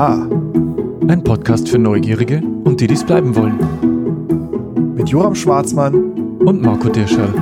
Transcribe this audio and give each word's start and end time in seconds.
Ein 0.00 1.22
Podcast 1.22 1.68
für 1.68 1.78
Neugierige 1.78 2.38
und 2.64 2.80
die, 2.80 2.86
die 2.86 2.94
es 2.94 3.04
bleiben 3.04 3.36
wollen. 3.36 4.94
Mit 4.94 5.10
Joram 5.10 5.34
Schwarzmann 5.34 6.38
und 6.38 6.62
Marco 6.62 6.88
Dirschall. 6.88 7.34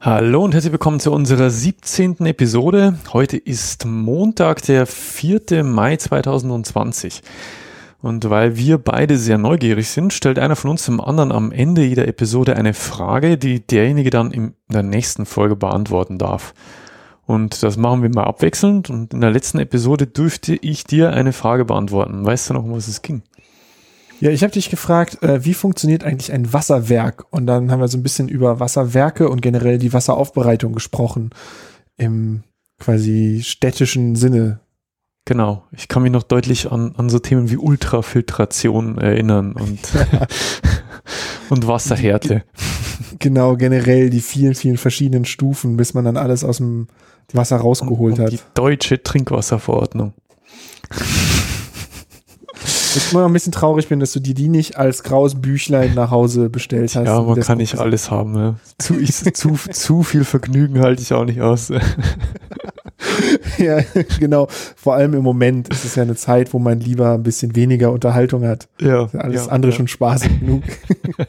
Hallo 0.00 0.44
und 0.44 0.52
herzlich 0.52 0.70
willkommen 0.70 1.00
zu 1.00 1.12
unserer 1.12 1.48
17. 1.48 2.26
Episode. 2.26 2.98
Heute 3.14 3.38
ist 3.38 3.86
Montag, 3.86 4.60
der 4.64 4.84
4. 4.84 5.64
Mai 5.64 5.96
2020. 5.96 7.22
Und 8.02 8.28
weil 8.28 8.58
wir 8.58 8.76
beide 8.76 9.16
sehr 9.16 9.38
neugierig 9.38 9.88
sind, 9.88 10.12
stellt 10.12 10.38
einer 10.38 10.56
von 10.56 10.72
uns 10.72 10.84
dem 10.84 11.00
anderen 11.00 11.32
am 11.32 11.52
Ende 11.52 11.84
jeder 11.84 12.06
Episode 12.06 12.54
eine 12.54 12.74
Frage, 12.74 13.38
die 13.38 13.66
derjenige 13.66 14.10
dann 14.10 14.30
in 14.30 14.52
der 14.68 14.82
nächsten 14.82 15.24
Folge 15.24 15.56
beantworten 15.56 16.18
darf. 16.18 16.52
Und 17.30 17.62
das 17.62 17.76
machen 17.76 18.02
wir 18.02 18.10
mal 18.12 18.24
abwechselnd. 18.24 18.90
Und 18.90 19.14
in 19.14 19.20
der 19.20 19.30
letzten 19.30 19.60
Episode 19.60 20.08
dürfte 20.08 20.56
ich 20.56 20.82
dir 20.82 21.12
eine 21.12 21.32
Frage 21.32 21.64
beantworten. 21.64 22.26
Weißt 22.26 22.50
du 22.50 22.54
noch, 22.54 22.64
um 22.64 22.72
was 22.72 22.88
es 22.88 23.02
ging? 23.02 23.22
Ja, 24.18 24.30
ich 24.30 24.42
habe 24.42 24.52
dich 24.52 24.68
gefragt, 24.68 25.22
äh, 25.22 25.44
wie 25.44 25.54
funktioniert 25.54 26.02
eigentlich 26.02 26.32
ein 26.32 26.52
Wasserwerk? 26.52 27.26
Und 27.30 27.46
dann 27.46 27.70
haben 27.70 27.78
wir 27.78 27.86
so 27.86 27.98
ein 27.98 28.02
bisschen 28.02 28.28
über 28.28 28.58
Wasserwerke 28.58 29.28
und 29.28 29.42
generell 29.42 29.78
die 29.78 29.92
Wasseraufbereitung 29.92 30.72
gesprochen. 30.72 31.30
Im 31.96 32.42
quasi 32.80 33.42
städtischen 33.44 34.16
Sinne. 34.16 34.58
Genau. 35.24 35.62
Ich 35.70 35.86
kann 35.86 36.02
mich 36.02 36.10
noch 36.10 36.24
deutlich 36.24 36.72
an, 36.72 36.96
an 36.96 37.10
so 37.10 37.20
Themen 37.20 37.48
wie 37.48 37.58
Ultrafiltration 37.58 38.98
erinnern 38.98 39.52
und, 39.52 39.78
und 41.48 41.68
Wasserhärte. 41.68 42.42
Genau, 43.20 43.56
generell 43.56 44.10
die 44.10 44.20
vielen, 44.20 44.56
vielen 44.56 44.78
verschiedenen 44.78 45.26
Stufen, 45.26 45.76
bis 45.76 45.94
man 45.94 46.04
dann 46.04 46.16
alles 46.16 46.42
aus 46.42 46.56
dem 46.56 46.88
Wasser 47.34 47.56
rausgeholt 47.56 48.14
und, 48.14 48.20
und 48.20 48.26
hat. 48.26 48.32
Die 48.32 48.40
deutsche 48.54 49.02
Trinkwasserverordnung. 49.02 50.14
Ich 52.96 53.12
immer 53.12 53.26
ein 53.26 53.32
bisschen 53.32 53.52
traurig 53.52 53.88
bin, 53.88 54.00
dass 54.00 54.12
du 54.12 54.20
dir 54.20 54.34
die 54.34 54.48
nicht 54.48 54.76
als 54.76 55.04
graues 55.04 55.40
Büchlein 55.40 55.94
nach 55.94 56.10
Hause 56.10 56.50
bestellt 56.50 56.94
hast. 56.96 57.06
Ja, 57.06 57.22
man 57.22 57.40
kann 57.40 57.58
nicht 57.58 57.78
alles 57.78 58.10
haben. 58.10 58.34
Ja. 58.34 58.54
Zu, 58.78 58.98
ich, 58.98 59.14
zu, 59.34 59.54
zu 59.54 60.02
viel 60.02 60.24
Vergnügen 60.24 60.80
halte 60.80 61.00
ich 61.02 61.12
auch 61.12 61.24
nicht 61.24 61.40
aus. 61.40 61.68
ja, 63.58 63.80
genau. 64.18 64.48
Vor 64.76 64.94
allem 64.94 65.14
im 65.14 65.22
Moment 65.22 65.68
ist 65.68 65.84
es 65.84 65.94
ja 65.94 66.02
eine 66.02 66.16
Zeit, 66.16 66.52
wo 66.52 66.58
man 66.58 66.80
lieber 66.80 67.12
ein 67.14 67.22
bisschen 67.22 67.54
weniger 67.54 67.92
Unterhaltung 67.92 68.44
hat. 68.44 68.68
Ja. 68.80 69.08
Alles 69.12 69.46
ja, 69.46 69.52
andere 69.52 69.70
ja. 69.70 69.76
schon 69.76 69.88
Spaß 69.88 70.22
genug. 70.22 70.64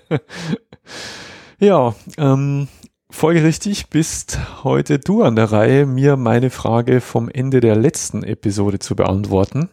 ja, 1.60 1.94
ähm, 2.18 2.68
folgerichtig 3.12 3.90
bist 3.90 4.40
heute 4.64 5.00
du 5.00 5.24
an 5.24 5.36
der 5.36 5.52
Reihe, 5.52 5.86
mir 5.86 6.18
meine 6.18 6.50
Frage 6.50 7.02
vom 7.02 7.30
Ende 7.30 7.60
der 7.60 7.76
letzten 7.76 8.24
Episode 8.24 8.80
zu 8.80 8.96
beantworten. 8.96 9.70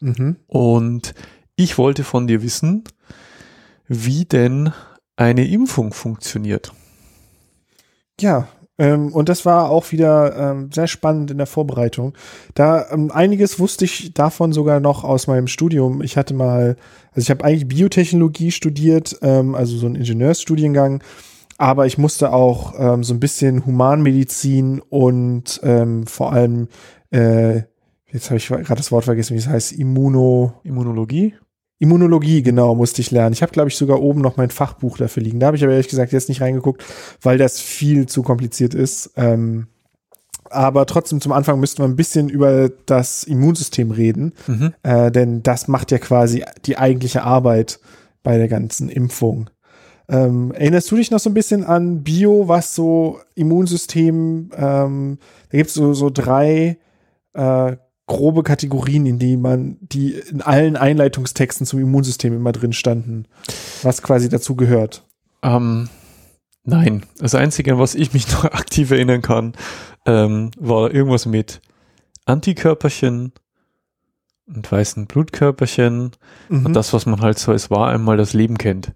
Mhm. 0.00 0.36
Und 0.46 1.14
ich 1.56 1.78
wollte 1.78 2.04
von 2.04 2.26
dir 2.26 2.42
wissen, 2.42 2.84
wie 3.86 4.24
denn 4.24 4.72
eine 5.16 5.46
Impfung 5.46 5.92
funktioniert. 5.92 6.72
Ja, 8.20 8.48
ähm, 8.78 9.12
und 9.12 9.28
das 9.28 9.44
war 9.44 9.68
auch 9.68 9.92
wieder 9.92 10.34
ähm, 10.36 10.70
sehr 10.72 10.86
spannend 10.86 11.30
in 11.30 11.36
der 11.36 11.46
Vorbereitung. 11.46 12.14
Da 12.54 12.90
ähm, 12.90 13.10
einiges 13.10 13.58
wusste 13.58 13.84
ich 13.84 14.14
davon 14.14 14.52
sogar 14.52 14.80
noch 14.80 15.04
aus 15.04 15.26
meinem 15.26 15.48
Studium. 15.48 16.02
Ich 16.02 16.16
hatte 16.16 16.32
mal, 16.32 16.76
also 17.12 17.20
ich 17.20 17.30
habe 17.30 17.44
eigentlich 17.44 17.68
Biotechnologie 17.68 18.50
studiert, 18.50 19.18
ähm, 19.20 19.54
also 19.54 19.76
so 19.76 19.86
einen 19.86 19.96
Ingenieursstudiengang, 19.96 21.02
aber 21.60 21.84
ich 21.86 21.98
musste 21.98 22.32
auch 22.32 22.72
ähm, 22.78 23.04
so 23.04 23.12
ein 23.12 23.20
bisschen 23.20 23.66
Humanmedizin 23.66 24.80
und 24.80 25.60
ähm, 25.62 26.06
vor 26.06 26.32
allem 26.32 26.68
äh, 27.10 27.62
jetzt 28.10 28.30
habe 28.30 28.38
ich 28.38 28.48
gerade 28.48 28.76
das 28.76 28.90
Wort 28.90 29.04
vergessen, 29.04 29.34
wie 29.34 29.38
es 29.38 29.46
heißt, 29.46 29.72
Immuno 29.72 30.54
Immunologie? 30.64 31.34
Immunologie, 31.78 32.42
genau, 32.42 32.74
musste 32.74 33.02
ich 33.02 33.10
lernen. 33.10 33.34
Ich 33.34 33.42
habe, 33.42 33.52
glaube 33.52 33.68
ich, 33.68 33.76
sogar 33.76 34.00
oben 34.00 34.22
noch 34.22 34.38
mein 34.38 34.48
Fachbuch 34.50 34.96
dafür 34.96 35.22
liegen. 35.22 35.38
Da 35.38 35.46
habe 35.48 35.56
ich 35.56 35.62
aber 35.62 35.72
ehrlich 35.72 35.88
gesagt 35.88 36.12
jetzt 36.12 36.28
nicht 36.30 36.40
reingeguckt, 36.40 36.82
weil 37.22 37.36
das 37.36 37.60
viel 37.60 38.06
zu 38.06 38.22
kompliziert 38.22 38.74
ist. 38.74 39.10
Ähm, 39.16 39.66
aber 40.48 40.86
trotzdem 40.86 41.20
zum 41.20 41.32
Anfang 41.32 41.60
müssten 41.60 41.82
wir 41.82 41.88
ein 41.88 41.96
bisschen 41.96 42.30
über 42.30 42.70
das 42.86 43.24
Immunsystem 43.24 43.90
reden, 43.90 44.32
Mhm. 44.46 44.74
äh, 44.82 45.10
denn 45.10 45.42
das 45.42 45.68
macht 45.68 45.90
ja 45.90 45.98
quasi 45.98 46.42
die 46.64 46.78
eigentliche 46.78 47.22
Arbeit 47.22 47.80
bei 48.22 48.38
der 48.38 48.48
ganzen 48.48 48.88
Impfung. 48.88 49.50
Ähm, 50.10 50.50
erinnerst 50.52 50.90
du 50.90 50.96
dich 50.96 51.10
noch 51.12 51.20
so 51.20 51.30
ein 51.30 51.34
bisschen 51.34 51.64
an 51.64 52.02
Bio, 52.02 52.48
was 52.48 52.74
so 52.74 53.20
Immunsystem, 53.36 54.50
ähm, 54.56 55.18
da 55.50 55.56
gibt 55.58 55.68
es 55.68 55.74
so, 55.74 55.94
so 55.94 56.10
drei 56.10 56.78
äh, 57.34 57.76
grobe 58.06 58.42
Kategorien, 58.42 59.06
in 59.06 59.20
die 59.20 59.36
man, 59.36 59.76
die 59.80 60.14
in 60.14 60.42
allen 60.42 60.76
Einleitungstexten 60.76 61.64
zum 61.64 61.78
Immunsystem 61.78 62.34
immer 62.34 62.50
drin 62.50 62.72
standen, 62.72 63.26
was 63.82 64.02
quasi 64.02 64.28
dazu 64.28 64.56
gehört. 64.56 65.04
Ähm, 65.42 65.88
nein, 66.64 67.06
das 67.18 67.36
Einzige, 67.36 67.72
an 67.74 67.78
was 67.78 67.94
ich 67.94 68.12
mich 68.12 68.28
noch 68.32 68.44
aktiv 68.46 68.90
erinnern 68.90 69.22
kann, 69.22 69.52
ähm, 70.06 70.50
war 70.58 70.92
irgendwas 70.92 71.26
mit 71.26 71.60
Antikörperchen 72.24 73.32
und 74.48 74.72
weißen 74.72 75.06
Blutkörperchen 75.06 76.10
Mhm. 76.48 76.66
und 76.66 76.72
das, 76.74 76.92
was 76.92 77.06
man 77.06 77.20
halt 77.20 77.38
so 77.38 77.52
als 77.52 77.70
war, 77.70 77.90
einmal 77.90 78.16
das 78.16 78.32
Leben 78.32 78.58
kennt. 78.58 78.92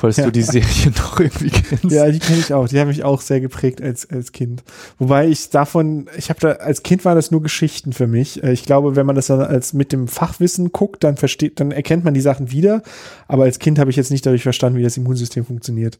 Falls 0.00 0.16
Ja. 0.18 0.24
du 0.26 0.32
die 0.32 0.42
Serie 0.42 0.92
noch 0.96 1.18
irgendwie 1.20 1.50
kennst. 1.50 1.84
Ja, 1.90 2.08
die 2.10 2.18
kenne 2.18 2.38
ich 2.38 2.52
auch. 2.52 2.68
Die 2.68 2.78
haben 2.78 2.88
mich 2.88 3.04
auch 3.04 3.20
sehr 3.20 3.40
geprägt 3.40 3.80
als, 3.82 4.08
als 4.10 4.32
Kind. 4.32 4.62
Wobei 4.98 5.26
ich 5.28 5.50
davon, 5.50 6.06
ich 6.16 6.28
habe 6.28 6.40
da, 6.40 6.52
als 6.52 6.82
Kind 6.82 7.04
waren 7.04 7.16
das 7.16 7.30
nur 7.30 7.42
Geschichten 7.42 7.92
für 7.92 8.06
mich. 8.06 8.42
Äh, 8.42 8.52
Ich 8.52 8.64
glaube, 8.64 8.96
wenn 8.96 9.06
man 9.06 9.16
das 9.16 9.26
dann 9.28 9.40
als 9.40 9.72
mit 9.72 9.92
dem 9.92 10.08
Fachwissen 10.08 10.72
guckt, 10.72 11.02
dann 11.04 11.16
versteht, 11.16 11.60
dann 11.60 11.70
erkennt 11.72 12.04
man 12.04 12.14
die 12.14 12.20
Sachen 12.20 12.50
wieder. 12.50 12.82
Aber 13.28 13.44
als 13.44 13.58
Kind 13.58 13.78
habe 13.78 13.90
ich 13.90 13.96
jetzt 13.96 14.10
nicht 14.10 14.24
dadurch 14.26 14.42
verstanden, 14.42 14.78
wie 14.78 14.82
das 14.82 14.96
Immunsystem 14.96 15.44
funktioniert. 15.44 15.98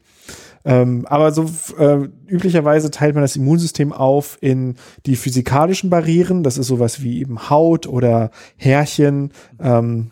Ähm, 0.64 1.06
aber 1.06 1.32
so 1.32 1.48
äh, 1.78 2.08
üblicherweise 2.26 2.90
teilt 2.90 3.14
man 3.14 3.22
das 3.22 3.36
Immunsystem 3.36 3.92
auf 3.92 4.36
in 4.40 4.74
die 5.06 5.16
physikalischen 5.16 5.90
Barrieren. 5.90 6.42
Das 6.42 6.58
ist 6.58 6.66
sowas 6.66 7.02
wie 7.02 7.20
eben 7.20 7.50
Haut 7.50 7.86
oder 7.86 8.30
Härchen, 8.56 9.32
ähm, 9.60 10.10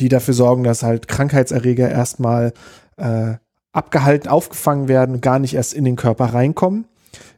die 0.00 0.08
dafür 0.08 0.34
sorgen, 0.34 0.64
dass 0.64 0.82
halt 0.82 1.08
Krankheitserreger 1.08 1.88
erstmal 1.88 2.52
äh, 2.96 3.34
abgehalten, 3.72 4.28
aufgefangen 4.28 4.88
werden 4.88 5.16
und 5.16 5.22
gar 5.22 5.38
nicht 5.38 5.54
erst 5.54 5.74
in 5.74 5.84
den 5.84 5.96
Körper 5.96 6.26
reinkommen. 6.26 6.86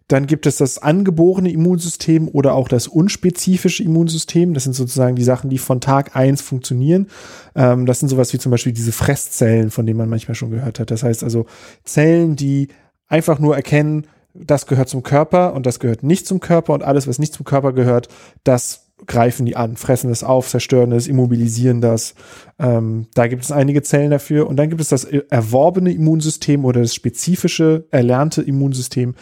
Dann 0.09 0.27
gibt 0.27 0.47
es 0.47 0.57
das 0.57 0.79
angeborene 0.79 1.51
Immunsystem 1.51 2.29
oder 2.29 2.55
auch 2.55 2.69
das 2.69 2.87
unspezifische 2.89 3.83
Immunsystem. 3.83 4.55
Das 4.55 4.65
sind 4.65 4.73
sozusagen 4.73 5.17
die 5.17 5.25
Sachen, 5.25 5.51
die 5.51 5.59
von 5.59 5.83
Tag 5.83 6.17
eins 6.17 6.41
funktionieren. 6.41 7.09
Ähm, 7.55 7.85
das 7.85 8.01
sind 8.01 8.09
sowas 8.09 8.33
wie 8.33 8.39
zum 8.39 8.51
Beispiel 8.51 8.73
diese 8.73 8.93
Fresszellen, 8.93 9.71
von 9.71 9.85
denen 9.85 9.99
man 9.99 10.09
manchmal 10.09 10.35
schon 10.35 10.51
gehört 10.51 10.81
hat. 10.81 10.91
Das 10.91 11.03
heißt 11.03 11.23
also 11.23 11.45
Zellen, 11.85 12.37
die 12.37 12.69
einfach 13.07 13.39
nur 13.39 13.55
erkennen, 13.55 14.07
das 14.33 14.67
gehört 14.67 14.89
zum 14.89 15.03
Körper 15.03 15.53
und 15.53 15.67
das 15.67 15.79
gehört 15.79 16.03
nicht 16.03 16.27
zum 16.27 16.41
Körper 16.41 16.73
und 16.73 16.83
alles, 16.83 17.07
was 17.07 17.19
nicht 17.19 17.35
zum 17.35 17.45
Körper 17.45 17.73
gehört, 17.73 18.09
das 18.45 18.88
greifen 19.07 19.47
die 19.47 19.57
an, 19.57 19.77
fressen 19.77 20.11
es 20.11 20.25
auf, 20.25 20.49
zerstören 20.49 20.93
es, 20.93 21.07
immobilisieren 21.07 21.81
das. 21.81 22.15
Ähm, 22.59 23.07
da 23.15 23.27
gibt 23.27 23.45
es 23.45 23.53
einige 23.53 23.83
Zellen 23.83 24.11
dafür. 24.11 24.47
Und 24.47 24.57
dann 24.57 24.69
gibt 24.69 24.81
es 24.81 24.89
das 24.89 25.05
erworbene 25.05 25.93
Immunsystem 25.93 26.65
oder 26.65 26.81
das 26.81 26.95
spezifische, 26.95 27.87
erlernte 27.91 28.43
Immunsystem. 28.43 29.15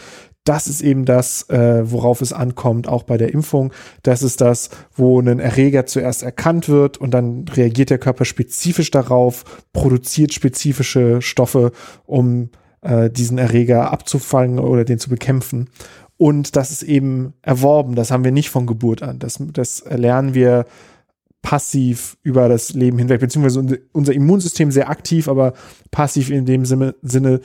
Das 0.44 0.68
ist 0.68 0.80
eben 0.80 1.04
das, 1.04 1.48
äh, 1.50 1.90
worauf 1.90 2.20
es 2.20 2.32
ankommt, 2.32 2.88
auch 2.88 3.02
bei 3.02 3.16
der 3.16 3.34
Impfung. 3.34 3.72
Das 4.04 4.22
ist 4.22 4.40
das, 4.40 4.70
wo 4.94 5.20
ein 5.20 5.40
Erreger 5.40 5.86
zuerst 5.86 6.22
erkannt 6.22 6.68
wird 6.68 6.98
und 6.98 7.10
dann 7.10 7.46
reagiert 7.48 7.90
der 7.90 7.98
Körper 7.98 8.24
spezifisch 8.24 8.92
darauf, 8.92 9.44
produziert 9.72 10.32
spezifische 10.32 11.20
Stoffe, 11.20 11.72
um 12.04 12.50
äh, 12.82 13.10
diesen 13.10 13.38
Erreger 13.38 13.92
abzufangen 13.92 14.60
oder 14.60 14.84
den 14.84 15.00
zu 15.00 15.10
bekämpfen. 15.10 15.68
Und 16.18 16.56
das 16.56 16.70
ist 16.70 16.82
eben 16.82 17.34
erworben. 17.42 17.94
Das 17.94 18.10
haben 18.10 18.24
wir 18.24 18.32
nicht 18.32 18.50
von 18.50 18.66
Geburt 18.66 19.02
an. 19.02 19.18
Das, 19.18 19.38
das 19.52 19.84
lernen 19.88 20.34
wir 20.34 20.66
passiv 21.42 22.16
über 22.22 22.48
das 22.48 22.72
Leben 22.72 22.98
hinweg, 22.98 23.20
beziehungsweise 23.20 23.80
unser- 23.92 24.12
Immunsystem 24.12 24.72
sehr 24.72 24.90
aktiv, 24.90 25.28
aber 25.28 25.52
passiv 25.90 26.30
in 26.30 26.46
dem 26.46 26.64
Sinne, 26.64 26.94
Sinne 27.02 27.40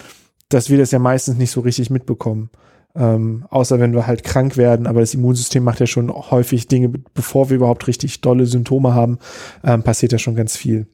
dass 0.49 0.69
wir 0.69 0.77
das 0.77 0.91
ja 0.91 0.99
meistens 0.99 1.37
nicht 1.37 1.51
so 1.51 1.61
richtig 1.61 1.89
mitbekommen. 1.89 2.49
Ähm, 2.93 3.45
außer 3.49 3.79
wenn 3.79 3.93
wir 3.93 4.07
halt 4.07 4.23
krank 4.23 4.57
werden, 4.57 4.85
aber 4.85 4.99
das 4.99 5.13
Immunsystem 5.13 5.63
macht 5.63 5.79
ja 5.79 5.87
schon 5.87 6.11
häufig 6.11 6.67
Dinge, 6.67 6.89
bevor 6.89 7.49
wir 7.49 7.55
überhaupt 7.57 7.87
richtig 7.87 8.19
dolle 8.21 8.45
Symptome 8.45 8.93
haben, 8.93 9.19
ähm, 9.63 9.83
passiert 9.83 10.11
ja 10.11 10.17
schon 10.17 10.35
ganz 10.35 10.57
viel. 10.57 10.87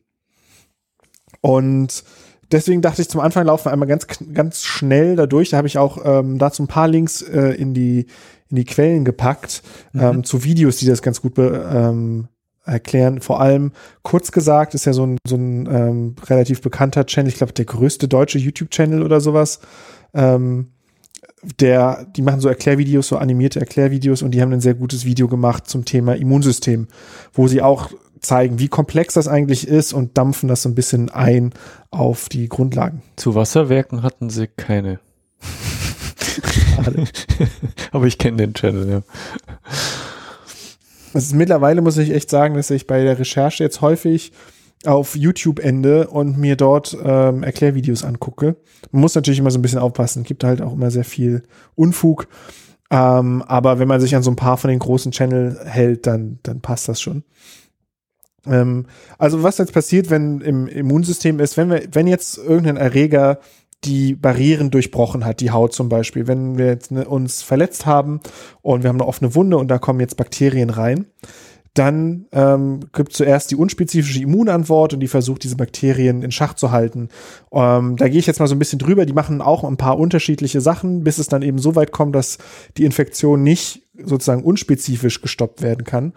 Und 1.41 2.03
deswegen 2.51 2.81
dachte 2.81 3.01
ich 3.01 3.09
zum 3.09 3.21
Anfang 3.21 3.45
laufen 3.45 3.65
wir 3.65 3.73
einmal 3.73 3.88
ganz, 3.88 4.07
ganz 4.33 4.63
schnell 4.63 5.15
dadurch. 5.15 5.49
Da 5.49 5.57
habe 5.57 5.67
ich 5.67 5.77
auch 5.77 5.99
ähm, 6.03 6.38
dazu 6.38 6.63
ein 6.63 6.67
paar 6.67 6.88
Links 6.88 7.21
äh, 7.21 7.51
in, 7.51 7.73
die, 7.73 8.07
in 8.49 8.55
die 8.55 8.65
Quellen 8.65 9.05
gepackt, 9.05 9.63
ähm, 9.94 10.23
zu 10.23 10.44
Videos, 10.44 10.77
die 10.77 10.85
das 10.85 11.01
ganz 11.01 11.21
gut 11.21 11.35
be, 11.35 11.69
ähm, 11.73 12.27
erklären. 12.65 13.21
Vor 13.21 13.39
allem, 13.39 13.71
kurz 14.03 14.31
gesagt, 14.31 14.73
ist 14.75 14.85
ja 14.85 14.94
so 14.94 15.05
ein, 15.05 15.17
so 15.25 15.35
ein 15.35 15.67
ähm, 15.71 16.15
relativ 16.25 16.61
bekannter 16.61 17.05
Channel, 17.05 17.29
ich 17.29 17.38
glaube, 17.38 17.53
der 17.53 17.65
größte 17.65 18.07
deutsche 18.07 18.38
YouTube-Channel 18.38 19.01
oder 19.03 19.21
sowas. 19.21 19.59
Ähm, 20.13 20.71
der, 21.59 22.05
die 22.15 22.21
machen 22.21 22.39
so 22.39 22.50
Erklärvideos, 22.50 23.07
so 23.07 23.17
animierte 23.17 23.59
Erklärvideos 23.59 24.21
und 24.21 24.31
die 24.31 24.41
haben 24.41 24.51
ein 24.51 24.61
sehr 24.61 24.73
gutes 24.73 25.05
Video 25.05 25.27
gemacht 25.27 25.67
zum 25.67 25.85
Thema 25.85 26.15
Immunsystem, 26.15 26.88
wo 27.33 27.47
sie 27.47 27.61
auch 27.61 27.91
zeigen, 28.21 28.59
wie 28.59 28.67
komplex 28.67 29.13
das 29.13 29.27
eigentlich 29.27 29.67
ist 29.67 29.93
und 29.93 30.17
dampfen 30.17 30.49
das 30.49 30.61
so 30.61 30.69
ein 30.69 30.75
bisschen 30.75 31.09
ein 31.09 31.53
auf 31.91 32.29
die 32.29 32.49
Grundlagen. 32.49 33.01
Zu 33.15 33.35
Wasserwerken 33.35 34.03
hatten 34.03 34.29
sie 34.29 34.47
keine. 34.47 34.99
Aber 37.91 38.05
ich 38.05 38.17
kenne 38.17 38.37
den 38.37 38.53
Channel, 38.53 38.89
ja. 38.89 39.01
Ist 41.13 41.33
mittlerweile, 41.33 41.81
muss 41.81 41.97
ich 41.97 42.11
echt 42.11 42.29
sagen, 42.29 42.55
dass 42.55 42.69
ich 42.69 42.87
bei 42.87 43.03
der 43.03 43.17
Recherche 43.17 43.63
jetzt 43.63 43.81
häufig 43.81 44.31
auf 44.85 45.15
YouTube 45.15 45.59
ende 45.59 46.07
und 46.07 46.37
mir 46.37 46.55
dort 46.55 46.95
ähm, 47.03 47.43
Erklärvideos 47.43 48.03
angucke. 48.03 48.57
Man 48.91 49.01
muss 49.01 49.15
natürlich 49.15 49.39
immer 49.39 49.51
so 49.51 49.57
ein 49.57 49.63
bisschen 49.63 49.79
aufpassen. 49.79 50.21
Es 50.21 50.27
gibt 50.27 50.43
halt 50.43 50.61
auch 50.61 50.73
immer 50.73 50.91
sehr 50.91 51.03
viel 51.03 51.43
Unfug. 51.75 52.27
Ähm, 52.89 53.41
aber 53.41 53.79
wenn 53.79 53.87
man 53.87 53.99
sich 53.99 54.15
an 54.15 54.23
so 54.23 54.31
ein 54.31 54.35
paar 54.35 54.57
von 54.57 54.69
den 54.69 54.79
großen 54.79 55.11
Channel 55.11 55.59
hält, 55.65 56.07
dann, 56.07 56.39
dann 56.43 56.61
passt 56.61 56.87
das 56.87 57.01
schon. 57.01 57.23
Ähm, 58.49 58.85
also 59.17 59.44
was 59.44 59.57
jetzt 59.57 59.73
passiert, 59.73 60.09
wenn 60.09 60.41
im 60.41 60.67
Immunsystem 60.67 61.39
ist, 61.39 61.57
wenn 61.57 61.69
wir, 61.69 61.83
wenn 61.91 62.07
jetzt 62.07 62.38
irgendein 62.38 62.77
Erreger 62.77 63.39
die 63.83 64.15
Barrieren 64.15 64.71
durchbrochen 64.71 65.23
hat, 65.23 65.39
die 65.39 65.51
Haut 65.51 65.73
zum 65.73 65.88
Beispiel, 65.88 66.27
wenn 66.27 66.57
wir 66.57 66.67
jetzt 66.67 66.91
ne, 66.91 67.05
uns 67.05 67.44
verletzt 67.44 67.85
haben 67.85 68.19
und 68.61 68.83
wir 68.83 68.89
haben 68.89 68.97
eine 68.97 69.07
offene 69.07 69.35
Wunde 69.35 69.57
und 69.57 69.67
da 69.67 69.77
kommen 69.77 69.99
jetzt 69.99 70.17
Bakterien 70.17 70.69
rein, 70.69 71.05
dann 71.77 72.25
ähm, 72.31 72.79
gibt 72.91 73.13
zuerst 73.13 73.51
die 73.51 73.55
unspezifische 73.55 74.21
Immunantwort 74.21 74.93
und 74.93 75.00
die 75.00 75.07
versucht, 75.07 75.43
diese 75.43 75.57
Bakterien 75.57 76.23
in 76.23 76.31
Schach 76.31 76.55
zu 76.55 76.71
halten. 76.71 77.09
Ähm, 77.51 77.97
da 77.97 78.07
gehe 78.07 78.19
ich 78.19 78.25
jetzt 78.25 78.39
mal 78.39 78.47
so 78.47 78.55
ein 78.55 78.59
bisschen 78.59 78.79
drüber. 78.79 79.05
Die 79.05 79.13
machen 79.13 79.41
auch 79.41 79.63
ein 79.63 79.77
paar 79.77 80.00
unterschiedliche 80.00 80.59
Sachen, 80.59 81.03
bis 81.03 81.19
es 81.19 81.27
dann 81.27 81.43
eben 81.43 81.59
so 81.59 81.75
weit 81.75 81.91
kommt, 81.91 82.15
dass 82.15 82.39
die 82.77 82.85
Infektion 82.85 83.43
nicht 83.43 83.83
sozusagen 84.03 84.43
unspezifisch 84.43 85.21
gestoppt 85.21 85.61
werden 85.61 85.83
kann. 85.83 86.13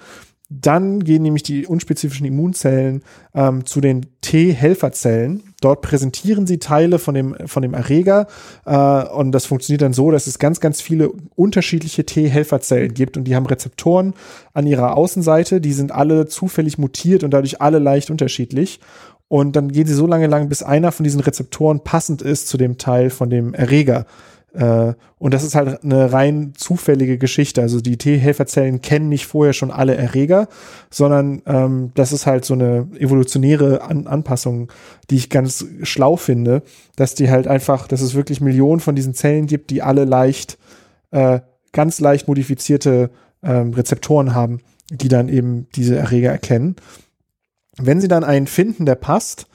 Dann 0.52 1.04
gehen 1.04 1.22
nämlich 1.22 1.44
die 1.44 1.64
unspezifischen 1.64 2.26
Immunzellen 2.26 3.02
ähm, 3.34 3.64
zu 3.64 3.80
den 3.80 4.06
T-Helferzellen. 4.20 5.44
Dort 5.60 5.80
präsentieren 5.80 6.44
sie 6.48 6.58
Teile 6.58 6.98
von 6.98 7.14
dem, 7.14 7.36
von 7.46 7.62
dem 7.62 7.72
Erreger 7.72 8.26
äh, 8.66 9.04
und 9.04 9.30
das 9.30 9.46
funktioniert 9.46 9.82
dann 9.82 9.92
so, 9.92 10.10
dass 10.10 10.26
es 10.26 10.40
ganz, 10.40 10.58
ganz 10.58 10.80
viele 10.80 11.12
unterschiedliche 11.36 12.04
T-Helferzellen 12.04 12.94
gibt 12.94 13.16
und 13.16 13.24
die 13.24 13.36
haben 13.36 13.46
Rezeptoren 13.46 14.14
an 14.52 14.66
ihrer 14.66 14.96
Außenseite. 14.96 15.60
Die 15.60 15.72
sind 15.72 15.92
alle 15.92 16.26
zufällig 16.26 16.78
mutiert 16.78 17.22
und 17.22 17.30
dadurch 17.30 17.60
alle 17.60 17.78
leicht 17.78 18.10
unterschiedlich. 18.10 18.80
Und 19.28 19.54
dann 19.54 19.70
gehen 19.70 19.86
sie 19.86 19.94
so 19.94 20.08
lange 20.08 20.26
lang, 20.26 20.48
bis 20.48 20.64
einer 20.64 20.90
von 20.90 21.04
diesen 21.04 21.20
Rezeptoren 21.20 21.84
passend 21.84 22.22
ist 22.22 22.48
zu 22.48 22.56
dem 22.56 22.76
Teil 22.78 23.10
von 23.10 23.30
dem 23.30 23.54
Erreger. 23.54 24.06
Äh, 24.52 24.94
und 25.18 25.34
das 25.34 25.44
ist 25.44 25.54
halt 25.54 25.84
eine 25.84 26.12
rein 26.12 26.52
zufällige 26.56 27.18
Geschichte. 27.18 27.62
Also 27.62 27.80
die 27.80 27.98
T-Helferzellen 27.98 28.80
kennen 28.80 29.08
nicht 29.08 29.26
vorher 29.26 29.52
schon 29.52 29.70
alle 29.70 29.94
Erreger, 29.96 30.48
sondern 30.90 31.42
ähm, 31.46 31.92
das 31.94 32.12
ist 32.12 32.26
halt 32.26 32.44
so 32.44 32.54
eine 32.54 32.88
evolutionäre 32.98 33.82
An 33.82 34.06
Anpassung, 34.06 34.72
die 35.10 35.16
ich 35.16 35.30
ganz 35.30 35.64
schlau 35.82 36.16
finde, 36.16 36.62
dass 36.96 37.14
die 37.14 37.30
halt 37.30 37.46
einfach, 37.46 37.86
dass 37.86 38.00
es 38.00 38.14
wirklich 38.14 38.40
Millionen 38.40 38.80
von 38.80 38.96
diesen 38.96 39.14
Zellen 39.14 39.46
gibt, 39.46 39.70
die 39.70 39.82
alle 39.82 40.04
leicht, 40.04 40.58
äh, 41.10 41.40
ganz 41.72 42.00
leicht 42.00 42.26
modifizierte 42.26 43.10
ähm, 43.42 43.72
Rezeptoren 43.74 44.34
haben, 44.34 44.60
die 44.90 45.08
dann 45.08 45.28
eben 45.28 45.68
diese 45.76 45.96
Erreger 45.96 46.30
erkennen. 46.30 46.76
Wenn 47.76 48.00
sie 48.00 48.08
dann 48.08 48.24
einen 48.24 48.46
finden, 48.46 48.84
der 48.84 48.96
passt, 48.96 49.46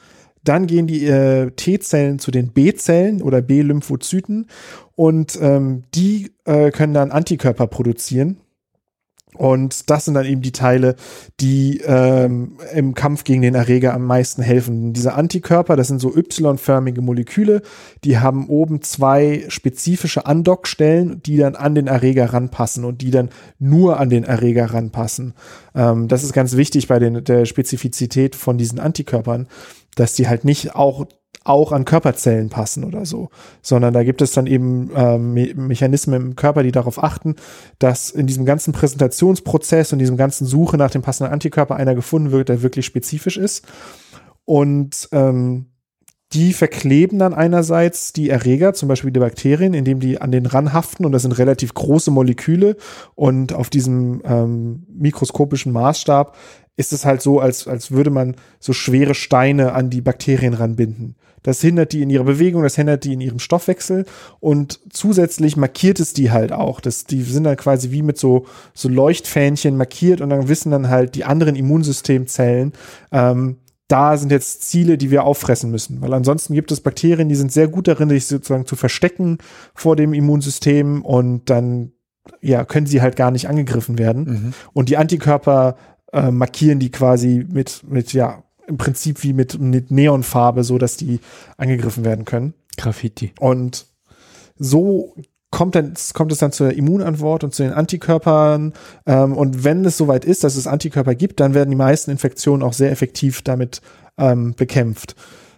dann 0.47 0.67
gehen 0.67 0.87
die 0.87 1.05
äh, 1.05 1.51
T-Zellen 1.51 2.19
zu 2.19 2.31
den 2.31 2.49
B-Zellen 2.49 3.21
oder 3.21 3.41
B-Lymphozyten 3.41 4.47
und 4.95 5.37
ähm, 5.41 5.83
die 5.93 6.31
äh, 6.45 6.71
können 6.71 6.93
dann 6.93 7.11
Antikörper 7.11 7.67
produzieren. 7.67 8.37
Und 9.37 9.89
das 9.89 10.05
sind 10.05 10.13
dann 10.13 10.25
eben 10.25 10.41
die 10.41 10.51
Teile, 10.51 10.95
die 11.39 11.81
ähm, 11.85 12.57
im 12.73 12.93
Kampf 12.93 13.23
gegen 13.23 13.41
den 13.41 13.55
Erreger 13.55 13.93
am 13.93 14.05
meisten 14.05 14.41
helfen. 14.41 14.93
Diese 14.93 15.13
Antikörper, 15.13 15.75
das 15.75 15.87
sind 15.87 15.99
so 15.99 16.15
Y-förmige 16.15 17.01
Moleküle, 17.01 17.61
die 18.03 18.17
haben 18.17 18.47
oben 18.47 18.81
zwei 18.81 19.45
spezifische 19.49 20.25
Andockstellen, 20.25 21.21
die 21.23 21.37
dann 21.37 21.55
an 21.55 21.75
den 21.75 21.87
Erreger 21.87 22.33
ranpassen 22.33 22.85
und 22.85 23.01
die 23.01 23.11
dann 23.11 23.29
nur 23.59 23.99
an 23.99 24.09
den 24.09 24.23
Erreger 24.23 24.73
ranpassen. 24.73 25.33
Ähm, 25.73 26.07
das 26.07 26.23
ist 26.23 26.33
ganz 26.33 26.55
wichtig 26.55 26.87
bei 26.87 26.99
den, 26.99 27.23
der 27.23 27.45
Spezifizität 27.45 28.35
von 28.35 28.57
diesen 28.57 28.79
Antikörpern, 28.79 29.47
dass 29.95 30.13
die 30.13 30.27
halt 30.27 30.45
nicht 30.45 30.75
auch 30.75 31.05
auch 31.43 31.71
an 31.71 31.85
Körperzellen 31.85 32.49
passen 32.49 32.83
oder 32.83 33.05
so, 33.05 33.29
sondern 33.61 33.93
da 33.93 34.03
gibt 34.03 34.21
es 34.21 34.31
dann 34.31 34.47
eben 34.47 34.87
Me 35.33 35.53
Mechanismen 35.55 36.21
im 36.21 36.35
Körper, 36.35 36.63
die 36.63 36.71
darauf 36.71 37.01
achten, 37.03 37.35
dass 37.77 38.09
in 38.09 38.25
diesem 38.25 38.45
ganzen 38.45 38.73
Präsentationsprozess 38.73 39.93
und 39.93 39.99
diesem 39.99 40.17
ganzen 40.17 40.47
Suche 40.47 40.77
nach 40.77 40.89
dem 40.89 41.03
passenden 41.03 41.31
Antikörper 41.31 41.75
einer 41.75 41.93
gefunden 41.93 42.31
wird, 42.31 42.49
der 42.49 42.63
wirklich 42.63 42.85
spezifisch 42.85 43.37
ist. 43.37 43.65
Und 44.43 45.07
ähm, 45.11 45.67
die 46.33 46.53
verkleben 46.53 47.19
dann 47.19 47.33
einerseits 47.33 48.11
die 48.11 48.29
Erreger, 48.29 48.73
zum 48.73 48.89
Beispiel 48.89 49.11
die 49.11 49.19
Bakterien, 49.19 49.73
indem 49.73 49.99
die 49.99 50.19
an 50.19 50.31
den 50.31 50.45
ran 50.47 50.73
haften 50.73 51.05
und 51.05 51.11
das 51.11 51.21
sind 51.21 51.31
relativ 51.33 51.73
große 51.73 52.11
Moleküle 52.11 52.75
und 53.13 53.53
auf 53.53 53.69
diesem 53.69 54.21
ähm, 54.25 54.85
mikroskopischen 54.89 55.71
Maßstab 55.71 56.35
ist 56.77 56.93
es 56.93 57.05
halt 57.05 57.21
so, 57.21 57.39
als, 57.39 57.67
als 57.67 57.91
würde 57.91 58.09
man 58.09 58.35
so 58.59 58.73
schwere 58.73 59.15
Steine 59.15 59.73
an 59.73 59.89
die 59.89 60.01
Bakterien 60.01 60.53
ranbinden. 60.53 61.15
Das 61.43 61.61
hindert 61.61 61.93
die 61.93 62.01
in 62.01 62.09
ihrer 62.09 62.23
Bewegung, 62.23 62.63
das 62.63 62.75
hindert 62.75 63.03
die 63.03 63.13
in 63.13 63.21
ihrem 63.21 63.37
Stoffwechsel 63.37 64.05
und 64.39 64.79
zusätzlich 64.89 65.57
markiert 65.57 65.99
es 65.99 66.11
die 66.11 66.31
halt 66.31 66.51
auch. 66.51 66.81
Das, 66.81 67.05
die 67.05 67.21
sind 67.21 67.43
dann 67.43 67.55
quasi 67.55 67.91
wie 67.91 68.01
mit 68.01 68.17
so, 68.17 68.47
so 68.73 68.89
Leuchtfähnchen 68.89 69.77
markiert 69.77 70.21
und 70.21 70.31
dann 70.31 70.49
wissen 70.49 70.71
dann 70.71 70.89
halt 70.89 71.13
die 71.13 71.23
anderen 71.23 71.55
Immunsystemzellen, 71.55 72.73
ähm, 73.11 73.57
da 73.87 74.17
sind 74.17 74.31
jetzt 74.31 74.63
Ziele, 74.63 74.97
die 74.97 75.11
wir 75.11 75.23
auffressen 75.23 75.69
müssen. 75.69 76.01
Weil 76.01 76.13
ansonsten 76.13 76.55
gibt 76.55 76.71
es 76.71 76.81
Bakterien, 76.81 77.29
die 77.29 77.35
sind 77.35 77.51
sehr 77.51 77.67
gut 77.67 77.87
darin, 77.87 78.09
sich 78.09 78.25
sozusagen 78.25 78.65
zu 78.65 78.75
verstecken 78.75 79.37
vor 79.75 79.95
dem 79.95 80.13
Immunsystem 80.13 81.05
und 81.05 81.51
dann 81.51 81.91
ja, 82.41 82.65
können 82.65 82.87
sie 82.87 83.03
halt 83.03 83.15
gar 83.15 83.29
nicht 83.29 83.47
angegriffen 83.47 83.99
werden. 83.99 84.23
Mhm. 84.23 84.53
Und 84.73 84.89
die 84.89 84.97
Antikörper 84.97 85.75
äh, 86.13 86.31
markieren 86.31 86.79
die 86.79 86.91
quasi 86.91 87.45
mit, 87.49 87.83
mit, 87.87 88.13
ja, 88.13 88.43
im 88.67 88.77
Prinzip 88.77 89.23
wie 89.23 89.33
mit, 89.33 89.59
mit 89.59 89.91
Neonfarbe, 89.91 90.63
so 90.63 90.77
dass 90.77 90.97
die 90.97 91.19
angegriffen 91.57 92.03
werden 92.03 92.25
können. 92.25 92.53
Graffiti. 92.77 93.33
Und 93.39 93.85
so 94.57 95.13
kommt, 95.51 95.75
dann, 95.75 95.93
kommt 96.13 96.31
es 96.31 96.39
dann 96.39 96.51
zur 96.51 96.73
Immunantwort 96.73 97.43
und 97.43 97.53
zu 97.53 97.63
den 97.63 97.73
Antikörpern. 97.73 98.73
Ähm, 99.05 99.33
und 99.33 99.63
wenn 99.63 99.85
es 99.85 99.97
soweit 99.97 100.25
ist, 100.25 100.43
dass 100.43 100.55
es 100.55 100.67
Antikörper 100.67 101.15
gibt, 101.15 101.39
dann 101.39 101.53
werden 101.53 101.69
die 101.69 101.77
meisten 101.77 102.11
Infektionen 102.11 102.63
auch 102.63 102.73
sehr 102.73 102.91
effektiv 102.91 103.41
damit 103.41 103.81
ähm, 104.17 104.53
bekämpft. 104.55 105.15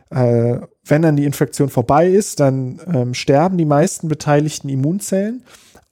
Äh, 0.09 0.59
wenn 0.85 1.01
dann 1.01 1.15
die 1.15 1.25
Infektion 1.25 1.69
vorbei 1.69 2.07
ist, 2.07 2.39
dann 2.39 2.79
ähm, 2.93 3.13
sterben 3.13 3.57
die 3.57 3.65
meisten 3.65 4.07
beteiligten 4.07 4.69
Immunzellen. 4.69 5.43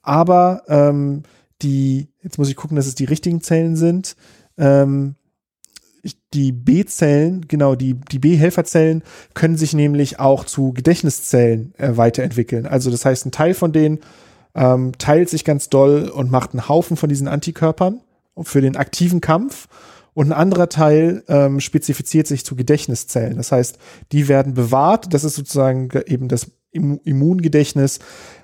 Aber 0.02 0.62
ähm, 0.68 1.24
die, 1.62 2.08
jetzt 2.22 2.38
muss 2.38 2.48
ich 2.48 2.56
gucken, 2.56 2.76
dass 2.76 2.86
es 2.86 2.94
die 2.94 3.04
richtigen 3.04 3.40
Zellen 3.40 3.76
sind. 3.76 4.16
Ähm, 4.58 5.16
die 6.34 6.52
B-Zellen, 6.52 7.46
genau, 7.48 7.74
die, 7.74 7.94
die 7.94 8.18
B-Helferzellen 8.18 9.02
können 9.34 9.56
sich 9.56 9.72
nämlich 9.72 10.20
auch 10.20 10.44
zu 10.44 10.72
Gedächtniszellen 10.72 11.74
äh, 11.78 11.96
weiterentwickeln. 11.96 12.66
Also 12.66 12.90
das 12.90 13.04
heißt, 13.04 13.26
ein 13.26 13.32
Teil 13.32 13.54
von 13.54 13.72
denen 13.72 14.00
ähm, 14.54 14.92
teilt 14.98 15.28
sich 15.28 15.44
ganz 15.44 15.68
doll 15.68 16.08
und 16.08 16.30
macht 16.30 16.52
einen 16.52 16.68
Haufen 16.68 16.96
von 16.96 17.08
diesen 17.08 17.28
Antikörpern 17.28 18.00
für 18.42 18.60
den 18.60 18.76
aktiven 18.76 19.20
Kampf. 19.20 19.68
Und 20.14 20.28
ein 20.28 20.32
anderer 20.32 20.70
Teil 20.70 21.24
ähm, 21.28 21.60
spezifiziert 21.60 22.26
sich 22.26 22.44
zu 22.44 22.56
Gedächtniszellen. 22.56 23.36
Das 23.36 23.52
heißt, 23.52 23.78
die 24.12 24.28
werden 24.28 24.54
bewahrt. 24.54 25.12
Das 25.12 25.24
ist 25.24 25.34
sozusagen 25.34 25.90
eben 26.06 26.28
das 26.28 26.52
Immungedächtnis, 26.70 27.98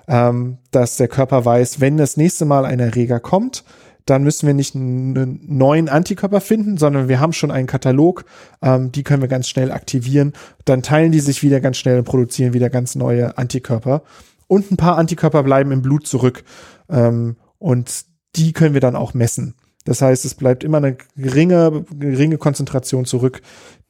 ähm, 0.07 0.59
dass 0.69 0.97
der 0.97 1.07
Körper 1.07 1.45
weiß, 1.45 1.79
wenn 1.79 1.97
das 1.97 2.15
nächste 2.15 2.45
Mal 2.45 2.65
ein 2.65 2.79
Erreger 2.79 3.19
kommt, 3.19 3.63
dann 4.05 4.23
müssen 4.23 4.47
wir 4.47 4.53
nicht 4.53 4.75
einen 4.75 5.39
neuen 5.47 5.89
Antikörper 5.89 6.41
finden, 6.41 6.77
sondern 6.77 7.07
wir 7.07 7.19
haben 7.19 7.33
schon 7.33 7.51
einen 7.51 7.67
Katalog, 7.67 8.25
ähm, 8.61 8.91
die 8.91 9.03
können 9.03 9.21
wir 9.21 9.29
ganz 9.29 9.47
schnell 9.47 9.71
aktivieren. 9.71 10.33
Dann 10.65 10.81
teilen 10.81 11.11
die 11.11 11.19
sich 11.19 11.43
wieder 11.43 11.61
ganz 11.61 11.77
schnell 11.77 11.99
und 11.99 12.05
produzieren 12.05 12.53
wieder 12.53 12.69
ganz 12.69 12.95
neue 12.95 13.37
Antikörper. 13.37 14.03
Und 14.47 14.71
ein 14.71 14.77
paar 14.77 14.97
Antikörper 14.97 15.43
bleiben 15.43 15.71
im 15.71 15.81
Blut 15.81 16.05
zurück. 16.05 16.43
Ähm, 16.89 17.37
und 17.59 18.05
die 18.35 18.51
können 18.53 18.73
wir 18.73 18.81
dann 18.81 18.95
auch 18.95 19.13
messen. 19.13 19.55
Das 19.85 20.01
heißt, 20.01 20.25
es 20.25 20.35
bleibt 20.35 20.63
immer 20.63 20.77
eine 20.77 20.97
geringe, 21.15 21.85
geringe 21.97 22.37
Konzentration 22.37 23.05
zurück, 23.05 23.41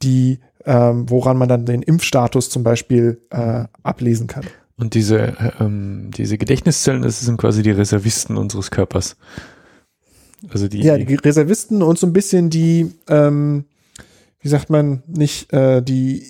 die, 0.01 0.39
ähm, 0.65 1.09
woran 1.09 1.37
man 1.37 1.49
dann 1.49 1.65
den 1.65 1.81
Impfstatus 1.81 2.49
zum 2.49 2.63
Beispiel 2.63 3.21
äh, 3.29 3.65
ablesen 3.83 4.27
kann. 4.27 4.45
Und 4.75 4.95
diese, 4.95 5.19
äh, 5.19 5.51
ähm, 5.59 6.09
diese 6.15 6.37
Gedächtniszellen, 6.37 7.03
das 7.03 7.19
sind 7.19 7.37
quasi 7.37 7.61
die 7.61 7.71
Reservisten 7.71 8.37
unseres 8.37 8.71
Körpers. 8.71 9.17
Also 10.49 10.67
die, 10.67 10.81
ja, 10.81 10.97
die 10.97 11.15
Reservisten 11.15 11.81
und 11.81 11.97
so 11.97 12.07
ein 12.07 12.13
bisschen 12.13 12.49
die, 12.49 12.91
ähm, 13.07 13.65
wie 14.39 14.49
sagt 14.49 14.69
man, 14.69 15.03
nicht 15.07 15.51
äh, 15.53 15.81
die 15.81 16.25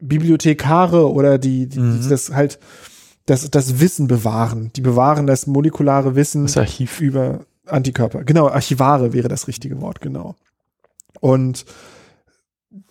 Bibliothekare 0.00 1.10
oder 1.10 1.38
die, 1.38 1.66
die, 1.66 1.78
mhm. 1.78 2.00
die 2.02 2.08
das 2.08 2.32
halt 2.32 2.58
das, 3.26 3.50
das 3.50 3.80
Wissen 3.80 4.06
bewahren. 4.06 4.70
Die 4.76 4.80
bewahren 4.80 5.26
das 5.26 5.46
molekulare 5.46 6.14
Wissen 6.14 6.42
Das 6.42 6.56
Archiv. 6.56 7.00
über 7.00 7.46
Antikörper. 7.66 8.24
Genau, 8.24 8.48
Archivare 8.48 9.12
wäre 9.12 9.28
das 9.28 9.48
richtige 9.48 9.80
Wort, 9.80 10.00
genau. 10.00 10.34
Und 11.20 11.64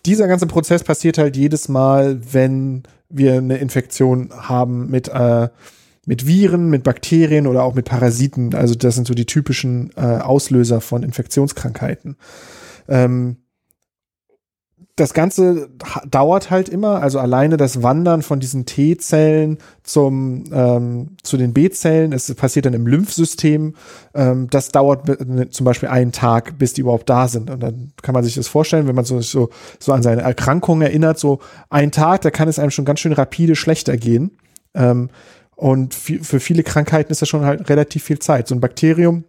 dieser 0.05 0.27
ganze 0.27 0.47
Prozess 0.47 0.83
passiert 0.83 1.17
halt 1.17 1.37
jedes 1.37 1.69
Mal, 1.69 2.19
wenn 2.31 2.83
wir 3.09 3.33
eine 3.35 3.57
Infektion 3.57 4.29
haben 4.31 4.89
mit, 4.89 5.07
äh, 5.09 5.49
mit 6.05 6.27
Viren, 6.27 6.69
mit 6.69 6.83
Bakterien 6.83 7.47
oder 7.47 7.63
auch 7.63 7.75
mit 7.75 7.85
Parasiten. 7.85 8.53
Also 8.55 8.75
das 8.75 8.95
sind 8.95 9.07
so 9.07 9.13
die 9.13 9.25
typischen 9.25 9.91
äh, 9.95 10.01
Auslöser 10.01 10.81
von 10.81 11.03
Infektionskrankheiten. 11.03 12.17
Ähm, 12.87 13.37
das 14.95 15.15
Ganze 15.15 15.69
dauert 16.07 16.51
halt 16.51 16.69
immer, 16.69 17.01
also 17.01 17.17
alleine 17.17 17.57
das 17.57 17.81
Wandern 17.81 18.21
von 18.21 18.39
diesen 18.39 18.67
T-Zellen 18.67 19.57
zum 19.81 20.43
ähm, 20.53 21.17
zu 21.23 21.37
den 21.37 21.51
B-Zellen, 21.51 22.13
es 22.13 22.33
passiert 22.35 22.67
dann 22.67 22.75
im 22.75 22.85
Lymphsystem. 22.85 23.73
Ähm, 24.13 24.49
das 24.51 24.69
dauert 24.69 25.07
ne, 25.07 25.49
zum 25.49 25.65
Beispiel 25.65 25.89
einen 25.89 26.11
Tag, 26.11 26.59
bis 26.59 26.73
die 26.73 26.81
überhaupt 26.81 27.09
da 27.09 27.27
sind. 27.27 27.49
Und 27.49 27.63
dann 27.63 27.93
kann 28.03 28.13
man 28.13 28.23
sich 28.23 28.35
das 28.35 28.47
vorstellen, 28.47 28.87
wenn 28.87 28.95
man 28.95 29.05
so 29.05 29.19
so, 29.21 29.49
so 29.79 29.93
an 29.93 30.03
seine 30.03 30.21
Erkrankung 30.21 30.83
erinnert, 30.83 31.17
so 31.17 31.39
ein 31.71 31.91
Tag, 31.91 32.21
da 32.21 32.29
kann 32.29 32.47
es 32.47 32.59
einem 32.59 32.71
schon 32.71 32.85
ganz 32.85 32.99
schön 32.99 33.13
rapide 33.13 33.55
schlechter 33.55 33.97
gehen. 33.97 34.37
Ähm, 34.75 35.09
und 35.55 35.93
für 35.93 36.39
viele 36.39 36.63
Krankheiten 36.63 37.11
ist 37.11 37.21
das 37.21 37.29
schon 37.29 37.45
halt 37.45 37.69
relativ 37.69 38.03
viel 38.03 38.19
Zeit. 38.19 38.47
So 38.47 38.55
ein 38.55 38.61
Bakterium, 38.61 39.25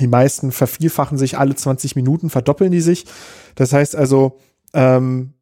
die 0.00 0.06
meisten 0.06 0.52
vervielfachen 0.52 1.18
sich 1.18 1.38
alle 1.38 1.54
20 1.54 1.96
Minuten, 1.96 2.30
verdoppeln 2.30 2.72
die 2.72 2.80
sich. 2.80 3.06
Das 3.54 3.72
heißt 3.72 3.94
also, 3.94 4.38
ähm, 4.72 5.34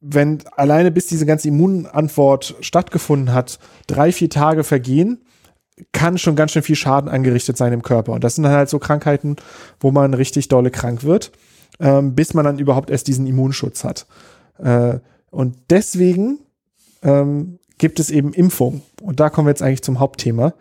wenn 0.00 0.42
alleine 0.56 0.90
bis 0.90 1.06
diese 1.06 1.26
ganze 1.26 1.48
Immunantwort 1.48 2.56
stattgefunden 2.60 3.32
hat, 3.32 3.58
drei, 3.86 4.12
vier 4.12 4.30
Tage 4.30 4.64
vergehen, 4.64 5.24
kann 5.92 6.18
schon 6.18 6.36
ganz 6.36 6.52
schön 6.52 6.62
viel 6.62 6.76
Schaden 6.76 7.08
angerichtet 7.08 7.56
sein 7.56 7.72
im 7.72 7.82
Körper. 7.82 8.12
Und 8.12 8.24
das 8.24 8.34
sind 8.34 8.44
dann 8.44 8.52
halt 8.52 8.68
so 8.68 8.78
Krankheiten, 8.78 9.36
wo 9.80 9.90
man 9.90 10.14
richtig 10.14 10.48
dolle 10.48 10.70
krank 10.70 11.04
wird, 11.04 11.32
ähm, 11.78 12.14
bis 12.14 12.34
man 12.34 12.44
dann 12.44 12.58
überhaupt 12.58 12.90
erst 12.90 13.06
diesen 13.06 13.26
Immunschutz 13.26 13.84
hat. 13.84 14.06
Äh, 14.58 14.98
und 15.30 15.56
deswegen 15.70 16.40
ähm, 17.02 17.58
gibt 17.78 18.00
es 18.00 18.10
eben 18.10 18.32
Impfung. 18.32 18.82
Und 19.00 19.20
da 19.20 19.30
kommen 19.30 19.46
wir 19.46 19.50
jetzt 19.50 19.62
eigentlich 19.62 19.82
zum 19.82 20.00
Hauptthema. 20.00 20.54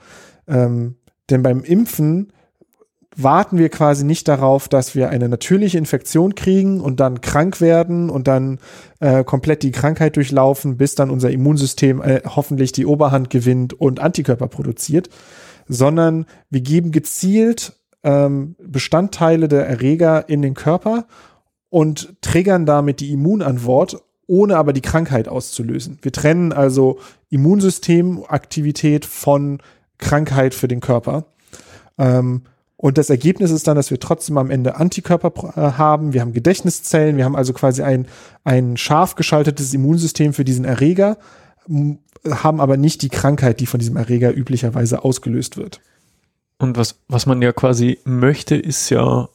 Ähm, 0.47 0.95
denn 1.29 1.43
beim 1.43 1.63
Impfen 1.63 2.31
warten 3.17 3.57
wir 3.57 3.69
quasi 3.69 4.05
nicht 4.05 4.27
darauf, 4.27 4.69
dass 4.69 4.93
wir 4.93 5.09
eine 5.09 5.27
natürliche 5.27 5.79
Infektion 5.79 6.35
kriegen 6.35 6.79
und 6.79 6.99
dann 6.99 7.19
krank 7.19 7.59
werden 7.59 8.11
und 8.11 8.27
dann 8.27 8.59
äh, 8.99 9.23
komplett 9.23 9.63
die 9.63 9.71
Krankheit 9.71 10.15
durchlaufen, 10.15 10.77
bis 10.77 10.93
dann 10.93 11.09
unser 11.09 11.31
Immunsystem 11.31 12.01
äh, 12.01 12.21
hoffentlich 12.25 12.71
die 12.71 12.85
Oberhand 12.85 13.31
gewinnt 13.31 13.73
und 13.73 13.99
Antikörper 13.99 14.47
produziert, 14.47 15.09
sondern 15.67 16.27
wir 16.51 16.61
geben 16.61 16.91
gezielt 16.91 17.73
ähm, 18.03 18.55
Bestandteile 18.63 19.47
der 19.47 19.67
Erreger 19.67 20.29
in 20.29 20.43
den 20.43 20.53
Körper 20.53 21.07
und 21.69 22.21
triggern 22.21 22.67
damit 22.67 22.99
die 22.99 23.11
Immunantwort, 23.11 24.03
ohne 24.27 24.57
aber 24.57 24.73
die 24.73 24.81
Krankheit 24.81 25.27
auszulösen. 25.27 25.97
Wir 26.01 26.11
trennen 26.11 26.53
also 26.53 26.99
Immunsystemaktivität 27.29 29.05
von 29.05 29.59
Krankheit 29.97 30.53
für 30.53 30.67
den 30.67 30.81
Körper. 30.81 31.25
Ähm, 31.97 32.43
und 32.75 32.99
das 32.99 33.09
Ergebnis 33.09 33.49
ist 33.49 33.67
dann, 33.67 33.75
dass 33.75 33.89
wir 33.89 33.99
trotzdem 33.99 34.37
am 34.37 34.51
Ende 34.51 34.75
Antikörper 34.75 35.53
äh, 35.55 35.77
haben. 35.77 36.13
Wir 36.13 36.21
haben 36.21 36.33
Gedächtniszellen. 36.33 37.17
Wir 37.17 37.25
haben 37.25 37.35
also 37.35 37.53
quasi 37.53 37.81
ein, 37.81 38.07
ein 38.43 38.77
scharf 38.77 39.15
geschaltetes 39.15 39.73
Immunsystem 39.73 40.33
für 40.33 40.45
diesen 40.45 40.63
Erreger, 40.63 41.17
haben 42.29 42.61
aber 42.61 42.77
nicht 42.77 43.01
die 43.01 43.09
Krankheit, 43.09 43.59
die 43.59 43.65
von 43.65 43.79
diesem 43.79 43.97
Erreger 43.97 44.35
üblicherweise 44.35 45.03
ausgelöst 45.03 45.57
wird. 45.57 45.81
Und 46.59 46.77
was, 46.77 46.99
was 47.07 47.25
man 47.25 47.41
ja 47.41 47.51
quasi 47.51 47.99
möchte, 48.05 48.55
ist 48.55 48.89
ja, 48.89 49.27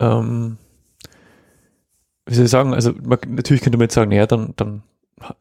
ähm, 0.00 0.56
wie 2.30 2.34
soll 2.34 2.44
ich 2.44 2.50
sagen, 2.50 2.72
also 2.74 2.92
man, 3.02 3.18
natürlich 3.28 3.60
könnte 3.62 3.76
man 3.76 3.84
jetzt 3.86 3.94
sagen, 3.94 4.10
naja, 4.10 4.26
dann, 4.26 4.54
dann 4.56 4.82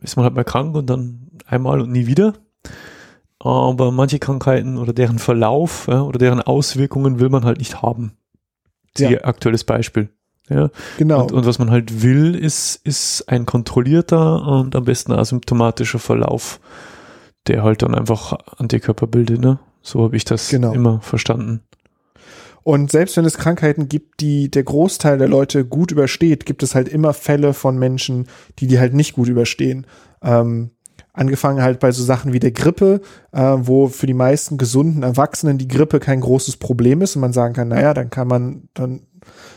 ist 0.01 0.15
man 0.17 0.23
halt 0.25 0.33
mal 0.35 0.43
krank 0.43 0.75
und 0.75 0.87
dann 0.89 1.29
einmal 1.45 1.81
und 1.81 1.91
nie 1.91 2.07
wieder. 2.07 2.33
Aber 3.39 3.91
manche 3.91 4.19
Krankheiten 4.19 4.77
oder 4.77 4.91
deren 4.91 5.19
Verlauf 5.19 5.87
ja, 5.87 6.01
oder 6.01 6.17
deren 6.19 6.41
Auswirkungen 6.41 7.19
will 7.19 7.29
man 7.29 7.45
halt 7.45 7.59
nicht 7.59 7.81
haben. 7.81 8.13
Siehe 8.97 9.11
Ja. 9.11 9.23
aktuelles 9.23 9.63
Beispiel. 9.63 10.09
Ja. 10.49 10.69
Genau. 10.97 11.21
Und, 11.21 11.31
und 11.31 11.45
was 11.45 11.59
man 11.59 11.69
halt 11.69 12.01
will, 12.01 12.33
ist, 12.35 12.81
ist 12.83 13.29
ein 13.29 13.45
kontrollierter 13.45 14.45
und 14.47 14.75
am 14.75 14.83
besten 14.83 15.11
asymptomatischer 15.11 15.99
Verlauf, 15.99 16.59
der 17.47 17.63
halt 17.63 17.83
dann 17.83 17.93
einfach 17.93 18.33
Antikörper 18.57 19.05
bildet. 19.05 19.39
Ne? 19.39 19.59
So 19.83 20.03
habe 20.03 20.17
ich 20.17 20.25
das 20.25 20.49
Genau. 20.49 20.73
immer 20.73 21.01
verstanden. 21.01 21.61
Und 22.69 22.91
selbst 22.91 23.17
wenn 23.17 23.25
es 23.25 23.39
Krankheiten 23.39 23.89
gibt, 23.89 24.21
die 24.21 24.51
der 24.51 24.61
Großteil 24.61 25.17
der 25.17 25.27
Leute 25.27 25.65
gut 25.65 25.91
übersteht, 25.91 26.45
gibt 26.45 26.61
es 26.61 26.75
halt 26.75 26.87
immer 26.87 27.15
Fälle 27.15 27.55
von 27.55 27.79
Menschen, 27.79 28.27
die 28.59 28.67
die 28.67 28.77
halt 28.77 28.93
nicht 28.93 29.13
gut 29.13 29.27
überstehen. 29.27 29.87
Ähm, 30.21 30.69
angefangen 31.11 31.63
halt 31.63 31.79
bei 31.79 31.91
so 31.91 32.03
Sachen 32.03 32.31
wie 32.31 32.37
der 32.37 32.51
Grippe, 32.51 33.01
äh, 33.31 33.55
wo 33.57 33.87
für 33.87 34.05
die 34.05 34.13
meisten 34.13 34.59
gesunden 34.59 35.01
Erwachsenen 35.01 35.57
die 35.57 35.67
Grippe 35.67 35.99
kein 35.99 36.21
großes 36.21 36.57
Problem 36.57 37.01
ist 37.01 37.15
und 37.15 37.21
man 37.21 37.33
sagen 37.33 37.55
kann, 37.55 37.69
naja, 37.69 37.95
dann 37.95 38.11
kann 38.11 38.27
man, 38.27 38.69
dann 38.75 39.01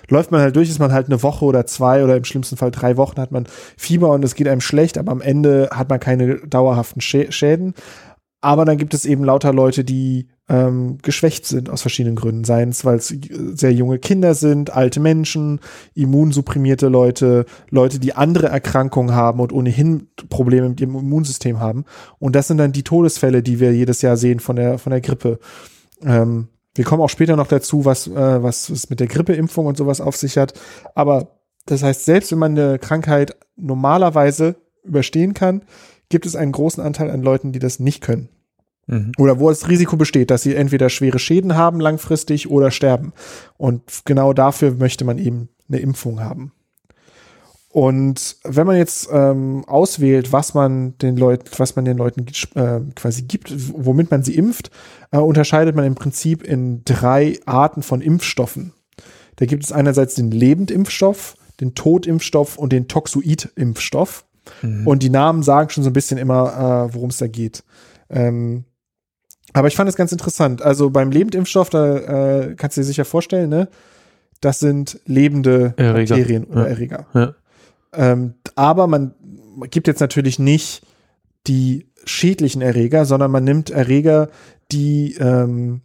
läuft 0.09 0.31
man 0.31 0.41
halt 0.41 0.57
durch, 0.57 0.71
ist 0.71 0.79
man 0.79 0.95
halt 0.95 1.09
eine 1.09 1.23
Woche 1.23 1.45
oder 1.45 1.67
zwei 1.67 2.03
oder 2.03 2.17
im 2.17 2.25
schlimmsten 2.25 2.57
Fall 2.57 2.71
drei 2.71 2.97
Wochen 2.97 3.21
hat 3.21 3.31
man 3.31 3.45
Fieber 3.77 4.09
und 4.09 4.25
es 4.25 4.35
geht 4.35 4.49
einem 4.49 4.63
schlecht, 4.63 4.97
aber 4.97 5.13
am 5.13 5.21
Ende 5.21 5.69
hat 5.71 5.91
man 5.91 6.01
keine 6.01 6.37
dauerhaften 6.47 7.03
Schä 7.03 7.31
Schäden. 7.31 7.75
Aber 8.41 8.65
dann 8.65 8.79
gibt 8.79 8.95
es 8.95 9.05
eben 9.05 9.23
lauter 9.23 9.53
Leute, 9.53 9.85
die 9.85 10.29
ähm, 10.49 10.99
geschwächt 11.03 11.47
sind 11.47 11.71
aus 11.71 11.83
verschiedenen 11.83 12.17
Gründen. 12.17 12.45
Seien 12.45 12.71
es, 12.71 12.85
weil 12.85 12.97
es 12.97 13.15
sehr 13.55 13.73
junge 13.73 13.99
Kinder 13.99 14.35
sind, 14.35 14.71
alte 14.71 15.01
Menschen, 15.01 15.61
immunsupprimierte 15.95 16.89
Leute, 16.89 17.47
Leute, 17.71 17.99
die 17.99 18.15
andere 18.15 18.49
Erkrankungen 18.49 19.15
haben 19.15 19.41
und 19.41 19.53
ohnehin 19.53 20.09
Probleme 20.29 20.69
mit 20.69 20.81
ihrem 20.81 20.97
Immunsystem 20.97 21.61
haben. 21.61 21.85
Und 22.19 22.35
das 22.35 22.49
sind 22.49 22.59
dann 22.59 22.73
die 22.73 22.83
Todesfälle, 22.83 23.43
die 23.43 23.61
wir 23.61 23.73
jedes 23.73 24.03
Jahr 24.03 24.17
sehen 24.17 24.41
von 24.41 24.57
der, 24.57 24.79
von 24.79 24.91
der 24.91 25.01
Grippe. 25.01 25.39
Ähm, 26.03 26.49
wir 26.75 26.85
kommen 26.85 27.03
auch 27.03 27.11
später 27.11 27.37
noch 27.37 27.47
dazu, 27.47 27.85
was, 27.85 28.07
äh, 28.07 28.43
was 28.43 28.69
es 28.69 28.91
mit 28.91 29.01
der 29.01 29.07
Grippeimpfung 29.07 29.67
und 29.67 29.77
sowas 29.77 30.01
auf 30.01 30.17
sich 30.17 30.39
hat. 30.39 30.55
Aber 30.95 31.39
das 31.67 31.83
heißt, 31.83 32.05
selbst 32.05 32.33
wenn 32.33 32.39
man 32.39 32.59
eine 32.59 32.79
Krankheit 32.79 33.37
normalerweise 33.57 34.57
überstehen 34.83 35.35
kann, 35.35 35.63
gibt 36.09 36.27
es 36.27 36.35
einen 36.35 36.53
großen 36.53 36.83
Anteil 36.83 37.11
an 37.11 37.23
Leuten, 37.23 37.53
die 37.53 37.59
das 37.59 37.79
nicht 37.79 38.03
können. 38.03 38.29
Mhm. 38.87 39.13
Oder 39.19 39.39
wo 39.39 39.49
das 39.49 39.69
Risiko 39.69 39.97
besteht, 39.97 40.31
dass 40.31 40.43
sie 40.43 40.55
entweder 40.55 40.89
schwere 40.89 41.19
Schäden 41.19 41.57
haben 41.57 41.81
langfristig 41.81 42.51
oder 42.51 42.71
sterben. 42.71 43.13
Und 43.57 44.03
genau 44.05 44.33
dafür 44.33 44.73
möchte 44.73 45.05
man 45.05 45.19
eben 45.19 45.49
eine 45.69 45.79
Impfung 45.79 46.21
haben. 46.21 46.53
Und 47.73 48.37
wenn 48.45 48.67
man 48.67 48.77
jetzt 48.77 49.09
ähm, 49.11 49.65
auswählt, 49.67 50.31
was 50.31 50.53
man 50.53 50.99
den 50.99 51.17
Leuten, 51.17 51.49
was 51.57 51.75
man 51.75 51.87
den 51.87 51.97
Leuten 51.97 52.27
äh, 52.55 52.81
quasi 52.95 53.23
gibt, 53.23 53.51
womit 53.73 54.11
man 54.11 54.23
sie 54.23 54.35
impft, 54.35 54.71
äh, 55.11 55.17
unterscheidet 55.17 55.75
man 55.75 55.87
im 55.87 55.95
Prinzip 55.95 56.43
in 56.43 56.85
drei 56.85 57.39
Arten 57.47 57.83
von 57.83 58.03
Impfstoffen. 58.03 58.75
Da 59.37 59.47
gibt 59.47 59.65
es 59.65 59.73
einerseits 59.73 60.17
den 60.17 60.31
Lebendimpfstoff, 60.31 61.37
den 61.61 61.75
Totimpfstoff 61.75 62.59
und 62.59 62.75
den 62.75 62.89
Toxoid-Impfstoff. 62.89 64.27
Mhm. 64.61 64.87
Und 64.87 65.03
die 65.03 65.11
Namen 65.11 65.43
sagen 65.43 65.71
schon 65.71 65.85
so 65.85 65.89
ein 65.89 65.95
bisschen 65.95 66.19
immer, 66.19 66.89
äh, 66.91 66.95
worum 66.95 67.09
es 67.09 67.17
da 67.17 67.27
geht. 67.27 67.65
Ähm, 68.11 68.65
aber 69.53 69.69
ich 69.69 69.77
fand 69.77 69.89
es 69.89 69.97
ganz 69.97 70.13
interessant. 70.13 70.63
Also 70.63 70.91
beim 70.91 71.11
Lebendimpfstoff, 71.11 71.71
da 71.71 71.97
äh, 71.97 72.55
kannst 72.57 72.77
du 72.77 72.81
dir 72.81 72.87
sicher 72.87 73.05
vorstellen, 73.05 73.51
ne? 73.51 73.69
Das 74.41 74.59
sind 74.59 75.01
lebende 75.07 75.75
Erreger. 75.77 76.17
Bakterien 76.17 76.45
oder 76.45 76.63
Ja. 76.63 76.69
Erreger. 76.69 77.07
Ja. 77.15 77.35
Ähm, 77.95 78.35
aber 78.57 78.87
man 78.87 79.15
gibt 79.71 79.87
jetzt 79.87 80.01
natürlich 80.01 80.39
nicht 80.39 80.83
die 81.47 81.87
schädlichen 82.05 82.63
Erreger, 82.63 83.05
sondern 83.05 83.31
man 83.31 83.45
nimmt 83.45 83.71
Erreger, 83.71 84.29
die 84.73 85.15
ähm, 85.21 85.83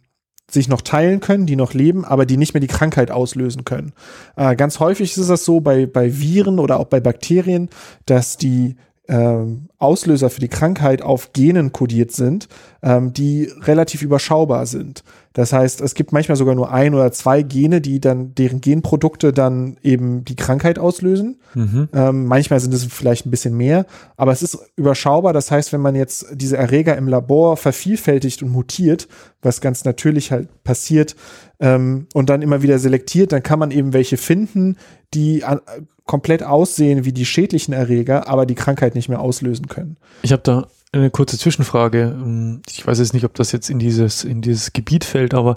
sich 0.50 0.68
noch 0.68 0.80
teilen 0.80 1.20
können, 1.20 1.46
die 1.46 1.56
noch 1.56 1.74
leben, 1.74 2.04
aber 2.04 2.24
die 2.26 2.36
nicht 2.38 2.54
mehr 2.54 2.60
die 2.60 2.66
Krankheit 2.66 3.10
auslösen 3.10 3.64
können. 3.64 3.92
Äh, 4.36 4.56
ganz 4.56 4.80
häufig 4.80 5.16
ist 5.16 5.28
das 5.28 5.44
so 5.44 5.60
bei, 5.60 5.86
bei 5.86 6.18
Viren 6.18 6.58
oder 6.58 6.80
auch 6.80 6.86
bei 6.86 7.00
Bakterien, 7.00 7.68
dass 8.06 8.38
die 8.38 8.76
ähm, 9.08 9.68
Auslöser 9.78 10.30
für 10.30 10.40
die 10.40 10.48
Krankheit 10.48 11.02
auf 11.02 11.32
Genen 11.32 11.72
kodiert 11.72 12.12
sind, 12.12 12.48
ähm, 12.82 13.12
die 13.12 13.50
relativ 13.62 14.02
überschaubar 14.02 14.66
sind. 14.66 15.02
Das 15.38 15.52
heißt, 15.52 15.82
es 15.82 15.94
gibt 15.94 16.10
manchmal 16.10 16.34
sogar 16.34 16.56
nur 16.56 16.72
ein 16.72 16.96
oder 16.96 17.12
zwei 17.12 17.42
Gene, 17.42 17.80
die 17.80 18.00
dann, 18.00 18.34
deren 18.34 18.60
Genprodukte 18.60 19.32
dann 19.32 19.76
eben 19.84 20.24
die 20.24 20.34
Krankheit 20.34 20.80
auslösen. 20.80 21.38
Mhm. 21.54 21.88
Ähm, 21.92 22.26
manchmal 22.26 22.58
sind 22.58 22.74
es 22.74 22.84
vielleicht 22.86 23.24
ein 23.24 23.30
bisschen 23.30 23.56
mehr, 23.56 23.86
aber 24.16 24.32
es 24.32 24.42
ist 24.42 24.58
überschaubar. 24.74 25.32
Das 25.32 25.52
heißt, 25.52 25.72
wenn 25.72 25.80
man 25.80 25.94
jetzt 25.94 26.26
diese 26.32 26.56
Erreger 26.56 26.96
im 26.96 27.06
Labor 27.06 27.56
vervielfältigt 27.56 28.42
und 28.42 28.50
mutiert, 28.50 29.06
was 29.40 29.60
ganz 29.60 29.84
natürlich 29.84 30.32
halt 30.32 30.48
passiert, 30.64 31.14
ähm, 31.60 32.08
und 32.14 32.30
dann 32.30 32.42
immer 32.42 32.62
wieder 32.62 32.80
selektiert, 32.80 33.30
dann 33.30 33.44
kann 33.44 33.60
man 33.60 33.70
eben 33.70 33.92
welche 33.92 34.16
finden, 34.16 34.76
die 35.14 35.44
an, 35.44 35.60
komplett 36.04 36.42
aussehen 36.42 37.04
wie 37.04 37.12
die 37.12 37.26
schädlichen 37.26 37.72
Erreger, 37.74 38.26
aber 38.26 38.44
die 38.44 38.56
Krankheit 38.56 38.96
nicht 38.96 39.08
mehr 39.08 39.20
auslösen 39.20 39.68
können. 39.68 39.98
Ich 40.22 40.32
habe 40.32 40.42
da 40.42 40.66
eine 40.92 41.10
kurze 41.10 41.38
Zwischenfrage. 41.38 42.02
Ähm, 42.02 42.62
ich 42.68 42.86
weiß 42.86 42.98
jetzt 42.98 43.14
nicht, 43.14 43.24
ob 43.24 43.34
das 43.34 43.52
jetzt 43.52 43.70
in 43.70 43.78
dieses, 43.78 44.24
in 44.24 44.42
dieses 44.42 44.72
Gebiet 44.72 45.04
fällt, 45.04 45.34
aber 45.34 45.54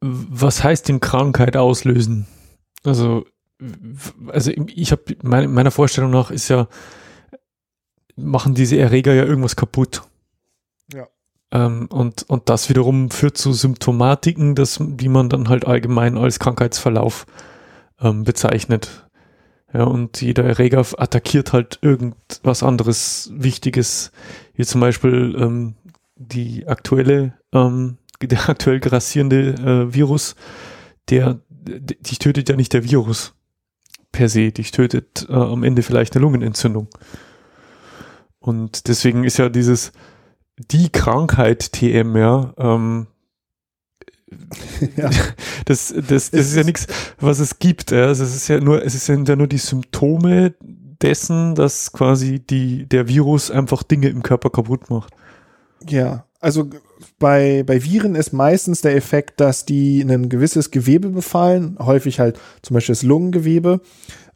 was 0.00 0.62
heißt 0.62 0.88
denn 0.88 1.00
Krankheit 1.00 1.56
auslösen? 1.56 2.26
Also, 2.84 3.24
also 4.28 4.52
ich 4.66 4.92
habe 4.92 5.16
meine, 5.22 5.48
meiner 5.48 5.70
Vorstellung 5.70 6.10
nach 6.10 6.30
ist 6.30 6.48
ja, 6.48 6.68
machen 8.14 8.54
diese 8.54 8.78
Erreger 8.78 9.14
ja 9.14 9.24
irgendwas 9.24 9.56
kaputt. 9.56 10.02
Ja. 10.92 11.08
Ähm, 11.50 11.86
und, 11.86 12.24
und 12.28 12.48
das 12.48 12.68
wiederum 12.68 13.10
führt 13.10 13.38
zu 13.38 13.52
Symptomatiken, 13.52 14.54
das, 14.54 14.78
die 14.80 15.08
man 15.08 15.28
dann 15.28 15.48
halt 15.48 15.66
allgemein 15.66 16.16
als 16.16 16.38
Krankheitsverlauf 16.38 17.26
ähm, 18.00 18.24
bezeichnet. 18.24 19.05
Ja, 19.72 19.84
und 19.84 20.20
jeder 20.22 20.44
Erreger 20.44 20.84
attackiert 20.96 21.52
halt 21.52 21.78
irgendwas 21.82 22.62
anderes 22.62 23.30
Wichtiges, 23.34 24.12
wie 24.54 24.64
zum 24.64 24.80
Beispiel 24.80 25.36
ähm, 25.38 25.74
die 26.14 26.66
aktuelle, 26.66 27.34
ähm, 27.52 27.98
der 28.22 28.48
aktuell 28.48 28.80
grassierende 28.80 29.54
äh, 29.54 29.94
Virus, 29.94 30.36
der 31.08 31.40
dich 31.50 32.18
tötet 32.18 32.48
ja 32.48 32.56
nicht 32.56 32.72
der 32.72 32.84
Virus 32.84 33.34
per 34.12 34.28
se, 34.28 34.52
dich 34.52 34.70
tötet 34.70 35.26
äh, 35.28 35.32
am 35.32 35.64
Ende 35.64 35.82
vielleicht 35.82 36.14
eine 36.14 36.22
Lungenentzündung. 36.22 36.88
Und 38.38 38.88
deswegen 38.88 39.24
ist 39.24 39.38
ja 39.38 39.48
dieses 39.48 39.92
die 40.58 40.88
Krankheit 40.90 41.72
TM, 41.72 42.16
ja, 42.16 42.54
ähm, 42.56 43.08
ja. 44.96 45.10
Das, 45.64 45.94
das, 45.94 46.30
das 46.30 46.48
ist 46.48 46.56
ja 46.56 46.64
nichts, 46.64 46.86
was 47.20 47.38
es 47.38 47.58
gibt. 47.58 47.90
Ja. 47.90 48.06
Also 48.06 48.24
es 48.24 48.34
ist 48.34 48.48
ja 48.48 48.60
nur, 48.60 48.84
es 48.84 49.06
sind 49.06 49.28
ja 49.28 49.36
nur 49.36 49.46
die 49.46 49.58
Symptome 49.58 50.54
dessen, 51.02 51.54
dass 51.54 51.92
quasi 51.92 52.40
die, 52.40 52.86
der 52.86 53.08
Virus 53.08 53.50
einfach 53.50 53.82
Dinge 53.82 54.08
im 54.08 54.22
Körper 54.22 54.50
kaputt 54.50 54.90
macht. 54.90 55.14
Ja, 55.88 56.26
also 56.40 56.68
bei, 57.18 57.62
bei 57.64 57.82
Viren 57.82 58.14
ist 58.14 58.32
meistens 58.32 58.80
der 58.80 58.96
Effekt, 58.96 59.40
dass 59.40 59.64
die 59.64 60.00
ein 60.00 60.28
gewisses 60.28 60.70
Gewebe 60.70 61.10
befallen, 61.10 61.76
häufig 61.78 62.20
halt 62.20 62.38
zum 62.62 62.74
Beispiel 62.74 62.94
das 62.94 63.02
Lungengewebe. 63.02 63.80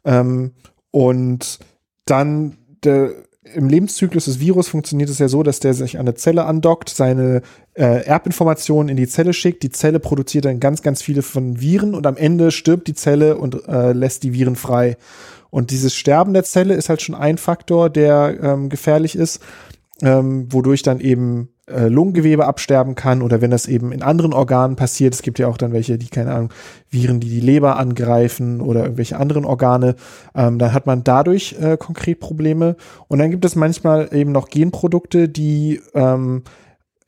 Ähm, 0.05 0.51
und 0.91 1.59
dann 2.05 2.57
der, 2.83 3.11
im 3.43 3.69
Lebenszyklus 3.69 4.25
des 4.25 4.39
Virus 4.39 4.67
funktioniert 4.67 5.09
es 5.09 5.17
ja 5.17 5.27
so, 5.27 5.41
dass 5.41 5.59
der 5.59 5.73
sich 5.73 5.97
an 5.97 6.01
eine 6.01 6.13
Zelle 6.13 6.45
andockt, 6.45 6.89
seine 6.89 7.41
äh, 7.73 8.05
Erbinformationen 8.05 8.89
in 8.89 8.97
die 8.97 9.07
Zelle 9.07 9.33
schickt. 9.33 9.63
Die 9.63 9.71
Zelle 9.71 9.99
produziert 9.99 10.45
dann 10.45 10.59
ganz, 10.59 10.83
ganz 10.83 11.01
viele 11.01 11.23
von 11.23 11.59
Viren 11.59 11.95
und 11.95 12.05
am 12.05 12.17
Ende 12.17 12.51
stirbt 12.51 12.87
die 12.87 12.93
Zelle 12.93 13.37
und 13.37 13.67
äh, 13.67 13.93
lässt 13.93 14.23
die 14.23 14.33
Viren 14.33 14.55
frei. 14.55 14.95
Und 15.49 15.71
dieses 15.71 15.95
Sterben 15.95 16.33
der 16.33 16.43
Zelle 16.43 16.75
ist 16.75 16.89
halt 16.89 17.01
schon 17.01 17.15
ein 17.15 17.37
Faktor, 17.37 17.89
der 17.89 18.37
ähm, 18.41 18.69
gefährlich 18.69 19.15
ist, 19.15 19.41
ähm, 20.01 20.51
wodurch 20.53 20.83
dann 20.83 20.99
eben 20.99 21.49
äh, 21.67 21.87
Lungengewebe 21.87 22.45
absterben 22.45 22.95
kann 22.95 23.21
oder 23.21 23.41
wenn 23.41 23.51
das 23.51 23.67
eben 23.67 23.91
in 23.91 24.01
anderen 24.01 24.33
Organen 24.33 24.75
passiert. 24.75 25.13
Es 25.13 25.21
gibt 25.21 25.39
ja 25.39 25.47
auch 25.47 25.57
dann 25.57 25.73
welche, 25.73 25.97
die, 25.97 26.07
keine 26.07 26.33
Ahnung, 26.33 26.53
Viren, 26.89 27.19
die 27.19 27.29
die 27.29 27.39
Leber 27.39 27.77
angreifen 27.77 28.61
oder 28.61 28.81
irgendwelche 28.83 29.17
anderen 29.17 29.45
Organe. 29.45 29.95
Ähm, 30.35 30.59
dann 30.59 30.73
hat 30.73 30.85
man 30.85 31.03
dadurch 31.03 31.55
äh, 31.61 31.77
konkret 31.77 32.19
Probleme. 32.19 32.75
Und 33.07 33.19
dann 33.19 33.31
gibt 33.31 33.45
es 33.45 33.55
manchmal 33.55 34.09
eben 34.13 34.31
noch 34.31 34.49
Genprodukte, 34.49 35.29
die 35.29 35.81
ähm, 35.93 36.43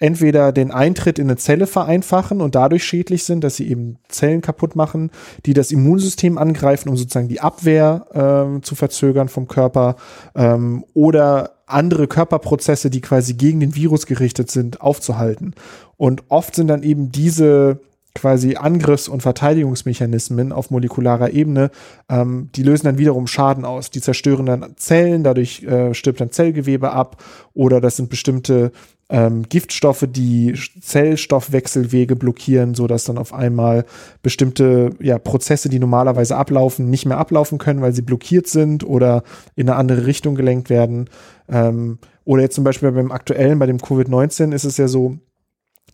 entweder 0.03 0.51
den 0.51 0.72
Eintritt 0.72 1.17
in 1.17 1.27
eine 1.27 1.38
Zelle 1.38 1.65
vereinfachen 1.65 2.41
und 2.41 2.55
dadurch 2.55 2.83
schädlich 2.83 3.24
sind, 3.24 3.41
dass 3.43 3.55
sie 3.55 3.69
eben 3.69 4.00
Zellen 4.10 4.41
kaputt 4.41 4.75
machen, 4.75 5.12
die 5.45 5.53
das 5.53 5.72
Immunsystem 5.72 6.38
angreifen, 6.38 6.89
um 6.89 6.98
sozusagen 6.98 7.29
die 7.29 7.39
Abwehr 7.39 8.05
ähm, 8.13 8.63
zu 8.63 8.75
verzögern 8.75 9.29
vom 9.29 9.48
Körper 9.48 9.95
ähm, 10.36 10.83
oder 10.93 11.52
andere 11.65 12.08
Körperprozesse, 12.08 12.89
die 12.89 13.01
quasi 13.01 13.34
gegen 13.34 13.60
den 13.60 13.75
Virus 13.75 14.05
gerichtet 14.05 14.51
sind, 14.51 14.82
aufzuhalten. 14.82 15.53
Und 15.98 16.24
oft 16.29 16.55
sind 16.55 16.67
dann 16.67 16.84
eben 16.84 17.12
diese 17.12 17.79
quasi 18.15 18.55
Angriffs- 18.55 19.08
und 19.08 19.22
Verteidigungsmechanismen 19.22 20.52
auf 20.52 20.69
molekularer 20.69 21.32
Ebene, 21.32 21.71
ähm, 22.10 22.49
die 22.56 22.63
lösen 22.63 22.86
dann 22.86 22.97
wiederum 22.97 23.28
Schaden 23.28 23.65
aus. 23.65 23.89
Die 23.89 24.02
zerstören 24.02 24.45
dann 24.45 24.73
Zellen, 24.78 25.23
dadurch 25.23 25.63
äh, 25.63 25.93
stirbt 25.93 26.21
dann 26.21 26.32
Zellgewebe 26.32 26.91
ab 26.91 27.23
oder 27.54 27.82
das 27.82 27.97
sind 27.97 28.10
bestimmte 28.10 28.71
ähm, 29.13 29.43
Giftstoffe, 29.47 30.08
die 30.10 30.56
Zellstoffwechselwege 30.82 32.15
blockieren, 32.15 32.73
so 32.73 32.88
dass 32.88 33.04
dann 33.04 33.19
auf 33.19 33.32
einmal 33.32 33.86
bestimmte 34.23 34.89
ja, 34.99 35.19
Prozesse, 35.19 35.69
die 35.69 35.78
normalerweise 35.78 36.36
ablaufen, 36.36 36.89
nicht 36.89 37.06
mehr 37.06 37.19
ablaufen 37.19 37.60
können, 37.60 37.82
weil 37.82 37.93
sie 37.93 38.02
blockiert 38.02 38.47
sind 38.47 38.84
oder 38.84 39.23
in 39.56 39.69
eine 39.69 39.78
andere 39.78 40.08
Richtung 40.08 40.34
gelenkt 40.34 40.71
werden. 40.71 41.12
Ähm, 41.47 41.99
oder 42.26 42.41
jetzt 42.41 42.56
zum 42.56 42.63
Beispiel 42.63 42.91
beim 42.91 43.12
aktuellen, 43.12 43.60
bei 43.60 43.67
dem 43.67 43.78
Covid-19 43.78 44.52
ist 44.52 44.63
es 44.63 44.78
ja 44.78 44.88
so, 44.88 45.19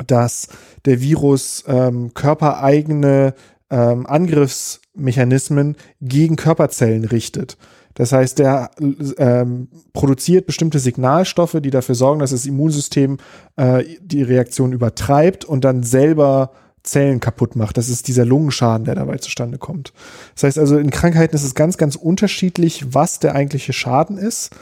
dass 0.07 0.47
der 0.85 1.01
Virus 1.01 1.65
ähm, 1.67 2.13
körpereigene 2.13 3.33
ähm, 3.69 4.07
Angriffsmechanismen 4.07 5.75
gegen 5.99 6.37
Körperzellen 6.37 7.03
richtet. 7.03 7.57
Das 7.99 8.13
heißt, 8.13 8.39
der 8.39 8.71
ähm, 9.17 9.67
produziert 9.91 10.45
bestimmte 10.45 10.79
Signalstoffe, 10.79 11.57
die 11.61 11.69
dafür 11.69 11.95
sorgen, 11.95 12.21
dass 12.21 12.31
das 12.31 12.45
Immunsystem 12.45 13.17
äh, 13.57 13.83
die 14.01 14.23
Reaktion 14.23 14.71
übertreibt 14.71 15.43
und 15.43 15.65
dann 15.65 15.83
selber 15.83 16.51
Zellen 16.81 17.19
kaputt 17.19 17.57
macht. 17.57 17.75
Das 17.75 17.89
ist 17.89 18.07
dieser 18.07 18.23
Lungenschaden, 18.23 18.85
der 18.85 18.95
dabei 18.95 19.17
zustande 19.17 19.57
kommt. 19.57 19.91
Das 20.33 20.43
heißt 20.45 20.59
also, 20.59 20.77
in 20.77 20.91
Krankheiten 20.91 21.35
ist 21.35 21.43
es 21.43 21.55
ganz, 21.55 21.77
ganz 21.77 21.97
unterschiedlich, 21.97 22.93
was 22.93 23.19
der 23.19 23.35
eigentliche 23.35 23.73
Schaden 23.73 24.17
ist. 24.17 24.55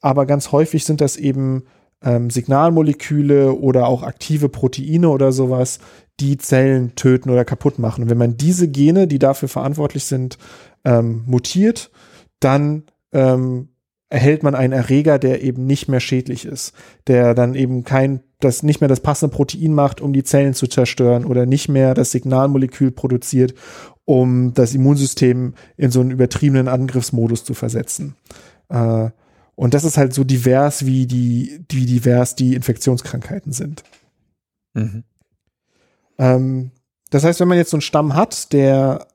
Aber 0.00 0.24
ganz 0.24 0.52
häufig 0.52 0.84
sind 0.84 1.00
das 1.00 1.16
eben 1.16 1.64
ähm, 2.04 2.30
Signalmoleküle 2.30 3.52
oder 3.52 3.88
auch 3.88 4.04
aktive 4.04 4.48
Proteine 4.48 5.08
oder 5.08 5.32
sowas, 5.32 5.80
die 6.20 6.38
Zellen 6.38 6.94
töten 6.94 7.30
oder 7.30 7.44
kaputt 7.44 7.80
machen. 7.80 8.04
Und 8.04 8.10
wenn 8.10 8.18
man 8.18 8.36
diese 8.36 8.68
Gene, 8.68 9.08
die 9.08 9.18
dafür 9.18 9.48
verantwortlich 9.48 10.04
sind, 10.04 10.38
ähm, 10.84 11.24
mutiert, 11.26 11.90
dann 12.40 12.84
ähm, 13.12 13.68
erhält 14.10 14.42
man 14.42 14.54
einen 14.54 14.72
Erreger, 14.72 15.18
der 15.18 15.42
eben 15.42 15.66
nicht 15.66 15.88
mehr 15.88 16.00
schädlich 16.00 16.44
ist, 16.44 16.74
der 17.06 17.34
dann 17.34 17.54
eben 17.54 17.84
kein, 17.84 18.20
das 18.40 18.62
nicht 18.62 18.80
mehr 18.80 18.88
das 18.88 19.00
passende 19.00 19.34
Protein 19.34 19.72
macht, 19.72 20.00
um 20.00 20.12
die 20.12 20.24
Zellen 20.24 20.52
zu 20.52 20.66
zerstören 20.66 21.24
oder 21.24 21.46
nicht 21.46 21.68
mehr 21.68 21.94
das 21.94 22.10
Signalmolekül 22.10 22.90
produziert, 22.90 23.54
um 24.04 24.52
das 24.52 24.74
Immunsystem 24.74 25.54
in 25.76 25.92
so 25.92 26.00
einen 26.00 26.10
übertriebenen 26.10 26.66
Angriffsmodus 26.66 27.44
zu 27.44 27.54
versetzen. 27.54 28.16
Äh, 28.68 29.10
und 29.54 29.74
das 29.74 29.84
ist 29.84 29.96
halt 29.96 30.12
so 30.12 30.24
divers, 30.24 30.86
wie 30.86 31.06
die, 31.06 31.64
wie 31.70 31.86
divers 31.86 32.34
die 32.34 32.54
Infektionskrankheiten 32.54 33.52
sind. 33.52 33.84
Mhm. 34.74 35.04
Ähm, 36.18 36.70
das 37.10 37.24
heißt, 37.24 37.38
wenn 37.40 37.48
man 37.48 37.58
jetzt 37.58 37.70
so 37.70 37.76
einen 37.76 37.82
Stamm 37.82 38.14
hat, 38.14 38.52
der 38.52 39.06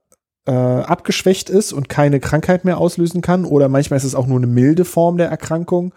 äh, 0.45 0.51
abgeschwächt 0.51 1.49
ist 1.49 1.73
und 1.73 1.89
keine 1.89 2.19
Krankheit 2.19 2.65
mehr 2.65 2.77
auslösen 2.77 3.21
kann, 3.21 3.45
oder 3.45 3.69
manchmal 3.69 3.97
ist 3.97 4.03
es 4.03 4.15
auch 4.15 4.27
nur 4.27 4.37
eine 4.37 4.47
milde 4.47 4.85
Form 4.85 5.17
der 5.17 5.29
Erkrankung, 5.29 5.93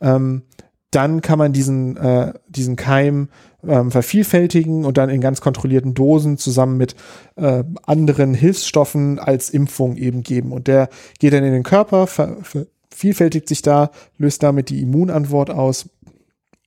ähm, 0.00 0.42
dann 0.90 1.20
kann 1.20 1.38
man 1.38 1.52
diesen, 1.52 1.96
äh, 1.96 2.32
diesen 2.48 2.76
Keim 2.76 3.28
ähm, 3.66 3.90
vervielfältigen 3.90 4.84
und 4.84 4.98
dann 4.98 5.08
in 5.08 5.20
ganz 5.20 5.40
kontrollierten 5.40 5.94
Dosen 5.94 6.36
zusammen 6.36 6.76
mit 6.76 6.96
äh, 7.36 7.62
anderen 7.84 8.34
Hilfsstoffen 8.34 9.18
als 9.18 9.50
Impfung 9.50 9.96
eben 9.96 10.22
geben. 10.22 10.52
Und 10.52 10.66
der 10.66 10.88
geht 11.18 11.32
dann 11.32 11.44
in 11.44 11.52
den 11.52 11.62
Körper, 11.62 12.06
vervielfältigt 12.06 13.48
sich 13.48 13.62
da, 13.62 13.90
löst 14.18 14.42
damit 14.42 14.68
die 14.68 14.82
Immunantwort 14.82 15.50
aus 15.50 15.88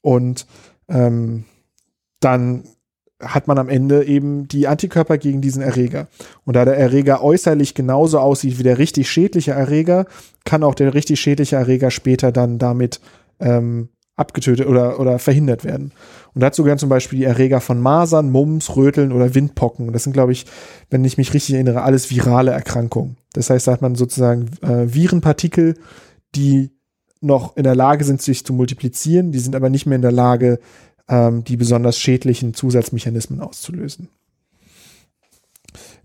und 0.01 0.47
ähm, 0.87 1.45
dann 2.19 2.63
hat 3.25 3.47
man 3.47 3.57
am 3.57 3.69
Ende 3.69 4.05
eben 4.05 4.47
die 4.47 4.67
Antikörper 4.67 5.17
gegen 5.17 5.41
diesen 5.41 5.61
Erreger. 5.61 6.07
Und 6.45 6.55
da 6.55 6.65
der 6.65 6.77
Erreger 6.77 7.23
äußerlich 7.23 7.73
genauso 7.73 8.19
aussieht 8.19 8.59
wie 8.59 8.63
der 8.63 8.77
richtig 8.77 9.09
schädliche 9.09 9.51
Erreger, 9.51 10.05
kann 10.45 10.63
auch 10.63 10.75
der 10.75 10.93
richtig 10.93 11.19
schädliche 11.19 11.55
Erreger 11.55 11.91
später 11.91 12.31
dann 12.31 12.59
damit 12.59 12.99
ähm, 13.39 13.89
abgetötet 14.15 14.67
oder, 14.67 14.99
oder 14.99 15.17
verhindert 15.19 15.63
werden. 15.63 15.91
Und 16.33 16.41
dazu 16.41 16.63
gehören 16.63 16.77
zum 16.77 16.89
Beispiel 16.89 17.19
die 17.19 17.25
Erreger 17.25 17.61
von 17.61 17.79
Masern, 17.79 18.29
Mumps, 18.29 18.75
Röteln 18.75 19.11
oder 19.11 19.33
Windpocken. 19.33 19.91
Das 19.91 20.03
sind, 20.03 20.13
glaube 20.13 20.31
ich, 20.31 20.45
wenn 20.89 21.03
ich 21.03 21.17
mich 21.17 21.33
richtig 21.33 21.55
erinnere, 21.55 21.81
alles 21.81 22.11
virale 22.11 22.51
Erkrankungen. 22.51 23.17
Das 23.33 23.49
heißt, 23.49 23.67
da 23.67 23.71
hat 23.71 23.81
man 23.81 23.95
sozusagen 23.95 24.49
äh, 24.61 24.93
Virenpartikel, 24.93 25.75
die 26.35 26.71
noch 27.21 27.55
in 27.57 27.63
der 27.63 27.75
Lage 27.75 28.03
sind, 28.03 28.21
sich 28.21 28.45
zu 28.45 28.53
multiplizieren, 28.53 29.31
die 29.31 29.39
sind 29.39 29.55
aber 29.55 29.69
nicht 29.69 29.85
mehr 29.85 29.95
in 29.95 30.01
der 30.01 30.11
Lage, 30.11 30.59
ähm, 31.09 31.43
die 31.43 31.57
besonders 31.57 31.97
schädlichen 31.99 32.53
Zusatzmechanismen 32.53 33.41
auszulösen. 33.41 34.09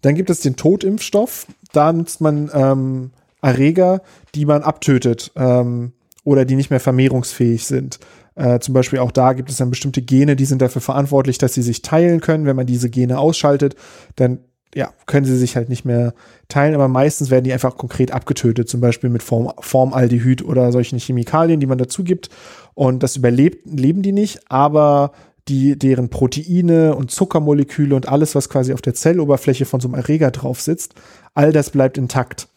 Dann 0.00 0.14
gibt 0.14 0.30
es 0.30 0.40
den 0.40 0.56
Totimpfstoff. 0.56 1.46
Da 1.72 1.92
nutzt 1.92 2.20
man 2.20 2.50
ähm, 2.52 3.10
Erreger, 3.42 4.02
die 4.34 4.44
man 4.44 4.62
abtötet 4.62 5.32
ähm, 5.36 5.92
oder 6.24 6.44
die 6.44 6.56
nicht 6.56 6.70
mehr 6.70 6.80
vermehrungsfähig 6.80 7.66
sind. 7.66 7.98
Äh, 8.34 8.60
zum 8.60 8.74
Beispiel 8.74 9.00
auch 9.00 9.10
da 9.10 9.32
gibt 9.32 9.50
es 9.50 9.56
dann 9.56 9.70
bestimmte 9.70 10.02
Gene, 10.02 10.36
die 10.36 10.44
sind 10.44 10.62
dafür 10.62 10.80
verantwortlich, 10.80 11.38
dass 11.38 11.54
sie 11.54 11.62
sich 11.62 11.82
teilen 11.82 12.20
können. 12.20 12.46
Wenn 12.46 12.56
man 12.56 12.66
diese 12.66 12.90
Gene 12.90 13.18
ausschaltet, 13.18 13.74
dann 14.16 14.38
ja, 14.74 14.92
können 15.06 15.26
sie 15.26 15.36
sich 15.36 15.56
halt 15.56 15.68
nicht 15.68 15.84
mehr 15.84 16.14
teilen, 16.48 16.74
aber 16.74 16.88
meistens 16.88 17.30
werden 17.30 17.44
die 17.44 17.52
einfach 17.52 17.76
konkret 17.76 18.12
abgetötet, 18.12 18.68
zum 18.68 18.80
Beispiel 18.80 19.10
mit 19.10 19.22
Form, 19.22 19.52
Formaldehyd 19.58 20.44
oder 20.44 20.72
solchen 20.72 20.98
Chemikalien, 20.98 21.60
die 21.60 21.66
man 21.66 21.78
dazu 21.78 22.04
gibt. 22.04 22.28
Und 22.74 23.02
das 23.02 23.16
überlebt, 23.16 23.66
leben 23.66 24.02
die 24.02 24.12
nicht, 24.12 24.40
aber 24.50 25.12
die, 25.48 25.78
deren 25.78 26.10
Proteine 26.10 26.94
und 26.94 27.10
Zuckermoleküle 27.10 27.94
und 27.94 28.08
alles, 28.08 28.34
was 28.34 28.48
quasi 28.50 28.72
auf 28.72 28.82
der 28.82 28.94
Zelloberfläche 28.94 29.64
von 29.64 29.80
so 29.80 29.88
einem 29.88 29.94
Erreger 29.94 30.30
drauf 30.30 30.60
sitzt, 30.60 30.94
all 31.34 31.52
das 31.52 31.70
bleibt 31.70 31.96
intakt. 31.96 32.48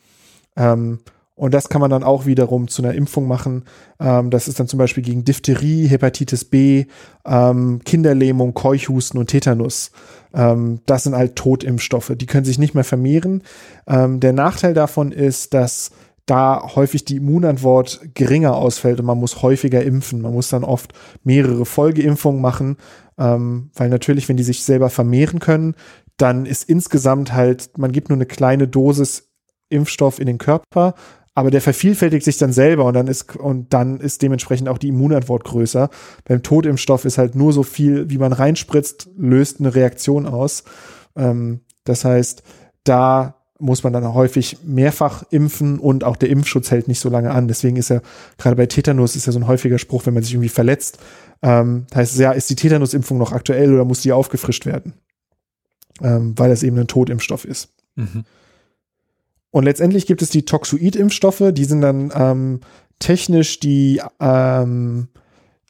Ähm, 0.58 1.00
und 1.36 1.54
das 1.56 1.70
kann 1.70 1.82
man 1.82 1.90
dann 1.90 2.04
auch 2.04 2.26
wiederum 2.26 2.68
zu 2.68 2.84
einer 2.84 2.94
Impfung 2.94 3.28
machen. 3.28 3.64
Ähm, 4.00 4.30
das 4.30 4.48
ist 4.48 4.60
dann 4.60 4.68
zum 4.68 4.78
Beispiel 4.78 5.02
gegen 5.02 5.24
Diphtherie, 5.24 5.88
Hepatitis 5.88 6.46
B, 6.46 6.86
ähm, 7.26 7.82
Kinderlähmung, 7.84 8.54
Keuchhusten 8.54 9.20
und 9.20 9.28
Tetanus. 9.28 9.92
Ähm, 10.34 10.82
das 10.86 11.04
sind 11.04 11.16
halt 11.16 11.36
Totimpfstoffe. 11.36 12.14
Die 12.16 12.26
können 12.26 12.46
sich 12.46 12.60
nicht 12.60 12.76
mehr 12.76 12.84
vermehren. 12.84 13.44
Ähm, 13.88 14.20
der 14.20 14.34
Nachteil 14.34 14.74
davon 14.74 15.12
ist, 15.12 15.54
dass 15.54 15.92
da 16.26 16.62
häufig 16.76 17.04
die 17.04 17.18
Immunantwort 17.18 18.02
geringer 18.14 18.56
ausfällt 18.56 19.00
und 19.00 19.06
man 19.06 19.18
muss 19.18 19.42
häufiger 19.42 19.84
impfen. 19.84 20.22
Man 20.22 20.34
muss 20.34 20.50
dann 20.50 20.64
oft 20.64 20.94
mehrere 21.24 21.66
Folgeimpfungen 21.66 22.42
machen, 22.42 22.78
ähm, 23.18 23.72
weil 23.76 23.90
natürlich, 23.90 24.30
wenn 24.30 24.38
die 24.38 24.44
sich 24.44 24.64
selber 24.64 24.90
vermehren 24.90 25.40
können, 25.40 25.76
dann 26.18 26.46
ist 26.46 26.70
insgesamt 26.70 27.34
halt, 27.34 27.78
man 27.78 27.92
gibt 27.92 28.10
nur 28.10 28.18
eine 28.18 28.28
kleine 28.28 28.68
Dosis 28.68 29.30
Impfstoff 29.70 30.20
in 30.20 30.28
den 30.28 30.38
Körper 30.38 30.94
aber 31.34 31.52
der 31.52 31.62
vervielfältigt 31.62 32.26
sich 32.26 32.38
dann 32.38 32.52
selber 32.52 32.86
und 32.86 32.94
dann 32.94 33.08
ist 33.08 33.36
und 33.36 33.74
dann 33.74 34.00
ist 34.00 34.22
dementsprechend 34.22 34.68
auch 34.68 34.78
die 34.78 34.90
Immunantwort 34.90 35.44
größer. 35.44 35.90
Beim 36.26 36.44
Totimpfstoff 36.44 37.06
ist 37.06 37.18
halt 37.18 37.36
nur 37.36 37.54
so 37.54 37.64
viel, 37.64 38.10
wie 38.10 38.18
man 38.18 38.34
reinspritzt, 38.34 39.10
löst 39.18 39.60
eine 39.60 39.74
Reaktion 39.74 40.26
aus. 40.26 40.64
Ähm, 41.16 41.62
das 41.86 42.04
heißt, 42.04 42.44
da 42.84 43.36
muss 43.60 43.84
man 43.84 43.94
dann 43.94 44.14
häufig 44.14 44.58
mehrfach 44.66 45.24
impfen 45.30 45.80
und 45.80 46.04
auch 46.04 46.16
der 46.16 46.30
Impfschutz 46.30 46.72
hält 46.72 46.88
nicht 46.88 47.00
so 47.00 47.10
lange 47.10 47.32
an. 47.32 47.48
Deswegen 47.48 47.78
ist 47.78 47.90
ja 47.90 48.02
gerade 48.38 48.56
bei 48.56 48.66
Tetanus 48.66 49.16
ist 49.16 49.28
ja 49.28 49.32
so 49.32 49.40
ein 49.40 49.48
häufiger 49.48 49.78
Spruch, 49.78 50.06
wenn 50.06 50.16
man 50.16 50.24
sich 50.24 50.34
irgendwie 50.34 50.50
verletzt, 50.50 50.98
ähm, 51.44 51.86
heißt 51.94 52.14
es 52.14 52.20
ja, 52.20 52.32
ist 52.32 52.50
die 52.50 52.56
Tetanusimpfung 52.56 53.18
noch 53.18 53.32
aktuell 53.32 53.74
oder 53.74 53.86
muss 53.86 54.02
die 54.02 54.12
aufgefrischt 54.12 54.66
werden? 54.66 54.94
Ähm, 56.02 56.34
weil 56.38 56.50
das 56.50 56.64
eben 56.64 56.78
ein 56.78 56.88
Totimpfstoff 56.88 57.46
ist. 57.46 57.70
Mhm. 57.96 58.26
Und 59.52 59.66
letztendlich 59.66 60.06
gibt 60.06 60.22
es 60.22 60.30
die 60.30 60.46
Toxoid-Impfstoffe, 60.46 61.52
die 61.52 61.66
sind 61.66 61.82
dann 61.82 62.12
ähm, 62.16 62.60
technisch 63.00 63.60
die, 63.60 64.02
ähm, 64.20 65.10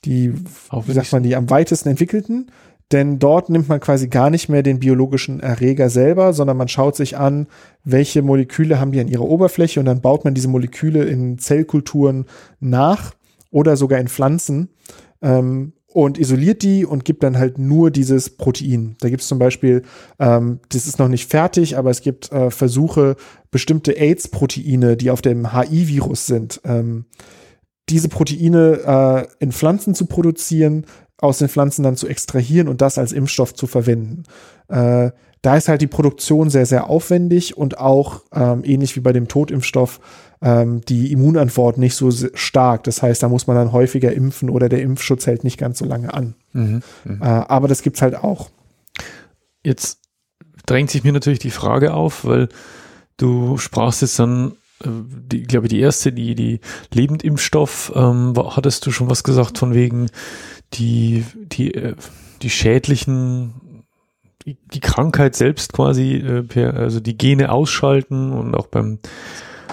die, 0.05 0.33
wie 0.33 0.93
sagt 0.93 1.11
man, 1.11 1.23
die 1.23 1.35
am 1.35 1.49
weitesten 1.49 1.89
entwickelten. 1.89 2.51
Denn 2.91 3.19
dort 3.19 3.49
nimmt 3.49 3.69
man 3.69 3.79
quasi 3.79 4.09
gar 4.09 4.29
nicht 4.29 4.49
mehr 4.49 4.63
den 4.63 4.79
biologischen 4.79 5.39
Erreger 5.39 5.89
selber, 5.89 6.33
sondern 6.33 6.57
man 6.57 6.67
schaut 6.67 6.95
sich 6.95 7.17
an, 7.17 7.47
welche 7.85 8.21
Moleküle 8.21 8.79
haben 8.79 8.91
die 8.91 8.99
an 8.99 9.07
ihrer 9.07 9.23
Oberfläche 9.23 9.79
und 9.79 9.85
dann 9.85 10.01
baut 10.01 10.25
man 10.25 10.33
diese 10.33 10.49
Moleküle 10.49 11.05
in 11.05 11.37
Zellkulturen 11.37 12.25
nach 12.59 13.13
oder 13.49 13.77
sogar 13.77 13.99
in 13.99 14.09
Pflanzen. 14.09 14.69
Ähm, 15.21 15.73
und 15.93 16.17
isoliert 16.17 16.63
die 16.63 16.85
und 16.85 17.05
gibt 17.05 17.23
dann 17.23 17.37
halt 17.37 17.57
nur 17.57 17.91
dieses 17.91 18.29
Protein. 18.29 18.95
Da 18.99 19.09
gibt 19.09 19.21
es 19.21 19.27
zum 19.27 19.39
Beispiel, 19.39 19.83
ähm, 20.19 20.59
das 20.69 20.87
ist 20.87 20.99
noch 20.99 21.07
nicht 21.07 21.29
fertig, 21.29 21.77
aber 21.77 21.89
es 21.89 22.01
gibt 22.01 22.31
äh, 22.31 22.49
Versuche, 22.49 23.15
bestimmte 23.51 23.97
AIDS-Proteine, 23.97 24.97
die 24.97 25.11
auf 25.11 25.21
dem 25.21 25.53
HI-Virus 25.53 26.25
sind, 26.25 26.61
ähm, 26.63 27.05
diese 27.89 28.09
Proteine 28.09 29.27
äh, 29.39 29.43
in 29.43 29.51
Pflanzen 29.51 29.93
zu 29.93 30.05
produzieren, 30.05 30.85
aus 31.17 31.37
den 31.37 31.49
Pflanzen 31.49 31.83
dann 31.83 31.97
zu 31.97 32.07
extrahieren 32.07 32.67
und 32.67 32.81
das 32.81 32.97
als 32.97 33.11
Impfstoff 33.11 33.53
zu 33.53 33.67
verwenden. 33.67 34.23
Äh, 34.69 35.11
da 35.41 35.57
ist 35.57 35.67
halt 35.67 35.81
die 35.81 35.87
Produktion 35.87 36.49
sehr, 36.49 36.65
sehr 36.65 36.89
aufwendig 36.89 37.57
und 37.57 37.79
auch 37.79 38.21
ähm, 38.33 38.63
ähnlich 38.63 38.95
wie 38.95 38.99
bei 38.99 39.11
dem 39.11 39.27
Totimpfstoff 39.27 39.99
ähm, 40.41 40.81
die 40.81 41.11
Immunantwort 41.11 41.77
nicht 41.77 41.95
so 41.95 42.11
stark. 42.11 42.83
Das 42.83 43.01
heißt, 43.01 43.23
da 43.23 43.29
muss 43.29 43.47
man 43.47 43.55
dann 43.55 43.71
häufiger 43.71 44.13
impfen 44.13 44.49
oder 44.49 44.69
der 44.69 44.81
Impfschutz 44.81 45.25
hält 45.25 45.43
nicht 45.43 45.57
ganz 45.57 45.79
so 45.79 45.85
lange 45.85 46.13
an. 46.13 46.35
Mhm, 46.53 46.81
mhm. 47.05 47.21
äh, 47.21 47.25
aber 47.25 47.67
das 47.67 47.81
gibt's 47.81 48.01
halt 48.01 48.15
auch. 48.15 48.49
Jetzt 49.63 49.99
drängt 50.65 50.91
sich 50.91 51.03
mir 51.03 51.13
natürlich 51.13 51.39
die 51.39 51.51
Frage 51.51 51.93
auf, 51.93 52.25
weil 52.25 52.49
du 53.17 53.57
sprachst 53.57 54.01
jetzt 54.01 54.19
dann 54.19 54.53
äh, 54.83 54.89
die, 55.31 55.43
glaube 55.43 55.67
ich, 55.67 55.71
die 55.71 55.79
erste, 55.79 56.11
die, 56.11 56.35
die 56.35 56.59
Lebendimpfstoff, 56.93 57.93
ähm, 57.95 58.33
hattest 58.37 58.85
du 58.85 58.91
schon 58.91 59.09
was 59.09 59.23
gesagt 59.23 59.57
von 59.57 59.73
wegen 59.73 60.09
die, 60.73 61.25
die, 61.35 61.73
äh, 61.73 61.95
die 62.41 62.49
schädlichen 62.49 63.53
die, 64.45 64.79
Krankheit 64.79 65.35
selbst 65.35 65.73
quasi 65.73 66.15
äh, 66.15 66.43
per, 66.43 66.75
also 66.75 66.99
die 66.99 67.17
Gene 67.17 67.51
ausschalten 67.51 68.31
und 68.31 68.55
auch 68.55 68.67
beim 68.67 68.99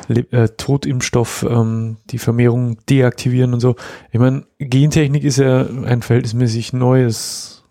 äh, 0.08 0.48
Totimpfstoff 0.48 1.46
ähm, 1.48 1.98
die 2.10 2.18
Vermehrung 2.18 2.78
deaktivieren 2.86 3.52
und 3.52 3.60
so. 3.60 3.76
Ich 4.10 4.18
meine, 4.18 4.44
Gentechnik 4.58 5.24
ist 5.24 5.38
ja 5.38 5.60
ein 5.60 6.02
verhältnismäßig 6.02 6.72
neues 6.72 7.64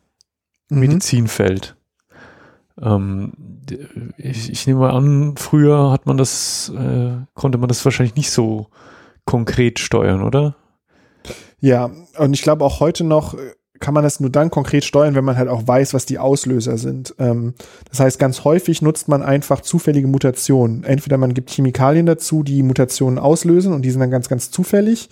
mhm. 0.70 0.80
Medizinfeld. 0.80 1.76
Ähm, 2.80 3.34
ich, 4.18 4.52
ich, 4.52 4.68
nehme 4.68 4.82
mal 4.82 4.92
an, 4.92 5.36
früher 5.36 5.92
hat 5.92 6.06
man 6.06 6.18
das, 6.18 6.72
äh, 6.78 7.12
konnte 7.34 7.58
man 7.58 7.68
das 7.70 7.84
wahrscheinlich 7.84 8.16
nicht 8.16 8.32
so 8.32 8.68
konkret 9.26 9.80
steuern, 9.80 10.22
oder? 10.22 10.56
Ja, 11.60 11.90
und 12.18 12.34
ich 12.34 12.44
glaube 12.44 12.64
auch 12.64 12.80
heute 12.80 13.04
noch 13.04 13.34
äh, 13.34 13.54
kann 13.80 13.94
man 13.94 14.04
das 14.04 14.20
nur 14.20 14.30
dann 14.30 14.50
konkret 14.50 14.84
steuern, 14.84 15.16
wenn 15.16 15.24
man 15.24 15.38
halt 15.38 15.50
auch 15.50 15.68
weiß, 15.68 15.94
was 15.94 16.06
die 16.06 16.20
Auslöser 16.20 16.78
sind. 16.78 17.16
Ähm, 17.20 17.54
das 17.90 18.00
heißt, 18.00 18.20
ganz 18.20 18.44
häufig 18.44 18.82
nutzt 18.82 19.08
man 19.08 19.24
einfach 19.24 19.62
zufällige 19.62 20.08
Mutationen. 20.08 20.84
Entweder 20.84 21.18
man 21.18 21.34
gibt 21.34 21.52
Chemikalien 21.52 22.06
dazu, 22.06 22.44
die 22.44 22.64
Mutationen 22.64 23.20
auslösen 23.20 23.74
und 23.74 23.84
die 23.84 23.92
sind 23.92 24.00
dann 24.00 24.12
ganz, 24.12 24.30
ganz 24.30 24.52
zufällig. 24.52 25.10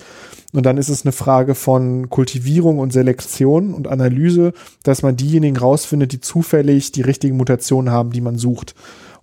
Und 0.53 0.65
dann 0.65 0.77
ist 0.77 0.89
es 0.89 1.05
eine 1.05 1.11
Frage 1.11 1.53
von 1.53 2.09
Kultivierung 2.09 2.79
und 2.79 2.93
Selektion 2.93 3.73
und 3.73 3.87
Analyse, 3.87 4.53
dass 4.83 5.01
man 5.01 5.17
diejenigen 5.17 5.57
rausfindet, 5.57 6.13
die 6.13 6.21
zufällig 6.21 6.91
die 6.91 7.01
richtigen 7.01 7.35
Mutationen 7.35 7.91
haben, 7.91 8.11
die 8.11 8.21
man 8.21 8.37
sucht. 8.37 8.73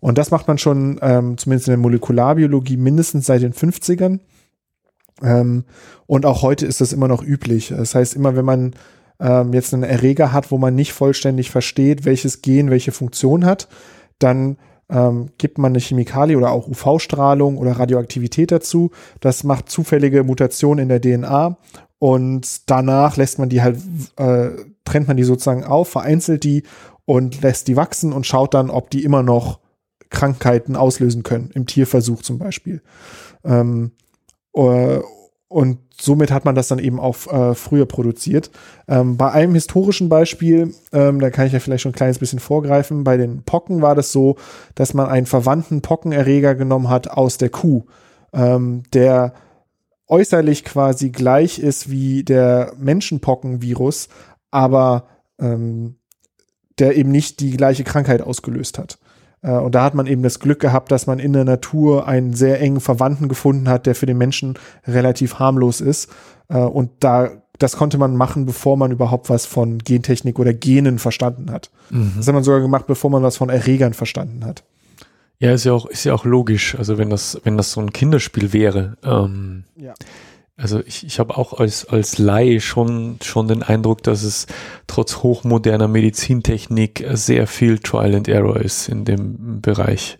Und 0.00 0.18
das 0.18 0.30
macht 0.30 0.48
man 0.48 0.58
schon, 0.58 0.98
ähm, 1.00 1.38
zumindest 1.38 1.68
in 1.68 1.72
der 1.72 1.78
Molekularbiologie, 1.78 2.76
mindestens 2.76 3.26
seit 3.26 3.42
den 3.42 3.54
50ern. 3.54 4.18
Ähm, 5.22 5.64
und 6.06 6.26
auch 6.26 6.42
heute 6.42 6.66
ist 6.66 6.80
das 6.80 6.92
immer 6.92 7.08
noch 7.08 7.22
üblich. 7.22 7.68
Das 7.68 7.94
heißt, 7.94 8.14
immer 8.14 8.36
wenn 8.36 8.44
man 8.44 8.74
ähm, 9.22 9.52
jetzt 9.52 9.72
einen 9.72 9.84
Erreger 9.84 10.32
hat, 10.32 10.50
wo 10.50 10.58
man 10.58 10.74
nicht 10.74 10.92
vollständig 10.92 11.50
versteht, 11.50 12.04
welches 12.04 12.42
Gen 12.42 12.70
welche 12.70 12.92
Funktion 12.92 13.46
hat, 13.46 13.68
dann 14.18 14.58
ähm, 14.90 15.30
gibt 15.38 15.58
man 15.58 15.72
eine 15.72 15.80
Chemikalie 15.80 16.36
oder 16.36 16.50
auch 16.50 16.68
UV-Strahlung 16.68 17.56
oder 17.56 17.72
Radioaktivität 17.72 18.50
dazu. 18.50 18.90
Das 19.20 19.44
macht 19.44 19.70
zufällige 19.70 20.24
Mutationen 20.24 20.82
in 20.82 20.88
der 20.88 21.00
DNA 21.00 21.56
und 21.98 22.68
danach 22.68 23.16
lässt 23.16 23.38
man 23.38 23.48
die 23.48 23.62
halt, 23.62 23.78
äh, 24.16 24.50
trennt 24.84 25.06
man 25.06 25.16
die 25.16 25.24
sozusagen 25.24 25.64
auf, 25.64 25.88
vereinzelt 25.88 26.42
die 26.42 26.64
und 27.04 27.42
lässt 27.42 27.68
die 27.68 27.76
wachsen 27.76 28.12
und 28.12 28.26
schaut 28.26 28.54
dann, 28.54 28.70
ob 28.70 28.90
die 28.90 29.04
immer 29.04 29.22
noch 29.22 29.60
Krankheiten 30.10 30.76
auslösen 30.76 31.22
können, 31.22 31.50
im 31.54 31.66
Tierversuch 31.66 32.22
zum 32.22 32.38
Beispiel. 32.38 32.82
Ähm, 33.44 33.92
äh, 34.54 34.98
und 35.48 35.78
somit 36.02 36.32
hat 36.32 36.44
man 36.44 36.54
das 36.54 36.68
dann 36.68 36.78
eben 36.78 36.98
auch 36.98 37.26
äh, 37.32 37.54
früher 37.54 37.86
produziert. 37.86 38.50
Ähm, 38.88 39.16
bei 39.16 39.30
einem 39.30 39.54
historischen 39.54 40.08
Beispiel, 40.08 40.74
ähm, 40.92 41.20
da 41.20 41.30
kann 41.30 41.46
ich 41.46 41.52
ja 41.52 41.60
vielleicht 41.60 41.82
schon 41.82 41.92
ein 41.92 41.96
kleines 41.96 42.18
bisschen 42.18 42.40
vorgreifen, 42.40 43.04
bei 43.04 43.16
den 43.16 43.44
Pocken 43.44 43.82
war 43.82 43.94
das 43.94 44.10
so, 44.10 44.36
dass 44.74 44.94
man 44.94 45.08
einen 45.08 45.26
verwandten 45.26 45.80
Pockenerreger 45.80 46.56
genommen 46.56 46.88
hat 46.88 47.08
aus 47.08 47.38
der 47.38 47.50
Kuh, 47.50 47.84
ähm, 48.32 48.82
der 48.92 49.34
äußerlich 50.08 50.64
quasi 50.64 51.10
gleich 51.10 51.60
ist 51.60 51.88
wie 51.88 52.24
der 52.24 52.72
Menschenpockenvirus, 52.78 54.08
aber 54.50 55.06
ähm, 55.40 55.96
der 56.78 56.96
eben 56.96 57.10
nicht 57.10 57.38
die 57.38 57.52
gleiche 57.52 57.84
Krankheit 57.84 58.22
ausgelöst 58.22 58.78
hat. 58.78 58.98
Äh, 59.42 59.52
und 59.52 59.74
da 59.74 59.84
hat 59.84 59.94
man 59.94 60.06
eben 60.06 60.22
das 60.22 60.38
Glück 60.38 60.60
gehabt, 60.60 60.90
dass 60.90 61.06
man 61.06 61.18
in 61.18 61.32
der 61.32 61.44
Natur 61.44 62.08
einen 62.08 62.34
sehr 62.34 62.60
engen 62.60 62.80
Verwandten 62.80 63.28
gefunden 63.28 63.68
hat, 63.68 63.86
der 63.86 63.94
für 63.94 64.06
den 64.06 64.18
Menschen 64.18 64.54
relativ 64.86 65.38
harmlos 65.38 65.80
ist. 65.80 66.10
Äh, 66.48 66.58
und 66.58 66.90
da, 67.00 67.30
das 67.58 67.76
konnte 67.76 67.98
man 67.98 68.16
machen, 68.16 68.46
bevor 68.46 68.76
man 68.76 68.90
überhaupt 68.90 69.28
was 69.28 69.46
von 69.46 69.78
Gentechnik 69.78 70.38
oder 70.38 70.52
Genen 70.54 70.98
verstanden 70.98 71.50
hat. 71.50 71.70
Mhm. 71.90 72.14
Das 72.16 72.26
hat 72.26 72.34
man 72.34 72.44
sogar 72.44 72.60
gemacht, 72.60 72.86
bevor 72.86 73.10
man 73.10 73.22
was 73.22 73.36
von 73.36 73.50
Erregern 73.50 73.94
verstanden 73.94 74.44
hat. 74.44 74.64
Ja, 75.38 75.52
ist 75.52 75.64
ja 75.64 75.72
auch, 75.72 75.86
ist 75.86 76.04
ja 76.04 76.14
auch 76.14 76.24
logisch. 76.24 76.76
Also 76.78 76.98
wenn 76.98 77.10
das, 77.10 77.40
wenn 77.42 77.56
das 77.56 77.72
so 77.72 77.80
ein 77.80 77.92
Kinderspiel 77.92 78.52
wäre, 78.52 78.96
ähm, 79.02 79.64
ja. 79.76 79.92
Also 80.62 80.80
ich, 80.86 81.04
ich 81.04 81.18
habe 81.18 81.36
auch 81.36 81.58
als, 81.58 81.86
als 81.86 82.18
Laie 82.18 82.60
schon, 82.60 83.16
schon 83.20 83.48
den 83.48 83.64
Eindruck, 83.64 84.04
dass 84.04 84.22
es 84.22 84.46
trotz 84.86 85.16
hochmoderner 85.16 85.88
Medizintechnik 85.88 87.04
sehr 87.14 87.48
viel 87.48 87.80
Trial 87.80 88.14
and 88.14 88.28
Error 88.28 88.58
ist 88.58 88.88
in 88.88 89.04
dem 89.04 89.60
Bereich. 89.60 90.18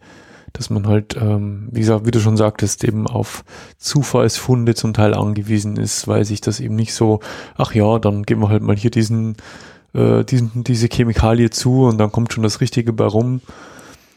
Dass 0.53 0.69
man 0.69 0.89
halt, 0.89 1.17
ähm, 1.17 1.69
wie 1.71 1.79
gesagt, 1.79 2.07
wie 2.07 2.11
du 2.11 2.19
schon 2.19 2.37
sagtest, 2.37 2.83
eben 2.83 3.07
auf 3.07 3.45
Zufallsfunde 3.79 4.75
zum 4.75 4.95
Teil 4.95 5.15
angewiesen 5.15 5.77
ist, 5.77 6.09
weil 6.09 6.25
sich 6.25 6.41
das 6.41 6.59
eben 6.59 6.75
nicht 6.75 6.93
so, 6.93 7.21
ach 7.57 7.73
ja, 7.73 8.01
dann 8.01 8.25
geben 8.25 8.43
wir 8.43 8.49
halt 8.49 8.65
mal 8.65 8.77
hier 8.77 8.91
diesen, 8.91 9.37
äh, 9.95 10.25
diesen, 10.25 10.65
diese 10.65 10.89
Chemikalie 10.89 11.51
zu 11.51 11.85
und 11.85 11.99
dann 11.99 12.11
kommt 12.11 12.33
schon 12.33 12.43
das 12.43 12.61
Richtige 12.61 12.93
bei 12.93 13.07
rum. 13.07 13.43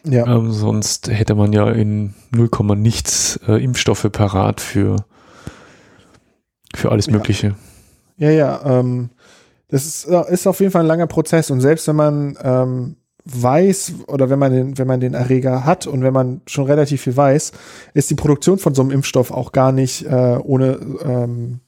Ja. 0.03 0.25
Ähm, 0.25 0.51
sonst 0.51 1.07
hätte 1.07 1.35
man 1.35 1.53
ja 1.53 1.69
in 1.69 2.15
0, 2.31 2.49
nichts 2.75 3.39
äh, 3.47 3.63
Impfstoffe 3.63 4.07
parat 4.11 4.59
für, 4.59 5.05
für 6.77 6.91
alles 6.91 7.09
Mögliche. 7.09 7.55
Ja, 8.17 8.29
ja. 8.29 8.61
Ähm, 8.65 9.09
das 9.69 9.85
ist, 9.85 10.05
ist 10.05 10.47
auf 10.47 10.59
jeden 10.59 10.71
Fall 10.71 10.83
ein 10.83 10.87
langer 10.87 11.07
Prozess 11.07 11.49
und 11.51 11.59
selbst 11.59 11.87
wenn 11.87 11.95
man 11.95 12.37
ähm, 12.41 12.95
weiß 13.25 13.93
oder 14.07 14.29
wenn 14.29 14.39
man 14.39 14.51
den, 14.53 14.77
wenn 14.77 14.87
man 14.87 14.99
den 14.99 15.15
Erreger 15.15 15.65
hat 15.65 15.87
und 15.87 16.03
wenn 16.03 16.13
man 16.13 16.41
schon 16.45 16.65
relativ 16.65 17.01
viel 17.01 17.17
weiß, 17.17 17.51
ist 17.93 18.09
die 18.09 18.15
Produktion 18.15 18.59
von 18.59 18.75
so 18.75 18.83
einem 18.83 18.91
Impfstoff 18.91 19.31
auch 19.31 19.51
gar 19.51 19.71
nicht 19.71 20.05
äh, 20.05 20.37
ohne 20.43 20.79
ähm, 21.03 21.59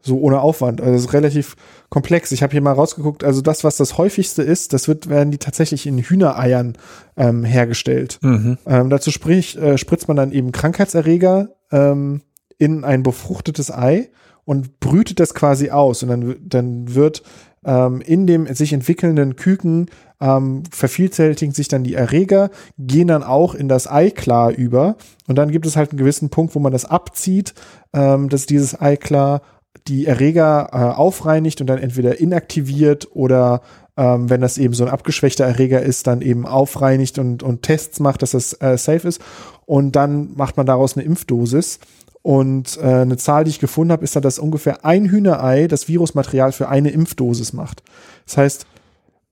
so 0.00 0.18
ohne 0.18 0.40
Aufwand. 0.40 0.80
Also 0.80 0.94
es 0.94 1.02
ist 1.02 1.12
relativ 1.12 1.56
komplex. 1.90 2.32
Ich 2.32 2.42
habe 2.42 2.52
hier 2.52 2.62
mal 2.62 2.72
rausgeguckt, 2.72 3.24
also 3.24 3.42
das, 3.42 3.64
was 3.64 3.76
das 3.76 3.98
häufigste 3.98 4.42
ist, 4.42 4.72
das 4.72 4.88
wird, 4.88 5.08
werden 5.08 5.30
die 5.30 5.38
tatsächlich 5.38 5.86
in 5.86 5.98
Hühnereiern 5.98 6.78
ähm, 7.16 7.44
hergestellt. 7.44 8.18
Mhm. 8.22 8.56
Ähm, 8.66 8.88
dazu 8.88 9.10
sprich, 9.10 9.58
äh, 9.58 9.76
spritzt 9.76 10.08
man 10.08 10.16
dann 10.16 10.32
eben 10.32 10.52
Krankheitserreger 10.52 11.48
ähm, 11.72 12.22
in 12.56 12.84
ein 12.84 13.02
befruchtetes 13.02 13.70
Ei 13.70 14.08
und 14.46 14.80
brütet 14.80 15.20
das 15.20 15.34
quasi 15.34 15.68
aus. 15.68 16.02
Und 16.02 16.08
dann, 16.08 16.36
dann 16.40 16.94
wird 16.94 17.22
ähm, 17.66 18.00
in 18.00 18.26
dem 18.26 18.46
sich 18.54 18.72
entwickelnden 18.72 19.36
Küken 19.36 19.90
ähm, 20.20 20.62
vervielfältigen 20.70 21.52
sich 21.52 21.68
dann 21.68 21.84
die 21.84 21.94
Erreger, 21.94 22.50
gehen 22.78 23.08
dann 23.08 23.22
auch 23.22 23.54
in 23.54 23.68
das 23.68 23.90
Eiklar 23.90 24.52
über. 24.52 24.96
Und 25.26 25.36
dann 25.36 25.50
gibt 25.50 25.66
es 25.66 25.76
halt 25.76 25.90
einen 25.90 25.98
gewissen 25.98 26.30
Punkt, 26.30 26.54
wo 26.54 26.60
man 26.60 26.72
das 26.72 26.86
abzieht, 26.86 27.52
ähm, 27.92 28.30
dass 28.30 28.46
dieses 28.46 28.80
Eiklar 28.80 29.42
die 29.88 30.06
Erreger 30.06 30.70
äh, 30.72 30.76
aufreinigt 30.76 31.60
und 31.60 31.66
dann 31.66 31.78
entweder 31.78 32.18
inaktiviert 32.18 33.08
oder 33.12 33.60
ähm, 33.96 34.30
wenn 34.30 34.40
das 34.40 34.58
eben 34.58 34.74
so 34.74 34.84
ein 34.84 34.90
abgeschwächter 34.90 35.44
Erreger 35.44 35.82
ist, 35.82 36.06
dann 36.06 36.22
eben 36.22 36.46
aufreinigt 36.46 37.18
und, 37.18 37.42
und 37.42 37.62
Tests 37.62 38.00
macht, 38.00 38.22
dass 38.22 38.30
das 38.30 38.52
äh, 38.60 38.78
safe 38.78 39.08
ist. 39.08 39.20
Und 39.64 39.96
dann 39.96 40.34
macht 40.34 40.56
man 40.56 40.66
daraus 40.66 40.96
eine 40.96 41.04
Impfdosis. 41.04 41.78
Und 42.26 42.76
äh, 42.82 43.02
eine 43.02 43.16
Zahl, 43.18 43.44
die 43.44 43.50
ich 43.50 43.60
gefunden 43.60 43.92
habe, 43.92 44.02
ist, 44.02 44.16
dass 44.16 44.40
ungefähr 44.40 44.84
ein 44.84 45.08
Hühnerei 45.08 45.68
das 45.68 45.86
Virusmaterial 45.86 46.50
für 46.50 46.68
eine 46.68 46.90
Impfdosis 46.90 47.52
macht. 47.52 47.84
Das 48.24 48.36
heißt, 48.36 48.66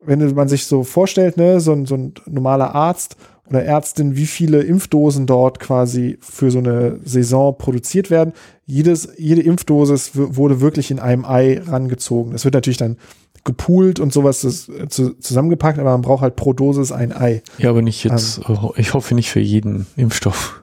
wenn 0.01 0.33
man 0.37 0.47
sich 0.47 0.67
so 0.67 0.85
vorstellt, 0.85 1.37
ne, 1.37 1.59
so 1.59 1.73
ein, 1.73 1.87
so 1.87 1.97
ein 1.97 2.15
normaler 2.27 2.73
Arzt 2.73 3.17
oder 3.49 3.65
Ärztin, 3.65 4.15
wie 4.15 4.27
viele 4.27 4.63
Impfdosen 4.63 5.27
dort 5.27 5.59
quasi 5.59 6.19
für 6.21 6.53
so 6.53 6.61
eine 6.61 7.01
Saison 7.05 7.59
produziert 7.59 8.13
werden. 8.13 8.33
Jedes, 8.65 9.09
jede 9.19 9.43
Impfdosis 9.43 10.13
wurde 10.15 10.61
wirklich 10.61 10.93
in 10.93 11.01
einem 11.01 11.25
Ei 11.25 11.61
rangezogen. 11.67 12.31
Das 12.31 12.45
wird 12.45 12.55
natürlich 12.55 12.79
dann 12.79 12.97
gepoolt 13.43 13.99
und 13.99 14.13
sowas 14.13 14.43
das, 14.43 14.69
äh, 14.69 14.87
zu, 14.87 15.15
zusammengepackt, 15.19 15.81
aber 15.81 15.91
man 15.91 16.03
braucht 16.03 16.23
halt 16.23 16.37
pro 16.37 16.53
Dosis 16.53 16.93
ein 16.93 17.13
Ei. 17.13 17.43
Ja, 17.59 17.71
aber 17.71 17.83
nicht 17.83 18.05
jetzt, 18.05 18.41
ähm, 18.49 18.71
ich 18.77 18.95
hoffe 18.95 19.17
nicht 19.17 19.33
für 19.33 19.41
jeden 19.41 19.89
Impfstoff. 19.97 20.63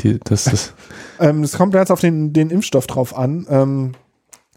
Die, 0.00 0.18
das, 0.24 0.44
das. 0.44 0.72
ähm, 1.20 1.42
es 1.42 1.56
kommt 1.56 1.74
jetzt 1.74 1.90
auf 1.90 2.00
den, 2.00 2.32
den 2.32 2.50
Impfstoff 2.50 2.86
drauf 2.86 3.16
an. 3.16 3.46
Ähm, 3.48 3.92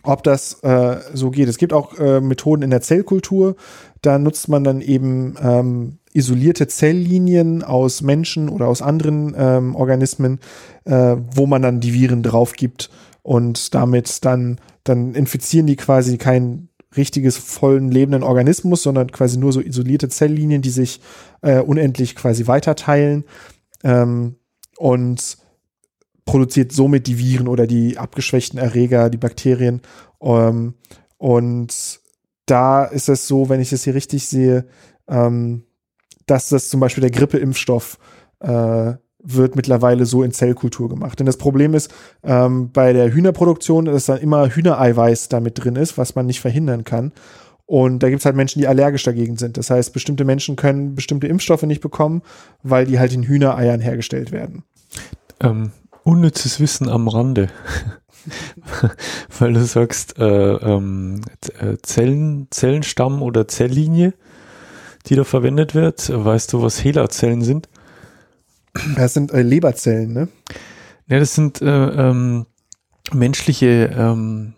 ob 0.04 0.24
das 0.24 0.62
äh, 0.64 0.98
so 1.14 1.30
geht. 1.30 1.50
Es 1.50 1.58
gibt 1.58 1.74
auch 1.74 1.98
äh, 1.98 2.22
Methoden 2.22 2.64
in 2.64 2.70
der 2.70 2.82
Zellkultur. 2.82 3.56
Da 4.02 4.18
nutzt 4.18 4.48
man 4.48 4.64
dann 4.64 4.82
eben 4.82 5.36
ähm, 5.42 6.00
isolierte 6.14 6.68
Zelllinien 6.68 7.64
aus 7.64 8.02
Menschen 8.02 8.50
oder 8.50 8.68
aus 8.68 8.82
anderen 8.82 9.36
ähm, 9.38 9.76
Organismen, 9.76 10.40
äh, 10.86 11.18
wo 11.34 11.46
man 11.46 11.62
dann 11.62 11.80
die 11.82 11.94
Viren 11.94 12.24
drauf 12.24 12.54
gibt 12.54 12.90
und 13.24 13.76
damit 13.76 14.24
dann, 14.26 14.60
dann 14.84 15.14
infizieren 15.14 15.68
die 15.68 15.76
quasi 15.76 16.18
kein 16.18 16.70
richtiges 16.98 17.38
vollen 17.38 17.92
lebenden 17.92 18.24
Organismus, 18.24 18.82
sondern 18.82 19.12
quasi 19.12 19.38
nur 19.38 19.54
so 19.54 19.62
isolierte 19.62 20.10
Zelllinien, 20.10 20.62
die 20.62 20.72
sich 20.72 21.02
äh, 21.42 21.60
unendlich 21.60 22.16
quasi 22.16 22.48
weiterteilen 22.48 23.26
ähm, 23.84 24.36
und 24.78 25.38
produziert 26.30 26.72
somit 26.72 27.08
die 27.08 27.18
Viren 27.18 27.48
oder 27.48 27.66
die 27.66 27.98
abgeschwächten 27.98 28.60
Erreger, 28.60 29.10
die 29.10 29.18
Bakterien. 29.18 29.82
Ähm, 30.22 30.76
und 31.18 32.00
da 32.46 32.86
ist 32.86 33.10
es 33.10 33.28
so, 33.28 33.50
wenn 33.50 33.60
ich 33.60 33.74
es 33.74 33.84
hier 33.84 33.96
richtig 33.96 34.28
sehe, 34.28 34.66
ähm, 35.08 35.64
dass 36.28 36.50
das 36.50 36.70
zum 36.70 36.80
Beispiel 36.80 37.02
der 37.02 37.12
Grippeimpfstoff 37.12 37.98
äh, 38.42 38.94
wird 39.22 39.56
mittlerweile 39.56 40.06
so 40.06 40.22
in 40.22 40.32
Zellkultur 40.32 40.88
gemacht. 40.88 41.20
Denn 41.20 41.26
das 41.26 41.38
Problem 41.38 41.74
ist 41.74 41.92
ähm, 42.24 42.72
bei 42.72 42.94
der 42.94 43.12
Hühnerproduktion, 43.12 43.86
dass 43.86 44.06
dann 44.06 44.20
immer 44.20 44.50
Hühnereiweiß 44.50 45.30
damit 45.30 45.64
drin 45.64 45.76
ist, 45.76 45.98
was 45.98 46.14
man 46.14 46.28
nicht 46.28 46.42
verhindern 46.42 46.84
kann. 46.84 47.12
Und 47.66 48.04
da 48.04 48.10
gibt 48.10 48.20
es 48.20 48.26
halt 48.26 48.36
Menschen, 48.36 48.60
die 48.60 48.68
allergisch 48.68 49.04
dagegen 49.04 49.36
sind. 49.38 49.58
Das 49.58 49.72
heißt, 49.72 49.94
bestimmte 49.94 50.26
Menschen 50.26 50.56
können 50.56 50.94
bestimmte 50.94 51.28
Impfstoffe 51.28 51.64
nicht 51.64 51.82
bekommen, 51.82 52.22
weil 52.62 52.86
die 52.86 53.00
halt 53.00 53.14
in 53.14 53.24
Hühnereiern 53.24 53.82
hergestellt 53.82 54.32
werden. 54.32 54.64
Ähm, 55.42 55.72
unnützes 56.04 56.60
Wissen 56.60 56.90
am 56.90 57.08
Rande. 57.08 57.50
weil 59.40 59.54
du 59.54 59.64
sagst, 59.64 60.20
äh, 60.20 60.24
ähm, 60.24 61.22
äh, 61.60 61.78
Zellen, 61.82 62.48
Zellenstamm 62.52 63.22
oder 63.22 63.48
Zelllinie 63.48 64.14
die 65.08 65.16
da 65.16 65.24
verwendet 65.24 65.76
wird. 65.76 66.10
Weißt 66.10 66.54
du, 66.54 66.62
was 66.62 66.84
HeLa-Zellen 66.84 67.42
sind? 67.42 67.70
Das 68.96 69.14
sind 69.14 69.32
äh, 69.32 69.42
Leberzellen, 69.42 70.14
ne? 70.14 70.28
Ja, 71.08 71.20
das 71.20 71.34
sind 71.34 71.62
äh, 71.62 71.66
ähm, 71.66 72.46
menschliche 73.12 73.92
ähm, 73.98 74.54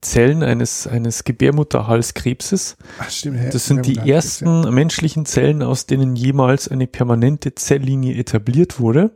Zellen 0.00 0.42
eines, 0.42 0.86
eines 0.86 1.24
Gebärmutterhalskrebses. 1.24 2.76
Ach, 2.98 3.08
stimmt. 3.08 3.54
Das 3.54 3.66
sind 3.66 3.86
die 3.86 3.96
ersten 3.96 4.74
menschlichen 4.74 5.24
Zellen, 5.24 5.62
aus 5.62 5.86
denen 5.86 6.16
jemals 6.16 6.68
eine 6.68 6.86
permanente 6.86 7.54
Zelllinie 7.54 8.16
etabliert 8.16 8.80
wurde. 8.80 9.12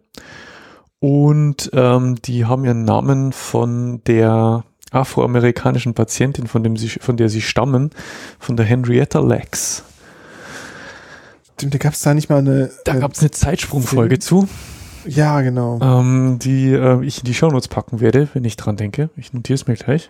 Und 1.01 1.71
ähm, 1.75 2.17
die 2.23 2.45
haben 2.45 2.65
ihren 2.65 2.85
Namen 2.85 3.33
von 3.33 4.03
der 4.05 4.65
afroamerikanischen 4.91 5.95
Patientin, 5.95 6.47
von, 6.47 6.63
dem 6.65 6.77
sie, 6.77 6.89
von 6.89 7.17
der 7.17 7.29
sie 7.29 7.43
stammen, 7.43 7.91
von 8.39 8.57
der 8.57 8.67
Henrietta 8.67 9.21
Lacks. 9.21 9.85
Da 11.57 11.79
gab 11.79 11.93
es 11.93 12.01
da 12.01 12.15
nicht 12.15 12.31
mal 12.31 12.39
eine. 12.39 12.71
Da 12.85 12.95
äh, 12.95 13.01
gab 13.01 13.13
es 13.13 13.21
eine 13.21 13.31
Zeitsprungfolge 13.31 14.19
zu. 14.19 14.49
Ja, 15.07 15.41
genau. 15.41 15.79
Ähm, 15.81 16.39
die 16.41 16.73
äh, 16.73 17.05
ich 17.05 17.21
in 17.21 17.25
die 17.25 17.35
Shownotes 17.35 17.69
packen 17.69 18.01
werde, 18.01 18.29
wenn 18.35 18.45
ich 18.45 18.57
dran 18.57 18.77
denke. 18.77 19.11
Ich 19.17 19.33
notiere 19.33 19.55
es 19.55 19.67
mir 19.67 19.75
gleich. 19.75 20.09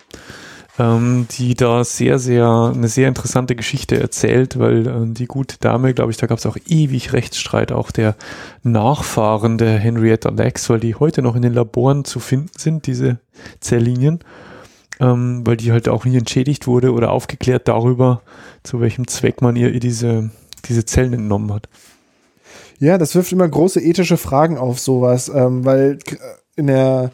Ähm, 0.79 1.27
die 1.33 1.55
da 1.55 1.83
sehr, 1.83 2.21
sehr, 2.21 2.73
eine 2.75 2.87
sehr 2.87 3.09
interessante 3.09 3.57
Geschichte 3.57 3.99
erzählt, 3.99 4.59
weil 4.59 4.87
äh, 4.87 5.07
die 5.07 5.27
gute 5.27 5.59
Dame, 5.59 5.93
glaube 5.93 6.13
ich, 6.13 6.19
da 6.19 6.27
gab 6.29 6.39
es 6.39 6.47
auch 6.47 6.57
ewig 6.69 7.13
Rechtsstreit, 7.13 7.73
auch 7.73 7.91
der 7.91 8.15
Nachfahren 8.63 9.59
der 9.59 9.79
Henrietta 9.79 10.31
Lacks, 10.31 10.71
weil 10.71 10.79
die 10.79 10.95
heute 10.95 11.21
noch 11.23 11.35
in 11.35 11.43
den 11.43 11.55
Laboren 11.55 12.05
zu 12.05 12.21
finden 12.21 12.51
sind, 12.57 12.87
diese 12.87 13.19
Zelllinien, 13.59 14.21
ähm, 15.01 15.45
weil 15.45 15.57
die 15.57 15.73
halt 15.73 15.89
auch 15.89 16.05
nie 16.05 16.17
entschädigt 16.17 16.69
wurde 16.69 16.93
oder 16.93 17.11
aufgeklärt 17.11 17.67
darüber, 17.67 18.23
zu 18.63 18.81
welchem 18.81 19.09
Zweck 19.09 19.43
man 19.43 19.57
ihr 19.57 19.81
diese 19.81 20.31
diese 20.69 20.85
Zellen 20.85 21.13
entnommen 21.13 21.53
hat. 21.53 21.69
Ja, 22.79 22.99
das 22.99 23.15
wirft 23.15 23.33
immer 23.33 23.49
große 23.49 23.81
ethische 23.81 24.17
Fragen 24.17 24.57
auf 24.57 24.79
sowas, 24.79 25.29
ähm, 25.29 25.65
weil 25.65 25.99
in 26.57 26.69
der, 26.69 27.11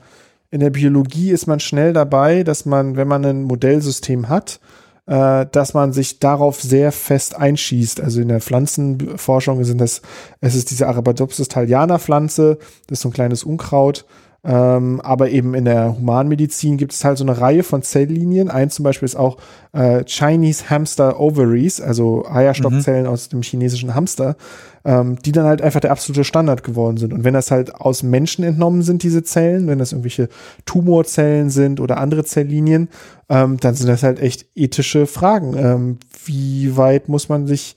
in 0.55 0.61
der 0.61 0.71
Biologie 0.71 1.33
ist 1.33 1.49
man 1.49 1.59
schnell 1.59 1.93
dabei, 1.93 2.45
dass 2.45 2.64
man, 2.64 2.95
wenn 2.95 3.09
man 3.09 3.25
ein 3.25 3.43
Modellsystem 3.43 4.29
hat, 4.29 4.61
äh, 5.07 5.47
dass 5.51 5.75
man 5.75 5.93
sich 5.93 6.21
darauf 6.21 6.62
sehr 6.62 6.93
fest 6.93 7.37
einschießt. 7.37 8.01
Also 8.01 8.21
in 8.21 8.29
der 8.29 8.40
Pflanzenforschung 8.40 9.64
sind 9.64 9.81
das, 9.81 10.01
es 10.40 10.55
ist 10.55 10.71
diese 10.71 10.87
Arabidopsis 10.87 11.49
thaliana 11.49 11.99
Pflanze, 11.99 12.59
das 12.87 12.99
ist 12.99 13.01
so 13.01 13.09
ein 13.09 13.12
kleines 13.12 13.43
Unkraut, 13.43 14.05
ähm, 14.45 15.01
aber 15.01 15.31
eben 15.31 15.55
in 15.55 15.64
der 15.64 15.97
Humanmedizin 15.99 16.77
gibt 16.77 16.93
es 16.93 17.05
halt 17.05 17.19
so 17.19 17.25
eine 17.25 17.40
Reihe 17.40 17.64
von 17.64 17.83
Zelllinien. 17.83 18.49
Ein 18.49 18.71
zum 18.71 18.85
Beispiel 18.85 19.07
ist 19.07 19.17
auch 19.17 19.38
äh, 19.73 20.05
Chinese 20.05 20.71
Hamster 20.71 21.19
Ovaries, 21.19 21.81
also 21.81 22.27
Eierstockzellen 22.31 23.07
mhm. 23.07 23.09
aus 23.09 23.29
dem 23.29 23.43
chinesischen 23.43 23.97
Hamster, 23.97 24.37
ähm, 24.85 25.16
die 25.25 25.33
dann 25.33 25.47
halt 25.47 25.62
einfach 25.62 25.81
der 25.81 25.90
absolute 25.90 26.25
Standard 26.25 26.62
geworden 26.62 26.97
sind. 26.97 27.12
Und 27.12 27.25
wenn 27.25 27.35
das 27.35 27.51
halt 27.51 27.75
aus 27.75 28.03
Menschen 28.03 28.44
entnommen 28.44 28.83
sind, 28.83 29.03
diese 29.03 29.23
Zellen, 29.23 29.66
wenn 29.66 29.79
das 29.79 29.92
irgendwelche 29.92 30.29
Tumorzellen 30.66 31.51
sind 31.51 31.81
oder 31.81 31.99
andere 31.99 32.25
Zelllinien, 32.25 32.88
ähm, 33.29 33.59
dann 33.59 33.75
sind 33.75 33.88
das 33.88 34.03
halt 34.03 34.20
echt 34.20 34.47
ethische 34.55 35.07
Fragen. 35.07 35.57
Ähm, 35.57 35.99
wie 36.25 36.77
weit 36.77 37.09
muss 37.09 37.29
man 37.29 37.47
sich, 37.47 37.77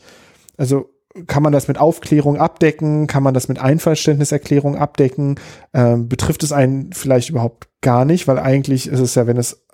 also 0.58 0.90
kann 1.26 1.42
man 1.42 1.54
das 1.54 1.68
mit 1.68 1.80
Aufklärung 1.80 2.38
abdecken? 2.38 3.08
Kann 3.08 3.24
man 3.24 3.34
das 3.34 3.48
mit 3.48 3.60
Einverständniserklärung 3.60 4.76
abdecken? 4.76 5.40
Ähm, 5.74 6.08
betrifft 6.08 6.44
es 6.44 6.52
einen 6.52 6.94
vielleicht 6.94 7.30
überhaupt 7.30 7.70
gar 7.82 8.06
nicht? 8.06 8.28
Weil 8.28 8.38
eigentlich 8.38 8.88
ist 8.88 9.00
es 9.00 9.16
ja, 9.16 9.26
wenn 9.26 9.38
es 9.38 9.66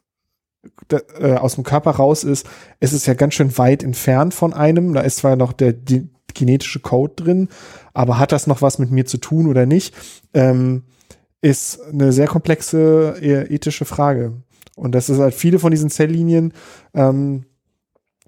äh, 1.20 1.34
aus 1.34 1.56
dem 1.56 1.64
Körper 1.64 1.92
raus 1.92 2.24
ist, 2.24 2.48
ist 2.80 2.94
es 2.94 3.06
ja 3.06 3.14
ganz 3.14 3.34
schön 3.34 3.58
weit 3.58 3.84
entfernt 3.84 4.34
von 4.34 4.54
einem. 4.54 4.94
Da 4.94 5.02
ist 5.02 5.18
zwar 5.18 5.36
noch 5.36 5.54
der 5.54 5.74
die, 5.74 6.10
genetische 6.34 6.80
Code 6.80 7.14
drin, 7.16 7.50
aber 7.94 8.18
hat 8.18 8.32
das 8.32 8.48
noch 8.48 8.62
was 8.62 8.80
mit 8.80 8.90
mir 8.92 9.06
zu 9.06 9.18
tun 9.18 9.48
oder 9.48 9.66
nicht? 9.66 9.94
Ähm, 10.34 10.84
ist 11.42 11.80
eine 11.92 12.12
sehr 12.12 12.28
komplexe 12.28 13.16
ethische 13.22 13.86
Frage. 13.86 14.42
Und 14.76 14.94
das 14.96 15.10
ist 15.10 15.20
halt 15.20 15.36
viele 15.36 15.60
von 15.60 15.72
diesen 15.72 15.90
Zelllinien, 15.90 16.54
ähm, 16.94 17.46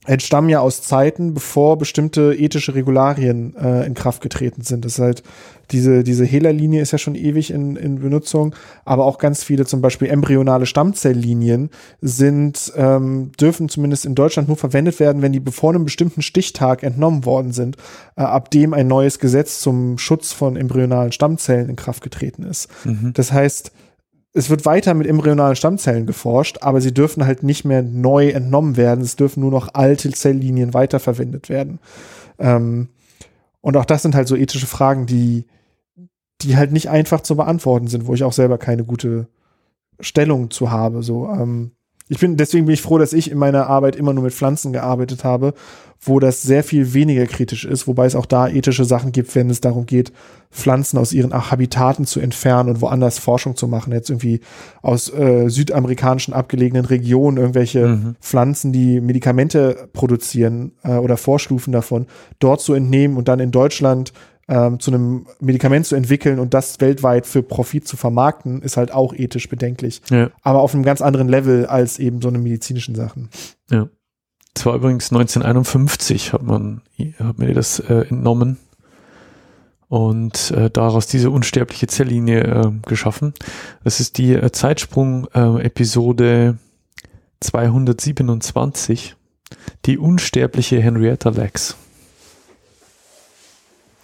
entstammen 0.05 0.49
ja 0.49 0.59
aus 0.59 0.81
Zeiten, 0.81 1.33
bevor 1.33 1.77
bestimmte 1.77 2.33
ethische 2.37 2.75
Regularien 2.75 3.55
äh, 3.55 3.85
in 3.85 3.93
Kraft 3.93 4.21
getreten 4.21 4.61
sind. 4.61 4.85
Das 4.85 4.93
ist 4.93 4.99
halt 4.99 5.23
diese, 5.71 6.03
diese 6.03 6.25
Hehler-Linie 6.25 6.81
ist 6.81 6.91
ja 6.91 6.97
schon 6.97 7.15
ewig 7.15 7.51
in, 7.51 7.75
in 7.75 7.99
Benutzung, 7.99 8.55
aber 8.83 9.05
auch 9.05 9.17
ganz 9.17 9.43
viele 9.43 9.65
zum 9.65 9.81
Beispiel 9.81 10.09
embryonale 10.09 10.65
Stammzelllinien 10.65 11.69
sind, 12.01 12.71
ähm, 12.75 13.31
dürfen 13.39 13.67
zumindest 13.67 14.05
in 14.05 14.15
Deutschland 14.15 14.47
nur 14.47 14.57
verwendet 14.57 14.99
werden, 14.99 15.21
wenn 15.21 15.33
die 15.33 15.39
bevor 15.39 15.73
einem 15.73 15.85
bestimmten 15.85 16.21
Stichtag 16.21 16.83
entnommen 16.83 17.25
worden 17.25 17.51
sind, 17.51 17.77
äh, 18.15 18.21
ab 18.21 18.51
dem 18.51 18.73
ein 18.73 18.87
neues 18.87 19.19
Gesetz 19.19 19.59
zum 19.59 19.97
Schutz 19.97 20.31
von 20.31 20.55
embryonalen 20.55 21.11
Stammzellen 21.11 21.69
in 21.69 21.75
Kraft 21.75 22.03
getreten 22.03 22.43
ist. 22.43 22.69
Mhm. 22.85 23.11
Das 23.13 23.31
heißt, 23.31 23.71
es 24.37 24.49
wird 24.49 24.65
weiter 24.65 24.93
mit 24.93 25.07
embryonalen 25.07 25.55
Stammzellen 25.55 26.05
geforscht, 26.05 26.57
aber 26.59 26.81
sie 26.81 26.93
dürfen 26.93 27.25
halt 27.25 27.41
nicht 27.41 27.63
mehr 27.63 27.81
neu 27.81 28.29
entnommen 28.29 28.75
werden. 28.75 29.01
Es 29.01 29.15
dürfen 29.15 29.39
nur 29.39 29.49
noch 29.49 29.73
alte 29.73 30.11
Zelllinien 30.11 30.73
weiterverwendet 30.73 31.47
werden. 31.47 31.79
Ähm, 32.37 32.89
und 33.61 33.77
auch 33.77 33.85
das 33.85 34.01
sind 34.01 34.13
halt 34.13 34.27
so 34.27 34.35
ethische 34.35 34.67
Fragen, 34.67 35.05
die, 35.05 35.45
die 36.41 36.57
halt 36.57 36.73
nicht 36.73 36.89
einfach 36.89 37.21
zu 37.21 37.37
beantworten 37.37 37.87
sind, 37.87 38.07
wo 38.07 38.13
ich 38.13 38.25
auch 38.25 38.33
selber 38.33 38.57
keine 38.57 38.83
gute 38.83 39.29
Stellung 40.01 40.51
zu 40.51 40.69
habe. 40.69 41.01
So, 41.01 41.29
ähm, 41.29 41.71
ich 42.07 42.19
bin, 42.19 42.37
deswegen 42.37 42.65
bin 42.65 42.73
ich 42.73 42.81
froh, 42.81 42.99
dass 42.99 43.13
ich 43.13 43.31
in 43.31 43.37
meiner 43.37 43.67
Arbeit 43.67 43.95
immer 43.95 44.13
nur 44.13 44.23
mit 44.23 44.33
Pflanzen 44.33 44.71
gearbeitet 44.71 45.23
habe, 45.23 45.55
wo 45.99 46.19
das 46.19 46.43
sehr 46.43 46.63
viel 46.63 46.93
weniger 46.93 47.25
kritisch 47.25 47.65
ist, 47.65 47.87
wobei 47.87 48.05
es 48.05 48.15
auch 48.15 48.27
da 48.27 48.47
ethische 48.47 48.85
Sachen 48.85 49.11
gibt, 49.11 49.33
wenn 49.33 49.49
es 49.49 49.59
darum 49.59 49.87
geht, 49.87 50.11
Pflanzen 50.51 50.99
aus 50.99 51.13
ihren 51.13 51.33
Habitaten 51.33 52.05
zu 52.05 52.19
entfernen 52.19 52.69
und 52.69 52.81
woanders 52.81 53.17
Forschung 53.17 53.55
zu 53.55 53.67
machen. 53.67 53.91
Jetzt 53.91 54.11
irgendwie 54.11 54.39
aus 54.83 55.11
äh, 55.11 55.49
südamerikanischen 55.49 56.33
abgelegenen 56.33 56.85
Regionen 56.85 57.37
irgendwelche 57.37 57.87
mhm. 57.87 58.15
Pflanzen, 58.21 58.71
die 58.71 59.01
Medikamente 59.01 59.89
produzieren 59.93 60.73
äh, 60.83 60.97
oder 60.97 61.17
Vorstufen 61.17 61.73
davon, 61.73 62.05
dort 62.37 62.61
zu 62.61 62.73
entnehmen 62.73 63.17
und 63.17 63.27
dann 63.27 63.39
in 63.39 63.51
Deutschland 63.51 64.13
ähm, 64.47 64.79
zu 64.79 64.91
einem 64.91 65.25
Medikament 65.39 65.86
zu 65.86 65.95
entwickeln 65.95 66.39
und 66.39 66.53
das 66.53 66.79
weltweit 66.79 67.25
für 67.25 67.41
Profit 67.41 67.88
zu 67.88 67.97
vermarkten, 67.97 68.62
ist 68.62 68.77
halt 68.77 68.91
auch 68.91 69.13
ethisch 69.13 69.49
bedenklich. 69.49 70.01
Ja. 70.10 70.29
Aber 70.43 70.60
auf 70.60 70.73
einem 70.73 70.84
ganz 70.84 71.01
anderen 71.01 71.27
Level 71.27 71.65
als 71.65 71.99
eben 71.99 72.21
so 72.21 72.27
eine 72.27 72.38
medizinischen 72.38 72.95
Sachen. 72.95 73.29
Ja. 73.71 73.88
Das 74.53 74.65
war 74.65 74.75
übrigens 74.75 75.12
1951 75.12 76.31
hat 76.31 76.43
man, 76.43 76.81
hat 77.19 77.38
mir 77.38 77.53
das 77.53 77.79
äh, 77.79 78.05
entnommen 78.08 78.58
und 79.89 80.51
äh, 80.51 80.69
daraus 80.69 81.08
diese 81.08 81.29
unsterbliche 81.29 81.88
Zelllinie 81.88 82.43
äh, 82.43 82.71
geschaffen. 82.88 83.34
Das 83.84 83.99
ist 83.99 84.17
die 84.17 84.34
äh, 84.34 84.51
Zeitsprung-Episode 84.51 86.58
äh, 86.58 87.08
227, 87.41 89.15
die 89.86 89.97
unsterbliche 89.97 90.81
Henrietta 90.81 91.29
Lacks. 91.29 91.75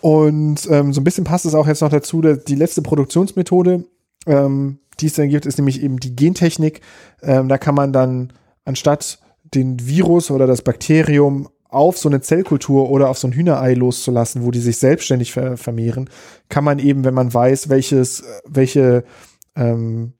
Und 0.02 0.68
ähm, 0.70 0.94
so 0.94 1.02
ein 1.02 1.04
bisschen 1.04 1.24
passt 1.24 1.46
es 1.46 1.56
auch 1.56 1.68
jetzt 1.68 1.82
noch 1.82 1.90
dazu, 1.90 2.22
dass 2.22 2.44
die 2.44 2.56
letzte 2.56 2.82
Produktionsmethode, 2.82 3.86
ähm, 4.26 4.80
die 5.00 5.06
es 5.06 5.14
dann 5.14 5.30
gibt, 5.30 5.46
ist 5.46 5.58
nämlich 5.58 5.82
eben 5.82 6.00
die 6.00 6.16
Gentechnik. 6.16 6.82
Ähm, 7.22 7.48
da 7.48 7.58
kann 7.58 7.76
man 7.76 7.94
dann 7.94 8.34
anstatt 8.66 9.20
den 9.44 9.86
Virus 9.86 10.32
oder 10.32 10.48
das 10.48 10.62
Bakterium 10.62 11.50
auf 11.70 11.98
so 11.98 12.10
eine 12.10 12.22
Zellkultur 12.22 12.90
oder 12.90 13.10
auf 13.10 13.18
so 13.18 13.28
ein 13.28 13.34
Hühnerei 13.34 13.74
loszulassen, 13.74 14.44
wo 14.44 14.52
die 14.52 14.60
sich 14.60 14.78
selbstständig 14.78 15.32
ver 15.32 15.56
vermehren, 15.56 16.10
kann 16.50 16.66
man 16.66 16.80
eben, 16.80 17.06
wenn 17.06 17.14
man 17.14 17.34
weiß, 17.34 17.70
welches, 17.70 18.24
welche 18.46 19.06
ähm, 19.56 20.14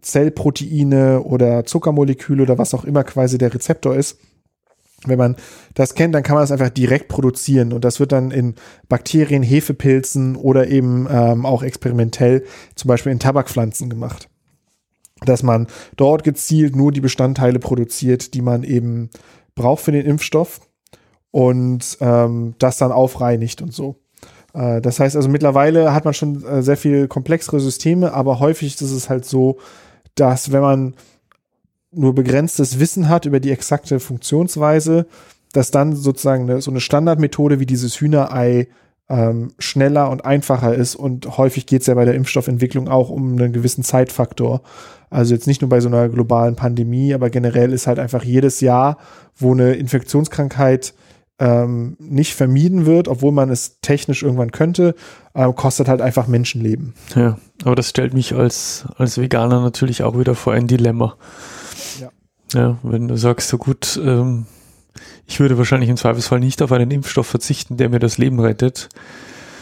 Zellproteine 0.00 1.22
oder 1.22 1.64
Zuckermoleküle 1.64 2.42
oder 2.42 2.58
was 2.58 2.72
auch 2.74 2.84
immer 2.84 3.04
quasi 3.04 3.36
der 3.36 3.52
Rezeptor 3.52 3.94
ist, 3.94 4.18
wenn 5.06 5.18
man 5.18 5.36
das 5.74 5.94
kennt, 5.94 6.14
dann 6.14 6.22
kann 6.22 6.34
man 6.34 6.42
das 6.42 6.52
einfach 6.52 6.70
direkt 6.70 7.08
produzieren 7.08 7.72
und 7.72 7.84
das 7.84 8.00
wird 8.00 8.12
dann 8.12 8.30
in 8.30 8.54
Bakterien, 8.88 9.42
Hefepilzen 9.42 10.36
oder 10.36 10.68
eben 10.68 11.06
ähm, 11.10 11.44
auch 11.44 11.62
experimentell 11.62 12.44
zum 12.74 12.88
Beispiel 12.88 13.12
in 13.12 13.18
Tabakpflanzen 13.18 13.90
gemacht. 13.90 14.28
Dass 15.24 15.42
man 15.42 15.68
dort 15.96 16.24
gezielt 16.24 16.76
nur 16.76 16.92
die 16.92 17.00
Bestandteile 17.00 17.58
produziert, 17.58 18.34
die 18.34 18.42
man 18.42 18.64
eben 18.64 19.10
braucht 19.54 19.84
für 19.84 19.92
den 19.92 20.06
Impfstoff 20.06 20.60
und 21.30 21.98
ähm, 22.00 22.54
das 22.58 22.78
dann 22.78 22.92
aufreinigt 22.92 23.62
und 23.62 23.72
so. 23.72 23.96
Äh, 24.54 24.80
das 24.80 25.00
heißt 25.00 25.16
also 25.16 25.28
mittlerweile 25.28 25.92
hat 25.92 26.04
man 26.04 26.14
schon 26.14 26.44
äh, 26.44 26.62
sehr 26.62 26.76
viel 26.76 27.08
komplexere 27.08 27.60
Systeme, 27.60 28.12
aber 28.12 28.40
häufig 28.40 28.74
ist 28.80 28.82
es 28.82 29.08
halt 29.08 29.24
so, 29.24 29.58
dass 30.14 30.52
wenn 30.52 30.60
man 30.60 30.94
nur 31.92 32.14
begrenztes 32.14 32.78
Wissen 32.80 33.08
hat 33.08 33.26
über 33.26 33.40
die 33.40 33.50
exakte 33.50 34.00
Funktionsweise, 34.00 35.06
dass 35.52 35.70
dann 35.70 35.94
sozusagen 35.94 36.48
eine, 36.48 36.60
so 36.60 36.70
eine 36.70 36.80
Standardmethode 36.80 37.60
wie 37.60 37.66
dieses 37.66 38.00
Hühnerei 38.00 38.68
ähm, 39.08 39.52
schneller 39.58 40.10
und 40.10 40.24
einfacher 40.24 40.74
ist. 40.74 40.94
Und 40.94 41.36
häufig 41.36 41.66
geht 41.66 41.82
es 41.82 41.86
ja 41.86 41.94
bei 41.94 42.04
der 42.04 42.14
Impfstoffentwicklung 42.14 42.88
auch 42.88 43.10
um 43.10 43.32
einen 43.32 43.52
gewissen 43.52 43.84
Zeitfaktor. 43.84 44.62
Also 45.10 45.34
jetzt 45.34 45.46
nicht 45.46 45.60
nur 45.60 45.68
bei 45.68 45.80
so 45.80 45.88
einer 45.88 46.08
globalen 46.08 46.56
Pandemie, 46.56 47.12
aber 47.12 47.28
generell 47.28 47.72
ist 47.72 47.86
halt 47.86 47.98
einfach 47.98 48.24
jedes 48.24 48.60
Jahr, 48.60 48.96
wo 49.36 49.52
eine 49.52 49.74
Infektionskrankheit 49.74 50.94
ähm, 51.38 51.96
nicht 51.98 52.34
vermieden 52.34 52.86
wird, 52.86 53.08
obwohl 53.08 53.32
man 53.32 53.50
es 53.50 53.80
technisch 53.80 54.22
irgendwann 54.22 54.52
könnte, 54.52 54.94
äh, 55.34 55.52
kostet 55.52 55.88
halt 55.88 56.00
einfach 56.00 56.28
Menschenleben. 56.28 56.94
Ja, 57.14 57.36
aber 57.64 57.74
das 57.74 57.90
stellt 57.90 58.14
mich 58.14 58.34
als, 58.34 58.86
als 58.96 59.18
Veganer 59.18 59.60
natürlich 59.60 60.02
auch 60.02 60.18
wieder 60.18 60.34
vor 60.34 60.54
ein 60.54 60.66
Dilemma. 60.66 61.16
Ja. 62.52 62.78
Wenn 62.82 63.08
du 63.08 63.16
sagst, 63.16 63.48
so 63.48 63.58
gut, 63.58 64.00
ähm, 64.02 64.46
ich 65.26 65.40
würde 65.40 65.58
wahrscheinlich 65.58 65.90
im 65.90 65.96
Zweifelsfall 65.96 66.40
nicht 66.40 66.62
auf 66.62 66.72
einen 66.72 66.90
Impfstoff 66.90 67.26
verzichten, 67.26 67.76
der 67.76 67.88
mir 67.88 67.98
das 67.98 68.18
Leben 68.18 68.40
rettet, 68.40 68.88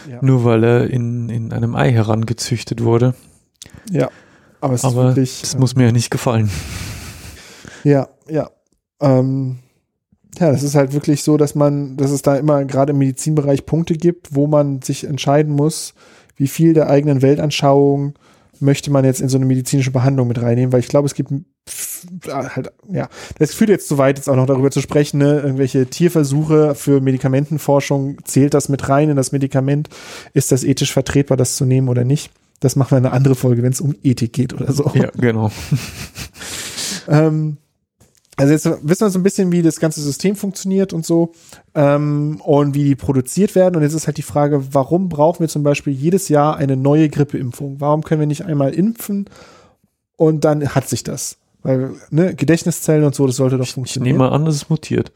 ja. 0.08 0.18
nur 0.22 0.44
weil 0.44 0.64
er 0.64 0.90
in, 0.90 1.28
in 1.28 1.52
einem 1.52 1.74
Ei 1.74 1.92
herangezüchtet 1.92 2.82
wurde. 2.82 3.14
Ja, 3.90 4.10
aber 4.60 4.74
es 4.74 4.84
aber 4.84 5.08
wirklich, 5.08 5.40
das 5.40 5.54
ähm, 5.54 5.60
muss 5.60 5.76
mir 5.76 5.86
ja 5.86 5.92
nicht 5.92 6.10
gefallen. 6.10 6.50
Ja, 7.84 8.08
ja. 8.28 8.50
Ähm, 9.00 9.60
ja, 10.38 10.50
das 10.52 10.62
ist 10.62 10.74
halt 10.74 10.92
wirklich 10.92 11.22
so, 11.22 11.36
dass 11.36 11.54
man, 11.54 11.96
dass 11.96 12.10
es 12.10 12.22
da 12.22 12.36
immer 12.36 12.64
gerade 12.64 12.92
im 12.92 12.98
Medizinbereich 12.98 13.66
Punkte 13.66 13.94
gibt, 13.94 14.34
wo 14.34 14.46
man 14.46 14.82
sich 14.82 15.04
entscheiden 15.04 15.52
muss, 15.54 15.94
wie 16.36 16.48
viel 16.48 16.72
der 16.72 16.88
eigenen 16.88 17.22
Weltanschauung 17.22 18.14
möchte 18.60 18.90
man 18.90 19.04
jetzt 19.04 19.20
in 19.20 19.28
so 19.28 19.38
eine 19.38 19.46
medizinische 19.46 19.90
Behandlung 19.90 20.28
mit 20.28 20.40
reinnehmen, 20.40 20.72
weil 20.72 20.80
ich 20.80 20.88
glaube, 20.88 21.06
es 21.06 21.14
gibt 21.14 21.32
halt, 22.28 22.72
ja, 22.90 23.08
das 23.38 23.54
führt 23.54 23.70
jetzt 23.70 23.88
zu 23.88 23.98
weit, 23.98 24.18
jetzt 24.18 24.28
auch 24.28 24.36
noch 24.36 24.46
darüber 24.46 24.70
zu 24.70 24.80
sprechen, 24.80 25.18
ne? 25.18 25.40
irgendwelche 25.40 25.86
Tierversuche 25.86 26.74
für 26.74 27.00
Medikamentenforschung, 27.00 28.18
zählt 28.24 28.54
das 28.54 28.68
mit 28.68 28.88
rein 28.88 29.10
in 29.10 29.16
das 29.16 29.32
Medikament? 29.32 29.88
Ist 30.32 30.52
das 30.52 30.64
ethisch 30.64 30.92
vertretbar, 30.92 31.36
das 31.36 31.56
zu 31.56 31.64
nehmen 31.64 31.88
oder 31.88 32.04
nicht? 32.04 32.30
Das 32.60 32.76
machen 32.76 32.92
wir 32.92 32.98
in 32.98 33.06
einer 33.06 33.14
anderen 33.14 33.36
Folge, 33.36 33.62
wenn 33.62 33.72
es 33.72 33.80
um 33.80 33.94
Ethik 34.02 34.32
geht 34.32 34.52
oder 34.52 34.72
so. 34.72 34.90
Ja, 34.94 35.10
genau. 35.16 35.50
ähm, 37.08 37.56
also 38.40 38.52
jetzt 38.52 38.64
wissen 38.64 39.04
wir 39.04 39.10
so 39.10 39.18
ein 39.18 39.22
bisschen, 39.22 39.52
wie 39.52 39.60
das 39.60 39.80
ganze 39.80 40.00
System 40.00 40.34
funktioniert 40.34 40.94
und 40.94 41.04
so 41.04 41.32
ähm, 41.74 42.40
und 42.42 42.74
wie 42.74 42.84
die 42.84 42.96
produziert 42.96 43.54
werden. 43.54 43.76
Und 43.76 43.82
jetzt 43.82 43.92
ist 43.92 44.06
halt 44.06 44.16
die 44.16 44.22
Frage, 44.22 44.72
warum 44.72 45.10
brauchen 45.10 45.40
wir 45.40 45.48
zum 45.48 45.62
Beispiel 45.62 45.92
jedes 45.92 46.30
Jahr 46.30 46.56
eine 46.56 46.76
neue 46.76 47.10
Grippeimpfung? 47.10 47.80
Warum 47.80 48.02
können 48.02 48.20
wir 48.20 48.26
nicht 48.26 48.46
einmal 48.46 48.72
impfen 48.72 49.26
und 50.16 50.44
dann 50.44 50.74
hat 50.74 50.88
sich 50.88 51.04
das? 51.04 51.36
Weil 51.62 51.90
ne, 52.10 52.34
Gedächtniszellen 52.34 53.04
und 53.04 53.14
so, 53.14 53.26
das 53.26 53.36
sollte 53.36 53.58
doch 53.58 53.66
funktionieren. 53.66 54.14
Ich 54.14 54.18
nehme 54.18 54.32
an, 54.32 54.44
dass 54.44 54.54
es 54.54 54.70
mutiert. 54.70 55.12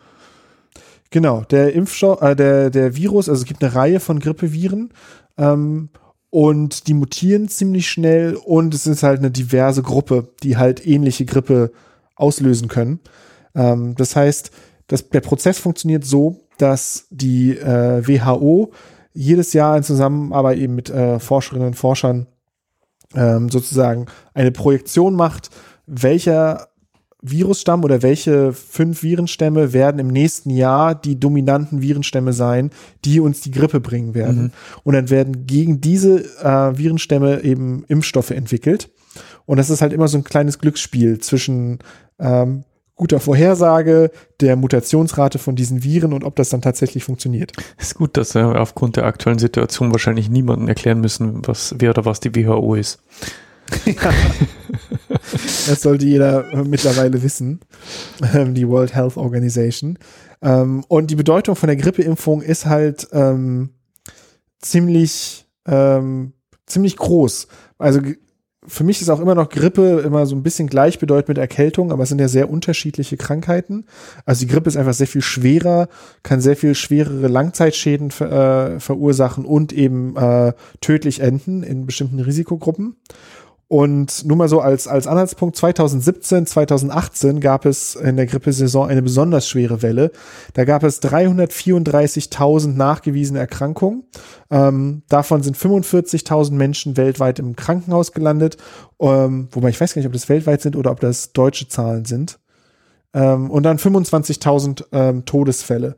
Genau, 1.10 1.42
der 1.42 1.72
Impfstoff, 1.74 2.20
äh, 2.22 2.34
der, 2.34 2.70
der 2.70 2.96
Virus, 2.96 3.28
also 3.28 3.42
es 3.42 3.46
gibt 3.46 3.62
eine 3.62 3.74
Reihe 3.74 4.00
von 4.00 4.18
Grippeviren 4.18 4.90
ähm, 5.38 5.88
und 6.30 6.88
die 6.88 6.94
mutieren 6.94 7.48
ziemlich 7.48 7.88
schnell 7.88 8.34
und 8.34 8.74
es 8.74 8.86
ist 8.86 9.04
halt 9.04 9.20
eine 9.20 9.30
diverse 9.30 9.82
Gruppe, 9.82 10.28
die 10.42 10.56
halt 10.56 10.84
ähnliche 10.86 11.24
Grippe 11.24 11.70
auslösen 12.16 12.68
können. 12.68 13.00
Ähm, 13.54 13.94
das 13.94 14.16
heißt, 14.16 14.50
dass 14.88 15.08
der 15.08 15.20
Prozess 15.20 15.58
funktioniert 15.58 16.04
so, 16.04 16.40
dass 16.58 17.06
die 17.10 17.56
äh, 17.56 18.06
WHO 18.06 18.72
jedes 19.12 19.52
Jahr 19.52 19.76
in 19.76 19.82
Zusammenarbeit 19.84 20.58
eben 20.58 20.74
mit 20.74 20.90
äh, 20.90 21.20
Forscherinnen 21.20 21.68
und 21.68 21.74
Forschern 21.74 22.26
ähm, 23.14 23.48
sozusagen 23.48 24.06
eine 24.34 24.50
Projektion 24.50 25.14
macht, 25.14 25.50
welcher 25.86 26.68
Virusstamm 27.26 27.84
oder 27.84 28.02
welche 28.02 28.52
fünf 28.52 29.02
Virenstämme 29.02 29.72
werden 29.72 29.98
im 29.98 30.08
nächsten 30.08 30.50
Jahr 30.50 30.94
die 30.94 31.18
dominanten 31.18 31.80
Virenstämme 31.80 32.34
sein, 32.34 32.70
die 33.04 33.18
uns 33.18 33.40
die 33.40 33.50
Grippe 33.50 33.80
bringen 33.80 34.14
werden. 34.14 34.42
Mhm. 34.42 34.50
Und 34.82 34.94
dann 34.94 35.08
werden 35.08 35.46
gegen 35.46 35.80
diese 35.80 36.22
äh, 36.42 36.76
Virenstämme 36.76 37.42
eben 37.42 37.84
Impfstoffe 37.88 38.30
entwickelt. 38.30 38.90
Und 39.46 39.56
das 39.56 39.70
ist 39.70 39.80
halt 39.80 39.94
immer 39.94 40.08
so 40.08 40.18
ein 40.18 40.24
kleines 40.24 40.58
Glücksspiel 40.58 41.18
zwischen 41.18 41.78
ähm, 42.18 42.64
guter 42.96 43.20
Vorhersage 43.20 44.10
der 44.40 44.56
Mutationsrate 44.56 45.38
von 45.38 45.56
diesen 45.56 45.82
Viren 45.82 46.12
und 46.12 46.24
ob 46.24 46.36
das 46.36 46.50
dann 46.50 46.62
tatsächlich 46.62 47.04
funktioniert. 47.04 47.52
Es 47.78 47.88
ist 47.88 47.94
gut, 47.94 48.16
dass 48.16 48.34
wir 48.34 48.60
aufgrund 48.60 48.96
der 48.96 49.06
aktuellen 49.06 49.38
Situation 49.38 49.92
wahrscheinlich 49.92 50.28
niemandem 50.28 50.68
erklären 50.68 51.00
müssen, 51.00 51.46
was 51.46 51.74
wer 51.78 51.90
oder 51.90 52.04
was 52.04 52.20
die 52.20 52.34
WHO 52.36 52.74
ist. 52.74 53.00
Ja. 53.86 54.12
Das 55.68 55.82
sollte 55.82 56.06
jeder 56.06 56.64
mittlerweile 56.64 57.22
wissen, 57.22 57.60
ähm, 58.34 58.54
die 58.54 58.68
World 58.68 58.94
Health 58.94 59.16
Organization. 59.16 59.98
Ähm, 60.42 60.84
und 60.88 61.10
die 61.10 61.16
Bedeutung 61.16 61.56
von 61.56 61.68
der 61.68 61.76
Grippeimpfung 61.76 62.42
ist 62.42 62.66
halt 62.66 63.08
ähm, 63.12 63.70
ziemlich, 64.60 65.46
ähm, 65.66 66.32
ziemlich 66.66 66.96
groß. 66.96 67.48
Also 67.78 68.00
für 68.66 68.84
mich 68.84 69.00
ist 69.00 69.10
auch 69.10 69.20
immer 69.20 69.34
noch 69.34 69.48
Grippe 69.48 70.00
immer 70.00 70.26
so 70.26 70.34
ein 70.34 70.42
bisschen 70.42 70.68
gleichbedeutend 70.68 71.28
mit 71.28 71.38
Erkältung, 71.38 71.92
aber 71.92 72.04
es 72.04 72.08
sind 72.08 72.20
ja 72.20 72.28
sehr 72.28 72.50
unterschiedliche 72.50 73.16
Krankheiten. 73.16 73.84
Also 74.24 74.46
die 74.46 74.52
Grippe 74.52 74.68
ist 74.68 74.76
einfach 74.76 74.94
sehr 74.94 75.06
viel 75.06 75.22
schwerer, 75.22 75.88
kann 76.22 76.40
sehr 76.40 76.56
viel 76.56 76.74
schwerere 76.74 77.28
Langzeitschäden 77.28 78.10
ver, 78.10 78.74
äh, 78.74 78.80
verursachen 78.80 79.44
und 79.44 79.72
eben 79.72 80.16
äh, 80.16 80.52
tödlich 80.80 81.20
enden 81.20 81.62
in 81.62 81.86
bestimmten 81.86 82.20
Risikogruppen. 82.20 82.96
Und 83.66 84.26
nur 84.26 84.36
mal 84.36 84.48
so 84.48 84.60
als, 84.60 84.86
als 84.86 85.06
Anhaltspunkt, 85.06 85.56
2017, 85.56 86.46
2018 86.46 87.40
gab 87.40 87.64
es 87.64 87.94
in 87.94 88.16
der 88.16 88.26
Grippesaison 88.26 88.88
eine 88.88 89.00
besonders 89.00 89.48
schwere 89.48 89.80
Welle. 89.80 90.12
Da 90.52 90.64
gab 90.64 90.82
es 90.82 91.02
334.000 91.02 92.74
nachgewiesene 92.74 93.38
Erkrankungen. 93.38 94.04
Ähm, 94.50 95.02
davon 95.08 95.42
sind 95.42 95.56
45.000 95.56 96.52
Menschen 96.52 96.96
weltweit 96.98 97.38
im 97.38 97.56
Krankenhaus 97.56 98.12
gelandet. 98.12 98.58
Ähm, 99.00 99.48
wobei 99.50 99.70
ich 99.70 99.80
weiß 99.80 99.94
gar 99.94 100.00
nicht, 100.00 100.08
ob 100.08 100.12
das 100.12 100.28
weltweit 100.28 100.60
sind 100.60 100.76
oder 100.76 100.90
ob 100.90 101.00
das 101.00 101.32
deutsche 101.32 101.66
Zahlen 101.66 102.04
sind. 102.04 102.38
Ähm, 103.14 103.50
und 103.50 103.62
dann 103.62 103.78
25.000 103.78 104.84
ähm, 104.92 105.24
Todesfälle. 105.24 105.96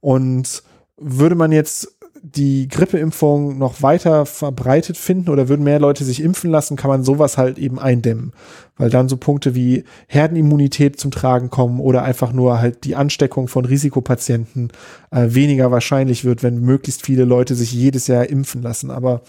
Und 0.00 0.62
würde 0.96 1.34
man 1.34 1.50
jetzt 1.50 1.97
die 2.22 2.68
Grippeimpfung 2.68 3.58
noch 3.58 3.82
weiter 3.82 4.26
verbreitet 4.26 4.96
finden 4.96 5.30
oder 5.30 5.48
würden 5.48 5.64
mehr 5.64 5.78
Leute 5.78 6.04
sich 6.04 6.22
impfen 6.22 6.50
lassen, 6.50 6.76
kann 6.76 6.90
man 6.90 7.04
sowas 7.04 7.38
halt 7.38 7.58
eben 7.58 7.78
eindämmen. 7.78 8.32
Weil 8.76 8.90
dann 8.90 9.08
so 9.08 9.16
Punkte 9.16 9.54
wie 9.54 9.84
Herdenimmunität 10.06 10.98
zum 10.98 11.10
Tragen 11.10 11.50
kommen 11.50 11.80
oder 11.80 12.02
einfach 12.02 12.32
nur 12.32 12.60
halt 12.60 12.84
die 12.84 12.96
Ansteckung 12.96 13.48
von 13.48 13.64
Risikopatienten 13.64 14.70
äh, 15.10 15.26
weniger 15.28 15.70
wahrscheinlich 15.70 16.24
wird, 16.24 16.42
wenn 16.42 16.60
möglichst 16.60 17.04
viele 17.04 17.24
Leute 17.24 17.54
sich 17.54 17.72
jedes 17.72 18.06
Jahr 18.06 18.28
impfen 18.28 18.62
lassen. 18.62 18.90
Aber 18.90 19.22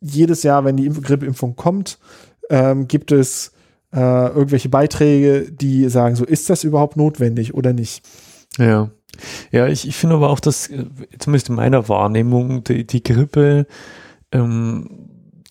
jedes 0.00 0.42
Jahr, 0.42 0.64
wenn 0.64 0.76
die 0.76 0.86
Impf 0.86 1.02
Grippeimpfung 1.02 1.56
kommt, 1.56 1.98
ähm, 2.50 2.88
gibt 2.88 3.12
es 3.12 3.52
äh, 3.92 3.98
irgendwelche 3.98 4.68
Beiträge, 4.68 5.50
die 5.50 5.88
sagen, 5.88 6.16
so 6.16 6.24
ist 6.24 6.50
das 6.50 6.64
überhaupt 6.64 6.96
notwendig 6.96 7.54
oder 7.54 7.72
nicht. 7.72 8.02
Ja. 8.58 8.90
Ja, 9.50 9.66
ich, 9.66 9.86
ich 9.86 9.96
finde 9.96 10.16
aber 10.16 10.30
auch, 10.30 10.40
dass, 10.40 10.68
äh, 10.68 10.86
zumindest 11.18 11.48
in 11.48 11.54
meiner 11.54 11.88
Wahrnehmung, 11.88 12.64
die, 12.64 12.86
die 12.86 13.02
Grippe 13.02 13.66
ähm, 14.32 14.88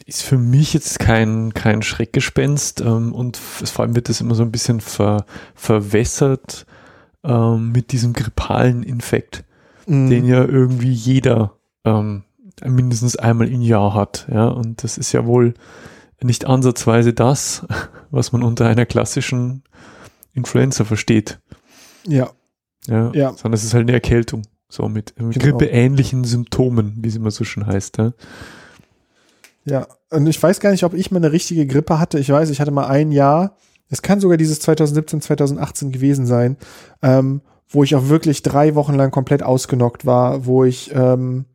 ist 0.06 0.24
für 0.24 0.38
mich 0.38 0.74
jetzt 0.74 1.00
kein, 1.00 1.54
kein 1.54 1.82
Schreckgespenst 1.84 2.82
ähm, 2.82 3.14
und 3.14 3.38
vor 3.38 3.86
allem 3.86 3.96
wird 3.96 4.10
das 4.10 4.20
immer 4.20 4.36
so 4.36 4.44
ein 4.44 4.52
bisschen 4.52 4.82
ver, 4.82 5.26
verwässert 5.54 6.66
ähm, 7.24 7.72
mit 7.72 7.92
diesem 7.92 8.14
grippalen 8.14 8.84
Infekt, 8.84 9.44
mhm. 9.86 10.10
den 10.10 10.26
ja 10.26 10.44
irgendwie 10.44 10.92
jeder 10.92 11.54
ähm, 11.86 12.24
mindestens 12.66 13.16
einmal 13.16 13.48
im 13.48 13.62
Jahr 13.62 13.94
hat. 13.94 14.28
Ja, 14.32 14.48
und 14.48 14.84
das 14.84 14.98
ist 14.98 15.12
ja 15.12 15.26
wohl 15.26 15.54
nicht 16.22 16.46
ansatzweise 16.46 17.14
das, 17.14 17.66
was 18.12 18.32
man 18.32 18.44
unter 18.44 18.68
einer 18.68 18.86
klassischen 18.86 19.64
Influenza 20.34 20.84
versteht. 20.84 21.40
Ja. 22.08 22.32
Ja, 22.88 23.12
ja. 23.14 23.30
Sondern 23.34 23.54
es 23.54 23.64
ist 23.64 23.74
halt 23.74 23.84
eine 23.84 23.94
Erkältung. 23.94 24.44
So 24.70 24.88
mit, 24.88 25.20
mit 25.20 25.34
genau. 25.34 25.58
grippeähnlichen 25.58 26.24
Symptomen, 26.24 26.94
wie 27.02 27.10
es 27.10 27.18
immer 27.18 27.32
so 27.32 27.44
schön 27.44 27.68
heißt. 27.68 27.98
Ja? 27.98 28.14
ja, 29.66 29.88
und 30.10 30.28
ich 30.28 30.42
weiß 30.42 30.62
gar 30.62 30.72
nicht, 30.72 30.86
ob 30.86 30.94
ich 30.94 31.12
mal 31.12 31.18
eine 31.18 31.34
richtige 31.34 31.68
Grippe 31.68 32.00
hatte. 32.00 32.20
Ich 32.20 32.30
weiß, 32.30 32.50
ich 32.50 32.62
hatte 32.62 32.72
mal 32.72 32.88
ein 32.88 33.12
Jahr, 33.12 33.58
es 33.90 34.02
kann 34.02 34.22
sogar 34.22 34.38
dieses 34.38 34.62
2017, 34.62 35.20
2018 35.20 35.92
gewesen 35.92 36.26
sein, 36.26 36.56
ähm, 37.02 37.42
wo 37.68 37.84
ich 37.84 37.96
auch 37.96 38.08
wirklich 38.08 38.44
drei 38.44 38.74
Wochen 38.76 38.96
lang 38.96 39.12
komplett 39.12 39.44
ausgenockt 39.44 40.06
war, 40.06 40.46
wo 40.46 40.64
ich 40.64 40.92
ähm, 40.96 41.46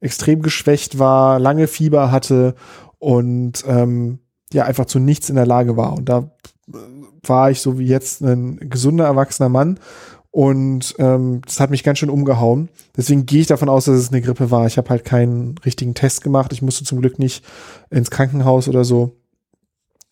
extrem 0.00 0.40
geschwächt 0.40 0.98
war, 0.98 1.38
lange 1.38 1.66
Fieber 1.66 2.10
hatte 2.10 2.54
und 2.98 3.64
ähm, 3.66 4.20
ja 4.52 4.64
einfach 4.64 4.86
zu 4.86 4.98
nichts 4.98 5.28
in 5.28 5.36
der 5.36 5.46
Lage 5.46 5.76
war. 5.76 5.92
Und 5.92 6.08
da 6.08 6.30
war 7.22 7.50
ich 7.50 7.60
so 7.60 7.78
wie 7.78 7.86
jetzt 7.86 8.22
ein 8.22 8.70
gesunder 8.70 9.04
erwachsener 9.04 9.50
Mann 9.50 9.78
und 10.32 10.94
ähm, 10.98 11.42
das 11.44 11.60
hat 11.60 11.70
mich 11.70 11.84
ganz 11.84 11.98
schön 11.98 12.08
umgehauen. 12.08 12.70
Deswegen 12.96 13.26
gehe 13.26 13.42
ich 13.42 13.48
davon 13.48 13.68
aus, 13.68 13.84
dass 13.84 13.96
es 13.96 14.08
eine 14.08 14.22
Grippe 14.22 14.50
war. 14.50 14.66
Ich 14.66 14.78
habe 14.78 14.88
halt 14.88 15.04
keinen 15.04 15.58
richtigen 15.58 15.92
Test 15.92 16.22
gemacht. 16.22 16.54
Ich 16.54 16.62
musste 16.62 16.84
zum 16.84 17.00
Glück 17.02 17.18
nicht 17.18 17.44
ins 17.90 18.10
Krankenhaus 18.10 18.66
oder 18.66 18.82
so. 18.82 19.14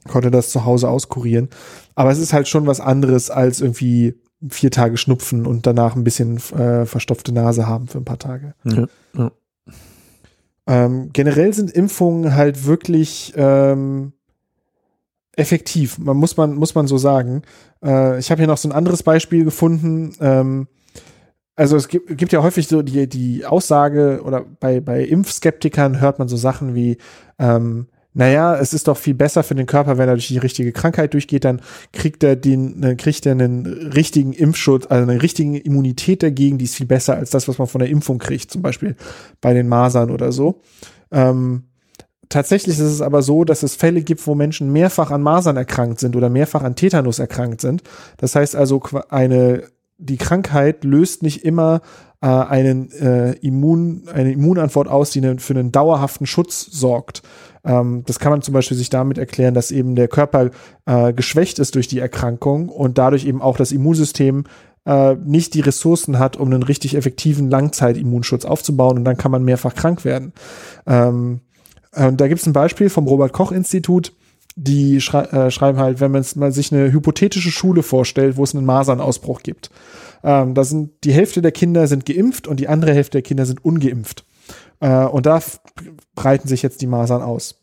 Konnte 0.07 0.31
das 0.31 0.51
zu 0.51 0.67
Hause 0.67 0.91
auskurieren. 0.91 1.49
Aber 1.95 2.11
es 2.11 2.19
ist 2.19 2.35
halt 2.35 2.49
schon 2.49 2.67
was 2.67 2.81
anderes 2.81 3.31
als 3.31 3.63
irgendwie 3.63 4.15
vier 4.47 4.71
Tage 4.71 4.99
schnupfen 4.99 5.47
und 5.47 5.67
danach 5.67 5.97
ein 5.97 6.05
bisschen 6.05 6.37
äh, 6.53 6.85
verstopfte 6.85 7.33
Nase 7.33 7.67
haben 7.67 7.89
für 7.89 7.99
ein 7.99 8.05
paar 8.05 8.19
Tage. 8.19 8.55
Ja, 8.65 8.87
ja. 9.17 9.33
Ähm, 10.67 11.11
generell 11.15 11.55
sind 11.55 11.71
Impfungen 11.71 12.35
halt 12.35 12.67
wirklich 12.67 13.33
ähm, 13.37 14.13
effektiv, 15.37 15.99
man 15.99 16.17
muss 16.17 16.37
man 16.37 16.55
muss 16.55 16.75
man 16.75 16.87
so 16.87 16.99
sagen. 16.99 17.43
Äh, 17.85 18.19
ich 18.19 18.31
habe 18.31 18.41
hier 18.41 18.49
noch 18.49 18.59
so 18.59 18.69
ein 18.69 18.73
anderes 18.73 19.03
Beispiel 19.03 19.45
gefunden. 19.45 20.15
Ähm, 20.21 20.69
also 21.57 21.77
es 21.77 21.89
gibt, 21.89 22.17
gibt 22.17 22.33
ja 22.33 22.43
häufig 22.43 22.69
so 22.69 22.83
die 22.83 23.09
die 23.09 23.45
Aussage 23.47 24.23
oder 24.25 24.45
bei 24.61 24.81
bei 24.81 25.05
Impfskeptikern 25.05 26.01
hört 26.01 26.19
man 26.19 26.29
so 26.29 26.37
Sachen 26.37 26.75
wie 26.75 26.97
ähm, 27.39 27.87
naja, 28.13 28.57
es 28.57 28.73
ist 28.73 28.89
doch 28.89 28.97
viel 28.97 29.15
besser 29.15 29.45
für 29.45 29.55
den 29.55 29.67
Körper, 29.67 29.97
wenn 29.97 30.09
er 30.09 30.15
durch 30.15 30.29
die 30.29 30.39
richtige 30.39 30.73
Krankheit 30.73 31.15
durchgeht, 31.15 31.45
dann 31.45 31.61
kriegt 31.93 32.25
er 32.25 32.35
den, 32.35 32.81
dann 32.81 32.97
kriegt 32.97 33.25
er 33.25 33.33
einen 33.33 33.67
richtigen 33.67 34.33
Impfschutz, 34.33 34.87
also 34.87 35.09
eine 35.09 35.23
richtige 35.23 35.59
Immunität 35.59 36.23
dagegen, 36.23 36.59
die 36.59 36.65
ist 36.65 36.75
viel 36.75 36.87
besser 36.87 37.15
als 37.15 37.31
das, 37.31 37.47
was 37.47 37.59
man 37.59 37.69
von 37.69 37.79
der 37.79 37.89
Impfung 37.89 38.19
kriegt, 38.19 38.51
zum 38.51 38.63
Beispiel 38.63 38.97
bei 39.41 39.55
den 39.55 39.69
Masern 39.69 40.11
oder 40.11 40.33
so. 40.33 40.61
Ähm, 41.13 41.70
tatsächlich 42.31 42.79
ist 42.79 42.87
es 42.87 43.03
aber 43.03 43.21
so, 43.21 43.45
dass 43.45 43.63
es 43.63 43.75
Fälle 43.75 44.01
gibt, 44.01 44.27
wo 44.27 44.35
Menschen 44.35 44.73
mehrfach 44.73 45.11
an 45.11 45.21
Masern 45.21 45.59
erkrankt 45.59 46.01
sind 46.01 46.17
oder 46.17 46.31
mehrfach 46.31 46.63
an 46.63 46.77
Tetanus 46.77 47.19
erkrankt 47.19 47.61
sind. 47.61 47.83
Das 48.17 48.35
heißt 48.35 48.57
also, 48.57 48.83
eine, 49.11 49.65
die 49.99 50.17
Krankheit 50.17 50.85
löst 50.85 51.23
nicht 51.23 51.45
immer 51.45 51.83
äh, 52.23 52.27
einen, 52.27 52.91
äh, 52.93 53.33
Immun, 53.33 54.05
eine 54.13 54.33
Immunantwort 54.33 54.89
aus, 54.89 55.11
die 55.11 55.21
für 55.39 55.55
einen 55.55 55.73
dauerhaften 55.73 56.27
Schutz 56.27 56.67
sorgt. 56.71 57.23
Ähm, 57.65 58.05
das 58.07 58.19
kann 58.19 58.31
man 58.31 58.43
zum 58.43 58.55
Beispiel 58.55 58.77
sich 58.77 58.91
damit 58.91 59.19
erklären, 59.19 59.55
dass 59.55 59.71
eben 59.71 59.95
der 59.95 60.09
Körper 60.09 60.51
äh, 60.87 61.13
geschwächt 61.13 61.59
ist 61.59 61.75
durch 61.75 61.89
die 61.89 61.99
Erkrankung 61.99 62.69
und 62.69 62.97
dadurch 62.99 63.27
eben 63.27 63.43
auch 63.43 63.57
das 63.57 63.73
Immunsystem 63.73 64.45
äh, 64.87 65.15
nicht 65.17 65.55
die 65.55 65.61
Ressourcen 65.61 66.19
hat, 66.19 66.37
um 66.37 66.49
einen 66.49 66.63
richtig 66.63 66.95
effektiven 66.97 67.51
Langzeitimmunschutz 67.51 68.45
aufzubauen 68.45 68.99
und 68.99 69.05
dann 69.05 69.17
kann 69.17 69.31
man 69.31 69.45
mehrfach 69.45 69.75
krank 69.75 70.05
werden. 70.05 70.33
Ähm, 70.87 71.41
und 71.95 72.21
da 72.21 72.29
gibt 72.29 72.41
es 72.41 72.47
ein 72.47 72.53
Beispiel 72.53 72.89
vom 72.89 73.07
Robert 73.07 73.33
Koch 73.33 73.53
Institut, 73.53 74.13
die 74.57 75.01
schrei 75.01 75.25
äh, 75.25 75.51
schreiben 75.51 75.79
halt, 75.79 76.01
wenn 76.01 76.11
man 76.11 76.53
sich 76.53 76.73
eine 76.73 76.93
hypothetische 76.93 77.51
Schule 77.51 77.83
vorstellt, 77.83 78.37
wo 78.37 78.45
es 78.45 78.55
einen 78.55 78.67
Masernausbruch 78.67 79.43
gibt. 79.43 79.71
Ähm, 80.23 80.55
da 80.55 80.65
sind 80.65 80.91
die 81.05 81.13
Hälfte 81.13 81.41
der 81.41 81.53
Kinder 81.53 81.87
sind 81.87 82.05
geimpft 82.05 82.47
und 82.47 82.61
die 82.61 82.69
andere 82.69 82.93
Hälfte 82.93 83.13
der 83.13 83.23
Kinder 83.23 83.47
sind 83.47 83.65
ungeimpft. 83.65 84.25
Äh, 84.81 85.05
und 85.05 85.27
da 85.27 85.41
breiten 86.15 86.49
sich 86.49 86.63
jetzt 86.63 86.83
die 86.83 86.87
Masern 86.87 87.23
aus. 87.23 87.57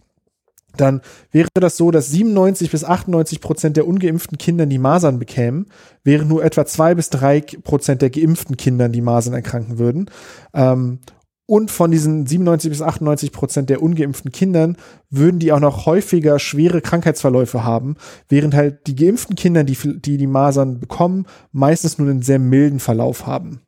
Dann 0.76 1.02
wäre 1.32 1.50
das 1.56 1.76
so, 1.76 1.92
dass 1.92 2.10
97 2.12 2.70
bis 2.72 2.84
98 2.84 3.42
Prozent 3.42 3.78
der 3.78 3.88
ungeimpften 3.88 4.38
Kinder 4.38 4.66
die 4.66 4.78
Masern 4.78 5.18
bekämen, 5.20 5.68
während 6.04 6.30
nur 6.30 6.44
etwa 6.44 6.66
zwei 6.66 6.94
bis 6.94 7.10
drei 7.10 7.42
Prozent 7.42 8.02
der 8.02 8.12
geimpften 8.12 8.58
Kinder 8.58 8.88
die 8.88 9.02
Masern 9.02 9.34
erkranken 9.34 9.80
würden. 9.80 10.10
Ähm, 10.54 11.00
und 11.48 11.72
von 11.72 11.90
diesen 11.90 12.28
97 12.28 12.70
bis 12.70 12.82
98 12.82 13.32
Prozent 13.32 13.70
der 13.70 13.82
ungeimpften 13.82 14.32
Kindern 14.32 14.78
würden 15.10 15.40
die 15.40 15.54
auch 15.54 15.62
noch 15.62 15.86
häufiger 15.86 16.40
schwere 16.40 16.82
Krankheitsverläufe 16.82 17.64
haben, 17.64 17.96
während 18.28 18.54
halt 18.54 18.86
die 18.86 18.96
geimpften 18.96 19.36
Kinder, 19.36 19.64
die 19.64 19.78
die, 20.00 20.18
die 20.18 20.28
Masern 20.28 20.80
bekommen, 20.80 21.26
meistens 21.54 21.98
nur 21.98 22.10
einen 22.10 22.22
sehr 22.22 22.38
milden 22.38 22.80
Verlauf 22.80 23.26
haben. 23.26 23.62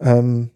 Ähm, 0.00 0.50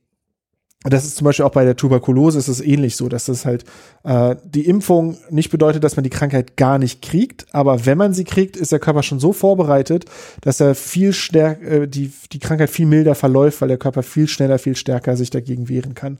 das 0.84 1.04
ist 1.04 1.16
zum 1.16 1.24
Beispiel 1.24 1.44
auch 1.44 1.52
bei 1.52 1.64
der 1.64 1.76
Tuberkulose 1.76 2.38
ist 2.38 2.46
es 2.46 2.60
ähnlich 2.60 2.94
so, 2.94 3.08
dass 3.08 3.24
das 3.24 3.44
halt 3.44 3.64
äh, 4.04 4.36
die 4.44 4.66
Impfung 4.66 5.18
nicht 5.28 5.50
bedeutet, 5.50 5.82
dass 5.82 5.96
man 5.96 6.04
die 6.04 6.10
Krankheit 6.10 6.56
gar 6.56 6.78
nicht 6.78 7.02
kriegt, 7.02 7.46
aber 7.52 7.84
wenn 7.84 7.98
man 7.98 8.14
sie 8.14 8.22
kriegt, 8.22 8.56
ist 8.56 8.70
der 8.70 8.78
Körper 8.78 9.02
schon 9.02 9.18
so 9.18 9.32
vorbereitet, 9.32 10.04
dass 10.40 10.60
er 10.60 10.76
viel 10.76 11.12
stärker 11.12 11.82
äh, 11.82 11.88
die 11.88 12.12
die 12.32 12.38
Krankheit 12.38 12.70
viel 12.70 12.86
milder 12.86 13.16
verläuft, 13.16 13.60
weil 13.60 13.68
der 13.68 13.78
Körper 13.78 14.04
viel 14.04 14.28
schneller, 14.28 14.60
viel 14.60 14.76
stärker 14.76 15.16
sich 15.16 15.30
dagegen 15.30 15.68
wehren 15.68 15.94
kann. 15.94 16.18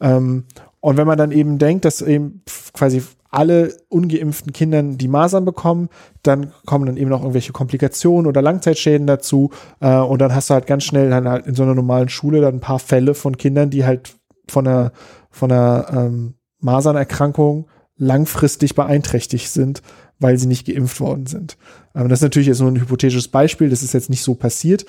Ähm, 0.00 0.44
und 0.80 0.96
wenn 0.96 1.06
man 1.06 1.18
dann 1.18 1.30
eben 1.30 1.58
denkt, 1.58 1.84
dass 1.84 2.00
eben 2.00 2.42
quasi 2.72 3.02
alle 3.30 3.76
ungeimpften 3.88 4.52
Kindern 4.52 4.98
die 4.98 5.08
Masern 5.08 5.44
bekommen, 5.44 5.88
dann 6.22 6.52
kommen 6.66 6.86
dann 6.86 6.96
eben 6.96 7.10
noch 7.10 7.20
irgendwelche 7.20 7.52
Komplikationen 7.52 8.26
oder 8.26 8.42
Langzeitschäden 8.42 9.06
dazu 9.06 9.50
äh, 9.80 9.96
und 9.96 10.20
dann 10.20 10.34
hast 10.34 10.50
du 10.50 10.54
halt 10.54 10.66
ganz 10.66 10.84
schnell 10.84 11.10
dann 11.10 11.28
halt 11.28 11.46
in 11.46 11.54
so 11.54 11.62
einer 11.62 11.74
normalen 11.74 12.08
Schule 12.08 12.40
dann 12.40 12.56
ein 12.56 12.60
paar 12.60 12.80
Fälle 12.80 13.14
von 13.14 13.36
Kindern, 13.36 13.70
die 13.70 13.84
halt 13.84 14.14
von 14.48 14.66
einer 14.66 14.92
von 15.30 15.52
einer 15.52 15.86
ähm, 15.92 16.34
Masernerkrankung 16.58 17.68
langfristig 17.96 18.74
beeinträchtigt 18.74 19.48
sind, 19.48 19.82
weil 20.18 20.38
sie 20.38 20.46
nicht 20.46 20.66
geimpft 20.66 21.00
worden 21.00 21.26
sind. 21.26 21.56
Ähm, 21.94 22.08
das 22.08 22.18
ist 22.18 22.24
natürlich 22.24 22.48
jetzt 22.48 22.60
nur 22.60 22.70
ein 22.70 22.80
hypothetisches 22.80 23.28
Beispiel, 23.28 23.70
das 23.70 23.82
ist 23.82 23.94
jetzt 23.94 24.10
nicht 24.10 24.22
so 24.22 24.34
passiert, 24.34 24.84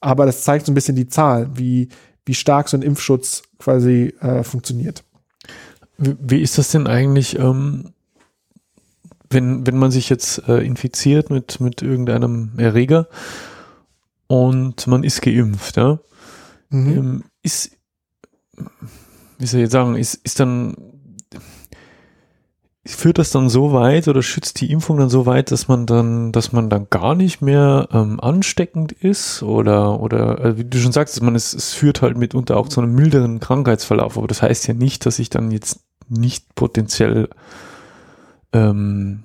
aber 0.00 0.26
das 0.26 0.42
zeigt 0.42 0.66
so 0.66 0.72
ein 0.72 0.74
bisschen 0.74 0.96
die 0.96 1.08
Zahlen, 1.08 1.52
wie, 1.54 1.88
wie 2.26 2.34
stark 2.34 2.68
so 2.68 2.76
ein 2.76 2.82
Impfschutz 2.82 3.42
quasi 3.58 4.14
äh, 4.20 4.42
funktioniert. 4.42 5.04
Wie, 5.96 6.40
ist 6.40 6.58
das 6.58 6.70
denn 6.70 6.86
eigentlich, 6.86 7.38
ähm, 7.38 7.92
wenn, 9.30 9.66
wenn 9.66 9.76
man 9.76 9.90
sich 9.90 10.08
jetzt 10.08 10.48
äh, 10.48 10.58
infiziert 10.58 11.30
mit, 11.30 11.60
mit 11.60 11.82
irgendeinem 11.82 12.52
Erreger 12.56 13.08
und 14.26 14.86
man 14.86 15.04
ist 15.04 15.22
geimpft, 15.22 15.76
ja? 15.76 16.00
Mhm. 16.70 16.90
Ähm, 16.90 17.24
ist, 17.42 17.72
wie 19.38 19.46
soll 19.46 19.60
ich 19.60 19.64
jetzt 19.64 19.72
sagen, 19.72 19.96
ist, 19.96 20.14
ist 20.14 20.40
dann 20.40 20.76
führt 22.86 23.18
das 23.18 23.30
dann 23.30 23.48
so 23.48 23.72
weit 23.72 24.08
oder 24.08 24.22
schützt 24.22 24.60
die 24.60 24.70
Impfung 24.70 24.98
dann 24.98 25.08
so 25.08 25.24
weit, 25.24 25.50
dass 25.50 25.68
man 25.68 25.86
dann, 25.86 26.32
dass 26.32 26.52
man 26.52 26.68
dann 26.68 26.88
gar 26.90 27.14
nicht 27.14 27.40
mehr 27.40 27.88
ähm, 27.92 28.20
ansteckend 28.20 28.92
ist 28.92 29.42
oder 29.42 30.00
oder 30.00 30.44
äh, 30.44 30.58
wie 30.58 30.64
du 30.64 30.78
schon 30.78 30.92
sagst, 30.92 31.20
man 31.22 31.34
es, 31.34 31.54
es 31.54 31.72
führt 31.72 32.02
halt 32.02 32.18
mitunter 32.18 32.56
auch 32.56 32.68
zu 32.68 32.80
einem 32.80 32.94
milderen 32.94 33.40
Krankheitsverlauf, 33.40 34.18
aber 34.18 34.26
das 34.26 34.42
heißt 34.42 34.68
ja 34.68 34.74
nicht, 34.74 35.06
dass 35.06 35.18
ich 35.18 35.30
dann 35.30 35.50
jetzt 35.50 35.83
nicht 36.08 36.54
potenziell 36.54 37.28
ähm, 38.52 39.24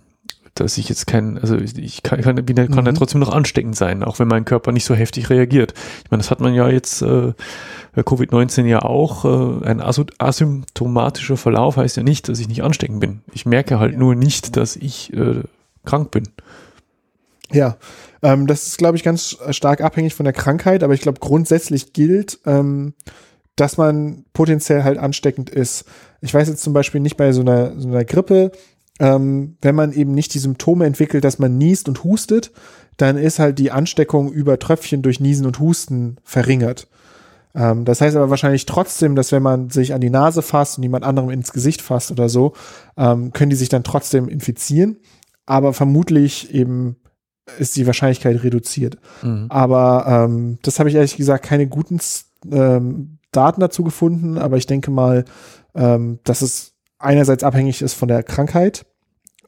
dass 0.60 0.78
ich 0.78 0.90
jetzt 0.90 1.08
kein, 1.08 1.38
also 1.38 1.56
ich 1.56 2.04
kann, 2.04 2.22
kann, 2.22 2.46
kann 2.46 2.68
mhm. 2.68 2.86
ja 2.86 2.92
trotzdem 2.92 3.20
noch 3.20 3.32
ansteckend 3.32 3.76
sein, 3.76 4.04
auch 4.04 4.20
wenn 4.20 4.28
mein 4.28 4.46
Körper 4.46 4.72
nicht 4.72 4.86
so 4.86 4.94
heftig 4.94 5.30
reagiert. 5.30 5.74
Ich 6.04 6.12
meine, 6.12 6.22
das 6.22 6.32
hat 6.32 6.42
man 6.42 6.54
ja 6.54 6.68
jetzt 6.70 7.02
äh, 7.02 7.34
Covid-19 7.96 8.66
ja 8.66 8.82
auch. 8.82 9.26
Äh, 9.26 9.66
ein 9.66 9.82
asymptomatischer 9.82 11.38
Verlauf 11.38 11.78
heißt 11.78 11.98
ja 11.98 12.04
nicht, 12.04 12.30
dass 12.30 12.40
ich 12.40 12.48
nicht 12.48 12.64
ansteckend 12.64 13.00
bin. 13.00 13.22
Ich 13.34 13.46
merke 13.46 13.80
halt 13.80 13.94
ja. 13.94 14.00
nur 14.00 14.16
nicht, 14.16 14.58
dass 14.58 14.76
ich 14.76 15.14
äh, 15.14 15.44
krank 15.86 16.12
bin. 16.12 16.28
Ja, 17.52 17.78
ähm, 18.22 18.46
das 18.46 18.68
ist, 18.68 18.78
glaube 18.78 18.98
ich, 18.98 19.04
ganz 19.04 19.38
stark 19.52 19.82
abhängig 19.82 20.14
von 20.14 20.24
der 20.24 20.34
Krankheit, 20.34 20.84
aber 20.84 20.94
ich 20.94 21.02
glaube, 21.02 21.20
grundsätzlich 21.20 21.94
gilt, 21.94 22.40
ähm, 22.46 22.94
dass 23.60 23.78
man 23.78 24.26
potenziell 24.34 24.84
halt 24.84 24.98
ansteckend 24.98 25.50
ist. 25.50 25.86
Ich 26.22 26.34
weiß 26.34 26.48
jetzt 26.48 26.64
zum 26.64 26.74
Beispiel 26.74 27.02
nicht 27.02 27.18
bei 27.18 27.32
so 27.32 27.42
einer, 27.42 27.80
so 27.80 27.88
einer 27.88 28.06
Grippe, 28.06 28.52
ähm, 29.00 29.58
wenn 29.62 29.76
man 29.76 29.94
eben 29.94 30.14
nicht 30.14 30.34
die 30.34 30.40
Symptome 30.40 30.86
entwickelt, 30.86 31.24
dass 31.24 31.40
man 31.40 31.58
niest 31.58 31.88
und 31.88 32.04
hustet, 32.04 32.52
dann 32.98 33.18
ist 33.18 33.40
halt 33.40 33.60
die 33.60 33.72
Ansteckung 33.72 34.32
über 34.32 34.60
Tröpfchen 34.60 35.02
durch 35.02 35.20
Niesen 35.20 35.46
und 35.46 35.60
Husten 35.60 36.18
verringert. 36.24 36.88
Ähm, 37.56 37.86
das 37.86 38.02
heißt 38.02 38.16
aber 38.16 38.30
wahrscheinlich 38.30 38.66
trotzdem, 38.66 39.16
dass 39.16 39.32
wenn 39.32 39.44
man 39.44 39.70
sich 39.70 39.94
an 39.94 40.02
die 40.02 40.10
Nase 40.10 40.42
fasst 40.42 40.78
und 40.78 40.84
jemand 40.84 41.06
anderem 41.06 41.30
ins 41.30 41.54
Gesicht 41.54 41.82
fasst 41.82 42.12
oder 42.12 42.30
so, 42.30 42.54
ähm, 42.98 43.32
können 43.32 43.50
die 43.50 43.56
sich 43.56 43.70
dann 43.70 43.84
trotzdem 43.84 44.28
infizieren. 44.28 44.98
Aber 45.46 45.74
vermutlich 45.74 46.54
eben 46.54 46.98
ist 47.58 47.76
die 47.76 47.88
Wahrscheinlichkeit 47.88 48.44
reduziert. 48.44 48.98
Mhm. 49.24 49.48
Aber 49.50 50.06
ähm, 50.08 50.60
das 50.62 50.80
habe 50.80 50.90
ich 50.90 50.96
ehrlich 50.96 51.18
gesagt 51.18 51.46
keine 51.46 51.68
guten 51.68 52.00
ähm, 52.52 53.19
Daten 53.32 53.62
dazu 53.62 53.84
gefunden, 53.84 54.38
aber 54.38 54.58
ich 54.58 54.68
denke 54.68 54.92
mal, 54.92 55.26
ähm, 55.76 56.20
dass 56.24 56.42
es 56.42 56.74
einerseits 56.98 57.44
abhängig 57.44 57.82
ist 57.82 57.94
von 57.94 58.08
der 58.08 58.24
Krankheit 58.24 58.86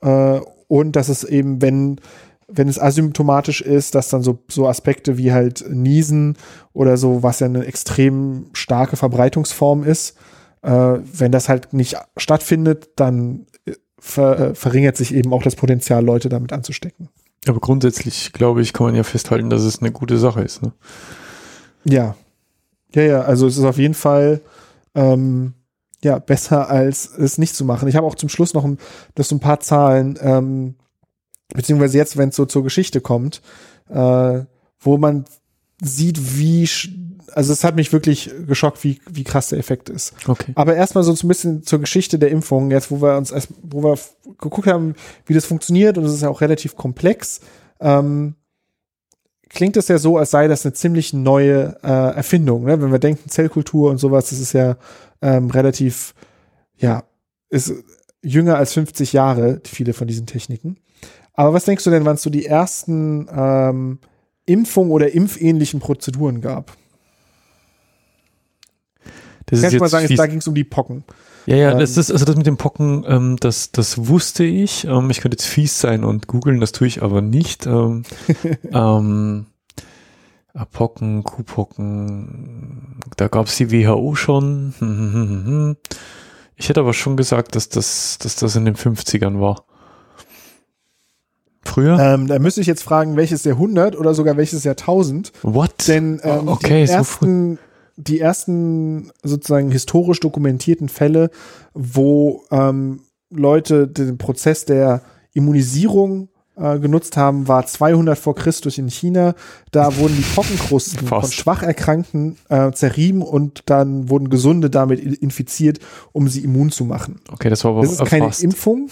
äh, 0.01 0.39
und 0.67 0.95
dass 0.95 1.09
es 1.09 1.23
eben, 1.23 1.61
wenn 1.61 1.99
wenn 2.53 2.67
es 2.67 2.79
asymptomatisch 2.79 3.61
ist, 3.61 3.95
dass 3.95 4.09
dann 4.09 4.23
so, 4.23 4.39
so 4.49 4.67
Aspekte 4.67 5.17
wie 5.17 5.31
halt 5.31 5.65
Niesen 5.69 6.37
oder 6.73 6.97
so, 6.97 7.23
was 7.23 7.39
ja 7.39 7.47
eine 7.47 7.65
extrem 7.65 8.47
starke 8.53 8.97
Verbreitungsform 8.97 9.83
ist, 9.83 10.17
äh, 10.61 10.69
wenn 10.69 11.31
das 11.31 11.49
halt 11.49 11.73
nicht 11.73 11.97
stattfindet, 12.17 12.89
dann 12.97 13.47
äh, 13.65 13.73
ver, 13.99 14.39
äh, 14.39 14.55
verringert 14.55 14.97
sich 14.97 15.13
eben 15.13 15.33
auch 15.33 15.43
das 15.43 15.55
Potenzial, 15.55 16.03
Leute 16.03 16.29
damit 16.29 16.53
anzustecken. 16.53 17.09
Aber 17.47 17.59
grundsätzlich, 17.59 18.33
glaube 18.33 18.61
ich, 18.61 18.73
kann 18.73 18.87
man 18.87 18.95
ja 18.95 19.03
festhalten, 19.03 19.49
dass 19.49 19.63
es 19.63 19.79
eine 19.79 19.91
gute 19.91 20.17
Sache 20.17 20.41
ist. 20.41 20.61
Ne? 20.61 20.73
Ja. 21.85 22.15
Ja, 22.93 23.01
ja, 23.03 23.21
also 23.21 23.47
es 23.47 23.57
ist 23.57 23.63
auf 23.63 23.77
jeden 23.77 23.93
Fall 23.93 24.41
ähm, 24.95 25.53
ja, 26.03 26.19
besser 26.19 26.69
als 26.69 27.17
es 27.17 27.37
nicht 27.37 27.55
zu 27.55 27.65
machen. 27.65 27.87
Ich 27.87 27.95
habe 27.95 28.07
auch 28.07 28.15
zum 28.15 28.29
Schluss 28.29 28.53
noch 28.53 28.65
ein, 28.65 28.77
das 29.15 29.29
so 29.29 29.35
ein 29.35 29.39
paar 29.39 29.59
Zahlen, 29.59 30.17
ähm, 30.21 30.75
beziehungsweise 31.53 31.97
jetzt, 31.97 32.17
wenn 32.17 32.29
es 32.29 32.35
so 32.35 32.45
zur 32.45 32.63
Geschichte 32.63 33.01
kommt, 33.01 33.41
äh, 33.89 34.39
wo 34.79 34.97
man 34.97 35.25
sieht, 35.81 36.37
wie, 36.37 36.67
also 37.33 37.53
es 37.53 37.63
hat 37.63 37.75
mich 37.75 37.93
wirklich 37.93 38.31
geschockt, 38.47 38.83
wie, 38.83 38.99
wie 39.09 39.23
krass 39.23 39.49
der 39.49 39.59
Effekt 39.59 39.89
ist. 39.89 40.13
Okay. 40.27 40.53
Aber 40.55 40.75
erstmal 40.75 41.03
so 41.03 41.13
ein 41.13 41.27
bisschen 41.27 41.63
zur 41.63 41.79
Geschichte 41.79 42.17
der 42.17 42.31
Impfung, 42.31 42.71
jetzt 42.71 42.89
wo 42.89 43.01
wir 43.01 43.17
uns 43.17 43.31
erst, 43.31 43.49
wo 43.61 43.83
wir 43.83 43.97
geguckt 44.39 44.67
haben, 44.67 44.95
wie 45.25 45.33
das 45.33 45.45
funktioniert, 45.45 45.97
und 45.97 46.05
es 46.05 46.13
ist 46.13 46.21
ja 46.21 46.29
auch 46.29 46.41
relativ 46.41 46.75
komplex, 46.75 47.41
ähm, 47.79 48.35
klingt 49.53 49.77
es 49.77 49.87
ja 49.87 49.97
so, 49.97 50.17
als 50.17 50.31
sei 50.31 50.47
das 50.47 50.65
eine 50.65 50.73
ziemlich 50.73 51.13
neue 51.13 51.77
äh, 51.83 52.15
Erfindung. 52.15 52.63
Ne? 52.63 52.81
Wenn 52.81 52.91
wir 52.91 52.99
denken, 52.99 53.29
Zellkultur 53.29 53.89
und 53.89 53.97
sowas, 53.97 54.29
das 54.29 54.39
ist 54.39 54.53
ja 54.53 54.77
ähm, 55.21 55.49
relativ, 55.49 56.13
ja, 56.77 57.03
ist 57.49 57.73
jünger 58.21 58.57
als 58.57 58.73
50 58.73 59.13
Jahre, 59.13 59.61
viele 59.65 59.93
von 59.93 60.07
diesen 60.07 60.25
Techniken. 60.25 60.77
Aber 61.33 61.53
was 61.53 61.65
denkst 61.65 61.83
du 61.83 61.89
denn, 61.89 62.05
wann 62.05 62.15
es 62.15 62.21
so 62.21 62.29
die 62.29 62.45
ersten 62.45 63.27
ähm, 63.33 63.99
Impfung 64.45 64.91
oder 64.91 65.11
impfähnlichen 65.11 65.79
Prozeduren 65.79 66.41
gab? 66.41 66.71
Das 69.47 69.61
Kannst 69.61 69.75
du 69.75 69.79
mal 69.79 69.89
sagen, 69.89 70.15
da 70.15 70.27
ging 70.27 70.39
es 70.39 70.47
um 70.47 70.55
die 70.55 70.63
Pocken. 70.63 71.03
Ja, 71.51 71.57
ja, 71.57 71.71
ähm, 71.73 71.79
das 71.79 71.97
ist, 71.97 72.09
also 72.09 72.23
das 72.23 72.37
mit 72.37 72.45
den 72.45 72.55
Pocken, 72.55 73.03
ähm, 73.05 73.35
das, 73.37 73.73
das 73.73 74.07
wusste 74.07 74.45
ich. 74.45 74.85
Ähm, 74.85 75.09
ich 75.09 75.19
könnte 75.19 75.35
jetzt 75.35 75.47
fies 75.47 75.81
sein 75.81 76.05
und 76.05 76.27
googeln, 76.27 76.61
das 76.61 76.71
tue 76.71 76.87
ich 76.87 77.03
aber 77.03 77.21
nicht. 77.21 77.65
Ähm, 77.65 78.03
ähm, 78.73 79.47
Pocken, 80.71 81.23
Kuhpocken, 81.23 82.99
da 83.17 83.27
gab 83.27 83.47
es 83.47 83.57
die 83.57 83.71
WHO 83.71 84.15
schon. 84.15 85.77
Ich 86.57 86.69
hätte 86.69 86.81
aber 86.81 86.93
schon 86.93 87.17
gesagt, 87.17 87.55
dass 87.55 87.69
das, 87.69 88.19
dass 88.19 88.35
das 88.35 88.55
in 88.55 88.65
den 88.65 88.75
50ern 88.75 89.41
war. 89.41 89.63
Früher? 91.63 91.97
Ähm, 91.99 92.27
da 92.27 92.37
müsste 92.37 92.61
ich 92.61 92.67
jetzt 92.67 92.83
fragen, 92.83 93.15
welches 93.15 93.43
Jahrhundert 93.45 93.97
oder 93.97 94.13
sogar 94.13 94.37
welches 94.37 94.63
Jahrtausend. 94.63 95.31
What? 95.41 95.87
Denn 95.87 96.21
ähm, 96.23 96.47
okay, 96.47 96.85
die, 96.85 96.91
ersten, 96.91 97.55
so 97.55 97.61
die 97.97 98.19
ersten 98.19 99.11
sozusagen 99.23 99.71
historisch 99.71 100.19
dokumentierten 100.19 100.89
Fälle, 100.89 101.29
wo 101.73 102.43
ähm, 102.51 103.01
Leute 103.29 103.87
den 103.87 104.17
Prozess 104.17 104.65
der 104.65 105.01
Immunisierung 105.33 106.29
äh, 106.57 106.79
genutzt 106.79 107.15
haben, 107.17 107.47
war 107.47 107.65
200 107.65 108.17
vor 108.17 108.35
Christus 108.35 108.77
in 108.77 108.89
China. 108.89 109.35
Da 109.71 109.95
wurden 109.97 110.15
die 110.17 110.35
Pockenkrusten 110.35 111.07
Fast. 111.07 111.21
von 111.27 111.31
schwach 111.31 111.63
Erkrankten 111.63 112.37
äh, 112.49 112.71
zerrieben 112.71 113.21
und 113.21 113.63
dann 113.67 114.09
wurden 114.09 114.29
Gesunde 114.29 114.69
damit 114.69 114.99
infiziert, 114.99 115.79
um 116.11 116.27
sie 116.27 116.41
immun 116.43 116.69
zu 116.71 116.83
machen. 116.85 117.21
Okay, 117.31 117.49
das 117.49 117.63
war 117.63 117.71
aber 117.71 117.81
Das 117.83 117.93
ist 117.93 118.05
keine 118.05 118.25
fast. 118.25 118.43
Impfung. 118.43 118.89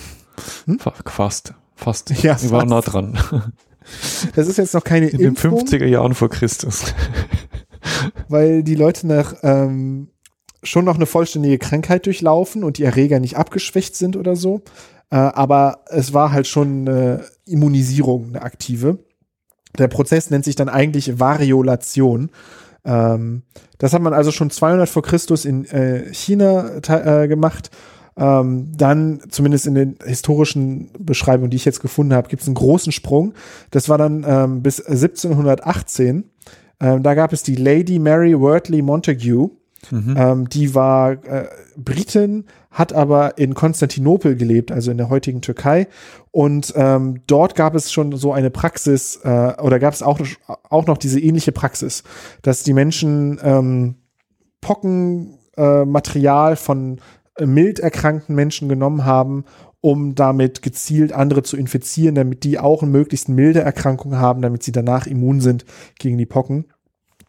Hm? 0.65 0.79
Fast, 0.79 1.53
fast. 1.75 2.09
Ja, 2.23 2.37
Ich 2.41 2.49
war 2.49 2.65
nah 2.65 2.81
dran. 2.81 3.17
Das 4.35 4.47
ist 4.47 4.57
jetzt 4.57 4.73
noch 4.73 4.83
keine 4.83 5.07
In 5.07 5.19
Impfung. 5.19 5.57
In 5.59 5.65
den 5.65 5.79
50er 5.79 5.85
Jahren 5.85 6.13
vor 6.15 6.29
Christus. 6.29 6.93
Weil 8.27 8.63
die 8.63 8.75
Leute 8.75 9.07
nach 9.07 9.35
ähm, 9.43 10.09
schon 10.63 10.85
noch 10.85 10.95
eine 10.95 11.05
vollständige 11.05 11.57
Krankheit 11.57 12.05
durchlaufen 12.05 12.63
und 12.63 12.77
die 12.77 12.83
Erreger 12.83 13.19
nicht 13.19 13.37
abgeschwächt 13.37 13.95
sind 13.95 14.15
oder 14.15 14.35
so. 14.35 14.61
Äh, 15.09 15.15
aber 15.15 15.85
es 15.87 16.13
war 16.13 16.31
halt 16.31 16.47
schon 16.47 16.87
eine 16.87 17.25
Immunisierung, 17.45 18.29
eine 18.29 18.41
aktive. 18.41 18.99
Der 19.77 19.87
Prozess 19.87 20.29
nennt 20.29 20.45
sich 20.45 20.55
dann 20.55 20.69
eigentlich 20.69 21.19
Variolation. 21.19 22.29
Ähm, 22.83 23.43
das 23.77 23.93
hat 23.93 24.01
man 24.01 24.13
also 24.13 24.31
schon 24.31 24.49
200 24.49 24.89
vor 24.89 25.03
Christus 25.03 25.45
in 25.45 25.65
äh, 25.65 26.13
China 26.13 26.79
äh, 26.87 27.27
gemacht. 27.27 27.69
Ähm, 28.17 28.73
dann, 28.75 29.21
zumindest 29.29 29.65
in 29.67 29.75
den 29.75 29.95
historischen 30.03 30.91
Beschreibungen, 30.99 31.51
die 31.51 31.57
ich 31.57 31.65
jetzt 31.65 31.79
gefunden 31.79 32.13
habe, 32.13 32.27
gibt 32.27 32.41
es 32.41 32.47
einen 32.47 32.55
großen 32.55 32.91
Sprung. 32.91 33.33
Das 33.71 33.87
war 33.87 33.97
dann 33.97 34.25
ähm, 34.27 34.61
bis 34.61 34.81
1718. 34.85 36.25
Ähm, 36.79 37.03
da 37.03 37.13
gab 37.13 37.33
es 37.33 37.43
die 37.43 37.55
Lady 37.55 37.99
Mary 37.99 38.39
Wortley 38.39 38.81
Montague. 38.81 39.51
Mhm. 39.91 40.15
Ähm, 40.17 40.49
die 40.49 40.75
war 40.75 41.11
äh, 41.11 41.47
Britin, 41.77 42.45
hat 42.69 42.91
aber 42.91 43.37
in 43.37 43.53
Konstantinopel 43.53 44.35
gelebt, 44.35 44.71
also 44.71 44.91
in 44.91 44.97
der 44.97 45.09
heutigen 45.09 45.41
Türkei. 45.41 45.87
Und 46.31 46.73
ähm, 46.75 47.21
dort 47.27 47.55
gab 47.55 47.75
es 47.75 47.91
schon 47.91 48.15
so 48.17 48.33
eine 48.33 48.49
Praxis, 48.49 49.19
äh, 49.23 49.53
oder 49.61 49.79
gab 49.79 49.93
es 49.93 50.03
auch, 50.03 50.19
auch 50.69 50.85
noch 50.85 50.97
diese 50.97 51.19
ähnliche 51.19 51.53
Praxis, 51.53 52.03
dass 52.41 52.63
die 52.63 52.73
Menschen 52.73 53.39
ähm, 53.41 53.95
Pockenmaterial 54.61 56.53
äh, 56.53 56.57
von 56.57 56.99
mild 57.39 57.79
erkrankten 57.79 58.35
Menschen 58.35 58.67
genommen 58.67 59.05
haben, 59.05 59.45
um 59.81 60.15
damit 60.15 60.61
gezielt 60.61 61.13
andere 61.13 61.43
zu 61.43 61.55
infizieren, 61.57 62.15
damit 62.15 62.43
die 62.43 62.59
auch 62.59 62.81
eine 62.81 62.91
möglichst 62.91 63.29
milde 63.29 63.61
Erkrankung 63.61 64.17
haben, 64.17 64.41
damit 64.41 64.63
sie 64.63 64.71
danach 64.71 65.07
immun 65.07 65.41
sind 65.41 65.65
gegen 65.97 66.17
die 66.17 66.25
Pocken. 66.25 66.65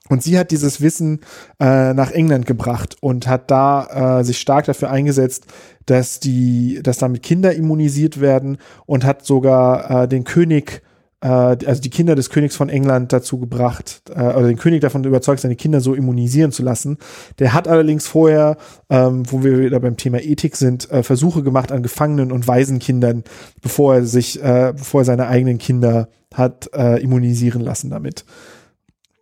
Und 0.08 0.24
sie 0.24 0.36
hat 0.36 0.50
dieses 0.50 0.80
Wissen 0.80 1.20
äh, 1.60 1.94
nach 1.94 2.10
England 2.10 2.44
gebracht 2.44 2.96
und 3.00 3.28
hat 3.28 3.48
da 3.50 4.18
äh, 4.18 4.24
sich 4.24 4.40
stark 4.40 4.64
dafür 4.64 4.90
eingesetzt, 4.90 5.46
dass 5.86 6.18
die, 6.18 6.80
dass 6.82 6.98
damit 6.98 7.22
Kinder 7.22 7.54
immunisiert 7.54 8.20
werden 8.20 8.58
und 8.86 9.04
hat 9.04 9.24
sogar 9.24 10.02
äh, 10.02 10.08
den 10.08 10.24
König, 10.24 10.82
äh, 11.20 11.28
also 11.28 11.80
die 11.80 11.90
Kinder 11.90 12.14
des 12.14 12.30
Königs 12.30 12.56
von 12.56 12.68
England 12.68 13.12
dazu 13.12 13.38
gebracht, 13.38 14.02
äh, 14.10 14.20
oder 14.20 14.48
den 14.48 14.56
König 14.56 14.80
davon 14.80 15.04
überzeugt, 15.04 15.40
seine 15.40 15.56
Kinder 15.56 15.80
so 15.80 15.94
immunisieren 15.94 16.52
zu 16.52 16.62
lassen. 16.62 16.98
Der 17.38 17.52
hat 17.52 17.68
allerdings 17.68 18.06
vorher, 18.06 18.56
ähm, 18.88 19.22
wo 19.30 19.42
wir 19.42 19.58
wieder 19.58 19.80
beim 19.80 19.96
Thema 19.96 20.20
Ethik 20.20 20.56
sind, 20.56 20.90
äh, 20.90 21.02
Versuche 21.02 21.42
gemacht 21.42 21.72
an 21.72 21.82
Gefangenen 21.82 22.32
und 22.32 22.48
Waisenkindern, 22.48 23.24
bevor 23.62 23.96
er 23.96 24.04
sich, 24.04 24.42
äh, 24.42 24.72
bevor 24.76 25.02
er 25.02 25.04
seine 25.04 25.28
eigenen 25.28 25.58
Kinder 25.58 26.08
hat 26.34 26.70
äh, 26.74 27.02
immunisieren 27.02 27.60
lassen 27.60 27.90
damit. 27.90 28.24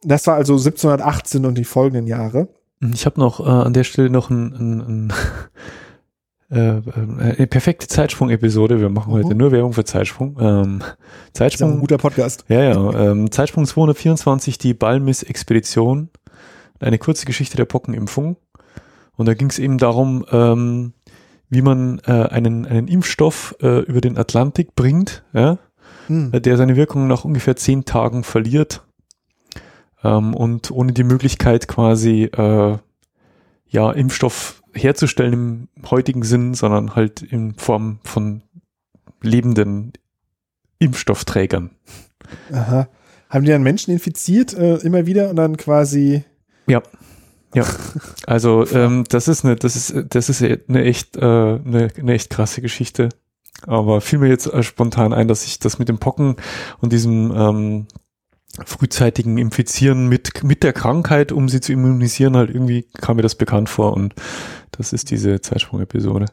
Das 0.03 0.27
war 0.27 0.37
also 0.37 0.55
1718 0.55 1.45
und 1.47 1.57
die 1.57 1.65
folgenden 1.65 2.07
Jahre. 2.07 2.49
Ich 2.93 3.07
habe 3.07 3.19
noch 3.19 3.41
äh, 3.41 3.49
an 3.49 3.73
der 3.73 3.85
Stelle 3.85 4.11
noch 4.11 4.31
ein, 4.31 4.53
ein, 4.53 4.81
ein 4.81 5.13
äh, 6.51 6.81
eine 7.19 7.47
perfekte 7.47 7.89
Zeitsprung-Episode. 7.89 8.81
Wir 8.81 8.89
machen 8.89 9.13
heute 9.13 9.29
uh 9.29 9.35
nur 9.35 9.53
Werbung 9.53 9.73
für 9.73 9.85
Zeitsprung. 9.85 10.37
Ähm, 10.41 10.83
Zeitsprung. 11.33 11.75
ein 11.75 11.81
guter 11.81 11.99
Podcast. 11.99 12.45
Ja, 12.49 12.63
ja. 12.63 13.11
Ähm, 13.11 13.31
Zeitsprung 13.31 13.67
224, 13.67 14.59
die 14.59 14.75
Balmis-Expedition. 14.75 16.11
Eine 16.81 16.99
kurze 16.99 17.27
Geschichte 17.27 17.57
der 17.57 17.65
Pockenimpfung. 17.65 18.37
Und 19.17 19.27
da 19.27 19.35
ging 19.35 19.51
es 19.51 19.59
eben 19.59 19.79
darum, 19.79 20.25
ähm, 20.31 20.93
wie 21.51 21.63
man 21.63 22.01
äh, 22.07 22.13
einen, 22.13 22.67
einen 22.67 22.89
Impfstoff 22.89 23.57
äh, 23.61 23.81
über 23.81 24.01
den 24.01 24.17
Atlantik 24.17 24.75
bringt, 24.77 25.25
ja, 25.33 25.59
hm. 26.07 26.33
der 26.33 26.57
seine 26.57 26.77
Wirkung 26.77 27.09
nach 27.09 27.25
ungefähr 27.25 27.57
zehn 27.57 27.85
Tagen 27.85 28.23
verliert 28.23 28.83
ähm, 30.05 30.35
und 30.35 30.71
ohne 30.71 30.93
die 30.93 31.05
Möglichkeit 31.05 31.69
quasi 31.69 32.25
äh, 32.25 32.79
ja 33.71 33.93
Impfstoff 33.93 34.58
herzustellen 34.73 35.69
im 35.75 35.91
heutigen 35.91 36.23
Sinn, 36.23 36.55
sondern 36.55 36.95
halt 36.95 37.23
in 37.23 37.55
Form 37.55 38.01
von 38.05 38.43
lebenden 39.23 39.93
Impfstoffträgern. 40.79 41.71
Aha. 42.53 42.89
Haben 43.29 43.45
die 43.45 43.51
dann 43.51 43.63
Menschen 43.63 43.93
infiziert 43.93 44.55
äh, 44.55 44.77
immer 44.77 45.07
wieder 45.07 45.31
und 45.31 45.37
dann 45.37 45.57
quasi? 45.57 46.25
Ja. 46.67 46.83
Ja, 47.55 47.65
also 48.27 48.67
ähm, 48.73 49.05
das 49.09 49.27
ist 49.27 49.45
eine, 49.45 49.57
das 49.57 49.75
ist, 49.75 50.15
das 50.15 50.29
ist 50.29 50.43
eine 50.43 50.85
echt, 50.85 51.17
äh, 51.17 51.21
eine, 51.21 51.89
eine 51.97 52.13
echt 52.13 52.31
krasse 52.31 52.61
Geschichte. 52.61 53.09
Aber 53.67 54.01
fiel 54.01 54.19
mir 54.19 54.29
jetzt 54.29 54.47
äh, 54.47 54.63
spontan 54.63 55.13
ein, 55.13 55.29
dass 55.29 55.45
ich 55.45 55.59
das 55.59 55.79
mit 55.79 55.89
dem 55.89 55.99
Pocken 55.99 56.37
und 56.81 56.93
diesem 56.93 57.33
ähm, 57.35 57.87
frühzeitigen 58.65 59.39
Infizieren 59.39 60.09
mit, 60.09 60.43
mit 60.43 60.63
der 60.63 60.73
Krankheit, 60.73 61.33
um 61.33 61.49
sie 61.49 61.61
zu 61.61 61.73
immunisieren, 61.73 62.37
halt 62.37 62.51
irgendwie 62.51 62.87
kam 63.01 63.17
mir 63.17 63.23
das 63.23 63.35
bekannt 63.35 63.69
vor 63.69 63.95
und 63.95 64.15
das 64.73 64.93
ist 64.93 65.11
diese 65.11 65.41
Zeitsprung-Episode. 65.41 66.27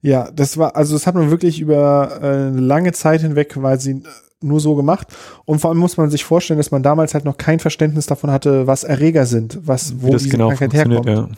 Ja, 0.00 0.30
das 0.32 0.58
war, 0.58 0.76
also 0.76 0.94
das 0.94 1.06
hat 1.06 1.14
man 1.14 1.30
wirklich 1.30 1.60
über 1.60 2.18
äh, 2.20 2.26
eine 2.48 2.60
lange 2.60 2.92
Zeit 2.92 3.20
hinweg 3.20 3.50
quasi 3.50 4.02
nur 4.40 4.60
so 4.60 4.74
gemacht. 4.74 5.06
Und 5.44 5.60
vor 5.60 5.70
allem 5.70 5.78
muss 5.78 5.96
man 5.96 6.10
sich 6.10 6.24
vorstellen, 6.24 6.58
dass 6.58 6.72
man 6.72 6.82
damals 6.82 7.14
halt 7.14 7.24
noch 7.24 7.38
kein 7.38 7.60
Verständnis 7.60 8.06
davon 8.06 8.30
hatte, 8.30 8.66
was 8.66 8.82
Erreger 8.82 9.26
sind, 9.26 9.60
was, 9.62 10.02
wo 10.02 10.10
diese 10.10 10.28
genau 10.28 10.48
Krankheit 10.48 10.74
herkommt. 10.74 11.08
Ja. 11.08 11.28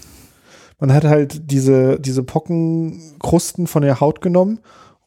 Man 0.81 0.93
hat 0.93 1.05
halt 1.05 1.51
diese, 1.51 2.01
diese 2.01 2.23
Pockenkrusten 2.23 3.67
von 3.67 3.83
der 3.83 4.01
Haut 4.01 4.21
genommen 4.21 4.61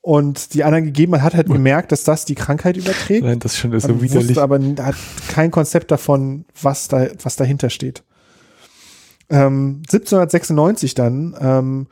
und 0.07 0.53
die 0.53 0.63
anderen 0.63 0.85
gegeben 0.85 1.11
hat, 1.15 1.21
hat 1.21 1.35
halt 1.35 1.47
gemerkt, 1.51 1.91
dass 1.91 2.05
das 2.05 2.23
die 2.23 2.35
Krankheit 2.35 2.77
überträgt. 2.77 3.25
Nein, 3.25 3.39
das 3.39 3.57
schon 3.57 3.73
ist 3.73 3.87
so 3.87 4.01
widerlich. 4.01 4.29
Wusste 4.29 4.41
aber 4.41 4.57
hat 4.79 4.95
kein 5.27 5.51
Konzept 5.51 5.91
davon, 5.91 6.45
was 6.61 6.87
da, 6.87 7.07
was 7.21 7.35
dahinter 7.35 7.69
steht. 7.69 8.05
Ähm, 9.29 9.81
1796 9.91 10.95
dann 10.95 11.35
ähm, 11.41 11.87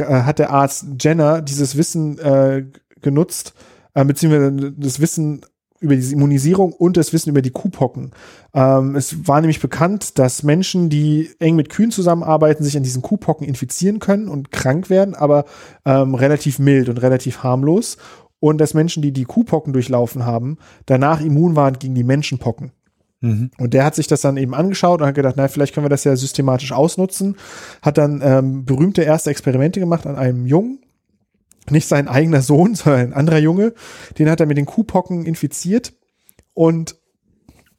hat 0.00 0.38
der 0.38 0.52
Arzt 0.52 0.86
Jenner 0.98 1.42
dieses 1.42 1.76
Wissen 1.76 2.18
äh, 2.18 2.64
genutzt, 3.02 3.52
äh, 3.92 4.06
beziehungsweise 4.06 4.72
das 4.78 5.00
Wissen 5.00 5.44
über 5.80 5.96
diese 5.96 6.14
Immunisierung 6.14 6.72
und 6.72 6.96
das 6.96 7.12
Wissen 7.12 7.30
über 7.30 7.42
die 7.42 7.50
Kuhpocken. 7.50 8.12
Ähm, 8.54 8.96
es 8.96 9.28
war 9.28 9.40
nämlich 9.40 9.60
bekannt, 9.60 10.18
dass 10.18 10.42
Menschen, 10.42 10.88
die 10.88 11.30
eng 11.38 11.56
mit 11.56 11.68
Kühen 11.68 11.90
zusammenarbeiten, 11.90 12.64
sich 12.64 12.76
an 12.76 12.82
diesen 12.82 13.02
Kuhpocken 13.02 13.46
infizieren 13.46 13.98
können 13.98 14.28
und 14.28 14.50
krank 14.50 14.88
werden, 14.90 15.14
aber 15.14 15.44
ähm, 15.84 16.14
relativ 16.14 16.58
mild 16.58 16.88
und 16.88 17.02
relativ 17.02 17.42
harmlos. 17.42 17.96
Und 18.40 18.58
dass 18.58 18.74
Menschen, 18.74 19.02
die 19.02 19.12
die 19.12 19.24
Kuhpocken 19.24 19.72
durchlaufen 19.72 20.26
haben, 20.26 20.58
danach 20.86 21.20
immun 21.20 21.56
waren 21.56 21.78
gegen 21.78 21.94
die 21.94 22.04
Menschenpocken. 22.04 22.72
Mhm. 23.24 23.50
Und 23.58 23.72
der 23.72 23.84
hat 23.84 23.94
sich 23.94 24.06
das 24.06 24.20
dann 24.20 24.36
eben 24.36 24.54
angeschaut 24.54 25.00
und 25.00 25.06
hat 25.06 25.14
gedacht, 25.14 25.36
na, 25.38 25.48
vielleicht 25.48 25.74
können 25.74 25.86
wir 25.86 25.90
das 25.90 26.04
ja 26.04 26.14
systematisch 26.14 26.72
ausnutzen. 26.72 27.36
Hat 27.80 27.96
dann 27.96 28.20
ähm, 28.22 28.64
berühmte 28.66 29.02
erste 29.02 29.30
Experimente 29.30 29.80
gemacht 29.80 30.06
an 30.06 30.16
einem 30.16 30.46
Jungen, 30.46 30.83
nicht 31.70 31.88
sein 31.88 32.08
eigener 32.08 32.42
Sohn, 32.42 32.74
sondern 32.74 33.00
ein 33.00 33.12
anderer 33.12 33.38
Junge. 33.38 33.74
Den 34.18 34.30
hat 34.30 34.40
er 34.40 34.46
mit 34.46 34.56
den 34.56 34.66
Kuhpocken 34.66 35.24
infiziert 35.26 35.92
und, 36.52 36.96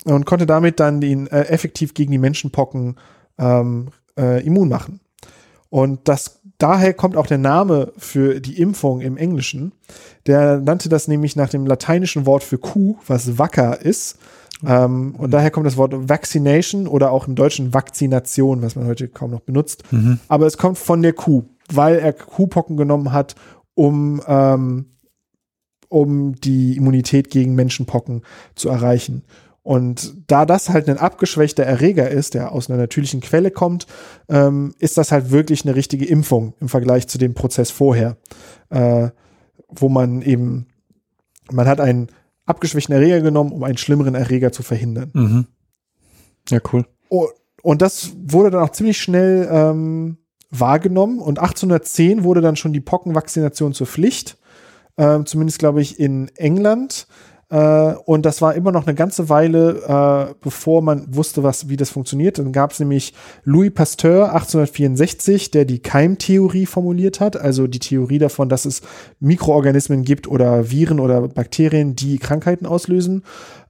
und 0.06 0.26
konnte 0.26 0.46
damit 0.46 0.80
dann 0.80 1.02
den 1.02 1.28
äh, 1.28 1.42
effektiv 1.44 1.94
gegen 1.94 2.12
die 2.12 2.18
Menschenpocken 2.18 2.98
ähm, 3.38 3.90
äh, 4.18 4.46
immun 4.46 4.70
machen. 4.70 5.00
Und 5.70 6.08
das, 6.08 6.40
daher 6.58 6.94
kommt 6.94 7.18
auch 7.18 7.28
der 7.28 7.38
Name 7.38 7.92
für 7.98 8.40
die 8.40 8.62
Impfung 8.62 9.02
im 9.02 9.18
Englischen. 9.18 9.74
Der 10.26 10.60
nannte 10.60 10.90
das 10.90 11.08
nämlich 11.08 11.36
nach 11.36 11.50
dem 11.50 11.66
lateinischen 11.66 12.26
Wort 12.26 12.44
für 12.44 12.58
Kuh, 12.58 12.98
was 13.08 13.38
wacker 13.38 13.82
ist. 13.82 14.18
Ähm, 14.66 15.16
und 15.18 15.32
daher 15.32 15.52
kommt 15.52 15.66
das 15.66 15.78
Wort 15.78 15.94
Vaccination 16.10 16.88
oder 16.88 17.12
auch 17.12 17.28
im 17.28 17.36
Deutschen 17.36 17.74
Vakzination, 17.74 18.62
was 18.62 18.76
man 18.76 18.88
heute 18.88 19.08
kaum 19.08 19.32
noch 19.32 19.42
benutzt. 19.42 19.84
Mhm. 19.92 20.20
Aber 20.28 20.46
es 20.46 20.58
kommt 20.58 20.78
von 20.78 21.02
der 21.02 21.14
Kuh, 21.14 21.44
weil 21.74 22.00
er 22.00 22.14
Kuhpocken 22.14 22.78
genommen 22.78 23.12
hat 23.12 23.36
um, 23.76 24.22
ähm, 24.28 24.98
um 25.90 26.36
die 26.36 26.76
Immunität 26.78 27.30
gegen 27.30 27.56
Menschenpocken 27.56 28.24
zu 28.56 28.70
erreichen. 28.70 29.24
Und 29.62 30.14
da 30.28 30.46
das 30.46 30.70
halt 30.70 30.88
ein 30.90 31.00
abgeschwächter 31.00 31.64
Erreger 31.64 32.10
ist, 32.10 32.36
der 32.36 32.52
aus 32.52 32.70
einer 32.70 32.78
natürlichen 32.78 33.20
Quelle 33.20 33.50
kommt, 33.50 33.88
ähm, 34.30 34.76
ist 34.78 34.98
das 34.98 35.12
halt 35.12 35.32
wirklich 35.32 35.66
eine 35.66 35.76
richtige 35.76 36.06
Impfung 36.06 36.54
im 36.60 36.70
Vergleich 36.70 37.08
zu 37.08 37.18
dem 37.18 37.34
Prozess 37.34 37.72
vorher, 37.72 38.18
äh, 38.70 39.10
wo 39.68 39.90
man 39.90 40.22
eben, 40.22 40.68
man 41.52 41.68
hat 41.68 41.82
einen 41.82 42.10
abgeschwächten 42.46 42.94
Erreger 42.94 43.22
genommen, 43.22 43.52
um 43.52 43.64
einen 43.64 43.78
schlimmeren 43.78 44.14
Erreger 44.14 44.52
zu 44.52 44.62
verhindern. 44.62 45.10
Mhm. 45.14 45.48
Ja, 46.50 46.60
cool. 46.72 46.86
Oh, 47.10 47.28
und 47.64 47.82
das 47.82 48.12
wurde 48.24 48.52
dann 48.52 48.62
auch 48.62 48.72
ziemlich 48.72 49.00
schnell 49.00 49.50
ähm, 49.52 50.18
wahrgenommen 50.50 51.20
und 51.20 51.40
1810 51.40 52.24
wurde 52.24 52.42
dann 52.42 52.56
schon 52.56 52.74
die 52.74 52.82
Pockenvakzination 52.82 53.74
zur 53.74 53.88
Pflicht, 53.88 54.38
äh, 54.98 55.24
zumindest 55.24 55.60
glaube 55.60 55.82
ich 55.82 56.00
in 56.00 56.30
England. 56.36 57.08
Äh, 57.50 57.94
und 58.06 58.26
das 58.26 58.42
war 58.42 58.56
immer 58.56 58.72
noch 58.72 58.88
eine 58.88 58.96
ganze 58.96 59.30
Weile, 59.30 60.30
äh, 60.30 60.34
bevor 60.42 60.82
man 60.82 61.16
wusste, 61.16 61.44
was, 61.44 61.70
wie 61.70 61.78
das 61.78 61.92
funktioniert. 61.92 62.40
Dann 62.40 62.52
gab 62.52 62.72
es 62.72 62.80
nämlich 62.80 63.14
Louis 63.44 63.72
Pasteur 63.74 64.34
1864, 64.34 65.52
der 65.52 65.66
die 65.66 65.80
Keimtheorie 65.80 66.66
formuliert 66.66 67.20
hat, 67.20 67.38
also 67.38 67.68
die 67.68 67.80
Theorie 67.80 68.18
davon, 68.18 68.50
dass 68.50 68.66
es 68.66 68.82
Mikroorganismen 69.20 70.04
gibt 70.04 70.28
oder 70.28 70.72
Viren 70.72 71.00
oder 71.00 71.28
Bakterien, 71.28 71.96
die 71.96 72.18
Krankheiten 72.18 72.66
auslösen. 72.66 73.24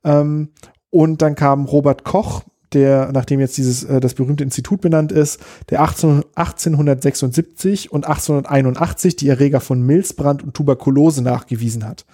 Ähm, 0.04 0.50
und 0.90 1.22
dann 1.22 1.36
kam 1.36 1.66
Robert 1.66 2.06
Koch 2.06 2.44
der, 2.76 3.12
nachdem 3.12 3.40
jetzt 3.40 3.58
dieses, 3.58 3.84
äh, 3.84 4.00
das 4.00 4.14
berühmte 4.14 4.44
Institut 4.44 4.82
benannt 4.82 5.12
ist, 5.12 5.40
der 5.70 5.82
18, 5.82 6.24
1876 6.36 7.92
und 7.92 8.06
1881 8.06 9.16
die 9.16 9.30
Erreger 9.30 9.62
von 9.62 9.82
Milzbrand 9.82 10.44
und 10.44 10.54
Tuberkulose 10.54 11.24
nachgewiesen 11.24 11.86
hat. 11.86 12.06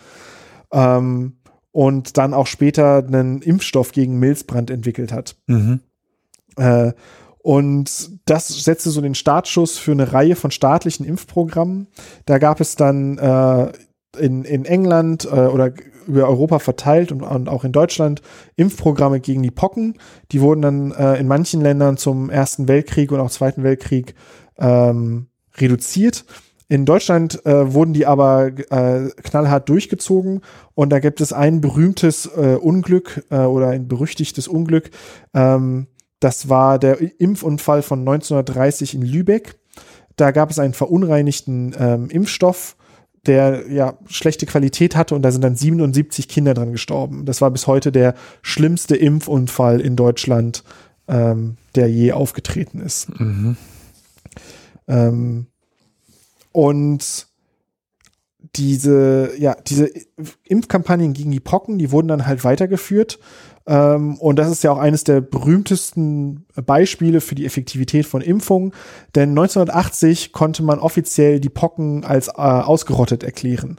Ähm, 0.71 1.33
und 1.71 2.17
dann 2.17 2.33
auch 2.33 2.47
später 2.47 2.97
einen 2.97 3.41
Impfstoff 3.41 3.91
gegen 3.91 4.19
Milzbrand 4.19 4.69
entwickelt 4.69 5.11
hat. 5.11 5.35
Mhm. 5.47 5.81
Äh, 6.57 6.93
und 7.39 8.11
das 8.25 8.47
setzte 8.49 8.91
so 8.91 9.01
den 9.01 9.15
Startschuss 9.15 9.77
für 9.77 9.93
eine 9.93 10.13
Reihe 10.13 10.35
von 10.35 10.51
staatlichen 10.51 11.05
Impfprogrammen. 11.05 11.87
Da 12.25 12.37
gab 12.37 12.61
es 12.61 12.75
dann 12.75 13.17
äh, 13.17 13.71
in, 14.17 14.43
in 14.43 14.65
England 14.65 15.25
äh, 15.25 15.47
oder 15.47 15.73
über 16.07 16.27
Europa 16.27 16.59
verteilt 16.59 17.11
und, 17.11 17.21
und, 17.21 17.47
auch 17.47 17.63
in 17.63 17.71
Deutschland 17.71 18.21
Impfprogramme 18.55 19.19
gegen 19.19 19.43
die 19.43 19.51
Pocken. 19.51 19.97
Die 20.31 20.41
wurden 20.41 20.61
dann 20.61 20.91
äh, 20.91 21.19
in 21.19 21.27
manchen 21.27 21.61
Ländern 21.61 21.97
zum 21.97 22.29
Ersten 22.29 22.67
Weltkrieg 22.67 23.11
und 23.11 23.19
auch 23.19 23.29
Zweiten 23.29 23.63
Weltkrieg 23.63 24.15
ähm, 24.57 25.27
reduziert. 25.57 26.25
In 26.67 26.85
Deutschland 26.85 27.45
äh, 27.45 27.73
wurden 27.73 27.93
die 27.93 28.05
aber 28.05 28.47
äh, 28.47 29.09
knallhart 29.23 29.67
durchgezogen 29.67 30.39
und 30.73 30.89
da 30.89 30.99
gibt 30.99 31.19
es 31.19 31.33
ein 31.33 31.59
berühmtes 31.59 32.27
äh, 32.27 32.55
Unglück 32.55 33.25
äh, 33.29 33.39
oder 33.39 33.67
ein 33.67 33.89
berüchtigtes 33.89 34.47
Unglück. 34.47 34.89
Ähm, 35.33 35.87
das 36.21 36.47
war 36.47 36.79
der 36.79 37.01
Impfunfall 37.19 37.81
von 37.81 37.99
1930 37.99 38.95
in 38.95 39.01
Lübeck. 39.01 39.55
Da 40.15 40.31
gab 40.31 40.49
es 40.49 40.59
einen 40.59 40.73
verunreinigten 40.73 41.75
ähm, 41.77 42.09
Impfstoff 42.09 42.77
der 43.27 43.71
ja 43.71 43.97
schlechte 44.07 44.45
Qualität 44.45 44.95
hatte 44.95 45.13
und 45.15 45.21
da 45.21 45.31
sind 45.31 45.43
dann 45.43 45.55
77 45.55 46.27
Kinder 46.27 46.53
dran 46.53 46.71
gestorben. 46.71 47.25
Das 47.25 47.41
war 47.41 47.51
bis 47.51 47.67
heute 47.67 47.91
der 47.91 48.15
schlimmste 48.41 48.95
Impfunfall 48.95 49.79
in 49.79 49.95
Deutschland, 49.95 50.63
ähm, 51.07 51.57
der 51.75 51.89
je 51.89 52.13
aufgetreten 52.13 52.79
ist. 52.79 53.19
Mhm. 53.19 53.57
Ähm, 54.87 55.47
und 56.51 57.27
diese, 58.55 59.31
ja, 59.37 59.55
diese 59.55 59.89
Impfkampagnen 60.43 61.13
gegen 61.13 61.31
die 61.31 61.39
Pocken, 61.39 61.77
die 61.77 61.91
wurden 61.91 62.07
dann 62.07 62.25
halt 62.25 62.43
weitergeführt. 62.43 63.19
Ähm, 63.71 64.17
und 64.17 64.35
das 64.35 64.51
ist 64.51 64.65
ja 64.65 64.71
auch 64.73 64.77
eines 64.77 65.05
der 65.05 65.21
berühmtesten 65.21 66.45
Beispiele 66.65 67.21
für 67.21 67.35
die 67.35 67.45
Effektivität 67.45 68.05
von 68.05 68.21
Impfungen. 68.21 68.73
Denn 69.15 69.29
1980 69.29 70.33
konnte 70.33 70.61
man 70.61 70.77
offiziell 70.77 71.39
die 71.39 71.49
Pocken 71.49 72.03
als 72.03 72.27
äh, 72.27 72.31
ausgerottet 72.33 73.23
erklären. 73.23 73.77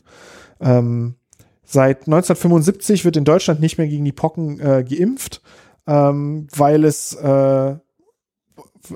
Ähm, 0.61 1.16
seit 1.62 2.07
1975 2.07 3.05
wird 3.05 3.18
in 3.18 3.24
Deutschland 3.24 3.61
nicht 3.61 3.76
mehr 3.76 3.86
gegen 3.86 4.07
die 4.07 4.12
Pocken 4.12 4.61
äh, 4.61 4.82
geimpft, 4.82 5.43
ähm, 5.86 6.49
weil 6.57 6.86
es 6.86 7.12
äh, 7.14 7.76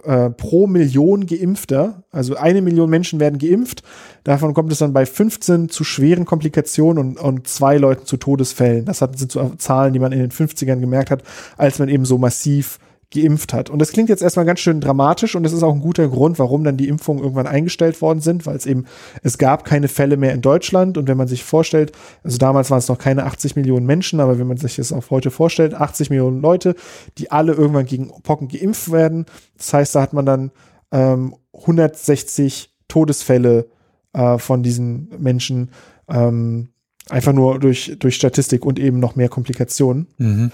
äh, 0.05 0.31
pro 0.31 0.67
Million 0.67 1.27
Geimpfter, 1.27 2.03
also 2.11 2.37
eine 2.37 2.63
Million 2.63 2.91
Menschen 2.91 3.21
werden 3.21 3.39
geimpft, 3.39 3.83
davon 4.25 4.55
kommt 4.55 4.73
es 4.73 4.79
dann 4.79 4.93
bei 4.93 5.07
15 5.07 5.69
zu 5.69 5.85
schweren 5.85 6.25
Komplikationen 6.25 6.99
und, 6.99 7.19
und 7.19 7.49
zwei 7.49 7.77
Leuten 7.77 8.07
zu 8.07 8.17
Todesfällen. 8.17 8.85
Das 8.85 8.99
sind 8.99 9.31
so 9.31 9.53
Zahlen, 9.59 9.93
die 9.93 9.99
man 9.99 10.13
in 10.13 10.19
den 10.19 10.31
50ern 10.31 10.81
gemerkt 10.81 11.11
hat, 11.11 11.23
als 11.57 11.79
man 11.79 11.89
eben 11.89 12.05
so 12.05 12.19
massiv 12.19 12.79
geimpft 13.13 13.53
hat. 13.53 13.71
Und 13.71 13.79
das 13.79 13.93
klingt 13.93 14.09
jetzt 14.09 14.23
erstmal 14.23 14.45
ganz 14.45 14.61
schön 14.61 14.81
dramatisch 14.81 15.37
und 15.37 15.45
es 15.45 15.53
ist 15.53 15.63
auch 15.63 15.73
ein 15.73 15.81
guter 15.81 16.09
Grund, 16.09 16.39
warum 16.39 16.65
dann 16.65 16.77
die 16.77 16.89
Impfungen 16.89 17.23
irgendwann 17.23 17.47
eingestellt 17.47 18.01
worden 18.03 18.21
sind, 18.21 18.47
weil 18.47 18.57
es 18.57 18.67
eben, 18.67 18.85
es 19.23 19.39
gab 19.39 19.65
keine 19.65 19.89
Fälle 19.89 20.17
mehr 20.17 20.33
in 20.33 20.43
Deutschland 20.43 20.99
und 20.99 21.07
wenn 21.07 21.17
man 21.17 21.29
sich 21.29 21.45
vorstellt, 21.45 21.93
also 22.25 22.39
damals 22.39 22.71
waren 22.71 22.79
es 22.79 22.89
noch 22.89 22.99
keine 22.99 23.25
80 23.25 23.55
Millionen 23.55 23.87
Menschen, 23.87 24.19
aber 24.21 24.39
wenn 24.39 24.47
man 24.47 24.57
sich 24.57 24.77
das 24.77 24.93
auch 24.93 25.11
heute 25.11 25.31
vorstellt, 25.31 25.75
80 25.75 26.11
Millionen 26.11 26.41
Leute, 26.41 26.75
die 27.19 27.31
alle 27.31 27.53
irgendwann 27.53 27.87
gegen 27.87 28.11
Pocken 28.23 28.49
geimpft 28.49 28.91
werden, 28.91 29.27
das 29.57 29.73
heißt, 29.73 29.95
da 29.95 30.03
hat 30.03 30.13
man 30.13 30.27
dann 30.27 30.51
ähm, 30.91 31.35
160 31.53 32.75
Todesfälle 32.89 33.69
äh, 34.13 34.39
von 34.39 34.63
diesen 34.63 35.11
Menschen 35.19 35.71
ähm, 36.09 36.71
einfach 37.09 37.33
nur 37.33 37.59
durch, 37.59 37.97
durch 37.99 38.17
Statistik 38.17 38.65
und 38.65 38.79
eben 38.79 38.99
noch 38.99 39.17
mehr 39.17 39.29
Komplikationen. 39.29 40.09
Mhm. 40.19 40.53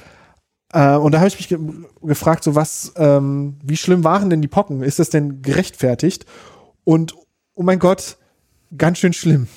Äh, 0.73 0.97
und 0.97 1.13
da 1.13 1.19
habe 1.19 1.29
ich 1.29 1.37
mich 1.37 1.49
ge 1.49 1.59
gefragt, 2.03 2.45
so 2.45 2.55
was, 2.55 2.93
ähm, 2.97 3.59
wie 3.63 3.77
schlimm 3.77 4.05
waren 4.05 4.31
denn 4.31 4.43
die 4.43 4.49
Pocken? 4.49 4.83
Ist 4.83 4.99
das 4.99 5.11
denn 5.11 5.43
gerechtfertigt? 5.43 6.27
Und 6.85 7.15
oh 7.55 7.63
mein 7.63 7.79
Gott, 7.79 8.17
ganz 8.77 8.99
schön 8.99 9.13
schlimm. 9.13 9.49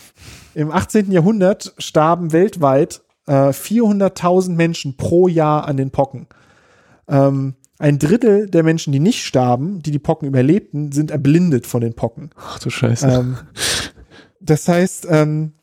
Im 0.54 0.72
18. 0.72 1.12
Jahrhundert 1.12 1.74
starben 1.78 2.32
weltweit 2.32 3.02
äh, 3.28 3.50
400.000 3.50 4.52
Menschen 4.52 4.98
pro 4.98 5.28
Jahr 5.28 5.68
an 5.68 5.78
den 5.78 5.92
Pocken. 5.92 6.28
Ähm, 7.08 7.56
ein 7.78 8.00
Drittel 8.00 8.48
der 8.50 8.64
Menschen, 8.64 8.94
die 8.94 9.00
nicht 9.00 9.26
starben, 9.26 9.82
die 9.82 9.92
die 9.92 10.00
Pocken 10.00 10.28
überlebten, 10.28 10.92
sind 10.92 11.12
erblindet 11.12 11.68
von 11.68 11.82
den 11.82 11.94
Pocken. 11.94 12.30
Ach 12.38 12.60
du 12.60 12.70
Scheiße. 12.70 13.08
Ähm, 13.08 13.38
das 14.40 14.68
heißt, 14.68 15.08
ähm, 15.10 15.54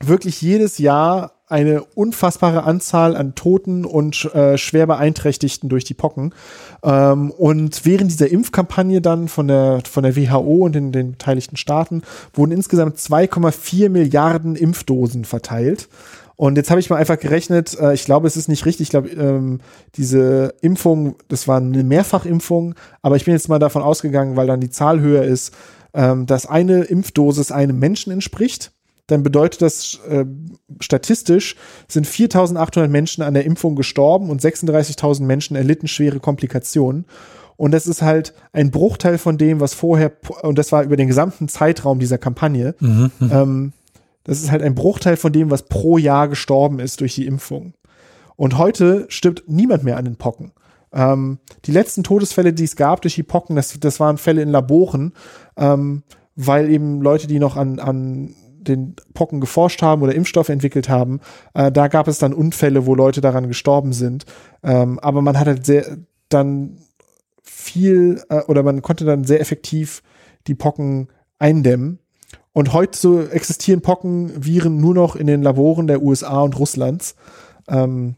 wirklich 0.00 0.40
jedes 0.40 0.78
Jahr 0.78 1.35
eine 1.48 1.84
unfassbare 1.84 2.64
Anzahl 2.64 3.16
an 3.16 3.36
Toten 3.36 3.84
und 3.84 4.24
äh, 4.34 4.58
schwer 4.58 4.86
Beeinträchtigten 4.86 5.68
durch 5.68 5.84
die 5.84 5.94
Pocken. 5.94 6.34
Ähm, 6.82 7.30
und 7.30 7.84
während 7.84 8.10
dieser 8.10 8.28
Impfkampagne 8.28 9.00
dann 9.00 9.28
von 9.28 9.46
der, 9.46 9.80
von 9.88 10.02
der 10.02 10.16
WHO 10.16 10.64
und 10.64 10.74
in 10.74 10.90
den 10.90 11.12
beteiligten 11.12 11.56
Staaten 11.56 12.02
wurden 12.34 12.50
insgesamt 12.50 12.96
2,4 12.96 13.88
Milliarden 13.90 14.56
Impfdosen 14.56 15.24
verteilt. 15.24 15.88
Und 16.34 16.56
jetzt 16.56 16.70
habe 16.70 16.80
ich 16.80 16.90
mal 16.90 16.96
einfach 16.96 17.18
gerechnet, 17.18 17.78
äh, 17.78 17.94
ich 17.94 18.04
glaube, 18.04 18.26
es 18.26 18.36
ist 18.36 18.48
nicht 18.48 18.66
richtig, 18.66 18.86
ich 18.86 18.90
glaube, 18.90 19.08
ähm, 19.10 19.60
diese 19.96 20.52
Impfung, 20.60 21.14
das 21.28 21.46
war 21.46 21.58
eine 21.58 21.84
Mehrfachimpfung, 21.84 22.74
aber 23.02 23.16
ich 23.16 23.24
bin 23.24 23.32
jetzt 23.32 23.48
mal 23.48 23.58
davon 23.60 23.82
ausgegangen, 23.82 24.36
weil 24.36 24.48
dann 24.48 24.60
die 24.60 24.70
Zahl 24.70 25.00
höher 25.00 25.22
ist, 25.22 25.54
ähm, 25.94 26.26
dass 26.26 26.44
eine 26.44 26.82
Impfdosis 26.82 27.52
einem 27.52 27.78
Menschen 27.78 28.12
entspricht 28.12 28.72
dann 29.06 29.22
bedeutet 29.22 29.62
das 29.62 30.00
äh, 30.08 30.24
statistisch 30.80 31.56
sind 31.88 32.06
4.800 32.06 32.88
Menschen 32.88 33.22
an 33.22 33.34
der 33.34 33.44
Impfung 33.44 33.76
gestorben 33.76 34.30
und 34.30 34.42
36.000 34.42 35.22
Menschen 35.22 35.56
erlitten 35.56 35.88
schwere 35.88 36.20
Komplikationen. 36.20 37.04
Und 37.56 37.70
das 37.72 37.86
ist 37.86 38.02
halt 38.02 38.34
ein 38.52 38.70
Bruchteil 38.70 39.18
von 39.18 39.38
dem, 39.38 39.60
was 39.60 39.74
vorher, 39.74 40.12
und 40.42 40.58
das 40.58 40.72
war 40.72 40.82
über 40.82 40.96
den 40.96 41.08
gesamten 41.08 41.48
Zeitraum 41.48 41.98
dieser 41.98 42.18
Kampagne, 42.18 42.74
mhm, 42.80 43.10
mhm, 43.18 43.30
ähm, 43.32 43.72
das 44.24 44.42
ist 44.42 44.50
halt 44.50 44.62
ein 44.62 44.74
Bruchteil 44.74 45.16
von 45.16 45.32
dem, 45.32 45.50
was 45.50 45.62
pro 45.62 45.98
Jahr 45.98 46.28
gestorben 46.28 46.80
ist 46.80 47.00
durch 47.00 47.14
die 47.14 47.26
Impfung. 47.26 47.74
Und 48.34 48.58
heute 48.58 49.06
stirbt 49.08 49.44
niemand 49.46 49.84
mehr 49.84 49.96
an 49.96 50.04
den 50.04 50.16
Pocken. 50.16 50.52
Ähm, 50.92 51.38
die 51.64 51.72
letzten 51.72 52.02
Todesfälle, 52.02 52.52
die 52.52 52.64
es 52.64 52.74
gab 52.74 53.02
durch 53.02 53.14
die 53.14 53.22
Pocken, 53.22 53.54
das, 53.54 53.78
das 53.78 54.00
waren 54.00 54.18
Fälle 54.18 54.42
in 54.42 54.50
Laboren, 54.50 55.12
ähm, 55.56 56.02
weil 56.34 56.70
eben 56.70 57.00
Leute, 57.00 57.28
die 57.28 57.38
noch 57.38 57.56
an, 57.56 57.78
an 57.78 58.34
den 58.68 58.96
Pocken 59.14 59.40
geforscht 59.40 59.82
haben 59.82 60.02
oder 60.02 60.14
Impfstoffe 60.14 60.48
entwickelt 60.48 60.88
haben, 60.88 61.20
äh, 61.54 61.70
da 61.72 61.88
gab 61.88 62.08
es 62.08 62.18
dann 62.18 62.32
Unfälle, 62.32 62.86
wo 62.86 62.94
Leute 62.94 63.20
daran 63.20 63.48
gestorben 63.48 63.92
sind. 63.92 64.24
Ähm, 64.62 64.98
aber 64.98 65.22
man 65.22 65.38
hat 65.38 65.46
halt 65.46 65.66
sehr 65.66 65.98
dann 66.28 66.78
viel 67.42 68.22
äh, 68.28 68.40
oder 68.42 68.62
man 68.62 68.82
konnte 68.82 69.04
dann 69.04 69.24
sehr 69.24 69.40
effektiv 69.40 70.02
die 70.46 70.54
Pocken 70.54 71.08
eindämmen. 71.38 72.00
Und 72.52 72.72
heute 72.72 72.98
so 72.98 73.20
existieren 73.20 73.82
Pockenviren 73.82 74.80
nur 74.80 74.94
noch 74.94 75.14
in 75.14 75.26
den 75.26 75.42
Laboren 75.42 75.86
der 75.86 76.02
USA 76.02 76.40
und 76.40 76.58
Russlands. 76.58 77.14
Ähm, 77.68 78.16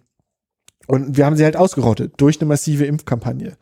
und 0.86 1.16
wir 1.16 1.26
haben 1.26 1.36
sie 1.36 1.44
halt 1.44 1.56
ausgerottet 1.56 2.14
durch 2.16 2.40
eine 2.40 2.48
massive 2.48 2.86
Impfkampagne. 2.86 3.56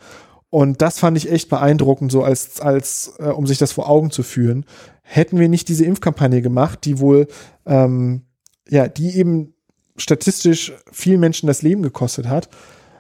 Und 0.56 0.80
das 0.80 0.98
fand 0.98 1.18
ich 1.18 1.30
echt 1.30 1.50
beeindruckend, 1.50 2.10
so 2.10 2.22
als, 2.22 2.62
als 2.62 3.12
äh, 3.18 3.24
um 3.24 3.46
sich 3.46 3.58
das 3.58 3.72
vor 3.72 3.90
Augen 3.90 4.10
zu 4.10 4.22
führen. 4.22 4.64
Hätten 5.02 5.38
wir 5.38 5.50
nicht 5.50 5.68
diese 5.68 5.84
Impfkampagne 5.84 6.40
gemacht, 6.40 6.86
die 6.86 6.98
wohl, 6.98 7.26
ähm, 7.66 8.22
ja, 8.66 8.88
die 8.88 9.18
eben 9.18 9.52
statistisch 9.98 10.72
vielen 10.90 11.20
Menschen 11.20 11.46
das 11.46 11.60
Leben 11.60 11.82
gekostet 11.82 12.28
hat, 12.28 12.48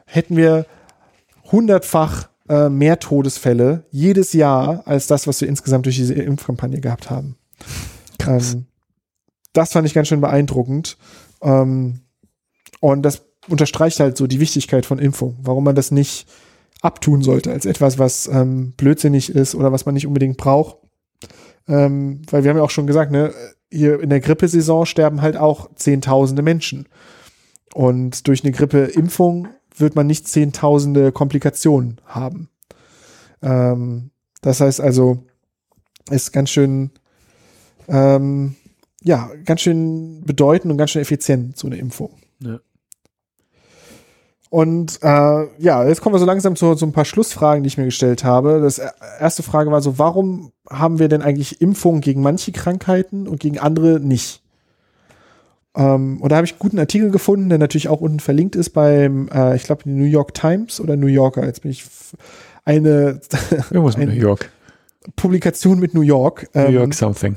hätten 0.04 0.36
wir 0.36 0.66
hundertfach 1.50 2.28
äh, 2.50 2.68
mehr 2.68 2.98
Todesfälle 2.98 3.86
jedes 3.90 4.34
Jahr 4.34 4.86
als 4.86 5.06
das, 5.06 5.26
was 5.26 5.40
wir 5.40 5.48
insgesamt 5.48 5.86
durch 5.86 5.96
diese 5.96 6.12
Impfkampagne 6.12 6.82
gehabt 6.82 7.08
haben. 7.08 7.38
Ähm, 8.26 8.66
das 9.54 9.72
fand 9.72 9.86
ich 9.86 9.94
ganz 9.94 10.08
schön 10.08 10.20
beeindruckend. 10.20 10.98
Ähm, 11.40 12.00
und 12.80 13.00
das 13.00 13.22
unterstreicht 13.48 13.98
halt 13.98 14.18
so 14.18 14.26
die 14.26 14.40
Wichtigkeit 14.40 14.84
von 14.84 14.98
Impfung, 14.98 15.38
warum 15.40 15.64
man 15.64 15.74
das 15.74 15.90
nicht 15.90 16.26
abtun 16.82 17.22
sollte 17.22 17.50
als 17.50 17.66
etwas, 17.66 17.98
was 17.98 18.28
ähm, 18.28 18.72
blödsinnig 18.76 19.30
ist 19.30 19.54
oder 19.54 19.72
was 19.72 19.86
man 19.86 19.94
nicht 19.94 20.06
unbedingt 20.06 20.36
braucht. 20.36 20.76
Ähm, 21.68 22.22
weil 22.30 22.44
wir 22.44 22.50
haben 22.50 22.58
ja 22.58 22.62
auch 22.62 22.70
schon 22.70 22.86
gesagt, 22.86 23.10
ne, 23.10 23.32
hier 23.70 24.00
in 24.00 24.10
der 24.10 24.20
Grippesaison 24.20 24.86
sterben 24.86 25.22
halt 25.22 25.36
auch 25.36 25.70
Zehntausende 25.74 26.42
Menschen. 26.42 26.88
Und 27.74 28.28
durch 28.28 28.44
eine 28.44 28.52
Grippeimpfung 28.52 29.48
wird 29.76 29.96
man 29.96 30.06
nicht 30.06 30.28
Zehntausende 30.28 31.12
Komplikationen 31.12 32.00
haben. 32.06 32.48
Ähm, 33.42 34.10
das 34.40 34.60
heißt 34.60 34.80
also, 34.80 35.24
ist 36.10 36.32
ganz 36.32 36.50
schön, 36.50 36.92
ähm, 37.88 38.54
ja, 39.02 39.30
ganz 39.44 39.60
schön 39.60 40.22
bedeutend 40.24 40.70
und 40.70 40.78
ganz 40.78 40.92
schön 40.92 41.02
effizient, 41.02 41.56
so 41.58 41.66
eine 41.66 41.76
Impfung. 41.76 42.16
Ja. 42.40 42.60
Und 44.48 45.00
äh, 45.02 45.46
ja, 45.58 45.86
jetzt 45.86 46.00
kommen 46.00 46.14
wir 46.14 46.20
so 46.20 46.26
langsam 46.26 46.54
zu 46.54 46.74
so 46.74 46.86
ein 46.86 46.92
paar 46.92 47.04
Schlussfragen, 47.04 47.62
die 47.62 47.68
ich 47.68 47.78
mir 47.78 47.84
gestellt 47.84 48.22
habe. 48.22 48.60
Das 48.60 48.78
e-, 48.78 48.88
erste 49.20 49.42
Frage 49.42 49.70
war 49.70 49.80
so, 49.82 49.98
warum 49.98 50.52
haben 50.70 50.98
wir 50.98 51.08
denn 51.08 51.22
eigentlich 51.22 51.60
Impfungen 51.60 52.00
gegen 52.00 52.22
manche 52.22 52.52
Krankheiten 52.52 53.26
und 53.26 53.40
gegen 53.40 53.58
andere 53.58 53.98
nicht? 53.98 54.42
Ähm, 55.76 56.20
und 56.20 56.30
da 56.30 56.36
habe 56.36 56.46
ich 56.46 56.52
einen 56.52 56.60
guten 56.60 56.78
Artikel 56.78 57.10
gefunden, 57.10 57.48
der 57.48 57.58
natürlich 57.58 57.88
auch 57.88 58.00
unten 58.00 58.20
verlinkt 58.20 58.56
ist 58.56 58.70
beim, 58.70 59.28
äh, 59.32 59.56
ich 59.56 59.64
glaube, 59.64 59.88
New 59.90 60.04
York 60.04 60.32
Times 60.32 60.80
oder 60.80 60.96
New 60.96 61.08
Yorker. 61.08 61.44
Jetzt 61.44 61.62
bin 61.62 61.70
ich 61.70 61.84
eine, 62.64 63.20
Irgendwas 63.70 63.96
mit 63.96 64.08
New 64.08 64.14
York. 64.14 64.50
Publikation 65.16 65.78
mit 65.78 65.94
New 65.94 66.00
York. 66.02 66.48
Ähm, 66.54 66.72
New 66.72 66.78
York 66.78 66.94
Something. 66.94 67.36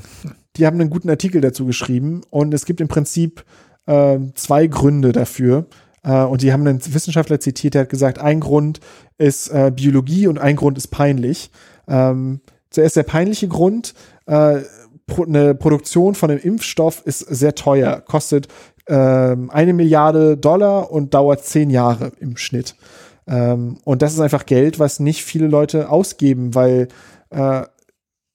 Die 0.56 0.66
haben 0.66 0.80
einen 0.80 0.90
guten 0.90 1.10
Artikel 1.10 1.40
dazu 1.40 1.66
geschrieben 1.66 2.22
und 2.30 2.54
es 2.54 2.64
gibt 2.64 2.80
im 2.80 2.88
Prinzip 2.88 3.44
äh, 3.86 4.18
zwei 4.34 4.66
Gründe 4.66 5.12
dafür, 5.12 5.66
äh, 6.02 6.22
und 6.22 6.42
die 6.42 6.52
haben 6.52 6.66
einen 6.66 6.80
Wissenschaftler 6.94 7.40
zitiert, 7.40 7.74
der 7.74 7.82
hat 7.82 7.88
gesagt, 7.88 8.18
ein 8.18 8.40
Grund 8.40 8.80
ist 9.18 9.48
äh, 9.48 9.72
Biologie 9.74 10.26
und 10.26 10.38
ein 10.38 10.56
Grund 10.56 10.78
ist 10.78 10.88
peinlich. 10.88 11.50
Ähm, 11.88 12.40
zuerst 12.70 12.96
der 12.96 13.02
peinliche 13.02 13.48
Grund, 13.48 13.94
äh, 14.26 14.60
pro, 15.06 15.24
eine 15.24 15.54
Produktion 15.54 16.14
von 16.14 16.30
einem 16.30 16.40
Impfstoff 16.40 17.02
ist 17.04 17.20
sehr 17.20 17.54
teuer, 17.54 18.00
kostet 18.00 18.48
äh, 18.86 18.94
eine 18.94 19.72
Milliarde 19.72 20.36
Dollar 20.36 20.90
und 20.90 21.14
dauert 21.14 21.44
zehn 21.44 21.70
Jahre 21.70 22.12
im 22.20 22.36
Schnitt. 22.36 22.76
Ähm, 23.26 23.78
und 23.84 24.02
das 24.02 24.14
ist 24.14 24.20
einfach 24.20 24.46
Geld, 24.46 24.78
was 24.78 25.00
nicht 25.00 25.24
viele 25.24 25.46
Leute 25.46 25.90
ausgeben, 25.90 26.54
weil 26.54 26.88
äh, 27.30 27.62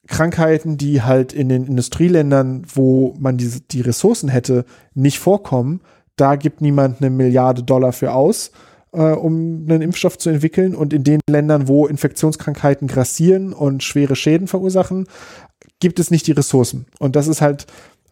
Krankheiten, 0.07 0.77
die 0.77 1.01
halt 1.01 1.33
in 1.33 1.49
den 1.49 1.65
Industrieländern, 1.65 2.63
wo 2.73 3.15
man 3.19 3.37
diese, 3.37 3.61
die 3.61 3.81
Ressourcen 3.81 4.29
hätte, 4.29 4.65
nicht 4.93 5.19
vorkommen, 5.19 5.81
da 6.15 6.35
gibt 6.35 6.61
niemand 6.61 7.01
eine 7.01 7.09
Milliarde 7.09 7.63
Dollar 7.63 7.93
für 7.93 8.13
aus, 8.13 8.51
äh, 8.93 9.01
um 9.01 9.65
einen 9.67 9.81
Impfstoff 9.81 10.17
zu 10.17 10.29
entwickeln. 10.29 10.75
Und 10.75 10.93
in 10.93 11.03
den 11.03 11.19
Ländern, 11.29 11.67
wo 11.67 11.87
Infektionskrankheiten 11.87 12.87
grassieren 12.87 13.53
und 13.53 13.83
schwere 13.83 14.15
Schäden 14.15 14.47
verursachen, 14.47 15.07
gibt 15.79 15.99
es 15.99 16.11
nicht 16.11 16.27
die 16.27 16.31
Ressourcen. 16.31 16.85
Und 16.99 17.15
das 17.15 17.27
ist 17.27 17.41
halt 17.41 17.67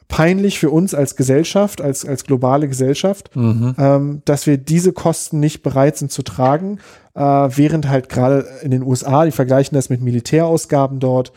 peinlich 0.08 0.60
für 0.60 0.70
uns 0.70 0.94
als 0.94 1.16
Gesellschaft, 1.16 1.82
als, 1.82 2.06
als 2.06 2.24
globale 2.24 2.68
Gesellschaft, 2.68 3.36
mhm. 3.36 3.76
ähm, 3.80 4.22
dass 4.26 4.46
wir 4.46 4.58
diese 4.58 4.94
Kosten 4.94 5.40
nicht 5.40 5.64
bereit 5.64 5.98
sind 5.98 6.12
zu 6.12 6.22
tragen, 6.22 6.80
äh, 7.16 7.22
während 7.22 7.90
halt 7.90 8.10
gerade 8.10 8.46
in 8.62 8.72
den 8.72 8.84
USA, 8.84 9.26
die 9.26 9.32
vergleichen 9.32 9.76
das 9.76 9.90
mit 9.90 10.02
Militärausgaben 10.02 11.00
dort, 11.00 11.32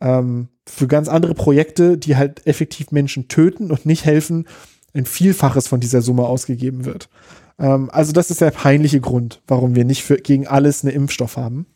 ähm, 0.00 0.48
für 0.66 0.86
ganz 0.86 1.08
andere 1.08 1.34
Projekte, 1.34 1.98
die 1.98 2.16
halt 2.16 2.46
effektiv 2.46 2.90
Menschen 2.90 3.28
töten 3.28 3.70
und 3.70 3.86
nicht 3.86 4.04
helfen, 4.04 4.46
ein 4.94 5.06
Vielfaches 5.06 5.68
von 5.68 5.80
dieser 5.80 6.02
Summe 6.02 6.24
ausgegeben 6.24 6.84
wird. 6.84 7.08
Ähm, 7.58 7.90
also 7.92 8.12
das 8.12 8.30
ist 8.30 8.40
der 8.40 8.50
peinliche 8.50 9.00
Grund, 9.00 9.40
warum 9.46 9.74
wir 9.74 9.84
nicht 9.84 10.02
für, 10.02 10.16
gegen 10.16 10.46
alles 10.46 10.84
einen 10.84 10.94
Impfstoff 10.94 11.36
haben. 11.36 11.66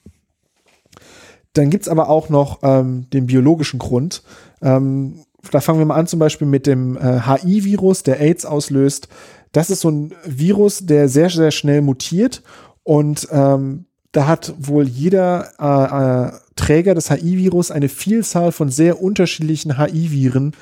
Dann 1.52 1.70
gibt's 1.70 1.88
aber 1.88 2.08
auch 2.08 2.28
noch 2.28 2.60
ähm, 2.62 3.08
den 3.12 3.26
biologischen 3.26 3.78
Grund. 3.78 4.22
Ähm, 4.60 5.24
da 5.50 5.60
fangen 5.60 5.78
wir 5.78 5.86
mal 5.86 5.96
an, 5.96 6.06
zum 6.06 6.18
Beispiel 6.18 6.48
mit 6.48 6.66
dem 6.66 6.96
äh, 6.96 7.20
HI-Virus, 7.20 8.02
der 8.02 8.20
AIDS 8.20 8.44
auslöst. 8.44 9.08
Das 9.52 9.70
ist 9.70 9.80
so 9.80 9.90
ein 9.90 10.14
Virus, 10.24 10.84
der 10.84 11.08
sehr, 11.08 11.30
sehr 11.30 11.52
schnell 11.52 11.80
mutiert 11.80 12.42
und 12.82 13.28
ähm, 13.30 13.86
da 14.10 14.26
hat 14.26 14.54
wohl 14.58 14.86
jeder 14.86 15.50
äh, 15.58 16.28
äh, 16.28 16.38
Träger 16.56 16.94
des 16.94 17.10
HI-Virus 17.10 17.70
eine 17.70 17.88
Vielzahl 17.88 18.52
von 18.52 18.68
sehr 18.68 19.02
unterschiedlichen 19.02 19.76
HI-Viren 19.76 20.52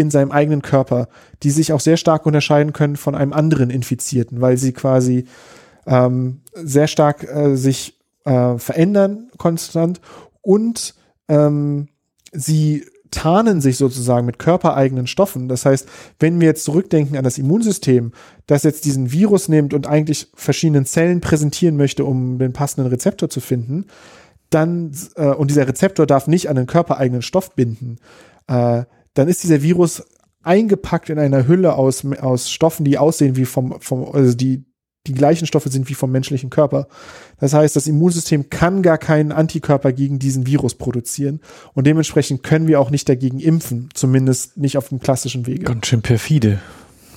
in 0.00 0.10
seinem 0.10 0.30
eigenen 0.30 0.62
Körper, 0.62 1.08
die 1.42 1.50
sich 1.50 1.72
auch 1.72 1.80
sehr 1.80 1.96
stark 1.96 2.26
unterscheiden 2.26 2.72
können 2.72 2.96
von 2.96 3.14
einem 3.14 3.32
anderen 3.32 3.70
Infizierten, 3.70 4.40
weil 4.40 4.56
sie 4.56 4.72
quasi 4.72 5.24
ähm, 5.86 6.40
sehr 6.54 6.86
stark 6.86 7.24
äh, 7.24 7.56
sich 7.56 7.98
äh, 8.24 8.58
verändern 8.58 9.30
konstant 9.36 10.00
und 10.42 10.94
ähm, 11.28 11.88
sie 12.32 12.84
tarnen 13.10 13.60
sich 13.60 13.76
sozusagen 13.78 14.26
mit 14.26 14.38
körpereigenen 14.38 15.06
Stoffen. 15.06 15.48
Das 15.48 15.64
heißt, 15.64 15.88
wenn 16.18 16.40
wir 16.40 16.48
jetzt 16.48 16.64
zurückdenken 16.64 17.16
an 17.16 17.24
das 17.24 17.38
Immunsystem, 17.38 18.12
das 18.46 18.64
jetzt 18.64 18.84
diesen 18.84 19.12
Virus 19.12 19.48
nimmt 19.48 19.72
und 19.72 19.86
eigentlich 19.86 20.28
verschiedenen 20.34 20.84
Zellen 20.84 21.20
präsentieren 21.20 21.76
möchte, 21.76 22.04
um 22.04 22.38
den 22.38 22.52
passenden 22.52 22.90
Rezeptor 22.90 23.30
zu 23.30 23.40
finden, 23.40 23.86
dann, 24.50 24.92
äh, 25.16 25.28
und 25.28 25.50
dieser 25.50 25.68
Rezeptor 25.68 26.06
darf 26.06 26.26
nicht 26.26 26.48
an 26.48 26.56
den 26.56 26.66
körpereigenen 26.66 27.22
Stoff 27.22 27.54
binden, 27.54 27.98
äh, 28.46 28.84
dann 29.14 29.28
ist 29.28 29.42
dieser 29.42 29.62
Virus 29.62 30.02
eingepackt 30.42 31.10
in 31.10 31.18
einer 31.18 31.46
Hülle 31.46 31.74
aus, 31.74 32.04
aus 32.20 32.50
Stoffen, 32.50 32.84
die 32.84 32.98
aussehen 32.98 33.36
wie 33.36 33.44
vom, 33.44 33.80
vom 33.80 34.14
also 34.14 34.34
die, 34.34 34.64
die 35.06 35.14
gleichen 35.14 35.46
Stoffe 35.46 35.68
sind 35.68 35.88
wie 35.88 35.94
vom 35.94 36.10
menschlichen 36.10 36.50
Körper. 36.50 36.88
Das 37.38 37.54
heißt, 37.54 37.76
das 37.76 37.86
Immunsystem 37.86 38.50
kann 38.50 38.82
gar 38.82 38.98
keinen 38.98 39.32
Antikörper 39.32 39.92
gegen 39.92 40.18
diesen 40.18 40.46
Virus 40.46 40.74
produzieren 40.74 41.40
und 41.74 41.86
dementsprechend 41.86 42.42
können 42.42 42.66
wir 42.66 42.80
auch 42.80 42.90
nicht 42.90 43.08
dagegen 43.08 43.40
impfen, 43.40 43.88
zumindest 43.94 44.56
nicht 44.56 44.78
auf 44.78 44.88
dem 44.88 45.00
klassischen 45.00 45.46
Wege. 45.46 45.64
Ganz 45.64 45.86
schön 45.86 46.02
perfide 46.02 46.60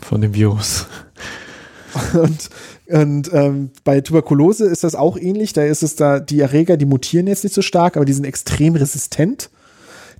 von 0.01 0.21
dem 0.21 0.33
Virus. 0.33 0.87
Und, 2.13 2.49
und 2.87 3.33
ähm, 3.33 3.71
bei 3.83 3.99
Tuberkulose 3.99 4.65
ist 4.65 4.85
das 4.85 4.95
auch 4.95 5.17
ähnlich. 5.17 5.51
Da 5.51 5.65
ist 5.65 5.83
es 5.83 5.97
da, 5.97 6.21
die 6.21 6.39
Erreger, 6.39 6.77
die 6.77 6.85
mutieren 6.85 7.27
jetzt 7.27 7.43
nicht 7.43 7.53
so 7.53 7.61
stark, 7.61 7.97
aber 7.97 8.05
die 8.05 8.13
sind 8.13 8.23
extrem 8.23 8.75
resistent. 8.75 9.49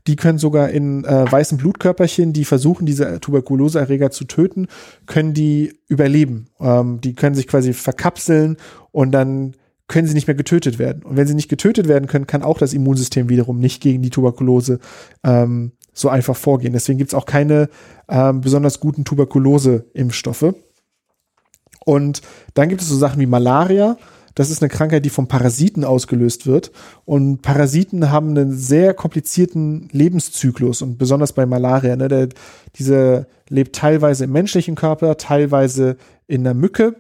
Die 0.08 0.16
können 0.16 0.38
sogar 0.38 0.70
in 0.70 1.04
äh, 1.04 1.32
weißen 1.32 1.58
Blutkörperchen, 1.58 2.34
die 2.34 2.46
versuchen, 2.46 2.86
diese 2.86 3.20
Tuberkuloseerreger 3.20 4.12
zu 4.12 4.26
töten, 4.26 4.68
können 5.06 5.34
die 5.34 5.74
überleben. 5.88 6.48
Ähm, 6.60 7.02
die 7.02 7.14
können 7.14 7.36
sich 7.36 7.48
quasi 7.48 7.74
verkapseln 7.74 8.58
und 8.92 9.12
dann 9.12 9.54
können 9.88 10.08
sie 10.08 10.14
nicht 10.14 10.28
mehr 10.28 10.36
getötet 10.36 10.80
werden. 10.80 11.04
Und 11.04 11.18
wenn 11.18 11.28
sie 11.28 11.36
nicht 11.36 11.50
getötet 11.50 11.88
werden 11.88 12.08
können, 12.08 12.26
kann 12.26 12.44
auch 12.44 12.58
das 12.58 12.74
Immunsystem 12.74 13.28
wiederum 13.28 13.60
nicht 13.60 13.82
gegen 13.82 14.02
die 14.02 14.10
Tuberkulose 14.10 14.80
ähm, 15.24 15.74
so 15.94 16.08
einfach 16.08 16.38
vorgehen. 16.38 16.74
Deswegen 16.74 16.98
gibt 16.98 17.12
es 17.12 17.14
auch 17.14 17.26
keine 17.26 17.70
ähm, 18.08 18.42
besonders 18.42 18.80
guten 18.80 19.04
Tuberkulose-Impfstoffe. 19.04 20.56
Und 21.84 22.22
dann 22.54 22.70
gibt 22.70 22.82
es 22.82 22.88
so 22.88 22.96
Sachen 22.96 23.20
wie 23.20 23.26
Malaria. 23.26 23.98
Das 24.36 24.50
ist 24.50 24.62
eine 24.62 24.70
Krankheit, 24.70 25.06
die 25.06 25.10
vom 25.10 25.28
Parasiten 25.28 25.84
ausgelöst 25.84 26.48
wird. 26.48 26.72
Und 27.06 27.42
Parasiten 27.42 28.12
haben 28.12 28.30
einen 28.30 28.54
sehr 28.56 28.94
komplizierten 28.94 29.90
Lebenszyklus 29.92 30.82
und 30.82 30.98
besonders 30.98 31.34
bei 31.34 31.46
Malaria. 31.46 31.96
Ne, 31.96 32.08
der, 32.08 32.30
diese 32.76 33.28
lebt 33.50 33.76
teilweise 33.76 34.26
im 34.26 34.32
menschlichen 34.32 34.76
Körper, 34.76 35.18
teilweise 35.18 35.98
in 36.28 36.44
der 36.44 36.54
Mücke. 36.54 36.96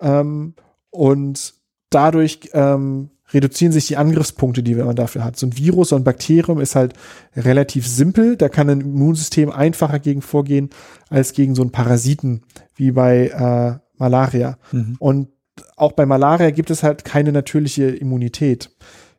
Ähm, 0.00 0.54
und 0.90 1.54
dadurch 1.90 2.50
ähm, 2.52 3.10
reduzieren 3.32 3.72
sich 3.72 3.86
die 3.86 3.96
Angriffspunkte, 3.96 4.62
die 4.62 4.74
man 4.74 4.96
dafür 4.96 5.24
hat. 5.24 5.36
So 5.36 5.46
ein 5.46 5.56
Virus, 5.56 5.92
ein 5.92 6.04
Bakterium 6.04 6.60
ist 6.60 6.76
halt 6.76 6.94
relativ 7.36 7.86
simpel. 7.86 8.36
Da 8.36 8.48
kann 8.48 8.70
ein 8.70 8.80
Immunsystem 8.80 9.50
einfacher 9.50 9.98
gegen 9.98 10.22
vorgehen 10.22 10.70
als 11.08 11.32
gegen 11.32 11.54
so 11.54 11.62
einen 11.62 11.72
Parasiten 11.72 12.42
wie 12.74 12.92
bei 12.92 13.28
äh, 13.28 13.78
Malaria. 13.96 14.58
Mhm. 14.72 14.96
Und 14.98 15.28
auch 15.76 15.92
bei 15.92 16.06
Malaria 16.06 16.50
gibt 16.50 16.70
es 16.70 16.82
halt 16.82 17.04
keine 17.04 17.32
natürliche 17.32 17.84
Immunität. 17.84 18.70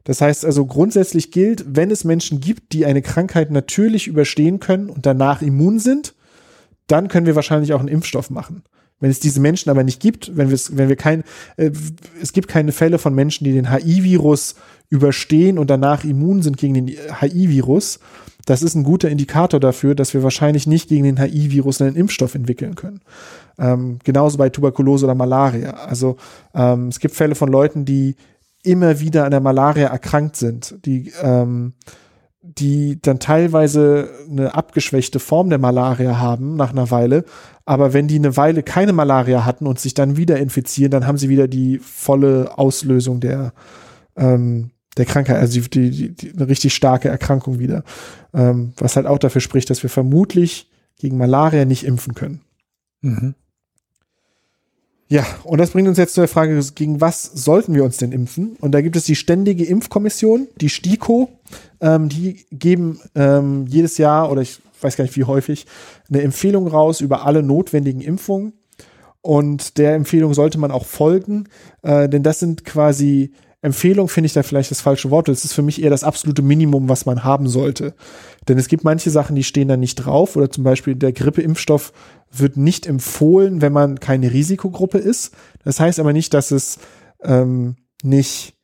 Das 0.04 0.22
heißt 0.22 0.46
also 0.46 0.66
grundsätzlich 0.66 1.32
gilt, 1.32 1.66
wenn 1.68 1.92
es 1.92 2.04
Menschen 2.04 2.40
gibt, 2.40 2.74
die 2.74 2.86
eine 2.86 3.02
Krankheit 3.02 3.52
natürlich 3.52 4.08
überstehen 4.08 4.60
können 4.60 4.90
und 4.90 5.06
danach 5.06 5.42
immun 5.42 5.80
sind, 5.80 6.14
dann 6.88 7.08
können 7.08 7.26
wir 7.26 7.36
wahrscheinlich 7.36 7.74
auch 7.74 7.80
einen 7.80 7.88
Impfstoff 7.88 8.30
machen. 8.30 8.64
Wenn 9.00 9.10
es 9.10 9.20
diese 9.20 9.42
Menschen 9.42 9.70
aber 9.70 9.84
nicht 9.84 10.00
gibt, 10.00 10.38
wenn 10.38 10.50
wir 10.50 10.60
wenn 10.72 10.90
wir 10.90 10.96
kein, 10.96 11.24
äh, 11.58 11.72
es 12.22 12.32
gibt 12.32 12.48
keine 12.48 12.72
Fälle 12.72 12.98
von 12.98 13.14
Menschen, 13.14 13.44
die 13.44 13.52
den 13.52 13.72
HI-Virus 13.72 14.56
überstehen 14.90 15.58
und 15.58 15.70
danach 15.70 16.06
immun 16.06 16.42
sind 16.42 16.58
gegen 16.58 16.76
den 16.76 16.88
HI-Virus, 16.88 18.00
das 18.46 18.62
ist 18.62 18.76
ein 18.76 18.84
guter 18.84 19.10
Indikator 19.10 19.60
dafür, 19.60 19.96
dass 19.96 20.14
wir 20.14 20.24
wahrscheinlich 20.24 20.68
nicht 20.68 20.88
gegen 20.88 21.04
den 21.04 21.20
HI-Virus 21.20 21.82
einen 21.82 21.96
Impfstoff 21.96 22.36
entwickeln 22.36 22.76
können. 22.76 23.02
Ähm, 23.58 24.00
genauso 24.04 24.38
bei 24.38 24.50
Tuberkulose 24.50 25.06
oder 25.06 25.16
Malaria. 25.16 25.72
Also 25.72 26.18
ähm, 26.54 26.90
es 26.90 27.00
gibt 27.00 27.16
Fälle 27.16 27.36
von 27.36 27.50
Leuten, 27.50 27.86
die 27.86 28.16
immer 28.64 29.00
wieder 29.00 29.26
an 29.26 29.32
der 29.32 29.40
Malaria 29.40 29.88
erkrankt 29.88 30.36
sind, 30.36 30.76
die 30.86 31.12
ähm, 31.22 31.74
die 32.48 33.02
dann 33.02 33.20
teilweise 33.20 34.10
eine 34.30 34.54
abgeschwächte 34.54 35.20
Form 35.20 35.50
der 35.50 35.58
Malaria 35.58 36.20
haben 36.20 36.56
nach 36.56 36.72
einer 36.72 36.92
Weile. 36.92 37.26
Aber 37.66 37.94
wenn 37.94 38.08
die 38.08 38.16
eine 38.16 38.38
Weile 38.38 38.62
keine 38.62 38.94
Malaria 38.94 39.46
hatten 39.46 39.66
und 39.66 39.80
sich 39.80 39.96
dann 39.96 40.16
wieder 40.16 40.38
infizieren, 40.38 40.92
dann 40.92 41.08
haben 41.08 41.18
sie 41.18 41.30
wieder 41.30 41.48
die 41.48 41.80
volle 41.80 42.58
Auslösung 42.58 43.20
der, 43.20 43.54
ähm, 44.16 44.70
der 44.98 45.06
Krankheit, 45.06 45.38
also 45.38 45.60
die, 45.60 45.90
die, 45.90 46.16
die, 46.16 46.34
eine 46.34 46.48
richtig 46.48 46.76
starke 46.76 47.10
Erkrankung 47.10 47.58
wieder. 47.58 47.84
Ähm, 48.34 48.74
was 48.78 48.96
halt 48.96 49.08
auch 49.08 49.18
dafür 49.18 49.42
spricht, 49.42 49.72
dass 49.72 49.82
wir 49.82 49.90
vermutlich 49.90 50.70
gegen 51.00 51.18
Malaria 51.18 51.66
nicht 51.66 51.84
impfen 51.84 52.14
können. 52.14 52.42
Mhm. 53.02 53.36
Ja, 55.08 55.24
und 55.44 55.60
das 55.60 55.72
bringt 55.72 55.88
uns 55.88 56.00
jetzt 56.00 56.16
zu 56.16 56.22
der 56.22 56.28
Frage, 56.28 56.60
gegen 56.74 57.00
was 57.00 57.24
sollten 57.24 57.76
wir 57.76 57.84
uns 57.84 57.98
denn 57.98 58.12
impfen? 58.12 58.58
Und 58.60 58.72
da 58.72 58.82
gibt 58.82 58.96
es 58.96 59.04
die 59.04 59.16
Ständige 59.16 59.64
Impfkommission, 59.64 60.48
die 60.60 60.70
STIKO, 60.70 61.30
ähm, 61.80 62.10
die 62.10 62.46
geben 62.52 63.00
ähm, 63.14 63.68
jedes 63.68 64.00
Jahr 64.00 64.32
oder 64.32 64.42
ich 64.42 64.60
weiß 64.82 64.98
gar 64.98 65.04
nicht 65.04 65.16
wie 65.16 65.24
häufig 65.24 65.68
eine 66.10 66.24
Empfehlung 66.24 66.68
raus 66.68 67.02
über 67.02 67.26
alle 67.26 67.44
notwendigen 67.44 68.02
Impfungen. 68.02 68.54
Und 69.22 69.78
der 69.78 69.96
Empfehlung 69.96 70.34
sollte 70.34 70.58
man 70.58 70.72
auch 70.72 70.86
folgen, 70.86 71.46
äh, 71.82 72.10
denn 72.10 72.24
das 72.24 72.40
sind 72.40 72.66
quasi 72.66 73.32
Empfehlung 73.66 74.10
finde 74.10 74.28
ich 74.28 74.34
da 74.34 74.44
vielleicht 74.44 74.70
das 74.70 74.82
falsche 74.82 75.10
Wort. 75.10 75.28
Es 75.28 75.44
ist 75.44 75.54
für 75.54 75.64
mich 75.64 75.82
eher 75.82 75.90
das 75.90 76.04
absolute 76.04 76.44
Minimum, 76.44 76.88
was 76.88 77.08
man 77.08 77.24
haben 77.24 77.48
sollte. 77.48 77.96
Denn 78.48 78.60
es 78.60 78.68
gibt 78.68 78.84
manche 78.84 79.10
Sachen, 79.10 79.36
die 79.36 79.44
stehen 79.44 79.68
da 79.68 79.76
nicht 79.76 79.96
drauf. 79.96 80.36
Oder 80.36 80.52
zum 80.52 80.64
Beispiel 80.64 80.94
der 80.94 81.14
Grippeimpfstoff 81.14 81.92
wird 82.40 82.58
nicht 82.58 82.86
empfohlen, 82.86 83.62
wenn 83.62 83.74
man 83.74 84.00
keine 84.00 84.32
Risikogruppe 84.32 84.98
ist. 84.98 85.34
Das 85.64 85.80
heißt 85.80 86.00
aber 86.00 86.14
nicht, 86.14 86.34
dass 86.34 86.52
es 86.52 86.80
ähm, 87.24 87.76
nicht, 88.04 88.56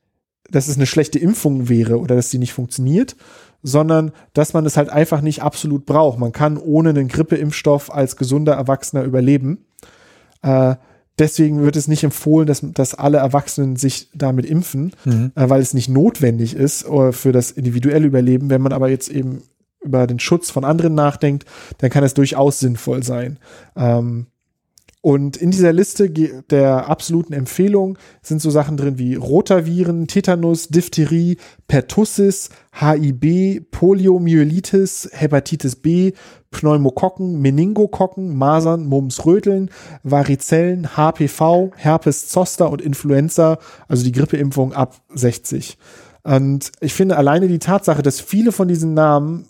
dass 0.50 0.68
es 0.68 0.76
eine 0.76 0.86
schlechte 0.86 1.20
Impfung 1.20 1.70
wäre 1.70 2.00
oder 2.00 2.16
dass 2.16 2.30
sie 2.30 2.38
nicht 2.38 2.54
funktioniert, 2.54 3.16
sondern 3.64 4.12
dass 4.34 4.54
man 4.54 4.66
es 4.66 4.78
halt 4.78 4.90
einfach 4.90 5.22
nicht 5.22 5.42
absolut 5.42 5.86
braucht. 5.86 6.20
Man 6.20 6.32
kann 6.32 6.58
ohne 6.58 6.90
einen 6.90 7.08
Grippeimpfstoff 7.08 7.94
als 7.94 8.16
gesunder 8.16 8.54
Erwachsener 8.54 9.04
überleben. 9.04 9.66
Äh, 10.42 10.76
deswegen 11.20 11.62
wird 11.62 11.76
es 11.76 11.88
nicht 11.88 12.04
empfohlen, 12.04 12.48
dass, 12.48 12.62
dass 12.62 12.96
alle 12.96 13.20
Erwachsenen 13.20 13.76
sich 13.76 14.10
damit 14.14 14.46
impfen, 14.46 14.94
mhm. 15.06 15.32
äh, 15.36 15.50
weil 15.50 15.62
es 15.62 15.74
nicht 15.74 15.90
notwendig 15.90 16.56
ist 16.56 16.86
äh, 16.88 17.12
für 17.12 17.32
das 17.32 17.52
individuelle 17.52 18.08
Überleben. 18.08 18.50
Wenn 18.50 18.62
man 18.62 18.74
aber 18.74 18.90
jetzt 18.90 19.10
eben 19.10 19.44
über 19.82 20.08
den 20.08 20.20
Schutz 20.20 20.50
von 20.50 20.64
anderen 20.64 20.96
nachdenkt, 20.96 21.46
dann 21.80 21.90
kann 21.90 22.04
es 22.04 22.14
durchaus 22.14 22.60
sinnvoll 22.60 23.04
sein. 23.04 23.40
Ähm, 23.76 24.28
Und 25.04 25.36
in 25.38 25.50
dieser 25.50 25.74
Liste 25.74 26.12
der 26.52 26.88
absoluten 26.88 27.34
Empfehlung 27.34 27.98
sind 28.22 28.40
so 28.40 28.52
Sachen 28.52 28.78
drin 28.78 29.00
wie 29.00 29.16
Rotaviren, 29.16 30.06
Tetanus, 30.06 30.68
Diphtherie, 30.68 31.38
Pertussis, 31.68 32.50
HIB, 32.72 33.72
Poliomyelitis, 33.72 35.10
Hepatitis 35.12 35.76
B, 35.78 36.12
Pneumokokken, 36.52 37.42
Meningokokken, 37.42 38.38
Masern, 38.38 38.86
Mumps, 38.86 39.26
Röteln, 39.26 39.72
Varizellen, 40.04 40.96
HPV, 40.96 41.72
Herpes 41.76 42.28
Zoster 42.28 42.70
und 42.70 42.80
Influenza, 42.82 43.58
also 43.88 44.04
die 44.04 44.12
Grippeimpfung 44.12 44.74
ab 44.74 45.02
60. 45.16 45.80
Und 46.24 46.72
ich 46.80 46.94
finde 46.94 47.18
alleine 47.18 47.48
die 47.48 47.58
Tatsache, 47.58 48.04
dass 48.04 48.22
viele 48.22 48.52
von 48.52 48.68
diesen 48.68 48.94
Namen 48.94 49.48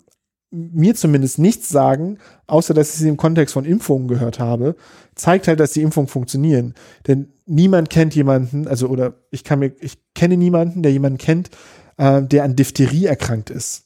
mir 0.52 0.94
zumindest 0.94 1.38
nichts 1.38 1.70
sagen, 1.70 2.18
außer 2.46 2.74
dass 2.74 2.90
ich 2.92 3.00
sie 3.00 3.08
im 3.08 3.16
Kontext 3.16 3.54
von 3.54 3.64
Impfungen 3.64 4.06
gehört 4.06 4.38
habe, 4.38 4.76
zeigt 5.14 5.48
halt, 5.48 5.58
dass 5.58 5.72
die 5.72 5.82
Impfungen 5.82 6.08
funktionieren. 6.08 6.74
Denn 7.06 7.32
niemand 7.46 7.90
kennt 7.90 8.14
jemanden, 8.14 8.68
also 8.68 8.88
oder 8.88 9.14
ich 9.30 9.44
kann 9.44 9.58
mir, 9.60 9.72
ich 9.80 9.98
kenne 10.14 10.36
niemanden, 10.36 10.82
der 10.82 10.92
jemanden 10.92 11.18
kennt, 11.18 11.50
äh, 11.96 12.22
der 12.22 12.44
an 12.44 12.54
Diphtherie 12.54 13.06
erkrankt 13.06 13.48
ist 13.50 13.84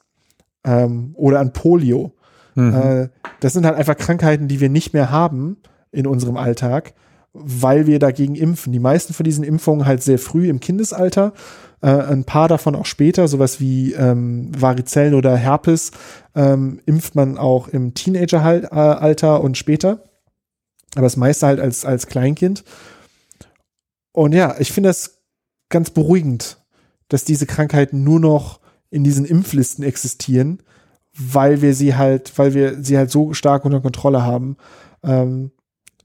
ähm, 0.65 1.13
oder 1.15 1.39
an 1.39 1.53
Polio. 1.53 2.13
Mhm. 2.57 2.75
Äh, 2.75 3.09
das 3.41 3.53
sind 3.53 3.65
halt 3.65 3.77
einfach 3.77 3.97
Krankheiten, 3.97 4.49
die 4.49 4.61
wir 4.61 4.69
nicht 4.69 4.93
mehr 4.93 5.11
haben 5.11 5.59
in 5.93 6.07
unserem 6.07 6.37
Alltag, 6.37 6.95
weil 7.33 7.87
wir 7.87 8.01
dagegen 8.01 8.35
impfen. 8.35 8.73
Die 8.73 8.81
meisten 8.81 9.15
von 9.15 9.25
diesen 9.25 9.45
Impfungen 9.45 9.87
halt 9.87 10.03
sehr 10.03 10.19
früh 10.19 10.49
im 10.49 10.59
Kindesalter 10.59 11.33
äh, 11.83 11.89
ein 11.89 12.25
paar 12.25 12.49
davon 12.49 12.75
auch 12.75 12.87
später, 12.87 13.29
sowas 13.29 13.61
wie 13.61 13.93
ähm, 13.93 14.51
Varizellen 14.57 15.15
oder 15.15 15.37
Herpes, 15.37 15.93
ähm, 16.35 16.81
impft 16.87 17.15
man 17.15 17.39
auch 17.39 17.69
im 17.69 17.95
Teenageralter 17.95 19.41
und 19.43 19.57
später. 19.57 20.05
Aber 20.95 21.05
das 21.05 21.17
meiste 21.17 21.47
halt 21.47 21.61
als, 21.61 21.85
als 21.85 22.07
Kleinkind. 22.07 22.65
Und 24.13 24.33
ja, 24.33 24.57
ich 24.59 24.73
finde 24.73 24.89
das 24.89 25.23
ganz 25.69 25.91
beruhigend, 25.91 26.65
dass 27.09 27.25
diese 27.25 27.47
Krankheiten 27.47 28.03
nur 28.03 28.21
noch 28.21 28.61
in 28.91 29.05
diesen 29.05 29.27
Impflisten 29.27 29.85
existieren, 29.85 30.63
weil 31.13 31.61
wir 31.61 31.75
sie 31.75 31.97
halt, 31.97 32.39
weil 32.39 32.55
wir 32.55 32.83
sie 32.83 32.97
halt 32.97 33.11
so 33.11 33.35
stark 33.35 33.65
unter 33.65 33.81
Kontrolle 33.81 34.23
haben, 34.25 34.57
ähm, 35.03 35.51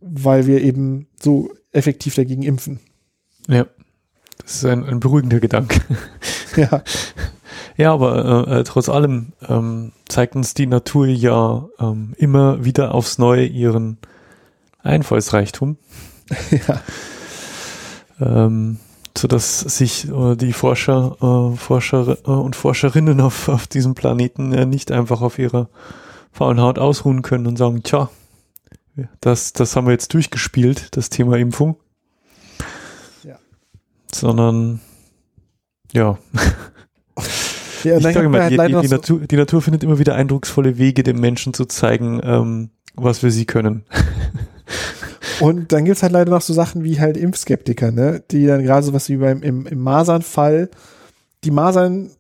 weil 0.02 0.48
wir 0.48 0.62
eben 0.62 1.08
so 1.22 1.52
effektiv 1.72 2.16
dagegen 2.16 2.44
impfen. 2.44 2.80
Ja. 3.48 3.68
Das 4.44 4.56
ist 4.56 4.66
ein, 4.66 4.86
ein 4.86 5.00
beruhigender 5.00 5.40
Gedanke. 5.40 5.82
Ja. 6.58 6.84
Ja, 7.78 7.94
aber 7.94 8.46
äh, 8.48 8.60
äh, 8.60 8.64
trotz 8.64 8.90
allem 8.90 9.32
ähm, 9.48 9.94
zeigt 10.10 10.36
uns 10.36 10.54
die 10.54 10.68
Natur 10.68 11.08
ja 11.08 11.66
ähm, 11.80 12.14
immer 12.18 12.66
wieder 12.66 12.94
aufs 12.94 13.18
Neue 13.18 13.46
ihren 13.46 13.98
Einfallsreichtum. 14.84 15.78
ja. 16.68 16.82
Ähm, 18.20 18.80
so 19.18 19.28
dass 19.28 19.60
sich 19.62 20.10
äh, 20.10 20.36
die 20.36 20.54
Forscher, 20.54 21.16
äh, 21.22 21.58
Forscher 21.58 22.18
äh, 22.26 22.30
und 22.30 22.56
Forscherinnen 22.56 23.22
auf, 23.22 23.50
auf 23.50 23.68
diesem 23.68 23.96
Planeten 23.96 24.54
äh, 24.54 24.66
nicht 24.66 24.92
einfach 24.92 25.22
auf 25.22 25.40
ihrer 25.40 25.70
faulen 26.32 26.62
Haut 26.62 26.80
ausruhen 26.80 27.22
können 27.22 27.48
und 27.48 27.58
sagen, 27.58 27.84
tja, 27.84 28.10
das, 29.20 29.54
das 29.54 29.76
haben 29.76 29.88
wir 29.88 29.92
jetzt 29.92 30.14
durchgespielt, 30.14 30.96
das 30.96 31.10
Thema 31.10 31.38
Impfung 31.38 31.78
sondern 34.16 34.80
ja. 35.94 36.18
ja 37.84 37.98
ich 37.98 38.04
sage 38.04 38.30
mal, 38.30 38.50
die, 38.50 38.58
die, 38.58 38.82
die, 38.82 38.88
Natur, 38.88 39.20
die, 39.20 39.36
Natur, 39.36 39.62
findet 39.62 39.84
immer 39.84 40.00
wieder 40.00 40.16
eindrucksvolle 40.16 40.78
Wege, 40.78 41.04
dem 41.04 41.20
Menschen 41.20 41.54
zu 41.54 41.66
zeigen, 41.66 42.22
ähm, 42.24 42.70
was 42.96 43.24
wir 43.24 43.32
sie 43.32 43.46
können. 43.46 43.84
Und 45.40 45.72
dann 45.72 45.86
gibt 45.86 45.98
es 45.98 46.04
halt 46.04 46.12
leider 46.12 46.30
noch 46.30 46.42
so 46.42 46.54
Sachen 46.54 46.84
wie 46.84 47.00
halt 47.00 47.18
Impfskeptiker, 47.18 47.92
ne? 47.92 48.24
Die 48.30 48.46
dann 48.46 48.64
gerade 48.64 48.86
so 48.86 48.94
was 48.94 49.10
wie 49.10 49.18
beim 49.18 49.42
im, 49.42 49.66
im 49.66 49.80
Masern-Fall, 49.80 50.70
die 51.44 51.52
Masern 51.52 52.12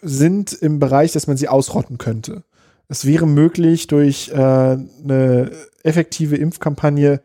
sind 0.00 0.52
im 0.52 0.78
Bereich, 0.78 1.12
dass 1.12 1.26
man 1.26 1.36
sie 1.36 1.48
ausrotten 1.48 1.98
könnte. 1.98 2.42
Es 2.88 3.06
wäre 3.06 3.26
möglich, 3.26 3.86
durch 3.86 4.30
äh, 4.30 4.34
eine 4.34 5.50
effektive 5.82 6.36
Impfkampagne 6.36 7.20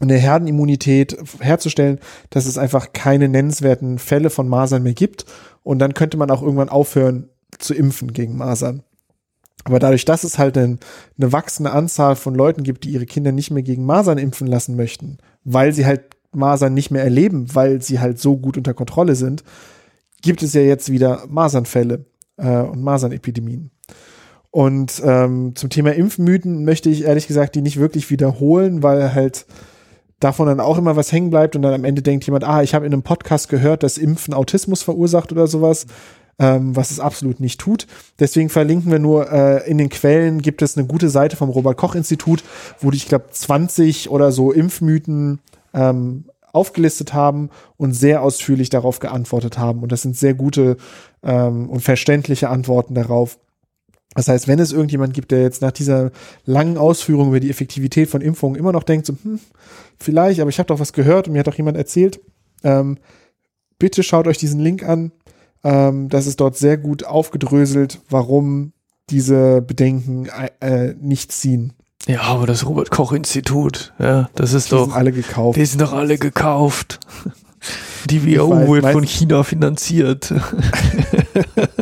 eine 0.00 0.16
Herdenimmunität 0.16 1.16
herzustellen, 1.40 2.00
dass 2.30 2.46
es 2.46 2.58
einfach 2.58 2.92
keine 2.92 3.28
nennenswerten 3.28 3.98
Fälle 3.98 4.30
von 4.30 4.48
Masern 4.48 4.82
mehr 4.82 4.94
gibt. 4.94 5.24
Und 5.62 5.78
dann 5.78 5.94
könnte 5.94 6.16
man 6.16 6.30
auch 6.30 6.42
irgendwann 6.42 6.68
aufhören 6.68 7.28
zu 7.58 7.74
impfen 7.74 8.12
gegen 8.12 8.36
Masern. 8.36 8.82
Aber 9.64 9.78
dadurch, 9.78 10.04
dass 10.04 10.24
es 10.24 10.38
halt 10.38 10.58
eine, 10.58 10.78
eine 11.18 11.32
wachsende 11.32 11.72
Anzahl 11.72 12.16
von 12.16 12.34
Leuten 12.34 12.64
gibt, 12.64 12.84
die 12.84 12.90
ihre 12.90 13.06
Kinder 13.06 13.32
nicht 13.32 13.50
mehr 13.50 13.62
gegen 13.62 13.86
Masern 13.86 14.18
impfen 14.18 14.46
lassen 14.46 14.76
möchten, 14.76 15.18
weil 15.44 15.72
sie 15.72 15.86
halt 15.86 16.02
Masern 16.32 16.74
nicht 16.74 16.90
mehr 16.90 17.02
erleben, 17.02 17.54
weil 17.54 17.80
sie 17.80 18.00
halt 18.00 18.18
so 18.18 18.36
gut 18.36 18.58
unter 18.58 18.74
Kontrolle 18.74 19.14
sind, 19.14 19.44
gibt 20.20 20.42
es 20.42 20.52
ja 20.52 20.60
jetzt 20.60 20.90
wieder 20.90 21.24
Masernfälle 21.28 22.04
äh, 22.36 22.58
und 22.58 22.82
Masernepidemien. 22.82 23.70
Und 24.50 25.02
ähm, 25.04 25.52
zum 25.56 25.70
Thema 25.70 25.94
Impfmythen 25.94 26.64
möchte 26.64 26.90
ich 26.90 27.04
ehrlich 27.04 27.26
gesagt 27.26 27.54
die 27.54 27.62
nicht 27.62 27.78
wirklich 27.78 28.10
wiederholen, 28.10 28.82
weil 28.82 29.14
halt 29.14 29.46
davon 30.20 30.46
dann 30.46 30.60
auch 30.60 30.78
immer 30.78 30.96
was 30.96 31.12
hängen 31.12 31.30
bleibt 31.30 31.56
und 31.56 31.62
dann 31.62 31.74
am 31.74 31.84
Ende 31.84 32.02
denkt 32.02 32.24
jemand, 32.26 32.44
ah, 32.44 32.62
ich 32.62 32.74
habe 32.74 32.86
in 32.86 32.92
einem 32.92 33.02
Podcast 33.02 33.48
gehört, 33.48 33.82
dass 33.82 33.98
Impfen 33.98 34.34
Autismus 34.34 34.82
verursacht 34.82 35.32
oder 35.32 35.46
sowas, 35.46 35.86
ähm, 36.38 36.74
was 36.74 36.90
es 36.90 37.00
absolut 37.00 37.40
nicht 37.40 37.60
tut. 37.60 37.86
Deswegen 38.18 38.48
verlinken 38.48 38.90
wir 38.90 38.98
nur, 38.98 39.30
äh, 39.30 39.68
in 39.68 39.78
den 39.78 39.88
Quellen 39.88 40.40
gibt 40.40 40.62
es 40.62 40.76
eine 40.76 40.86
gute 40.86 41.08
Seite 41.08 41.36
vom 41.36 41.50
Robert-Koch-Institut, 41.50 42.42
wo 42.80 42.90
die, 42.90 42.96
ich 42.96 43.08
glaube, 43.08 43.26
20 43.30 44.10
oder 44.10 44.32
so 44.32 44.50
Impfmythen 44.50 45.40
ähm, 45.72 46.24
aufgelistet 46.52 47.12
haben 47.12 47.50
und 47.76 47.92
sehr 47.92 48.22
ausführlich 48.22 48.70
darauf 48.70 49.00
geantwortet 49.00 49.58
haben. 49.58 49.82
Und 49.82 49.90
das 49.90 50.02
sind 50.02 50.16
sehr 50.16 50.34
gute 50.34 50.76
ähm, 51.22 51.68
und 51.68 51.80
verständliche 51.80 52.48
Antworten 52.48 52.94
darauf. 52.94 53.38
Das 54.14 54.28
heißt, 54.28 54.46
wenn 54.46 54.60
es 54.60 54.72
irgendjemand 54.72 55.12
gibt, 55.12 55.32
der 55.32 55.42
jetzt 55.42 55.60
nach 55.60 55.72
dieser 55.72 56.12
langen 56.44 56.78
Ausführung 56.78 57.28
über 57.28 57.40
die 57.40 57.50
Effektivität 57.50 58.08
von 58.08 58.20
Impfungen 58.20 58.56
immer 58.56 58.70
noch 58.70 58.84
denkt, 58.84 59.06
so, 59.06 59.14
hm, 59.20 59.40
vielleicht, 59.98 60.40
aber 60.40 60.50
ich 60.50 60.58
habe 60.58 60.66
doch 60.66 60.80
was 60.80 60.92
gehört 60.92 61.26
und 61.26 61.32
mir 61.32 61.40
hat 61.40 61.46
doch 61.46 61.56
jemand 61.56 61.76
erzählt, 61.76 62.20
ähm, 62.62 62.98
bitte 63.78 64.02
schaut 64.02 64.26
euch 64.26 64.38
diesen 64.38 64.60
Link 64.60 64.82
an. 64.82 65.12
Ähm, 65.62 66.08
das 66.08 66.26
ist 66.26 66.40
dort 66.40 66.56
sehr 66.56 66.76
gut 66.76 67.04
aufgedröselt, 67.04 68.00
warum 68.08 68.72
diese 69.10 69.62
Bedenken 69.62 70.26
äh, 70.60 70.88
äh 70.88 70.94
nicht 71.00 71.32
ziehen. 71.32 71.74
Ja, 72.06 72.22
aber 72.22 72.46
das 72.46 72.66
Robert 72.66 72.90
Koch 72.90 73.12
Institut, 73.12 73.94
ja, 73.98 74.28
das 74.34 74.52
ist 74.52 74.66
die 74.66 74.70
doch. 74.70 74.84
Die 74.84 74.90
sind 74.90 74.96
alle 74.96 75.12
gekauft. 75.12 75.56
Die 75.58 75.64
sind 75.64 75.80
doch 75.80 75.92
alle 75.92 76.18
gekauft. 76.18 77.00
Die 78.10 78.26
WHO 78.26 78.68
wird 78.68 78.86
von 78.86 79.04
China 79.04 79.42
finanziert. 79.42 80.30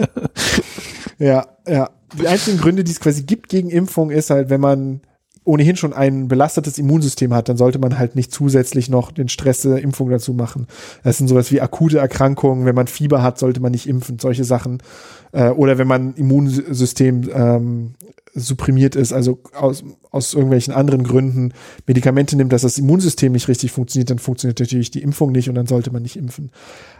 ja, 1.18 1.44
ja 1.66 1.90
die 2.18 2.28
einzigen 2.28 2.58
Gründe, 2.58 2.84
die 2.84 2.92
es 2.92 3.00
quasi 3.00 3.22
gibt 3.22 3.48
gegen 3.48 3.70
Impfung, 3.70 4.10
ist 4.10 4.30
halt, 4.30 4.50
wenn 4.50 4.60
man 4.60 5.00
ohnehin 5.44 5.76
schon 5.76 5.92
ein 5.92 6.28
belastetes 6.28 6.78
Immunsystem 6.78 7.34
hat, 7.34 7.48
dann 7.48 7.56
sollte 7.56 7.78
man 7.78 7.98
halt 7.98 8.14
nicht 8.14 8.32
zusätzlich 8.32 8.88
noch 8.88 9.10
den 9.10 9.28
Stress 9.28 9.62
der 9.62 9.82
Impfung 9.82 10.08
dazu 10.08 10.34
machen. 10.34 10.66
Das 11.02 11.18
sind 11.18 11.28
sowas 11.28 11.50
wie 11.50 11.60
akute 11.60 11.98
Erkrankungen, 11.98 12.64
wenn 12.64 12.74
man 12.74 12.86
Fieber 12.86 13.22
hat, 13.22 13.38
sollte 13.38 13.60
man 13.60 13.72
nicht 13.72 13.88
impfen, 13.88 14.18
solche 14.18 14.44
Sachen. 14.44 14.82
Äh, 15.32 15.50
oder 15.50 15.78
wenn 15.78 15.88
man 15.88 16.14
Immunsystem 16.14 17.28
ähm, 17.34 17.94
supprimiert 18.34 18.94
ist, 18.94 19.12
also 19.12 19.40
aus, 19.54 19.84
aus 20.10 20.32
irgendwelchen 20.32 20.72
anderen 20.72 21.02
Gründen 21.02 21.52
Medikamente 21.86 22.36
nimmt, 22.36 22.52
dass 22.52 22.62
das 22.62 22.78
Immunsystem 22.78 23.32
nicht 23.32 23.48
richtig 23.48 23.72
funktioniert, 23.72 24.10
dann 24.10 24.18
funktioniert 24.20 24.60
natürlich 24.60 24.90
die 24.90 25.02
Impfung 25.02 25.32
nicht 25.32 25.48
und 25.48 25.56
dann 25.56 25.66
sollte 25.66 25.90
man 25.90 26.02
nicht 26.02 26.16
impfen. 26.16 26.50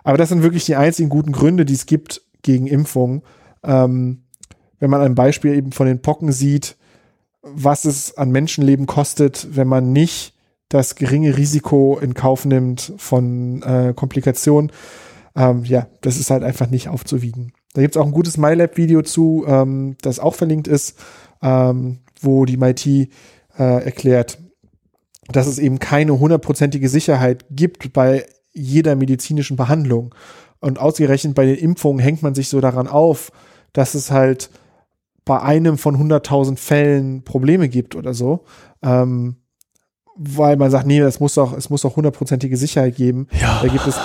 Aber 0.02 0.18
das 0.18 0.30
sind 0.30 0.42
wirklich 0.42 0.64
die 0.64 0.76
einzigen 0.76 1.08
guten 1.08 1.32
Gründe, 1.32 1.64
die 1.64 1.74
es 1.74 1.86
gibt 1.86 2.22
gegen 2.42 2.66
Impfung. 2.66 3.22
Ähm, 3.62 4.22
wenn 4.80 4.90
man 4.90 5.00
ein 5.00 5.14
Beispiel 5.14 5.54
eben 5.54 5.70
von 5.70 5.86
den 5.86 6.02
Pocken 6.02 6.32
sieht, 6.32 6.76
was 7.42 7.84
es 7.84 8.16
an 8.16 8.30
Menschenleben 8.30 8.86
kostet, 8.86 9.48
wenn 9.56 9.68
man 9.68 9.92
nicht 9.92 10.34
das 10.68 10.94
geringe 10.94 11.36
Risiko 11.36 11.98
in 12.00 12.14
Kauf 12.14 12.44
nimmt 12.44 12.94
von 12.96 13.62
äh, 13.62 13.92
Komplikationen. 13.94 14.72
Ähm, 15.36 15.64
ja, 15.64 15.86
das 16.00 16.18
ist 16.18 16.30
halt 16.30 16.42
einfach 16.42 16.70
nicht 16.70 16.88
aufzuwiegen. 16.88 17.52
Da 17.74 17.82
gibt 17.82 17.96
es 17.96 18.00
auch 18.00 18.06
ein 18.06 18.12
gutes 18.12 18.36
MyLab-Video 18.36 19.02
zu, 19.02 19.44
ähm, 19.46 19.96
das 20.02 20.18
auch 20.18 20.34
verlinkt 20.34 20.68
ist, 20.68 20.98
ähm, 21.42 21.98
wo 22.20 22.44
die 22.44 22.56
MIT 22.56 22.86
äh, 22.86 23.08
erklärt, 23.58 24.38
dass 25.28 25.46
es 25.46 25.58
eben 25.58 25.78
keine 25.78 26.18
hundertprozentige 26.18 26.88
Sicherheit 26.88 27.46
gibt 27.50 27.92
bei 27.92 28.26
jeder 28.52 28.96
medizinischen 28.96 29.56
Behandlung. 29.56 30.14
Und 30.60 30.78
ausgerechnet 30.78 31.34
bei 31.34 31.46
den 31.46 31.56
Impfungen 31.56 31.98
hängt 31.98 32.22
man 32.22 32.34
sich 32.34 32.48
so 32.48 32.60
daran 32.60 32.86
auf, 32.86 33.32
dass 33.72 33.94
es 33.94 34.10
halt 34.10 34.50
bei 35.24 35.40
einem 35.40 35.78
von 35.78 35.96
100.000 35.96 36.56
Fällen 36.58 37.22
Probleme 37.24 37.68
gibt 37.68 37.94
oder 37.94 38.14
so. 38.14 38.44
Ähm, 38.82 39.36
weil 40.14 40.56
man 40.56 40.70
sagt, 40.70 40.86
nee, 40.86 41.00
das 41.00 41.20
muss 41.20 41.34
doch, 41.34 41.56
es 41.56 41.70
muss 41.70 41.82
doch 41.82 41.96
hundertprozentige 41.96 42.56
Sicherheit 42.56 42.96
geben. 42.96 43.28
Ja. 43.40 43.60
Da 43.62 43.68
gibt 43.68 43.86
es 43.86 43.98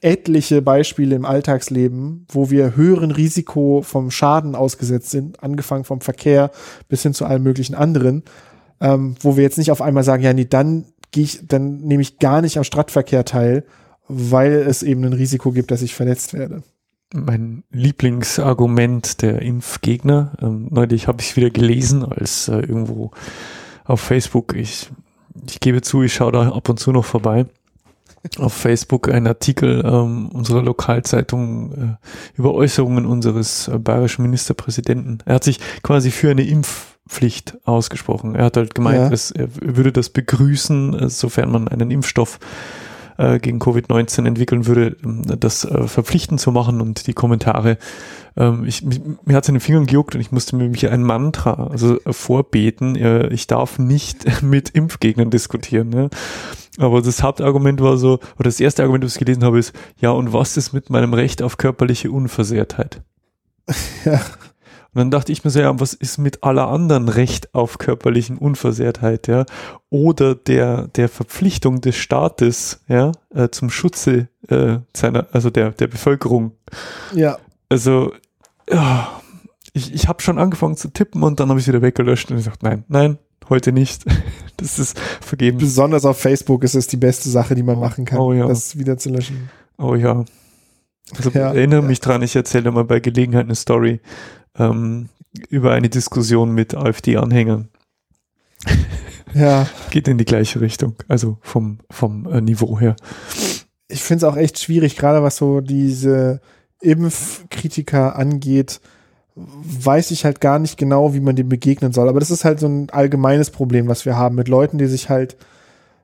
etliche 0.00 0.60
Beispiele 0.60 1.14
im 1.14 1.24
Alltagsleben, 1.24 2.26
wo 2.28 2.50
wir 2.50 2.76
höheren 2.76 3.12
Risiko 3.12 3.82
vom 3.82 4.10
Schaden 4.10 4.54
ausgesetzt 4.54 5.10
sind, 5.10 5.42
angefangen 5.42 5.84
vom 5.84 6.00
Verkehr 6.00 6.50
bis 6.88 7.02
hin 7.02 7.14
zu 7.14 7.24
allen 7.24 7.42
möglichen 7.42 7.74
anderen. 7.74 8.24
ähm, 8.82 9.14
wo 9.20 9.36
wir 9.36 9.44
jetzt 9.44 9.58
nicht 9.58 9.70
auf 9.70 9.80
einmal 9.80 10.02
sagen, 10.02 10.24
ja, 10.24 10.32
nee, 10.32 10.44
dann 10.44 10.86
gehe 11.12 11.22
ich, 11.22 11.46
dann 11.46 11.78
nehme 11.82 12.02
ich 12.02 12.18
gar 12.18 12.42
nicht 12.42 12.58
am 12.58 12.64
Stadtverkehr 12.64 13.24
teil, 13.24 13.64
weil 14.08 14.54
es 14.54 14.82
eben 14.82 15.04
ein 15.04 15.12
Risiko 15.12 15.52
gibt, 15.52 15.70
dass 15.70 15.82
ich 15.82 15.94
verletzt 15.94 16.34
werde. 16.34 16.64
Mein 17.12 17.62
Lieblingsargument 17.70 19.22
der 19.22 19.42
Impfgegner, 19.42 20.32
ähm, 20.40 20.68
neulich 20.70 21.08
habe 21.08 21.20
ich 21.20 21.30
es 21.30 21.36
wieder 21.36 21.50
gelesen, 21.50 22.04
als 22.04 22.48
äh, 22.48 22.54
irgendwo 22.56 23.10
auf 23.84 24.00
Facebook, 24.00 24.54
ich, 24.56 24.90
ich 25.46 25.60
gebe 25.60 25.82
zu, 25.82 26.02
ich 26.02 26.14
schaue 26.14 26.32
da 26.32 26.48
ab 26.50 26.68
und 26.68 26.78
zu 26.80 26.92
noch 26.92 27.04
vorbei, 27.04 27.46
auf 28.38 28.52
Facebook 28.52 29.08
ein 29.08 29.26
Artikel 29.26 29.82
ähm, 29.84 30.28
unserer 30.28 30.62
Lokalzeitung 30.62 31.72
äh, 31.72 32.38
über 32.38 32.54
Äußerungen 32.54 33.04
unseres 33.04 33.68
äh, 33.68 33.78
bayerischen 33.78 34.22
Ministerpräsidenten. 34.22 35.18
Er 35.26 35.34
hat 35.34 35.44
sich 35.44 35.58
quasi 35.82 36.10
für 36.10 36.30
eine 36.30 36.46
Impfpflicht 36.46 37.58
ausgesprochen. 37.64 38.36
Er 38.36 38.46
hat 38.46 38.56
halt 38.56 38.74
gemeint, 38.74 38.98
ja. 38.98 39.10
es, 39.10 39.32
er 39.32 39.48
würde 39.60 39.92
das 39.92 40.10
begrüßen, 40.10 40.94
äh, 40.94 41.10
sofern 41.10 41.50
man 41.50 41.68
einen 41.68 41.90
Impfstoff 41.90 42.38
äh, 42.38 42.91
gegen 43.38 43.58
Covid-19 43.60 44.26
entwickeln 44.26 44.66
würde, 44.66 44.96
ähm, 45.04 45.22
das 45.38 45.64
äh, 45.64 45.86
verpflichtend 45.86 46.40
zu 46.40 46.52
machen 46.52 46.80
und 46.80 47.06
die 47.06 47.12
Kommentare. 47.12 47.78
Ähm, 48.36 48.64
ich, 48.64 48.82
mir 48.82 49.36
hat 49.36 49.44
es 49.44 49.48
in 49.48 49.56
den 49.56 49.60
Fingern 49.60 49.86
gejuckt 49.86 50.14
und 50.14 50.20
ich 50.20 50.32
musste 50.32 50.56
mir 50.56 50.68
mich 50.68 50.88
ein 50.88 51.02
Mantra 51.02 51.68
also 51.70 52.00
äh, 52.04 52.12
vorbeten. 52.12 52.96
Äh, 52.96 53.28
ich 53.28 53.46
darf 53.46 53.78
nicht 53.78 54.42
mit 54.42 54.70
Impfgegnern 54.70 55.30
diskutieren. 55.30 55.88
Ne? 55.90 56.10
Aber 56.78 57.02
das 57.02 57.22
Hauptargument 57.22 57.80
war 57.80 57.96
so, 57.96 58.14
oder 58.34 58.44
das 58.44 58.60
erste 58.60 58.82
Argument, 58.82 59.04
das 59.04 59.14
ich 59.14 59.18
gelesen 59.18 59.44
habe, 59.44 59.58
ist, 59.58 59.74
ja, 59.98 60.10
und 60.10 60.32
was 60.32 60.56
ist 60.56 60.72
mit 60.72 60.90
meinem 60.90 61.12
Recht 61.12 61.42
auf 61.42 61.58
körperliche 61.58 62.10
Unversehrtheit? 62.10 63.02
Ja. 64.04 64.20
Und 64.94 64.98
dann 64.98 65.10
dachte 65.10 65.32
ich 65.32 65.42
mir 65.42 65.50
so, 65.50 65.58
ja, 65.58 65.80
was 65.80 65.94
ist 65.94 66.18
mit 66.18 66.44
aller 66.44 66.68
anderen 66.68 67.08
Recht 67.08 67.54
auf 67.54 67.78
körperlichen 67.78 68.36
Unversehrtheit, 68.36 69.26
ja? 69.26 69.46
Oder 69.88 70.34
der, 70.34 70.88
der 70.88 71.08
Verpflichtung 71.08 71.80
des 71.80 71.96
Staates, 71.96 72.80
ja, 72.88 73.12
äh, 73.34 73.48
zum 73.48 73.70
Schutze 73.70 74.28
äh, 74.48 74.78
seiner, 74.94 75.26
also 75.32 75.48
der, 75.48 75.70
der 75.70 75.86
Bevölkerung. 75.86 76.52
Ja. 77.14 77.38
Also, 77.70 78.12
ja, 78.70 79.08
ich, 79.72 79.94
ich 79.94 80.08
habe 80.08 80.22
schon 80.22 80.38
angefangen 80.38 80.76
zu 80.76 80.88
tippen 80.88 81.22
und 81.22 81.40
dann 81.40 81.48
habe 81.48 81.58
ich 81.58 81.66
wieder 81.66 81.80
weggelöscht 81.80 82.30
und 82.30 82.36
gesagt, 82.36 82.62
nein, 82.62 82.84
nein, 82.88 83.18
heute 83.48 83.72
nicht. 83.72 84.04
Das 84.58 84.78
ist 84.78 84.96
vergeben. 85.20 85.58
Besonders 85.58 86.04
auf 86.04 86.20
Facebook 86.20 86.62
ist 86.62 86.76
es 86.76 86.86
die 86.86 86.96
beste 86.96 87.28
Sache, 87.28 87.56
die 87.56 87.64
man 87.64 87.80
machen 87.80 88.04
kann, 88.04 88.20
oh, 88.20 88.32
ja. 88.32 88.46
das 88.46 88.78
wieder 88.78 88.96
zu 88.96 89.08
löschen. 89.08 89.50
Oh 89.76 89.96
ja. 89.96 90.24
Also 91.16 91.30
ja, 91.30 91.52
erinnere 91.52 91.80
ja. 91.80 91.86
mich 91.88 91.98
dran, 91.98 92.22
ich 92.22 92.36
erzähle 92.36 92.70
mal 92.70 92.84
bei 92.84 93.00
Gelegenheit 93.00 93.46
eine 93.46 93.56
Story 93.56 94.00
ähm, 94.58 95.08
über 95.48 95.72
eine 95.72 95.88
Diskussion 95.88 96.52
mit 96.52 96.74
AfD-Anhängern. 96.74 97.68
Ja. 99.34 99.66
Geht 99.90 100.08
in 100.08 100.18
die 100.18 100.24
gleiche 100.24 100.60
Richtung, 100.60 100.94
also 101.08 101.38
vom, 101.40 101.78
vom 101.90 102.26
äh, 102.26 102.40
Niveau 102.40 102.78
her. 102.78 102.96
Ich 103.88 104.02
finde 104.02 104.26
es 104.26 104.32
auch 104.32 104.36
echt 104.36 104.58
schwierig, 104.58 104.96
gerade 104.96 105.22
was 105.22 105.36
so 105.36 105.60
diese 105.60 106.40
Impfkritiker 106.80 108.16
angeht, 108.16 108.80
weiß 109.34 110.10
ich 110.10 110.24
halt 110.24 110.40
gar 110.40 110.58
nicht 110.58 110.76
genau, 110.76 111.14
wie 111.14 111.20
man 111.20 111.36
dem 111.36 111.48
begegnen 111.48 111.92
soll. 111.92 112.08
Aber 112.08 112.20
das 112.20 112.30
ist 112.30 112.44
halt 112.44 112.60
so 112.60 112.66
ein 112.66 112.90
allgemeines 112.90 113.50
Problem, 113.50 113.88
was 113.88 114.04
wir 114.04 114.16
haben 114.16 114.34
mit 114.34 114.48
Leuten, 114.48 114.78
die 114.78 114.86
sich 114.86 115.08
halt 115.08 115.36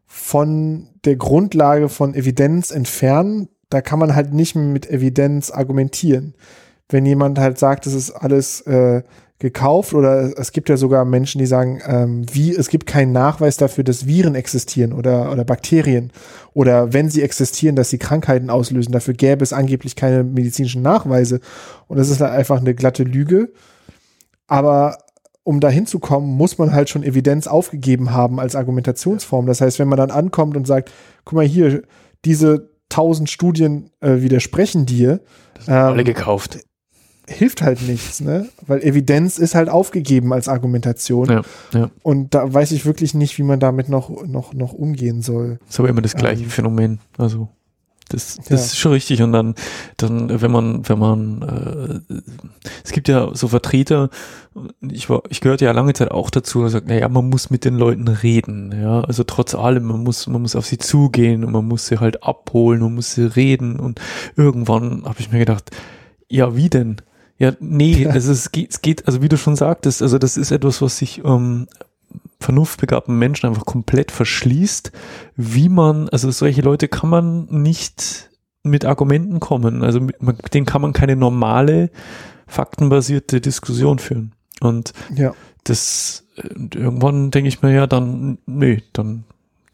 von 0.06 0.88
der 1.04 1.16
Grundlage 1.16 1.90
von 1.90 2.14
Evidenz 2.14 2.70
entfernen. 2.70 3.48
Da 3.68 3.82
kann 3.82 3.98
man 3.98 4.14
halt 4.14 4.32
nicht 4.32 4.54
mehr 4.54 4.64
mit 4.64 4.88
Evidenz 4.88 5.50
argumentieren 5.50 6.34
wenn 6.88 7.06
jemand 7.06 7.38
halt 7.38 7.58
sagt, 7.58 7.86
es 7.86 7.94
ist 7.94 8.10
alles 8.10 8.62
äh, 8.62 9.02
gekauft 9.38 9.94
oder 9.94 10.36
es 10.36 10.50
gibt 10.52 10.68
ja 10.68 10.76
sogar 10.76 11.04
Menschen, 11.04 11.38
die 11.38 11.46
sagen, 11.46 11.80
ähm, 11.86 12.24
wie 12.32 12.54
es 12.54 12.68
gibt 12.68 12.86
keinen 12.86 13.12
Nachweis 13.12 13.56
dafür, 13.56 13.84
dass 13.84 14.06
Viren 14.06 14.34
existieren 14.34 14.92
oder 14.92 15.30
oder 15.30 15.44
Bakterien 15.44 16.12
oder 16.54 16.92
wenn 16.92 17.08
sie 17.08 17.22
existieren, 17.22 17.76
dass 17.76 17.90
sie 17.90 17.98
Krankheiten 17.98 18.50
auslösen. 18.50 18.92
Dafür 18.92 19.14
gäbe 19.14 19.44
es 19.44 19.52
angeblich 19.52 19.94
keine 19.94 20.24
medizinischen 20.24 20.82
Nachweise 20.82 21.40
und 21.86 21.98
das 21.98 22.08
ist 22.08 22.20
halt 22.20 22.32
einfach 22.32 22.60
eine 22.60 22.74
glatte 22.74 23.04
Lüge. 23.04 23.52
Aber 24.48 24.98
um 25.44 25.60
dahin 25.60 25.86
zu 25.86 25.98
kommen, 26.00 26.26
muss 26.26 26.58
man 26.58 26.72
halt 26.72 26.88
schon 26.88 27.04
Evidenz 27.04 27.46
aufgegeben 27.46 28.10
haben 28.12 28.40
als 28.40 28.56
Argumentationsform. 28.56 29.46
Das 29.46 29.60
heißt, 29.60 29.78
wenn 29.78 29.88
man 29.88 29.98
dann 29.98 30.10
ankommt 30.10 30.56
und 30.56 30.66
sagt, 30.66 30.90
guck 31.24 31.36
mal 31.36 31.46
hier, 31.46 31.82
diese 32.24 32.70
tausend 32.88 33.30
Studien 33.30 33.90
äh, 34.00 34.20
widersprechen 34.20 34.84
dir. 34.84 35.20
Das 35.54 35.66
sind 35.66 35.74
ähm, 35.74 35.80
alle 35.80 36.04
gekauft 36.04 36.58
hilft 37.28 37.62
halt 37.62 37.82
nichts, 37.82 38.20
ne? 38.20 38.48
Weil 38.66 38.82
Evidenz 38.82 39.38
ist 39.38 39.54
halt 39.54 39.68
aufgegeben 39.68 40.32
als 40.32 40.48
Argumentation. 40.48 41.28
Ja, 41.28 41.42
ja. 41.72 41.90
Und 42.02 42.34
da 42.34 42.52
weiß 42.52 42.72
ich 42.72 42.86
wirklich 42.86 43.14
nicht, 43.14 43.38
wie 43.38 43.42
man 43.42 43.60
damit 43.60 43.88
noch, 43.88 44.26
noch, 44.26 44.54
noch 44.54 44.72
umgehen 44.72 45.22
soll. 45.22 45.58
Das 45.60 45.74
ist 45.74 45.80
aber 45.80 45.88
immer 45.88 46.02
das 46.02 46.14
gleiche 46.14 46.44
ähm, 46.44 46.50
Phänomen. 46.50 46.98
Also 47.16 47.48
das, 48.08 48.36
das 48.36 48.48
ja. 48.48 48.56
ist 48.56 48.78
schon 48.78 48.92
richtig. 48.92 49.22
Und 49.22 49.32
dann, 49.32 49.54
dann, 49.98 50.40
wenn 50.40 50.50
man, 50.50 50.88
wenn 50.88 50.98
man, 50.98 52.02
äh, 52.08 52.14
es 52.84 52.92
gibt 52.92 53.08
ja 53.08 53.34
so 53.34 53.48
Vertreter, 53.48 54.08
ich 54.80 55.10
war, 55.10 55.22
ich 55.28 55.40
gehörte 55.40 55.66
ja 55.66 55.72
lange 55.72 55.92
Zeit 55.92 56.10
auch 56.10 56.30
dazu, 56.30 56.60
der 56.60 56.70
sagt, 56.70 56.88
naja, 56.88 57.08
man 57.08 57.28
muss 57.28 57.50
mit 57.50 57.64
den 57.64 57.74
Leuten 57.74 58.08
reden, 58.08 58.74
ja. 58.80 59.02
Also 59.02 59.24
trotz 59.24 59.54
allem, 59.54 59.84
man 59.84 60.02
muss, 60.02 60.26
man 60.26 60.42
muss 60.42 60.56
auf 60.56 60.66
sie 60.66 60.78
zugehen 60.78 61.44
und 61.44 61.52
man 61.52 61.66
muss 61.66 61.86
sie 61.86 62.00
halt 62.00 62.22
abholen, 62.22 62.80
man 62.80 62.94
muss 62.94 63.14
sie 63.14 63.24
reden. 63.24 63.78
Und 63.78 64.00
irgendwann 64.36 65.04
habe 65.04 65.20
ich 65.20 65.30
mir 65.30 65.38
gedacht, 65.38 65.70
ja, 66.28 66.56
wie 66.56 66.70
denn? 66.70 66.96
Ja, 67.38 67.52
nee, 67.60 68.06
also 68.06 68.32
es 68.32 68.50
geht, 68.50 68.70
es 68.70 68.82
geht, 68.82 69.06
also 69.06 69.22
wie 69.22 69.28
du 69.28 69.36
schon 69.36 69.56
sagtest, 69.56 70.02
also 70.02 70.18
das 70.18 70.36
ist 70.36 70.50
etwas, 70.50 70.82
was 70.82 70.98
sich 70.98 71.22
ähm, 71.24 71.68
vernunftbegabten 72.40 73.16
Menschen 73.16 73.46
einfach 73.46 73.64
komplett 73.64 74.10
verschließt, 74.10 74.92
wie 75.36 75.68
man, 75.68 76.08
also 76.08 76.30
solche 76.30 76.62
Leute 76.62 76.88
kann 76.88 77.10
man 77.10 77.46
nicht 77.46 78.30
mit 78.64 78.84
Argumenten 78.84 79.38
kommen, 79.40 79.84
also 79.84 80.00
mit, 80.00 80.20
mit 80.22 80.52
denen 80.54 80.66
kann 80.66 80.82
man 80.82 80.92
keine 80.92 81.16
normale, 81.16 81.90
faktenbasierte 82.48 83.40
Diskussion 83.40 83.98
führen. 83.98 84.32
Und 84.60 84.92
ja. 85.14 85.34
das 85.64 86.24
irgendwann 86.56 87.30
denke 87.30 87.48
ich 87.48 87.62
mir 87.62 87.72
ja 87.72 87.86
dann, 87.86 88.38
nee, 88.46 88.82
dann 88.92 89.24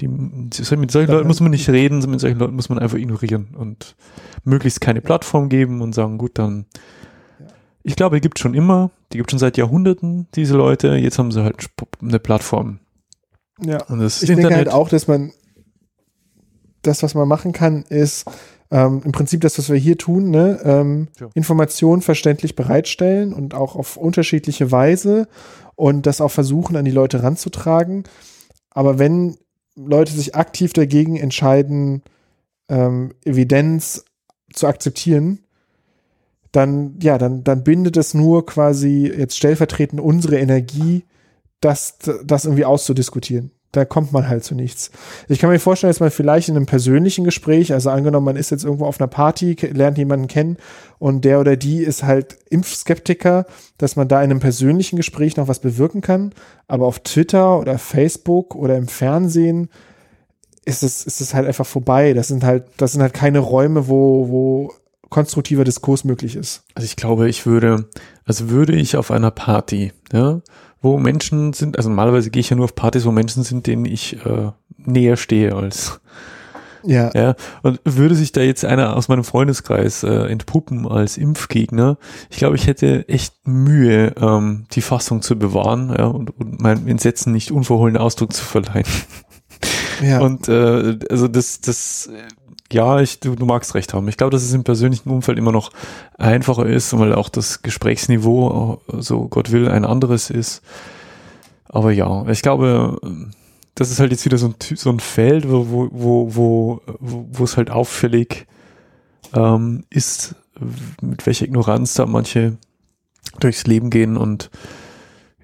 die, 0.01 0.09
mit 0.09 0.55
solchen 0.91 1.13
Leuten 1.13 1.29
muss 1.29 1.41
man 1.41 1.53
nicht 1.53 1.69
reden, 1.69 1.99
mit 2.11 2.21
solchen 2.21 2.39
Leuten 2.39 2.57
muss 2.57 2.69
man 2.69 2.79
einfach 2.79 2.99
ignorieren 2.99 3.55
und 3.57 3.95
möglichst 4.43 4.81
keine 4.81 5.01
Plattform 5.01 5.49
geben 5.49 5.81
und 5.83 5.95
sagen, 5.95 6.19
gut, 6.19 6.33
dann 6.35 6.67
ich 7.85 7.97
glaube, 7.97 8.17
die 8.17 8.23
gibt 8.23 8.39
schon 8.39 8.55
immer, 8.55 8.91
die 9.13 9.19
gibt 9.19 9.31
schon 9.31 9.39
seit 9.39 9.59
Jahrhunderten, 9.59 10.27
diese 10.35 10.57
Leute. 10.57 10.97
Jetzt 10.97 11.19
haben 11.19 11.31
sie 11.31 11.45
halt 11.45 11.69
eine 12.01 12.19
Plattform. 12.19 12.81
Ja, 13.63 13.85
und 13.85 14.01
das 14.01 14.23
ich 14.23 14.31
Internet. 14.31 14.51
denke 14.51 14.57
halt 14.57 14.73
auch, 14.73 14.89
dass 14.89 15.07
man 15.07 15.33
das, 16.83 17.03
was 17.03 17.15
man 17.15 17.29
machen 17.29 17.53
kann, 17.53 17.83
ist 17.83 18.25
ähm, 18.71 19.03
im 19.05 19.13
Prinzip 19.13 19.43
das, 19.43 19.59
was 19.59 19.69
wir 19.69 19.77
hier 19.77 19.99
tun, 19.99 20.31
ne? 20.31 20.61
ähm, 20.65 21.09
ja. 21.21 21.29
Informationen 21.35 22.03
verständlich 22.03 22.57
bereitstellen 22.57 23.33
und 23.35 23.55
auch 23.55 23.77
auf 23.77 23.97
unterschiedliche 23.97 24.73
Weise 24.73 25.29
und 25.77 26.07
das 26.07 26.21
auch 26.21 26.31
versuchen, 26.31 26.77
an 26.77 26.85
die 26.85 26.91
Leute 26.91 27.23
ranzutragen. 27.23 28.05
Aber 28.71 28.99
wenn 28.99 29.37
Leute 29.77 30.13
sich 30.13 30.35
aktiv 30.35 30.73
dagegen 30.73 31.17
entscheiden, 31.17 32.03
ähm, 32.69 33.13
Evidenz 33.25 34.05
zu 34.53 34.67
akzeptieren, 34.67 35.44
dann, 36.55 36.95
ja, 37.03 37.19
dann, 37.19 37.43
dann 37.43 37.65
bindet 37.65 37.97
es 37.97 38.15
nur 38.15 38.47
quasi 38.47 39.13
jetzt 39.17 39.37
stellvertretend 39.37 40.01
unsere 40.01 40.39
Energie, 40.39 41.05
das, 41.61 41.99
das 42.25 42.45
irgendwie 42.45 42.65
auszudiskutieren. 42.65 43.51
Da 43.73 43.85
kommt 43.85 44.13
man 44.13 44.29
halt 44.29 44.45
zu 44.45 44.55
nichts. 44.55 44.93
Ich 45.29 45.41
kann 45.41 45.51
mir 45.51 45.59
vorstellen, 45.59 45.91
dass 45.91 45.99
man 45.99 46.13
vielleicht 46.13 46.49
in 46.49 46.55
einem 46.55 46.67
persönlichen 46.67 47.25
Gespräch, 47.25 47.73
also 47.73 47.91
angenommen, 47.91 48.27
man 48.27 48.37
ist 48.37 48.51
jetzt 48.51 48.63
irgendwo 48.63 48.85
auf 48.85 49.01
einer 49.01 49.09
Party, 49.09 49.57
lernt 49.73 49.99
jemanden 49.99 50.29
kennen 50.29 50.59
und 51.01 51.25
der 51.25 51.41
oder 51.41 51.57
die 51.57 51.83
ist 51.83 52.05
halt 52.05 52.39
Impfskeptiker, 52.51 53.47
dass 53.77 53.97
man 53.97 54.07
da 54.07 54.23
in 54.23 54.31
einem 54.31 54.39
persönlichen 54.39 54.95
Gespräch 54.95 55.37
noch 55.37 55.49
was 55.49 55.59
bewirken 55.59 56.03
kann. 56.03 56.33
Aber 56.69 56.87
auf 56.87 57.01
Twitter 57.01 57.59
oder 57.59 57.79
Facebook 57.79 58.55
oder 58.55 58.77
im 58.77 58.87
Fernsehen 58.87 59.71
ist 60.65 60.85
es, 60.85 61.05
ist 61.05 61.21
es 61.21 61.35
halt 61.35 61.49
einfach 61.49 61.67
vorbei. 61.67 62.13
Das 62.13 62.29
sind 62.29 62.45
halt, 62.45 62.67
das 62.77 62.93
sind 62.93 63.03
halt 63.03 63.13
keine 63.13 63.41
Räume, 63.41 63.89
wo, 63.89 64.29
wo 64.29 64.73
konstruktiver 65.15 65.63
Diskurs 65.63 66.03
möglich 66.03 66.35
ist. 66.35 66.65
Also 66.75 66.87
ich 66.87 66.97
glaube, 66.97 67.29
ich 67.29 67.47
würde, 67.47 67.89
also 68.25 68.51
würde 68.51 68.75
ich 68.75 68.97
auf 68.97 69.13
einer 69.13 69.31
Party, 69.31 69.93
ja, 70.13 70.41
wo 70.83 70.99
Menschen 70.99 71.53
sind, 71.53 71.77
also 71.77 71.89
normalerweise 71.89 72.31
gehe 72.31 72.41
ich 72.41 72.51
ja 72.51 72.57
nur 72.57 72.65
auf 72.65 72.75
Partys, 72.75 73.05
wo 73.05 73.13
Menschen 73.13 73.45
sind, 73.45 73.69
denen 73.69 73.85
ich 73.85 74.27
äh, 74.27 74.51
näher 74.77 75.17
stehe 75.17 75.55
als 75.55 76.01
ja. 76.83 77.13
ja. 77.15 77.37
Und 77.63 77.81
würde 77.85 78.17
sich 78.17 78.33
da 78.33 78.41
jetzt 78.41 78.65
einer 78.65 78.97
aus 78.97 79.07
meinem 79.07 79.23
Freundeskreis 79.23 80.03
äh, 80.03 80.27
entpuppen 80.27 80.87
als 80.89 81.17
Impfgegner, 81.17 81.97
ich 82.29 82.39
glaube, 82.39 82.57
ich 82.57 82.67
hätte 82.67 83.09
echt 83.09 83.47
Mühe, 83.47 84.15
ähm, 84.21 84.67
die 84.73 84.83
Fassung 84.83 85.23
zu 85.23 85.39
bewahren 85.39 85.95
ja, 85.97 86.07
und, 86.07 86.37
und 86.39 86.61
meinem 86.61 86.89
Entsetzen 86.89 87.33
nicht 87.33 87.53
unverhohlenen 87.53 88.03
Ausdruck 88.03 88.33
zu 88.33 88.45
verleihen. 88.45 88.85
Ja. 90.03 90.21
Und 90.21 90.49
äh, 90.49 90.99
also 91.09 91.29
das, 91.29 91.61
das 91.61 92.11
ja, 92.75 93.01
ich, 93.01 93.21
du, 93.21 93.37
du 93.37 93.47
magst 93.47 93.75
recht 93.75 93.95
haben. 93.95 94.09
Ich 94.09 94.17
glaube, 94.17 94.33
dass 94.33 94.43
es 94.43 94.53
im 94.53 94.65
persönlichen 94.65 95.09
Umfeld 95.09 95.39
immer 95.39 95.53
noch 95.53 95.71
einfacher 96.19 96.67
ist, 96.67 96.97
weil 96.99 97.15
auch 97.15 97.29
das 97.29 97.63
Gesprächsniveau, 97.63 98.83
so 98.99 99.29
Gott 99.29 99.53
will, 99.53 99.69
ein 99.69 99.85
anderes 99.85 100.29
ist. 100.29 100.61
aber 101.69 101.93
ja, 101.93 102.27
ich 102.29 102.43
glaube, 102.43 103.01
das 103.75 103.91
ist 103.91 104.01
halt 104.01 104.11
jetzt 104.11 104.25
wieder 104.25 104.39
so 104.39 104.49
ein, 104.49 104.55
so 104.61 104.91
ein 104.91 105.01
Feld, 105.01 105.51
wo, 105.51 105.67
wo, 105.71 105.89
wo, 105.93 106.31
wo, 106.35 106.81
wo 107.33 107.45
es 107.45 107.57
halt 107.57 107.71
auffällig 107.71 108.47
ähm, 109.35 109.85
ist, 109.91 110.35
mit 111.01 111.27
welcher 111.27 111.47
Ignoranz 111.47 111.95
da 111.95 112.07
manche 112.07 112.57
durchs 113.41 113.67
Leben 113.67 113.91
gehen 113.91 114.17
und 114.17 114.51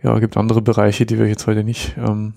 ja, 0.03 0.19
gibt 0.19 0.37
andere 0.37 0.63
Bereiche, 0.63 1.07
die 1.07 1.19
wir 1.19 1.27
jetzt 1.27 1.47
heute 1.47 1.65
nicht, 1.65 1.97
ähm, 1.97 2.35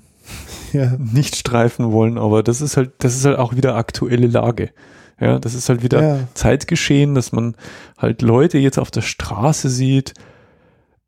ja. 0.73 0.97
nicht 0.97 1.35
streifen 1.35 1.91
wollen, 1.91 2.17
aber 2.17 2.43
das 2.43 2.61
ist 2.61 2.77
halt, 2.77 2.91
das 2.99 3.15
ist 3.15 3.25
halt 3.25 3.37
auch 3.37 3.55
wieder 3.55 3.75
aktuelle 3.75 4.27
Lage. 4.27 4.71
Ja, 5.19 5.39
das 5.39 5.53
ist 5.53 5.69
halt 5.69 5.83
wieder 5.83 6.01
ja. 6.01 6.19
Zeitgeschehen, 6.33 7.15
dass 7.15 7.31
man 7.31 7.55
halt 7.97 8.21
Leute 8.21 8.57
jetzt 8.57 8.79
auf 8.79 8.91
der 8.91 9.01
Straße 9.01 9.69
sieht, 9.69 10.13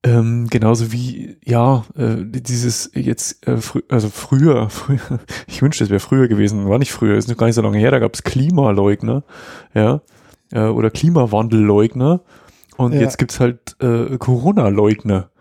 ähm, 0.06 0.48
genauso 0.52 0.92
wie, 0.92 1.38
ja, 1.44 1.84
äh, 1.98 2.18
dieses 2.20 2.92
jetzt, 2.94 3.46
äh, 3.48 3.58
frü 3.58 3.82
also 3.90 4.10
früher, 4.10 4.70
früher, 4.70 5.20
ich 5.48 5.62
wünschte, 5.62 5.84
es 5.84 5.90
wäre 5.90 6.00
früher 6.00 6.28
gewesen, 6.28 6.70
war 6.70 6.78
nicht 6.78 6.92
früher, 6.92 7.18
ist 7.18 7.28
noch 7.28 7.38
gar 7.38 7.48
nicht 7.48 7.56
so 7.56 7.64
lange 7.64 7.80
her, 7.80 7.90
da 7.90 7.98
gab 8.00 8.14
es 8.14 8.22
Klimaleugner, 8.22 9.24
ja, 9.74 10.02
äh, 10.52 10.68
oder 10.68 10.92
Klimawandelleugner 10.92 12.22
und 12.78 12.94
ja. 12.94 13.02
jetzt 13.02 13.18
gibt's 13.18 13.40
halt 13.40 13.76
äh, 13.82 14.18
Corona-Leugner, 14.20 15.32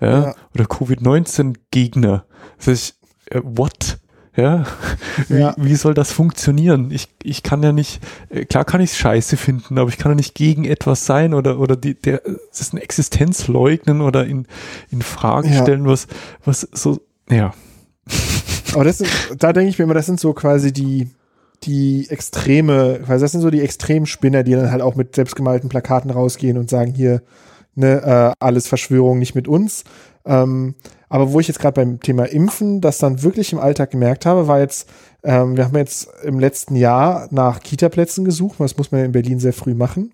ja, 0.00 0.22
ja. 0.22 0.34
oder 0.54 0.64
Covid-19-Gegner. 0.64 2.24
Das 2.56 2.66
heißt, 2.68 3.00
äh, 3.30 3.40
what? 3.42 3.98
Ja, 4.36 4.66
wie, 5.28 5.38
ja. 5.38 5.54
wie 5.56 5.76
soll 5.76 5.94
das 5.94 6.12
funktionieren? 6.12 6.90
Ich, 6.90 7.08
ich 7.22 7.42
kann 7.42 7.62
ja 7.62 7.72
nicht, 7.72 8.00
äh, 8.28 8.44
klar 8.44 8.64
kann 8.64 8.82
ich 8.82 8.90
es 8.90 8.98
scheiße 8.98 9.36
finden, 9.36 9.78
aber 9.78 9.88
ich 9.88 9.96
kann 9.96 10.12
ja 10.12 10.16
nicht 10.16 10.34
gegen 10.34 10.64
etwas 10.64 11.06
sein 11.06 11.32
oder, 11.32 11.58
oder 11.58 11.74
die, 11.74 11.94
der, 11.94 12.20
das 12.50 12.60
ist 12.60 12.72
eine 12.74 12.82
Existenz 12.82 13.48
leugnen 13.48 14.02
oder 14.02 14.26
in, 14.26 14.46
in 14.90 15.00
Frage 15.00 15.48
ja. 15.48 15.62
stellen, 15.62 15.86
was, 15.86 16.06
was 16.44 16.68
so, 16.72 17.00
ja. 17.30 17.54
Aber 18.74 18.84
das 18.84 18.98
sind, 18.98 19.10
da 19.38 19.54
denke 19.54 19.70
ich 19.70 19.78
mir 19.78 19.84
immer, 19.84 19.94
das 19.94 20.06
sind 20.06 20.20
so 20.20 20.34
quasi 20.34 20.70
die, 20.70 21.08
die 21.62 22.06
Extreme, 22.10 23.00
weil 23.06 23.18
das 23.18 23.32
sind 23.32 23.40
so 23.40 23.50
die 23.50 23.62
Extremspinner, 23.62 24.42
die 24.42 24.52
dann 24.52 24.70
halt 24.70 24.82
auch 24.82 24.96
mit 24.96 25.14
selbstgemalten 25.14 25.70
Plakaten 25.70 26.10
rausgehen 26.10 26.58
und 26.58 26.68
sagen 26.68 26.92
hier, 26.94 27.22
ne, 27.74 28.02
äh, 28.02 28.44
alles 28.44 28.66
Verschwörung 28.66 29.18
nicht 29.18 29.34
mit 29.34 29.48
uns. 29.48 29.84
Ähm, 30.26 30.74
aber 31.08 31.32
wo 31.32 31.40
ich 31.40 31.48
jetzt 31.48 31.60
gerade 31.60 31.74
beim 31.74 32.00
Thema 32.00 32.24
Impfen 32.24 32.80
das 32.80 32.98
dann 32.98 33.22
wirklich 33.22 33.52
im 33.52 33.60
Alltag 33.60 33.92
gemerkt 33.92 34.26
habe, 34.26 34.48
war 34.48 34.60
jetzt, 34.60 34.88
ähm, 35.22 35.56
wir 35.56 35.64
haben 35.64 35.76
jetzt 35.76 36.08
im 36.24 36.40
letzten 36.40 36.74
Jahr 36.74 37.28
nach 37.30 37.60
Kita-Plätzen 37.60 38.24
gesucht, 38.24 38.56
das 38.58 38.76
muss 38.76 38.90
man 38.90 39.04
in 39.04 39.12
Berlin 39.12 39.38
sehr 39.38 39.52
früh 39.52 39.74
machen. 39.74 40.12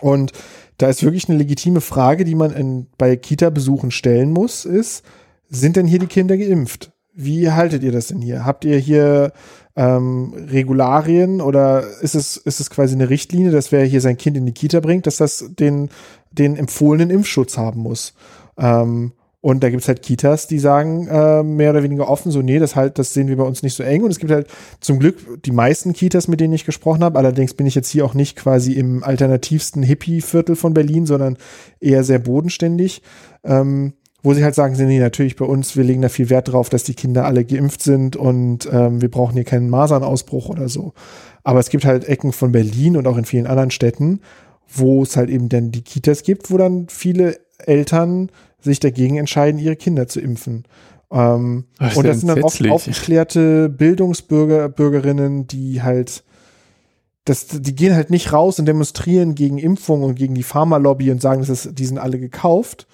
Und 0.00 0.32
da 0.78 0.88
ist 0.88 1.02
wirklich 1.02 1.28
eine 1.28 1.38
legitime 1.38 1.80
Frage, 1.80 2.24
die 2.24 2.36
man 2.36 2.52
in, 2.52 2.86
bei 2.96 3.16
Kita-Besuchen 3.16 3.90
stellen 3.90 4.32
muss, 4.32 4.64
ist, 4.64 5.04
sind 5.48 5.76
denn 5.76 5.86
hier 5.86 5.98
die 5.98 6.06
Kinder 6.06 6.36
geimpft? 6.36 6.92
Wie 7.14 7.50
haltet 7.50 7.82
ihr 7.82 7.90
das 7.90 8.06
denn 8.06 8.20
hier? 8.20 8.44
Habt 8.44 8.64
ihr 8.64 8.78
hier 8.78 9.32
ähm, 9.74 10.34
Regularien 10.36 11.40
oder 11.40 11.84
ist 12.00 12.14
es, 12.14 12.36
ist 12.36 12.60
es 12.60 12.70
quasi 12.70 12.94
eine 12.94 13.10
Richtlinie, 13.10 13.50
dass 13.50 13.72
wer 13.72 13.84
hier 13.84 14.00
sein 14.00 14.16
Kind 14.16 14.36
in 14.36 14.46
die 14.46 14.52
Kita 14.52 14.78
bringt, 14.78 15.06
dass 15.06 15.16
das 15.16 15.44
den, 15.58 15.90
den 16.30 16.56
empfohlenen 16.56 17.10
Impfschutz 17.10 17.58
haben 17.58 17.80
muss? 17.80 18.14
Ähm, 18.56 19.12
und 19.40 19.62
da 19.62 19.70
gibt 19.70 19.82
es 19.82 19.88
halt 19.88 20.02
Kitas, 20.02 20.48
die 20.48 20.58
sagen 20.58 21.06
äh, 21.06 21.44
mehr 21.44 21.70
oder 21.70 21.84
weniger 21.84 22.08
offen, 22.08 22.32
so, 22.32 22.42
nee, 22.42 22.58
das 22.58 22.74
halt, 22.74 22.98
das 22.98 23.14
sehen 23.14 23.28
wir 23.28 23.36
bei 23.36 23.44
uns 23.44 23.62
nicht 23.62 23.74
so 23.74 23.84
eng. 23.84 24.02
Und 24.02 24.10
es 24.10 24.18
gibt 24.18 24.32
halt 24.32 24.48
zum 24.80 24.98
Glück 24.98 25.42
die 25.44 25.52
meisten 25.52 25.92
Kitas, 25.92 26.26
mit 26.26 26.40
denen 26.40 26.54
ich 26.54 26.64
gesprochen 26.64 27.04
habe. 27.04 27.18
Allerdings 27.18 27.54
bin 27.54 27.66
ich 27.66 27.76
jetzt 27.76 27.88
hier 27.88 28.04
auch 28.04 28.14
nicht 28.14 28.36
quasi 28.36 28.72
im 28.72 29.04
alternativsten 29.04 29.84
Hippie-Viertel 29.84 30.56
von 30.56 30.74
Berlin, 30.74 31.06
sondern 31.06 31.36
eher 31.78 32.02
sehr 32.02 32.18
bodenständig. 32.18 33.02
Ähm, 33.44 33.92
wo 34.24 34.34
sie 34.34 34.42
halt 34.42 34.56
sagen, 34.56 34.74
nee, 34.76 34.98
natürlich 34.98 35.36
bei 35.36 35.44
uns, 35.44 35.76
wir 35.76 35.84
legen 35.84 36.02
da 36.02 36.08
viel 36.08 36.28
Wert 36.28 36.52
drauf, 36.52 36.68
dass 36.68 36.82
die 36.82 36.94
Kinder 36.94 37.24
alle 37.24 37.44
geimpft 37.44 37.82
sind 37.82 38.16
und 38.16 38.68
ähm, 38.72 39.00
wir 39.00 39.10
brauchen 39.10 39.34
hier 39.34 39.44
keinen 39.44 39.70
Masernausbruch 39.70 40.48
oder 40.48 40.68
so. 40.68 40.92
Aber 41.44 41.60
es 41.60 41.70
gibt 41.70 41.84
halt 41.84 42.08
Ecken 42.08 42.32
von 42.32 42.50
Berlin 42.50 42.96
und 42.96 43.06
auch 43.06 43.16
in 43.16 43.24
vielen 43.24 43.46
anderen 43.46 43.70
Städten, 43.70 44.20
wo 44.68 45.04
es 45.04 45.16
halt 45.16 45.30
eben 45.30 45.48
dann 45.48 45.70
die 45.70 45.82
Kitas 45.82 46.24
gibt, 46.24 46.50
wo 46.50 46.58
dann 46.58 46.88
viele 46.88 47.38
Eltern 47.58 48.30
sich 48.60 48.80
dagegen 48.80 49.16
entscheiden, 49.16 49.60
ihre 49.60 49.76
Kinder 49.76 50.08
zu 50.08 50.20
impfen. 50.20 50.64
Ähm, 51.10 51.64
das 51.78 51.96
und 51.96 52.06
das 52.06 52.20
sind 52.20 52.28
dann 52.28 52.42
oft 52.42 52.68
aufgeklärte 52.68 53.68
Bildungsbürger, 53.68 54.68
Bürgerinnen, 54.68 55.46
die 55.46 55.82
halt, 55.82 56.24
das, 57.24 57.46
die 57.46 57.74
gehen 57.74 57.94
halt 57.94 58.10
nicht 58.10 58.32
raus 58.32 58.58
und 58.58 58.66
demonstrieren 58.66 59.34
gegen 59.34 59.58
Impfung 59.58 60.02
und 60.02 60.16
gegen 60.16 60.34
die 60.34 60.42
Pharmalobby 60.42 61.10
und 61.10 61.22
sagen, 61.22 61.40
das 61.40 61.48
ist, 61.48 61.78
die 61.78 61.86
sind 61.86 61.98
alle 61.98 62.18
gekauft 62.18 62.86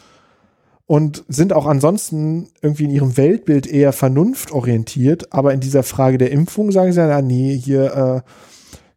und 0.86 1.24
sind 1.28 1.52
auch 1.52 1.66
ansonsten 1.66 2.48
irgendwie 2.60 2.84
in 2.84 2.90
ihrem 2.90 3.16
Weltbild 3.16 3.66
eher 3.66 3.92
vernunftorientiert, 3.92 5.32
aber 5.32 5.54
in 5.54 5.60
dieser 5.60 5.82
Frage 5.82 6.18
der 6.18 6.30
Impfung 6.30 6.72
sagen 6.72 6.92
sie 6.92 7.00
ja, 7.00 7.22
nee, 7.22 7.56
hier 7.56 8.24
äh, 8.24 8.30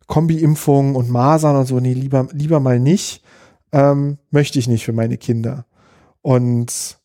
Kombi-Impfung 0.07 0.95
und 0.95 1.09
Masern 1.09 1.55
und 1.55 1.65
so, 1.65 1.79
nee, 1.79 1.93
lieber, 1.93 2.27
lieber 2.33 2.59
mal 2.59 2.79
nicht, 2.79 3.23
ähm, 3.71 4.17
möchte 4.31 4.59
ich 4.59 4.67
nicht 4.67 4.85
für 4.85 4.93
meine 4.93 5.17
Kinder. 5.17 5.65
Und 6.27 6.97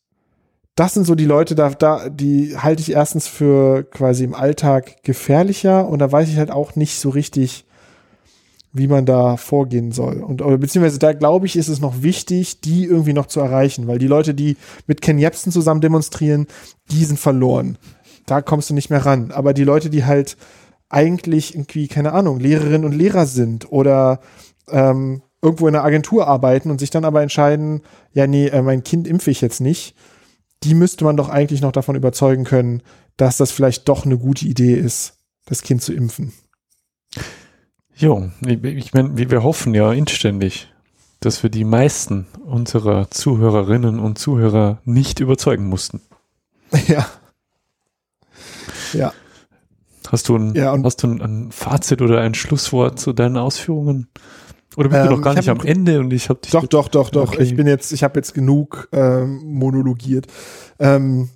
das 0.75 0.95
sind 0.95 1.07
so 1.07 1.15
die 1.15 1.27
Leute, 1.27 1.55
da, 1.55 1.71
da, 1.71 2.09
die 2.09 2.59
halte 2.59 2.83
ich 2.83 2.91
erstens 2.91 3.29
für 3.29 3.85
quasi 3.85 4.25
im 4.25 4.35
Alltag 4.35 5.05
gefährlicher 5.05 5.87
und 5.87 6.01
da 6.01 6.11
weiß 6.11 6.29
ich 6.29 6.39
halt 6.39 6.51
auch 6.51 6.75
nicht 6.75 6.99
so 6.99 7.09
richtig, 7.09 7.65
wie 8.73 8.89
man 8.89 9.07
da 9.07 9.37
vorgehen 9.37 9.93
soll. 9.93 10.25
Und 10.25 10.43
oder 10.43 10.59
beziehungsweise 10.59 10.99
da 10.99 11.13
glaube 11.13 11.47
ich, 11.47 11.55
ist 11.55 11.69
es 11.69 11.81
noch 11.81 12.03
wichtig, 12.03 12.63
die 12.63 12.83
irgendwie 12.83 13.13
noch 13.13 13.27
zu 13.27 13.39
erreichen, 13.39 13.87
weil 13.87 14.01
die 14.01 14.09
Leute, 14.09 14.35
die 14.35 14.57
mit 14.89 15.03
Ken 15.03 15.21
Jebsen 15.21 15.53
zusammen 15.53 15.83
demonstrieren, 15.83 16.49
die 16.91 17.05
sind 17.05 17.21
verloren. 17.21 17.79
Da 18.27 18.43
kommst 18.43 18.71
du 18.71 18.75
nicht 18.75 18.91
mehr 18.91 19.07
ran. 19.07 19.31
Aber 19.31 19.55
die 19.55 19.63
Leute, 19.63 19.89
die 19.89 20.05
halt 20.05 20.37
eigentlich 20.89 21.55
irgendwie, 21.55 21.87
keine 21.87 22.13
Ahnung, 22.13 22.41
Lehrerinnen 22.41 22.85
und 22.85 22.93
Lehrer 22.99 23.27
sind 23.27 23.71
oder 23.71 24.19
ähm, 24.69 25.23
irgendwo 25.43 25.67
in 25.67 25.75
einer 25.75 25.85
Agentur 25.85 26.29
arbeiten 26.29 26.71
und 26.71 26.79
sich 26.79 26.91
dann 26.91 27.05
aber 27.05 27.21
entscheiden, 27.21 27.83
ja, 28.13 28.27
nee, 28.27 28.47
äh, 28.47 28.63
mein 28.63 28.85
Kind 28.85 29.07
impfe 29.07 29.31
ich 29.31 29.41
jetzt 29.41 29.61
nicht, 29.61 29.95
die 30.63 30.75
müsste 30.75 31.05
man 31.05 31.17
doch 31.17 31.29
eigentlich 31.29 31.61
noch 31.61 31.73
davon 31.73 31.97
überzeugen 31.97 32.45
können, 32.45 32.83
dass 33.17 33.37
das 33.37 33.51
vielleicht 33.51 33.89
doch 33.89 34.07
eine 34.07 34.17
gute 34.17 34.47
Idee 34.47 34.75
ist, 34.75 35.19
das 35.45 35.63
Kind 35.63 35.83
zu 35.83 35.93
impfen. 35.93 36.33
Jo, 37.95 38.31
ich 38.41 38.95
meine, 38.95 39.17
wir 39.17 39.43
hoffen 39.43 39.75
ja 39.75 39.93
inständig, 39.93 40.73
dass 41.21 41.43
wir 41.43 41.51
die 41.51 41.65
meisten 41.65 42.27
unserer 42.45 43.11
Zuhörerinnen 43.11 43.99
und 43.99 44.19
Zuhörer 44.19 44.81
nicht 44.85 45.21
überzeugen 45.21 45.67
mussten. 45.67 46.01
Ja. 46.89 47.07
Ja. 48.95 49.13
Hast 50.09 50.29
du 50.29 50.37
ein, 50.37 50.55
ja, 50.55 50.77
hast 50.85 51.03
du 51.03 51.09
ein, 51.09 51.23
ein 51.23 51.53
Fazit 51.53 52.03
oder 52.03 52.21
ein 52.21 52.35
Schlusswort 52.35 52.99
zu 52.99 53.13
deinen 53.13 53.37
Ausführungen? 53.37 54.09
Oder 54.77 54.89
bist 54.89 55.01
ähm, 55.01 55.09
du 55.09 55.17
noch 55.17 55.23
gar 55.23 55.35
nicht 55.35 55.49
am 55.49 55.61
Ende 55.61 56.01
und 56.01 56.13
ich 56.13 56.29
habe 56.29 56.41
dich. 56.41 56.51
Doch, 56.51 56.67
doch, 56.67 56.89
doch, 56.89 57.11
doch. 57.11 57.33
Okay. 57.33 57.43
Ich 57.43 57.57
bin 57.57 57.67
jetzt, 57.67 57.93
ich 57.93 58.03
habe 58.03 58.19
jetzt 58.19 58.35
genug 58.35 58.89
ähm, 58.93 59.41
monologiert. 59.45 60.27
Ähm, 60.79 61.31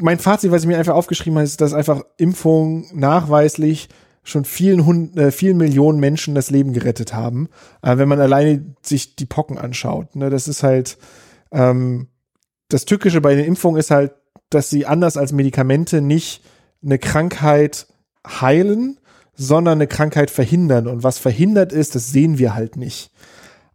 mein 0.00 0.18
Fazit, 0.18 0.50
was 0.50 0.62
ich 0.62 0.68
mir 0.68 0.78
einfach 0.78 0.94
aufgeschrieben 0.94 1.38
habe, 1.38 1.44
ist, 1.44 1.60
dass 1.60 1.74
einfach 1.74 2.02
Impfung 2.16 2.86
nachweislich 2.94 3.88
schon 4.22 4.44
vielen, 4.44 4.86
Hund, 4.86 5.16
äh, 5.16 5.32
vielen 5.32 5.56
Millionen 5.56 5.98
Menschen 5.98 6.34
das 6.34 6.50
Leben 6.50 6.72
gerettet 6.72 7.12
haben, 7.12 7.48
äh, 7.82 7.98
wenn 7.98 8.08
man 8.08 8.20
alleine 8.20 8.64
sich 8.82 9.16
die 9.16 9.26
Pocken 9.26 9.58
anschaut. 9.58 10.14
Ne? 10.14 10.30
Das 10.30 10.46
ist 10.46 10.62
halt 10.62 10.96
ähm, 11.50 12.06
das 12.72 12.84
Tückische 12.84 13.20
bei 13.20 13.34
den 13.34 13.44
Impfungen 13.44 13.78
ist 13.78 13.90
halt, 13.90 14.12
dass 14.50 14.70
sie 14.70 14.86
anders 14.86 15.16
als 15.16 15.32
Medikamente 15.32 16.00
nicht 16.00 16.42
eine 16.82 16.98
Krankheit 16.98 17.86
heilen, 18.26 18.98
sondern 19.34 19.74
eine 19.74 19.86
Krankheit 19.86 20.30
verhindern. 20.30 20.86
Und 20.86 21.02
was 21.02 21.18
verhindert 21.18 21.72
ist, 21.72 21.94
das 21.94 22.10
sehen 22.10 22.38
wir 22.38 22.54
halt 22.54 22.76
nicht. 22.76 23.10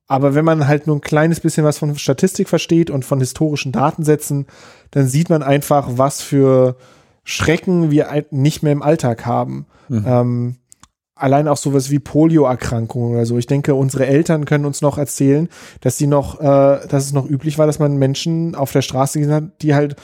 Aber 0.08 0.36
wenn 0.36 0.46
man 0.46 0.68
halt 0.68 0.88
nur 0.88 0.96
ein 0.96 1.02
kleines 1.02 1.42
bisschen 1.42 1.66
was 1.66 1.78
von 1.78 1.98
Statistik 1.98 2.48
versteht 2.48 2.90
und 2.90 3.04
von 3.04 3.20
historischen 3.20 3.74
Datensätzen, 3.74 4.48
dann 4.92 5.08
sieht 5.08 5.30
man 5.30 5.44
einfach, 5.44 5.90
was 5.92 6.22
für 6.22 6.78
Schrecken 7.26 7.92
wir 7.92 8.26
nicht 8.32 8.64
mehr 8.64 8.72
im 8.72 8.82
Alltag 8.82 9.26
haben. 9.26 9.66
Mhm. 9.90 10.06
Ähm, 10.08 10.56
allein 11.14 11.48
auch 11.50 11.58
sowas 11.58 11.90
wie 11.90 12.00
Polioerkrankungen 12.00 13.16
oder 13.16 13.26
so. 13.26 13.38
Ich 13.38 13.48
denke, 13.48 13.76
unsere 13.76 14.06
Eltern 14.06 14.46
können 14.46 14.66
uns 14.66 14.82
noch 14.82 14.98
erzählen, 14.98 15.50
dass 15.82 15.98
sie 15.98 16.08
noch, 16.08 16.40
äh, 16.40 16.88
dass 16.88 17.06
es 17.06 17.12
noch 17.12 17.30
üblich 17.30 17.58
war, 17.58 17.68
dass 17.68 17.80
man 17.80 17.98
Menschen 17.98 18.56
auf 18.56 18.72
der 18.72 18.82
Straße 18.82 19.20
gesehen 19.20 19.34
hat, 19.34 19.62
die 19.62 19.76
halt 19.76 19.98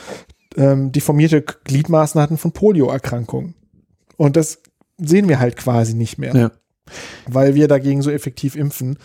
ähm, 0.57 0.91
deformierte 0.91 1.41
Gliedmaßen 1.41 2.19
hatten 2.19 2.37
von 2.37 2.51
Polioerkrankungen. 2.51 3.55
Und 4.17 4.35
das 4.35 4.59
sehen 5.05 5.27
wir 5.27 5.39
halt 5.39 5.57
quasi 5.57 5.93
nicht 5.93 6.17
mehr. 6.17 6.35
Ja. 6.35 6.51
Weil 7.27 7.55
wir 7.55 7.67
dagegen 7.67 8.01
so 8.01 8.11
effektiv 8.11 8.55
impfen. 8.55 8.97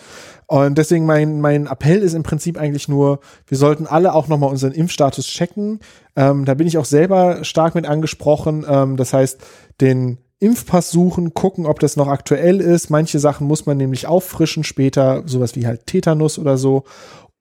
Und 0.47 0.79
deswegen 0.79 1.07
mein, 1.07 1.41
mein 1.41 1.67
Appell 1.67 1.99
ist 1.99 2.15
im 2.15 2.23
Prinzip 2.23 2.59
eigentlich 2.59 2.89
nur, 2.89 3.21
wir 3.47 3.59
sollten 3.59 3.87
alle 3.87 4.15
auch 4.15 4.29
nochmal 4.29 4.51
unseren 4.51 4.73
Impfstatus 4.73 5.27
checken. 5.27 5.81
Ähm, 6.17 6.45
da 6.45 6.55
bin 6.55 6.67
ich 6.67 6.79
auch 6.79 6.85
selber 6.85 7.45
stark 7.45 7.75
mit 7.75 7.87
angesprochen. 7.87 8.65
Ähm, 8.69 8.97
das 8.97 9.13
heißt, 9.13 9.41
den 9.81 10.19
Impfpass 10.41 10.91
suchen, 10.91 11.35
gucken, 11.35 11.67
ob 11.67 11.81
das 11.81 11.97
noch 11.97 12.09
aktuell 12.09 12.61
ist. 12.61 12.91
Manche 12.91 13.19
Sachen 13.19 13.47
muss 13.47 13.67
man 13.67 13.77
nämlich 13.77 14.07
auffrischen 14.07 14.65
später, 14.65 15.23
sowas 15.27 15.55
wie 15.55 15.67
halt 15.67 15.87
Tetanus 15.87 16.39
oder 16.39 16.57
so. 16.57 16.85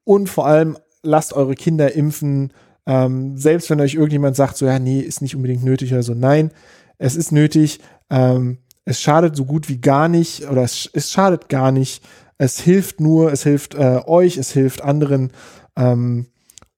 Und 0.03 0.29
vor 0.29 0.45
allem 0.45 0.77
lasst 1.03 1.34
eure 1.34 1.55
Kinder 1.55 1.93
impfen, 1.93 2.51
Ähm, 2.88 3.35
selbst 3.35 3.69
wenn 3.69 3.81
euch 3.81 3.95
irgendjemand 3.95 4.38
sagt, 4.38 4.55
so 4.55 4.65
ja, 4.65 4.79
nee, 4.79 5.01
ist 5.01 5.21
nicht 5.21 5.35
unbedingt 5.35 5.61
nötig 5.61 5.91
oder 5.91 6.03
so, 6.03 6.13
nein, 6.13 6.51
es 6.97 7.15
ist 7.15 7.31
nötig. 7.31 7.79
Ähm, 8.09 8.59
es 8.85 9.01
schadet 9.01 9.35
so 9.35 9.45
gut 9.45 9.69
wie 9.69 9.79
gar 9.81 10.07
nicht 10.07 10.49
oder 10.49 10.63
es, 10.63 10.89
es 10.93 11.11
schadet 11.11 11.49
gar 11.49 11.71
nicht. 11.71 12.03
Es 12.37 12.59
hilft 12.59 12.99
nur, 13.01 13.31
es 13.31 13.43
hilft 13.43 13.75
äh, 13.75 14.01
euch, 14.05 14.37
es 14.37 14.51
hilft 14.51 14.81
anderen. 14.81 15.31
Ähm, 15.75 16.27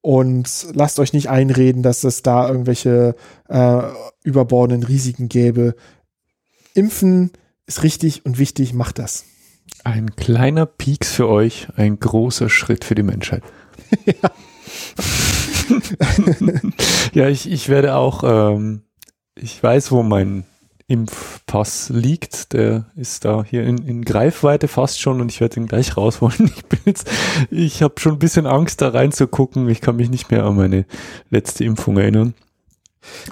und 0.00 0.68
lasst 0.72 0.98
euch 0.98 1.12
nicht 1.12 1.28
einreden, 1.28 1.82
dass 1.82 2.04
es 2.04 2.22
da 2.22 2.48
irgendwelche 2.48 3.14
äh, 3.48 3.82
überbordenden 4.24 4.82
Risiken 4.82 5.28
gäbe. 5.28 5.74
Impfen 6.74 7.32
ist 7.66 7.82
richtig 7.82 8.24
und 8.24 8.38
wichtig, 8.38 8.72
macht 8.72 8.98
das. 8.98 9.24
Ein 9.84 10.16
kleiner 10.16 10.66
Pieks 10.66 11.12
für 11.12 11.28
euch, 11.28 11.68
ein 11.76 12.00
großer 12.00 12.48
Schritt 12.48 12.84
für 12.84 12.94
die 12.94 13.02
Menschheit. 13.02 13.42
ja. 14.06 14.30
ja, 17.12 17.28
ich, 17.28 17.50
ich 17.50 17.68
werde 17.68 17.94
auch, 17.94 18.24
ähm, 18.24 18.82
ich 19.42 19.62
weiß, 19.62 19.90
wo 19.92 20.02
mein 20.02 20.44
Impfpass 20.86 21.88
liegt. 21.90 22.52
Der 22.52 22.86
ist 22.96 23.24
da 23.24 23.44
hier 23.44 23.64
in, 23.64 23.78
in 23.86 24.04
Greifweite 24.04 24.68
fast 24.68 25.00
schon 25.00 25.20
und 25.20 25.30
ich 25.30 25.40
werde 25.40 25.60
ihn 25.60 25.66
gleich 25.66 25.96
rausholen. 25.96 26.50
Ich 26.56 26.64
bin 26.66 26.80
jetzt, 26.84 27.10
ich 27.50 27.82
habe 27.82 27.94
schon 27.98 28.12
ein 28.12 28.18
bisschen 28.18 28.46
Angst, 28.46 28.82
da 28.82 28.88
reinzugucken. 28.88 29.68
Ich 29.68 29.80
kann 29.80 29.96
mich 29.96 30.10
nicht 30.10 30.30
mehr 30.30 30.44
an 30.44 30.56
meine 30.56 30.84
letzte 31.30 31.64
Impfung 31.64 31.96
erinnern. 31.96 32.34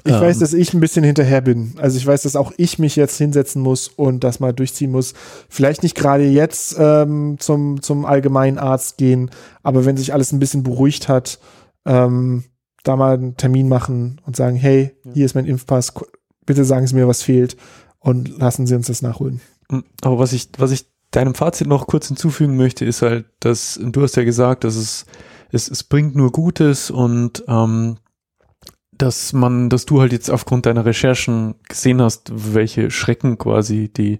Ich 0.04 0.12
ähm, 0.12 0.20
weiß, 0.20 0.38
dass 0.38 0.54
ich 0.54 0.72
ein 0.72 0.80
bisschen 0.80 1.04
hinterher 1.04 1.40
bin. 1.40 1.74
Also 1.78 1.98
ich 1.98 2.06
weiß, 2.06 2.22
dass 2.22 2.36
auch 2.36 2.52
ich 2.56 2.78
mich 2.78 2.96
jetzt 2.96 3.18
hinsetzen 3.18 3.60
muss 3.60 3.88
und 3.88 4.24
das 4.24 4.40
mal 4.40 4.52
durchziehen 4.52 4.90
muss. 4.90 5.14
Vielleicht 5.48 5.82
nicht 5.82 5.94
gerade 5.94 6.24
jetzt 6.24 6.76
ähm, 6.78 7.36
zum, 7.38 7.82
zum 7.82 8.04
allgemeinen 8.06 8.58
Arzt 8.58 8.96
gehen, 8.96 9.30
aber 9.62 9.84
wenn 9.84 9.96
sich 9.96 10.12
alles 10.12 10.32
ein 10.32 10.38
bisschen 10.38 10.62
beruhigt 10.62 11.08
hat, 11.08 11.38
ähm, 11.84 12.44
da 12.84 12.96
mal 12.96 13.14
einen 13.14 13.36
Termin 13.36 13.68
machen 13.68 14.20
und 14.24 14.36
sagen, 14.36 14.56
hey, 14.56 14.92
hier 15.12 15.26
ist 15.26 15.34
mein 15.34 15.46
Impfpass, 15.46 15.94
bitte 16.46 16.64
sagen 16.64 16.86
Sie 16.86 16.94
mir, 16.94 17.08
was 17.08 17.22
fehlt 17.22 17.56
und 17.98 18.38
lassen 18.38 18.66
Sie 18.66 18.74
uns 18.74 18.86
das 18.86 19.02
nachholen. 19.02 19.40
Hm, 19.70 19.84
aber 20.02 20.18
was 20.18 20.32
ich, 20.32 20.48
was 20.58 20.70
ich 20.70 20.86
deinem 21.10 21.34
Fazit 21.34 21.66
noch 21.66 21.86
kurz 21.86 22.08
hinzufügen 22.08 22.56
möchte, 22.56 22.84
ist 22.84 23.02
halt, 23.02 23.26
dass 23.40 23.78
du 23.82 24.02
hast 24.02 24.16
ja 24.16 24.24
gesagt, 24.24 24.64
dass 24.64 24.76
es, 24.76 25.06
es, 25.52 25.68
es 25.70 25.84
bringt 25.84 26.16
nur 26.16 26.32
Gutes 26.32 26.90
und 26.90 27.44
ähm, 27.48 27.96
dass 28.92 29.32
man, 29.32 29.70
dass 29.70 29.86
du 29.86 30.00
halt 30.00 30.12
jetzt 30.12 30.30
aufgrund 30.30 30.66
deiner 30.66 30.84
Recherchen 30.84 31.54
gesehen 31.68 32.02
hast, 32.02 32.30
welche 32.34 32.90
Schrecken 32.90 33.38
quasi 33.38 33.88
die 33.88 34.18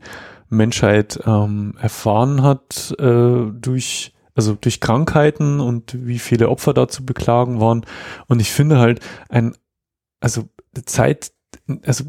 Menschheit 0.49 1.21
ähm, 1.27 1.75
erfahren 1.81 2.43
hat 2.43 2.95
äh, 2.99 3.51
durch 3.53 4.15
also 4.39 4.55
durch 4.55 4.81
Krankheiten 4.81 5.59
und 5.59 6.07
wie 6.07 6.21
viele 6.21 6.49
Opfer 6.49 6.73
dazu 6.73 7.05
beklagen 7.05 7.61
waren. 7.61 7.85
Und 8.29 8.39
ich 8.39 8.53
finde 8.53 8.79
halt 8.79 9.01
ein, 9.29 9.57
also 10.21 10.45
Zeit, 10.87 11.33
also 11.83 12.05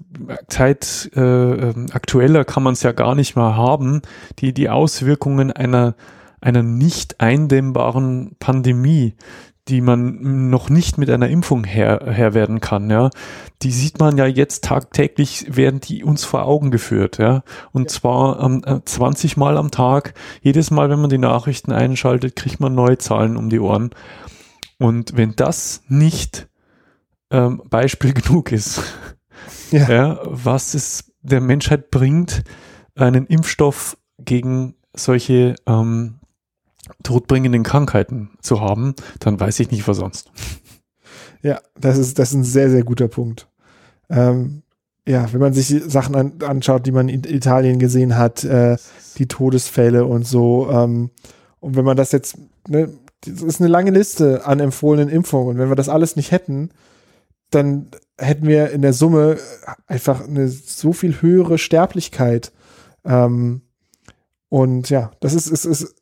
Zeit 0.48 1.10
äh, 1.16 1.20
ähm, 1.22 1.88
aktueller 1.92 2.46
kann 2.46 2.62
man 2.62 2.74
es 2.74 2.84
ja 2.84 2.92
gar 2.92 3.16
nicht 3.16 3.36
mehr 3.36 3.58
haben, 3.58 4.04
die 4.38 4.54
die 4.54 4.70
Auswirkungen 4.70 5.52
einer 5.52 5.96
einer 6.42 6.64
nicht 6.64 7.20
eindämmbaren 7.20 8.38
Pandemie, 8.40 9.16
die 9.70 9.82
man 9.82 10.50
noch 10.50 10.70
nicht 10.70 10.98
mit 10.98 11.10
einer 11.10 11.30
Impfung 11.30 11.64
her, 11.64 12.02
her 12.06 12.34
werden 12.34 12.60
kann, 12.60 12.90
ja. 12.90 13.10
Die 13.62 13.72
sieht 13.72 14.00
man 14.00 14.18
ja 14.18 14.26
jetzt 14.26 14.64
tagtäglich, 14.64 15.56
werden 15.56 15.80
die 15.80 16.04
uns 16.04 16.24
vor 16.24 16.46
Augen 16.46 16.72
geführt, 16.72 17.20
ja. 17.20 17.44
Und 17.72 17.84
ja. 17.84 17.88
zwar 17.88 18.44
ähm, 18.44 18.64
20 18.84 19.38
Mal 19.38 19.58
am 19.58 19.72
Tag. 19.72 20.14
Jedes 20.42 20.72
Mal, 20.72 20.90
wenn 20.90 21.00
man 21.00 21.10
die 21.10 21.20
Nachrichten 21.20 21.72
einschaltet, 21.72 22.36
kriegt 22.36 22.60
man 22.60 22.74
neue 22.74 22.98
Zahlen 22.98 23.38
um 23.38 23.50
die 23.50 23.60
Ohren. 23.60 23.92
Und 24.80 25.16
wenn 25.16 25.36
das 25.36 25.84
nicht 25.88 26.48
ähm, 27.30 27.62
Beispiel 27.70 28.14
genug 28.22 28.52
ist, 28.52 28.82
ja. 29.72 29.90
ja, 29.90 30.20
was 30.24 30.74
es 30.74 31.12
der 31.22 31.42
Menschheit 31.42 31.92
bringt, 31.92 32.44
einen 32.96 33.28
Impfstoff 33.28 33.98
gegen 34.18 34.76
solche 34.94 35.56
ähm, 35.68 36.19
todbringenden 37.04 37.64
Krankheiten 37.64 38.32
zu 38.42 38.62
haben, 38.62 38.96
dann 39.20 39.40
weiß 39.40 39.60
ich 39.60 39.72
nicht, 39.72 39.88
was 39.88 39.98
sonst. 39.98 40.32
Ja, 41.42 41.62
das 41.80 41.98
ist, 41.98 42.20
das 42.20 42.30
ist 42.30 42.36
ein 42.36 42.44
sehr, 42.44 42.70
sehr 42.70 42.84
guter 42.84 43.08
Punkt. 43.08 43.48
Ähm, 44.10 44.64
ja, 45.08 45.32
wenn 45.32 45.40
man 45.40 45.54
sich 45.54 45.68
Sachen 45.88 46.16
an, 46.16 46.34
anschaut, 46.46 46.86
die 46.86 46.92
man 46.92 47.10
in 47.10 47.24
Italien 47.24 47.80
gesehen 47.80 48.18
hat, 48.18 48.44
äh, 48.44 48.78
die 49.18 49.28
Todesfälle 49.28 50.06
und 50.06 50.28
so, 50.28 50.70
ähm, 50.70 51.12
und 51.60 51.76
wenn 51.76 51.86
man 51.86 51.98
das 51.98 52.12
jetzt, 52.12 52.38
ne, 52.68 52.90
das 53.22 53.42
ist 53.42 53.60
eine 53.60 53.70
lange 53.70 53.92
Liste 53.92 54.46
an 54.46 54.60
empfohlenen 54.60 55.10
Impfungen, 55.10 55.50
und 55.50 55.58
wenn 55.58 55.70
wir 55.70 55.76
das 55.76 55.90
alles 55.90 56.16
nicht 56.16 56.32
hätten, 56.32 56.72
dann 57.50 57.88
hätten 58.18 58.48
wir 58.48 58.72
in 58.72 58.82
der 58.82 58.94
Summe 58.94 59.38
einfach 59.88 60.28
eine 60.28 60.48
so 60.48 60.94
viel 60.94 61.22
höhere 61.22 61.58
Sterblichkeit. 61.58 62.52
Ähm, 63.04 63.62
und 64.50 64.90
ja, 64.90 65.12
das 65.20 65.34
ist, 65.34 65.48
ist, 65.48 65.66
ist 65.66 65.96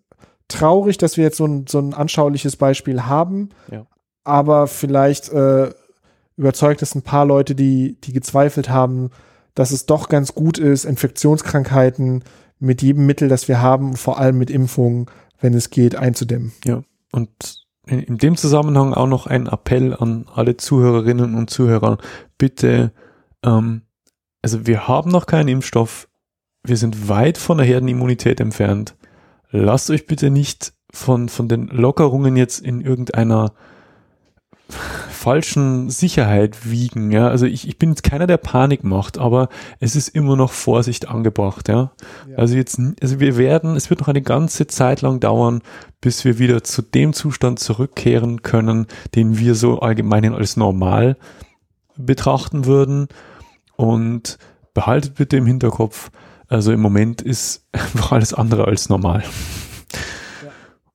traurig, 0.48 0.98
dass 0.98 1.18
wir 1.18 1.24
jetzt 1.24 1.38
so 1.38 1.46
ein, 1.46 1.68
so 1.68 1.80
ein 1.80 1.94
anschauliches 1.94 2.56
Beispiel 2.56 3.04
haben. 3.04 3.50
Ja. 3.72 3.86
Aber 4.24 4.68
vielleicht 4.68 5.30
äh, 5.30 5.72
überzeugt 6.36 6.82
es 6.82 6.96
ein 6.96 7.02
paar 7.02 7.26
Leute, 7.26 7.56
die, 7.56 8.00
die 8.02 8.14
gezweifelt 8.14 8.70
haben, 8.70 9.10
dass 9.56 9.72
es 9.72 9.86
doch 9.86 10.10
ganz 10.10 10.36
gut 10.36 10.58
ist, 10.58 10.86
Infektionskrankheiten 10.86 12.24
mit 12.60 12.82
jedem 12.82 13.06
Mittel, 13.06 13.28
das 13.28 13.48
wir 13.48 13.62
haben, 13.62 13.96
vor 13.96 14.20
allem 14.20 14.38
mit 14.38 14.50
Impfungen, 14.50 15.08
wenn 15.40 15.54
es 15.54 15.70
geht, 15.70 15.96
einzudämmen. 15.96 16.52
Ja, 16.66 16.82
und 17.12 17.66
in, 17.86 18.00
in 18.02 18.18
dem 18.18 18.36
Zusammenhang 18.36 18.94
auch 18.94 19.08
noch 19.08 19.28
ein 19.28 19.48
Appell 19.48 19.94
an 19.94 20.26
alle 20.34 20.58
Zuhörerinnen 20.58 21.36
und 21.36 21.50
Zuhörer. 21.50 21.98
Bitte, 22.38 22.92
ähm, 23.44 23.84
also 24.42 24.68
wir 24.68 24.88
haben 24.88 25.12
noch 25.12 25.26
keinen 25.26 25.48
Impfstoff. 25.48 26.08
Wir 26.64 26.78
sind 26.78 27.08
weit 27.08 27.38
von 27.38 27.58
der 27.58 27.68
Herdenimmunität 27.68 28.40
entfernt 28.40 28.97
lasst 29.50 29.90
euch 29.90 30.06
bitte 30.06 30.30
nicht 30.30 30.74
von, 30.92 31.30
von 31.30 31.48
den 31.48 31.68
Lockerungen 31.68 32.36
jetzt 32.36 32.60
in 32.60 32.82
irgendeiner 32.82 33.54
falschen 34.70 35.90
Sicherheit 35.90 36.70
wiegen, 36.70 37.12
ja. 37.12 37.28
Also 37.30 37.46
ich, 37.46 37.68
ich 37.68 37.78
bin 37.80 37.90
jetzt 37.90 38.04
keiner, 38.04 38.28
der 38.28 38.38
Panik 38.38 38.84
macht, 38.84 39.18
aber 39.18 39.50
es 39.80 39.96
ist 39.96 40.10
immer 40.10 40.36
noch 40.36 40.52
Vorsicht 40.52 41.08
angebracht, 41.08 41.70
ja? 41.70 41.92
ja. 42.30 42.38
Also 42.38 42.56
jetzt, 42.56 42.80
also 43.02 43.20
wir 43.20 43.38
werden, 43.38 43.76
es 43.76 43.90
wird 43.90 44.02
noch 44.02 44.08
eine 44.10 44.22
ganze 44.22 44.68
Zeit 44.68 45.02
lang 45.02 45.20
dauern, 45.20 45.62
bis 46.02 46.26
wir 46.26 46.40
wieder 46.40 46.64
zu 46.64 46.82
dem 46.82 47.14
Zustand 47.14 47.60
zurückkehren 47.60 48.42
können, 48.42 48.88
den 49.16 49.38
wir 49.38 49.56
so 49.56 49.80
allgemein 49.80 50.34
als 50.34 50.58
normal 50.58 51.18
betrachten 51.98 52.66
würden. 52.66 53.08
Und 53.76 54.38
behaltet 54.74 55.16
bitte 55.16 55.38
im 55.38 55.46
Hinterkopf, 55.46 56.10
also 56.48 56.72
im 56.72 56.80
Moment 56.80 57.22
ist 57.22 57.66
einfach 57.72 58.12
alles 58.12 58.34
andere 58.34 58.66
als 58.66 58.90
normal. 58.90 59.24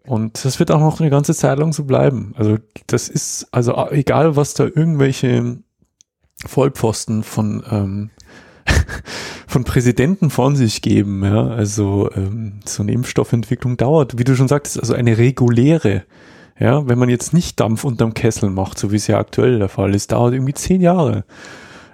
Und 0.05 0.45
das 0.45 0.59
wird 0.59 0.71
auch 0.71 0.81
noch 0.81 1.01
eine 1.01 1.11
ganze 1.11 1.35
Zeit 1.35 1.59
lang 1.59 1.73
so 1.73 1.85
bleiben. 1.85 2.35
Also 2.37 2.59
das 2.89 3.09
ist, 3.09 3.47
also 3.53 3.89
egal 3.91 4.37
was 4.37 4.55
da 4.55 4.65
irgendwelche 4.65 5.59
Vollpfosten 6.45 7.23
von, 7.23 7.63
ähm, 7.71 8.11
von 9.47 9.63
Präsidenten 9.63 10.31
von 10.31 10.57
sich 10.57 10.83
geben, 10.83 11.25
ja, 11.25 11.47
also 11.47 12.11
ähm, 12.17 12.61
so 12.65 12.83
eine 12.83 12.93
Impfstoffentwicklung 12.93 13.77
dauert, 13.77 14.19
wie 14.19 14.25
du 14.25 14.35
schon 14.35 14.49
sagtest, 14.49 14.81
also 14.81 14.95
eine 14.95 15.19
reguläre, 15.19 16.03
ja, 16.59 16.87
wenn 16.89 16.99
man 16.99 17.09
jetzt 17.09 17.33
nicht 17.33 17.61
Dampf 17.61 17.85
unterm 17.85 18.15
Kessel 18.15 18.51
macht, 18.51 18.79
so 18.79 18.91
wie 18.91 18.97
es 18.97 19.07
ja 19.07 19.19
aktuell 19.19 19.61
der 19.61 19.69
Fall 19.69 19.95
ist, 19.95 20.11
dauert 20.11 20.35
irgendwie 20.35 20.55
zehn 20.55 20.81
Jahre 20.81 21.25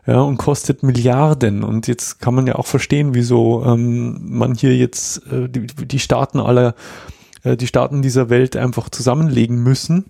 ja, 0.09 0.23
und 0.23 0.39
kostet 0.39 0.83
Milliarden. 0.83 1.63
Und 1.63 1.87
jetzt 1.87 2.19
kann 2.19 2.35
man 2.35 2.47
ja 2.47 2.55
auch 2.55 2.67
verstehen, 2.67 3.13
wieso 3.13 3.63
ähm, 3.67 4.39
man 4.39 4.55
hier 4.55 4.75
jetzt 4.75 5.19
äh, 5.31 5.51
die, 5.51 5.67
die 5.67 5.99
Staaten 5.99 6.41
aller, 6.41 6.75
äh, 7.43 7.59
die 7.59 7.67
Staaten 7.67 8.01
dieser 8.01 8.31
Welt 8.31 8.57
einfach 8.57 8.89
zusammenlegen 8.89 9.63
müssen, 9.63 10.07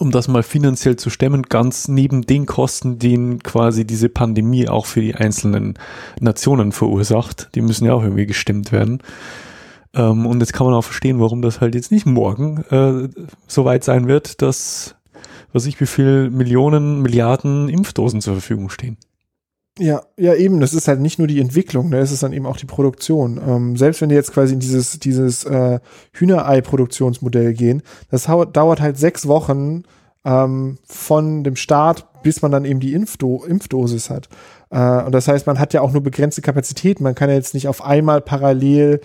um 0.00 0.10
das 0.10 0.26
mal 0.26 0.42
finanziell 0.42 0.96
zu 0.96 1.08
stemmen, 1.08 1.44
ganz 1.44 1.86
neben 1.86 2.22
den 2.22 2.46
Kosten, 2.46 2.98
den 2.98 3.40
quasi 3.44 3.86
diese 3.86 4.08
Pandemie 4.08 4.68
auch 4.68 4.86
für 4.86 5.02
die 5.02 5.14
einzelnen 5.14 5.78
Nationen 6.18 6.72
verursacht. 6.72 7.50
Die 7.54 7.60
müssen 7.60 7.84
ja 7.84 7.94
auch 7.94 8.02
irgendwie 8.02 8.26
gestimmt 8.26 8.72
werden. 8.72 9.04
Ähm, 9.94 10.26
und 10.26 10.40
jetzt 10.40 10.52
kann 10.52 10.66
man 10.66 10.74
auch 10.74 10.82
verstehen, 10.82 11.20
warum 11.20 11.42
das 11.42 11.60
halt 11.60 11.76
jetzt 11.76 11.92
nicht 11.92 12.06
morgen 12.06 12.64
äh, 12.70 13.08
so 13.46 13.64
weit 13.64 13.84
sein 13.84 14.08
wird, 14.08 14.42
dass 14.42 14.96
was 15.52 15.66
ich, 15.66 15.80
wie 15.80 15.86
viel 15.86 16.30
Millionen, 16.30 17.02
Milliarden 17.02 17.68
Impfdosen 17.68 18.20
zur 18.20 18.34
Verfügung 18.34 18.70
stehen. 18.70 18.96
Ja, 19.78 20.02
ja, 20.16 20.34
eben. 20.34 20.60
Das 20.60 20.74
ist 20.74 20.88
halt 20.88 21.00
nicht 21.00 21.18
nur 21.18 21.28
die 21.28 21.40
Entwicklung, 21.40 21.88
ne? 21.88 21.98
es 21.98 22.12
ist 22.12 22.22
dann 22.22 22.32
eben 22.32 22.46
auch 22.46 22.56
die 22.56 22.66
Produktion. 22.66 23.40
Ähm, 23.46 23.76
selbst 23.76 24.00
wenn 24.00 24.08
die 24.08 24.14
jetzt 24.14 24.32
quasi 24.32 24.52
in 24.52 24.60
dieses, 24.60 24.98
dieses 24.98 25.44
äh, 25.44 25.80
Hühnerei-Produktionsmodell 26.12 27.54
gehen, 27.54 27.82
das 28.10 28.24
dauert 28.24 28.80
halt 28.80 28.98
sechs 28.98 29.26
Wochen 29.26 29.84
ähm, 30.24 30.78
von 30.84 31.44
dem 31.44 31.56
Start, 31.56 32.22
bis 32.22 32.42
man 32.42 32.50
dann 32.50 32.64
eben 32.64 32.80
die 32.80 32.92
Impfdo 32.92 33.44
Impfdosis 33.44 34.10
hat. 34.10 34.28
Äh, 34.70 35.04
und 35.04 35.12
das 35.12 35.28
heißt, 35.28 35.46
man 35.46 35.58
hat 35.58 35.72
ja 35.72 35.80
auch 35.80 35.92
nur 35.92 36.02
begrenzte 36.02 36.42
Kapazitäten. 36.42 37.04
Man 37.04 37.14
kann 37.14 37.30
ja 37.30 37.36
jetzt 37.36 37.54
nicht 37.54 37.68
auf 37.68 37.82
einmal 37.82 38.20
parallel 38.20 39.00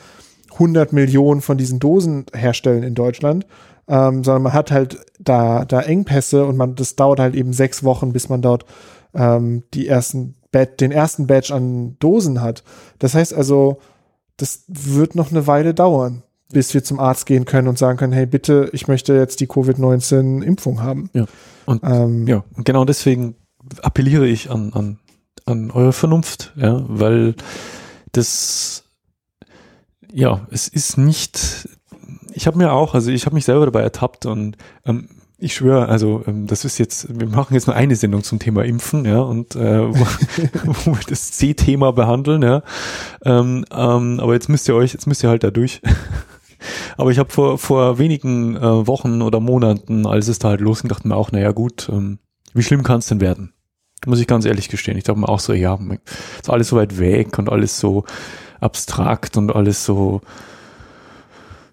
100 0.53 0.93
Millionen 0.93 1.41
von 1.41 1.57
diesen 1.57 1.79
Dosen 1.79 2.25
herstellen 2.33 2.83
in 2.83 2.95
Deutschland, 2.95 3.45
ähm, 3.87 4.23
sondern 4.23 4.43
man 4.43 4.53
hat 4.53 4.71
halt 4.71 4.99
da, 5.19 5.65
da 5.65 5.81
Engpässe 5.81 6.45
und 6.45 6.57
man, 6.57 6.75
das 6.75 6.95
dauert 6.95 7.19
halt 7.19 7.35
eben 7.35 7.53
sechs 7.53 7.83
Wochen, 7.83 8.13
bis 8.13 8.29
man 8.29 8.41
dort 8.41 8.65
ähm, 9.13 9.63
die 9.73 9.87
ersten 9.87 10.35
Bad, 10.51 10.81
den 10.81 10.91
ersten 10.91 11.27
Batch 11.27 11.51
an 11.51 11.97
Dosen 11.99 12.41
hat. 12.41 12.63
Das 12.99 13.13
heißt 13.13 13.33
also, 13.33 13.79
das 14.37 14.63
wird 14.67 15.15
noch 15.15 15.31
eine 15.31 15.47
Weile 15.47 15.73
dauern, 15.73 16.23
bis 16.51 16.73
wir 16.73 16.83
zum 16.83 16.99
Arzt 16.99 17.25
gehen 17.25 17.45
können 17.45 17.67
und 17.67 17.77
sagen 17.77 17.97
können, 17.97 18.13
hey, 18.13 18.25
bitte, 18.25 18.69
ich 18.73 18.87
möchte 18.87 19.13
jetzt 19.13 19.39
die 19.39 19.47
Covid-19-Impfung 19.47 20.81
haben. 20.81 21.09
Ja. 21.13 21.25
Und 21.65 21.81
ähm, 21.83 22.27
ja, 22.27 22.43
und 22.53 22.65
genau 22.65 22.85
deswegen 22.85 23.35
appelliere 23.81 24.27
ich 24.27 24.51
an, 24.51 24.73
an, 24.73 24.99
an 25.45 25.71
eure 25.71 25.93
Vernunft, 25.93 26.53
ja, 26.55 26.83
weil 26.87 27.35
das 28.11 28.85
ja, 30.15 30.47
es 30.49 30.69
ist 30.69 30.97
nicht 30.97 31.67
ich 32.35 32.47
habe 32.47 32.57
mir 32.57 32.73
auch, 32.73 32.93
also 32.93 33.11
ich 33.11 33.25
habe 33.25 33.35
mich 33.35 33.45
selber 33.45 33.65
dabei 33.65 33.81
ertappt 33.81 34.25
und 34.25 34.57
ähm, 34.85 35.07
ich 35.37 35.55
schwöre, 35.55 35.87
also 35.89 36.23
ähm, 36.27 36.47
das 36.47 36.65
ist 36.65 36.77
jetzt, 36.77 37.07
wir 37.19 37.27
machen 37.27 37.53
jetzt 37.53 37.67
nur 37.67 37.75
eine 37.75 37.95
Sendung 37.95 38.23
zum 38.23 38.39
Thema 38.39 38.63
Impfen, 38.63 39.05
ja, 39.05 39.19
und 39.19 39.55
äh, 39.55 39.87
wo, 39.87 40.05
wo 40.85 40.91
wir 40.93 41.03
das 41.07 41.31
C-Thema 41.31 41.91
behandeln, 41.91 42.41
ja. 42.41 42.61
Ähm, 43.23 43.65
ähm, 43.71 44.19
aber 44.19 44.33
jetzt 44.33 44.49
müsst 44.49 44.67
ihr 44.67 44.75
euch, 44.75 44.93
jetzt 44.93 45.07
müsst 45.07 45.23
ihr 45.23 45.29
halt 45.29 45.43
da 45.43 45.51
durch. 45.51 45.81
aber 46.97 47.11
ich 47.11 47.19
habe 47.19 47.31
vor 47.31 47.57
vor 47.57 47.97
wenigen 47.97 48.55
äh, 48.55 48.87
Wochen 48.87 49.21
oder 49.21 49.39
Monaten, 49.39 50.05
als 50.05 50.27
es 50.27 50.39
da 50.39 50.49
halt 50.49 50.61
losging, 50.61 50.89
dachte 50.89 51.07
mir 51.07 51.15
auch, 51.15 51.31
naja 51.31 51.51
gut, 51.51 51.89
ähm, 51.91 52.19
wie 52.53 52.63
schlimm 52.63 52.83
kann 52.83 52.99
es 52.99 53.07
denn 53.07 53.21
werden? 53.21 53.53
Muss 54.05 54.19
ich 54.19 54.27
ganz 54.27 54.45
ehrlich 54.45 54.69
gestehen. 54.69 54.97
Ich 54.97 55.03
dachte 55.03 55.19
mir 55.19 55.29
auch 55.29 55.39
so, 55.39 55.53
ja, 55.53 55.79
ist 56.39 56.49
alles 56.49 56.69
so 56.69 56.75
weit 56.75 56.99
weg 56.99 57.37
und 57.39 57.49
alles 57.49 57.79
so 57.79 58.05
abstrakt 58.59 59.35
und 59.35 59.55
alles 59.55 59.83
so 59.83 60.21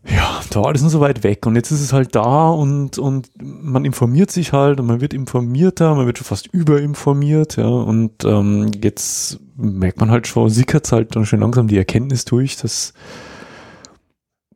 ja, 0.05 0.41
da 0.51 0.61
war 0.61 0.69
alles 0.69 0.83
nur 0.83 0.91
so 0.91 1.01
weit 1.01 1.23
weg 1.23 1.47
und 1.47 1.55
jetzt 1.55 1.71
ist 1.71 1.81
es 1.81 1.93
halt 1.93 2.15
da 2.17 2.51
und, 2.51 2.99
und 2.99 3.31
man 3.41 3.85
informiert 3.85 4.33
sich 4.33 4.53
halt 4.53 4.81
und 4.81 4.87
man 4.87 5.01
wird 5.01 5.15
informierter, 5.15 5.95
man 5.95 6.07
wird 6.07 6.19
schon 6.19 6.27
fast 6.27 6.49
überinformiert, 6.49 7.57
ja, 7.57 7.69
und 7.69 8.25
ähm, 8.25 8.73
jetzt 8.83 9.39
merkt 9.57 10.01
man 10.01 10.11
halt 10.11 10.27
schon, 10.27 10.51
sickert 10.51 10.91
halt 10.91 11.15
dann 11.15 11.25
schon 11.25 11.41
langsam 11.41 11.69
die 11.69 11.79
Erkenntnis 11.79 12.25
durch, 12.25 12.57
dass, 12.57 12.95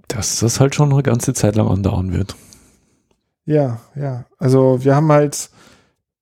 dass 0.09 0.41
das 0.41 0.59
halt 0.59 0.75
schon 0.75 0.93
eine 0.93 1.03
ganze 1.05 1.33
Zeit 1.33 1.55
lang 1.55 1.69
andauern 1.69 2.13
wird. 2.13 2.35
Ja, 3.45 3.81
ja, 3.95 4.25
also 4.39 4.83
wir 4.83 4.97
haben 4.97 5.13
halt, 5.13 5.51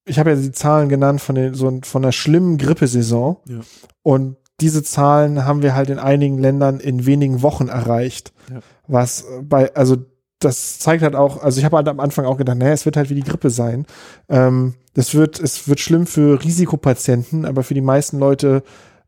ich 0.05 0.18
habe 0.18 0.30
ja 0.30 0.36
die 0.36 0.52
Zahlen 0.52 0.90
genannt 0.90 1.22
von, 1.22 1.34
den, 1.34 1.55
so, 1.55 1.80
von 1.82 2.02
der 2.02 2.12
schlimmen 2.12 2.59
Grippesaison 2.59 3.38
ja. 3.48 3.60
und 4.02 4.36
diese 4.60 4.82
Zahlen 4.82 5.46
haben 5.46 5.62
wir 5.62 5.74
halt 5.74 5.88
in 5.88 5.98
einigen 5.98 6.38
Ländern 6.38 6.78
in 6.78 7.06
wenigen 7.06 7.42
Wochen 7.42 7.68
erreicht. 7.68 8.32
Ja. 8.51 8.60
Was 8.86 9.24
bei, 9.43 9.74
also 9.74 9.97
das 10.39 10.78
zeigt 10.78 11.02
halt 11.02 11.15
auch, 11.15 11.43
also 11.43 11.59
ich 11.59 11.65
habe 11.65 11.77
halt 11.77 11.89
am 11.89 12.01
Anfang 12.01 12.27
auch 12.27 12.36
gedacht, 12.36 12.59
naja, 12.59 12.73
es 12.73 12.85
wird 12.85 12.97
halt 12.97 13.11
wie 13.11 13.15
die 13.15 13.23
Grippe 13.23 13.51
sein. 13.51 13.86
Ähm, 14.28 14.74
das 14.94 15.15
wird, 15.15 15.40
es 15.40 15.69
wird 15.69 15.81
schlimm 15.81 16.06
für 16.06 16.43
Risikopatienten, 16.43 17.47
aber 17.47 17.62
für 17.62 17.74
die 17.74 17.81
meisten 17.81 18.19
Leute 18.19 18.62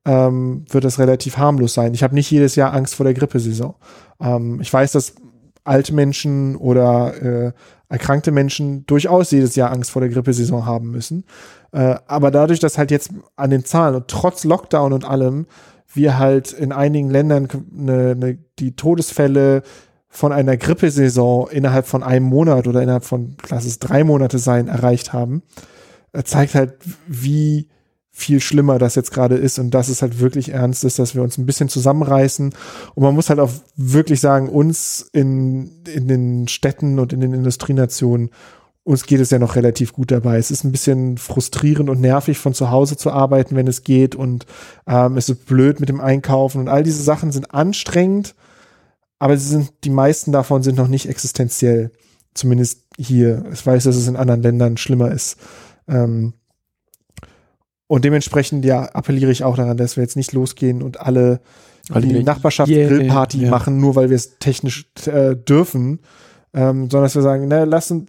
ähm, 0.04 0.64
wird 0.70 0.84
das 0.84 0.98
relativ 0.98 1.36
harmlos 1.36 1.74
sein. 1.74 1.94
Ich 1.94 2.02
habe 2.02 2.14
nicht 2.14 2.30
jedes 2.30 2.56
Jahr 2.56 2.72
Angst 2.72 2.94
vor 2.94 3.04
der 3.04 3.14
Grippesaison. 3.14 3.74
Ähm, 4.20 4.60
ich 4.60 4.72
weiß, 4.72 4.92
dass 4.92 5.14
alte 5.64 5.92
Menschen 5.92 6.56
oder 6.56 7.22
äh, 7.22 7.52
erkrankte 7.88 8.30
Menschen 8.30 8.86
durchaus 8.86 9.30
jedes 9.30 9.56
Jahr 9.56 9.72
Angst 9.72 9.90
vor 9.90 10.00
der 10.00 10.10
Grippesaison 10.10 10.64
haben 10.64 10.90
müssen. 10.90 11.24
Äh, 11.72 11.96
aber 12.06 12.30
dadurch, 12.30 12.60
dass 12.60 12.78
halt 12.78 12.90
jetzt 12.90 13.10
an 13.34 13.50
den 13.50 13.64
Zahlen 13.64 13.96
und 13.96 14.08
trotz 14.08 14.44
Lockdown 14.44 14.92
und 14.92 15.04
allem 15.04 15.46
wir 15.92 16.18
halt 16.18 16.52
in 16.52 16.72
einigen 16.72 17.10
Ländern 17.10 17.48
ne, 17.70 18.14
ne, 18.14 18.38
die 18.58 18.76
Todesfälle 18.76 19.62
von 20.08 20.32
einer 20.32 20.56
Grippesaison 20.56 21.48
innerhalb 21.50 21.86
von 21.86 22.02
einem 22.02 22.26
Monat 22.26 22.66
oder 22.66 22.82
innerhalb 22.82 23.04
von, 23.04 23.36
lass 23.48 23.78
drei 23.78 24.04
Monate 24.04 24.38
sein, 24.38 24.68
erreicht 24.68 25.12
haben, 25.12 25.42
äh, 26.12 26.22
zeigt 26.22 26.54
halt, 26.54 26.74
wie 27.06 27.68
viel 28.18 28.40
schlimmer 28.40 28.78
das 28.78 28.94
jetzt 28.94 29.12
gerade 29.12 29.36
ist 29.36 29.58
und 29.58 29.72
dass 29.72 29.88
es 29.88 30.00
halt 30.00 30.20
wirklich 30.20 30.50
ernst 30.52 30.84
ist, 30.84 30.98
dass 30.98 31.14
wir 31.14 31.22
uns 31.22 31.36
ein 31.36 31.44
bisschen 31.44 31.68
zusammenreißen. 31.68 32.54
Und 32.94 33.02
man 33.02 33.14
muss 33.14 33.28
halt 33.28 33.38
auch 33.38 33.50
wirklich 33.76 34.20
sagen, 34.20 34.48
uns 34.48 35.06
in, 35.12 35.82
in 35.84 36.08
den 36.08 36.48
Städten 36.48 36.98
und 36.98 37.12
in 37.12 37.20
den 37.20 37.34
Industrienationen 37.34 38.30
uns 38.86 39.04
geht 39.04 39.18
es 39.18 39.30
ja 39.30 39.40
noch 39.40 39.56
relativ 39.56 39.92
gut 39.92 40.12
dabei. 40.12 40.38
Es 40.38 40.52
ist 40.52 40.62
ein 40.62 40.70
bisschen 40.70 41.18
frustrierend 41.18 41.90
und 41.90 42.00
nervig, 42.00 42.38
von 42.38 42.54
zu 42.54 42.70
Hause 42.70 42.96
zu 42.96 43.10
arbeiten, 43.10 43.56
wenn 43.56 43.66
es 43.66 43.82
geht. 43.82 44.14
Und 44.14 44.46
ähm, 44.86 45.16
es 45.16 45.28
ist 45.28 45.44
blöd 45.46 45.80
mit 45.80 45.88
dem 45.88 46.00
Einkaufen. 46.00 46.60
Und 46.60 46.68
all 46.68 46.84
diese 46.84 47.02
Sachen 47.02 47.32
sind 47.32 47.52
anstrengend, 47.52 48.36
aber 49.18 49.36
sie 49.36 49.48
sind, 49.48 49.72
die 49.82 49.90
meisten 49.90 50.30
davon 50.30 50.62
sind 50.62 50.76
noch 50.76 50.86
nicht 50.86 51.08
existenziell. 51.08 51.90
Zumindest 52.32 52.84
hier. 52.96 53.44
Ich 53.52 53.66
weiß, 53.66 53.82
dass 53.82 53.96
es 53.96 54.06
in 54.06 54.14
anderen 54.14 54.42
Ländern 54.42 54.76
schlimmer 54.76 55.10
ist. 55.10 55.36
Ähm, 55.88 56.34
und 57.88 58.04
dementsprechend, 58.04 58.64
ja, 58.64 58.84
appelliere 58.84 59.32
ich 59.32 59.42
auch 59.42 59.56
daran, 59.56 59.76
dass 59.76 59.96
wir 59.96 60.04
jetzt 60.04 60.16
nicht 60.16 60.32
losgehen 60.32 60.80
und 60.80 61.00
alle 61.00 61.40
die 61.88 62.22
Nachbarschaftsgrillparty 62.22 63.38
yeah, 63.38 63.46
yeah. 63.46 63.50
machen, 63.50 63.80
nur 63.80 63.96
weil 63.96 64.10
wir 64.10 64.16
es 64.16 64.38
technisch 64.38 64.86
äh, 65.06 65.34
dürfen 65.34 65.98
ähm, 66.56 66.90
sondern 66.90 67.02
dass 67.02 67.14
wir 67.14 67.22
sagen, 67.22 67.46
na, 67.48 67.64
lassen, 67.64 68.06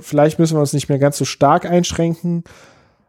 vielleicht 0.00 0.38
müssen 0.38 0.56
wir 0.56 0.60
uns 0.60 0.72
nicht 0.72 0.88
mehr 0.88 1.00
ganz 1.00 1.18
so 1.18 1.24
stark 1.24 1.66
einschränken, 1.66 2.44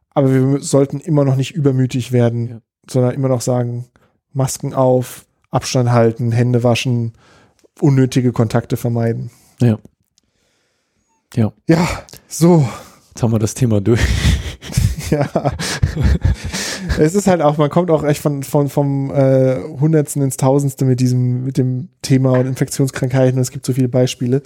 aber 0.09 0.33
wir 0.33 0.59
sollten 0.61 0.99
immer 0.99 1.23
noch 1.23 1.35
nicht 1.35 1.51
übermütig 1.51 2.11
werden, 2.11 2.49
ja. 2.49 2.61
sondern 2.89 3.13
immer 3.13 3.29
noch 3.29 3.41
sagen, 3.41 3.85
Masken 4.33 4.73
auf, 4.73 5.25
Abstand 5.51 5.91
halten, 5.91 6.31
Hände 6.31 6.63
waschen, 6.63 7.13
unnötige 7.79 8.31
Kontakte 8.31 8.75
vermeiden. 8.75 9.29
Ja. 9.61 9.77
Ja. 11.35 11.53
Ja, 11.69 11.87
so. 12.27 12.67
Jetzt 13.09 13.21
haben 13.21 13.31
wir 13.31 13.39
das 13.39 13.53
Thema 13.53 13.81
durch. 13.81 14.01
Ja. 15.11 15.29
es 16.99 17.15
ist 17.15 17.27
halt 17.27 17.41
auch, 17.41 17.57
man 17.57 17.69
kommt 17.69 17.91
auch 17.91 18.03
echt 18.03 18.21
von, 18.21 18.43
von 18.43 18.69
vom 18.69 19.11
äh, 19.11 19.57
Hundertsten 19.79 20.21
ins 20.21 20.37
Tausendste 20.37 20.85
mit 20.85 20.99
diesem, 20.99 21.43
mit 21.43 21.57
dem 21.57 21.89
Thema 22.01 22.31
und 22.31 22.47
Infektionskrankheiten. 22.47 23.39
Es 23.39 23.51
gibt 23.51 23.65
so 23.65 23.73
viele 23.73 23.89
Beispiele. 23.89 24.41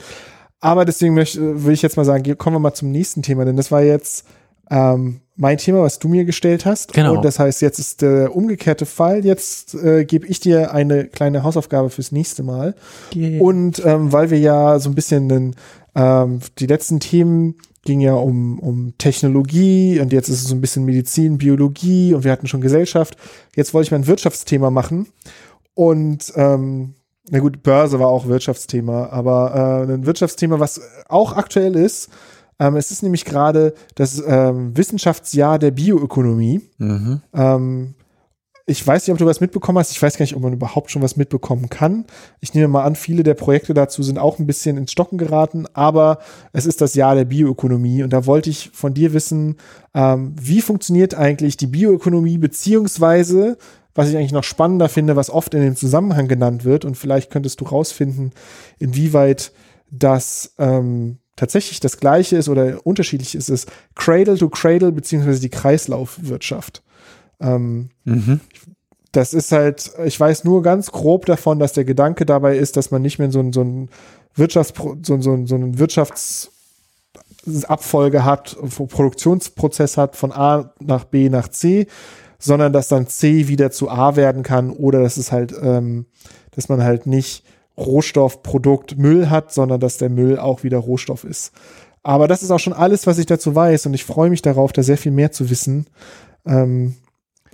Aber 0.60 0.86
deswegen 0.86 1.14
möchte, 1.14 1.64
will 1.64 1.74
ich 1.74 1.82
jetzt 1.82 1.98
mal 1.98 2.06
sagen, 2.06 2.38
kommen 2.38 2.56
wir 2.56 2.60
mal 2.60 2.74
zum 2.74 2.92
nächsten 2.92 3.22
Thema, 3.22 3.46
denn 3.46 3.56
das 3.56 3.72
war 3.72 3.84
jetzt 3.84 4.26
ähm, 4.72 5.22
mein 5.36 5.58
Thema, 5.58 5.82
was 5.82 6.00
du 6.00 6.08
mir 6.08 6.26
gestellt 6.26 6.66
hast. 6.66 6.94
Genau. 6.94 7.16
Und 7.16 7.26
das 7.26 7.40
heißt, 7.40 7.62
jetzt 7.62 7.80
ist 7.80 8.02
der 8.02 8.36
umgekehrte 8.36 8.86
Fall. 8.86 9.26
Jetzt 9.26 9.76
äh, 9.76 10.06
gebe 10.06 10.26
ich 10.28 10.40
dir 10.40 10.74
eine 10.74 11.06
kleine 11.06 11.44
Hausaufgabe 11.44 11.90
fürs 11.90 12.12
nächste 12.12 12.44
Mal. 12.44 12.76
Yeah. 13.14 13.42
Und 13.42 13.84
ähm, 13.86 14.12
weil 14.12 14.30
wir 14.30 14.40
ja 14.40 14.80
so 14.80 14.90
ein 14.90 14.96
bisschen 14.96 15.30
den, 15.30 15.56
ähm, 15.94 16.40
die 16.58 16.68
letzten 16.68 17.00
Themen 17.00 17.56
ging 17.86 18.02
ja 18.02 18.14
um, 18.16 18.60
um 18.60 18.94
Technologie 18.98 20.00
und 20.02 20.12
jetzt 20.12 20.28
ist 20.28 20.42
es 20.42 20.48
so 20.50 20.56
ein 20.56 20.62
bisschen 20.62 20.86
Medizin, 20.86 21.38
Biologie 21.38 22.14
und 22.14 22.24
wir 22.24 22.32
hatten 22.32 22.48
schon 22.48 22.62
Gesellschaft. 22.62 23.16
Jetzt 23.56 23.74
wollte 23.74 23.86
ich 23.86 23.92
mal 23.92 24.00
ein 24.00 24.08
Wirtschaftsthema 24.08 24.70
machen 24.70 25.08
und 25.74 26.34
ähm, 26.36 26.96
na 27.30 27.40
gut, 27.40 27.64
Börse 27.64 28.00
war 28.00 28.10
auch 28.10 28.28
Wirtschaftsthema, 28.28 29.08
aber 29.08 29.86
äh, 29.88 29.94
ein 29.94 30.06
Wirtschaftsthema, 30.06 30.60
was 30.60 30.82
auch 31.08 31.34
aktuell 31.34 31.76
ist, 31.76 32.10
ähm, 32.60 32.76
es 32.76 32.92
ist 32.92 33.04
nämlich 33.04 33.26
gerade 33.26 33.74
das 33.96 34.22
ähm, 34.26 34.76
Wissenschaftsjahr 34.78 35.60
der 35.60 35.72
Bioökonomie. 35.72 36.62
Mhm. 36.78 37.22
Ähm, 37.34 37.96
ich 38.68 38.86
weiß 38.86 39.06
nicht, 39.06 39.14
ob 39.14 39.20
du 39.20 39.28
was 39.28 39.42
mitbekommen 39.42 39.78
hast. 39.78 39.92
Ich 39.92 40.02
weiß 40.02 40.18
gar 40.18 40.24
nicht, 40.24 40.36
ob 40.36 40.42
man 40.42 40.54
überhaupt 40.54 40.90
schon 40.90 41.04
was 41.04 41.18
mitbekommen 41.18 41.70
kann. 41.70 42.06
Ich 42.40 42.56
nehme 42.56 42.68
mal 42.68 42.84
an, 42.84 42.96
viele 42.96 43.22
der 43.22 43.36
Projekte 43.36 43.76
dazu 43.76 44.02
sind 44.02 44.18
auch 44.18 44.40
ein 44.40 44.48
bisschen 44.48 44.78
ins 44.78 44.92
Stocken 44.92 45.20
geraten, 45.20 45.66
aber 45.74 46.18
es 46.52 46.66
ist 46.66 46.82
das 46.82 46.96
Jahr 46.96 47.14
der 47.14 47.26
Bioökonomie 47.26 48.02
und 48.02 48.12
da 48.12 48.26
wollte 48.26 48.50
ich 48.50 48.72
von 48.74 48.96
dir 48.96 49.14
wissen, 49.14 49.58
ähm, 49.94 50.34
wie 50.40 50.62
funktioniert 50.62 51.14
eigentlich 51.14 51.58
die 51.58 51.68
Bioökonomie, 51.68 52.40
beziehungsweise, 52.40 53.58
was 53.94 54.10
ich 54.10 54.18
eigentlich 54.18 54.32
noch 54.32 54.44
spannender 54.44 54.90
finde, 54.90 55.16
was 55.16 55.30
oft 55.30 55.54
in 55.54 55.62
dem 55.62 55.76
Zusammenhang 55.76 56.28
genannt 56.28 56.66
wird 56.66 56.86
und 56.86 56.98
vielleicht 56.98 57.30
könntest 57.30 57.62
du 57.62 57.66
rausfinden, 57.66 58.32
inwieweit 58.80 59.52
das 59.92 60.56
ähm, 60.58 61.20
tatsächlich 61.36 61.82
das 61.82 62.00
gleiche 62.00 62.38
ist 62.38 62.50
oder 62.50 62.80
unterschiedlich 62.84 63.36
ist, 63.36 63.50
ist 63.50 63.72
Cradle 63.94 64.38
to 64.38 64.50
Cradle 64.50 64.92
beziehungsweise 64.92 65.40
die 65.40 65.50
Kreislaufwirtschaft. 65.50 66.82
Ähm, 67.40 67.90
mhm. 68.04 68.40
Das 69.12 69.34
ist 69.34 69.52
halt, 69.52 69.92
ich 70.04 70.20
weiß 70.20 70.44
nur 70.44 70.62
ganz 70.62 70.92
grob 70.92 71.26
davon, 71.26 71.58
dass 71.60 71.74
der 71.74 71.86
Gedanke 71.86 72.26
dabei 72.26 72.58
ist, 72.58 72.78
dass 72.78 72.92
man 72.92 73.02
nicht 73.02 73.18
mehr 73.18 73.32
so, 73.32 73.40
ein, 73.40 73.54
so 73.54 73.62
ein 73.62 73.90
Wirtschafts, 74.36 74.80
so, 75.04 75.22
so, 75.22 75.46
so 75.46 75.56
einen 75.56 75.80
Wirtschaftsabfolge 75.80 78.26
hat, 78.26 78.58
Produktionsprozess 78.60 79.96
hat 79.98 80.18
von 80.18 80.34
A 80.34 80.74
nach 80.80 81.06
B 81.06 81.30
nach 81.30 81.48
C, 81.48 81.88
sondern 82.40 82.74
dass 82.74 82.90
dann 82.90 83.08
C 83.08 83.48
wieder 83.48 83.72
zu 83.72 83.90
A 83.90 84.18
werden 84.18 84.44
kann 84.44 84.70
oder 84.72 85.02
dass 85.02 85.18
es 85.18 85.32
halt, 85.32 85.56
ähm, 85.62 86.06
dass 86.52 86.70
man 86.70 86.84
halt 86.84 87.08
nicht 87.08 87.44
Rohstoff, 87.78 88.44
Produkt, 88.44 88.98
Müll 88.98 89.30
hat, 89.30 89.54
sondern 89.54 89.80
dass 89.80 89.98
der 89.98 90.10
Müll 90.10 90.40
auch 90.40 90.64
wieder 90.64 90.78
Rohstoff 90.78 91.24
ist. 91.24 91.52
Aber 92.04 92.28
das 92.28 92.44
ist 92.44 92.52
auch 92.52 92.60
schon 92.60 92.74
alles, 92.74 93.08
was 93.08 93.18
ich 93.18 93.26
dazu 93.26 93.56
weiß 93.56 93.88
und 93.88 93.94
ich 93.94 94.06
freue 94.06 94.30
mich 94.30 94.42
darauf, 94.42 94.72
da 94.72 94.84
sehr 94.84 94.98
viel 94.98 95.12
mehr 95.12 95.32
zu 95.32 95.50
wissen. 95.50 95.88
Ähm, 96.46 96.96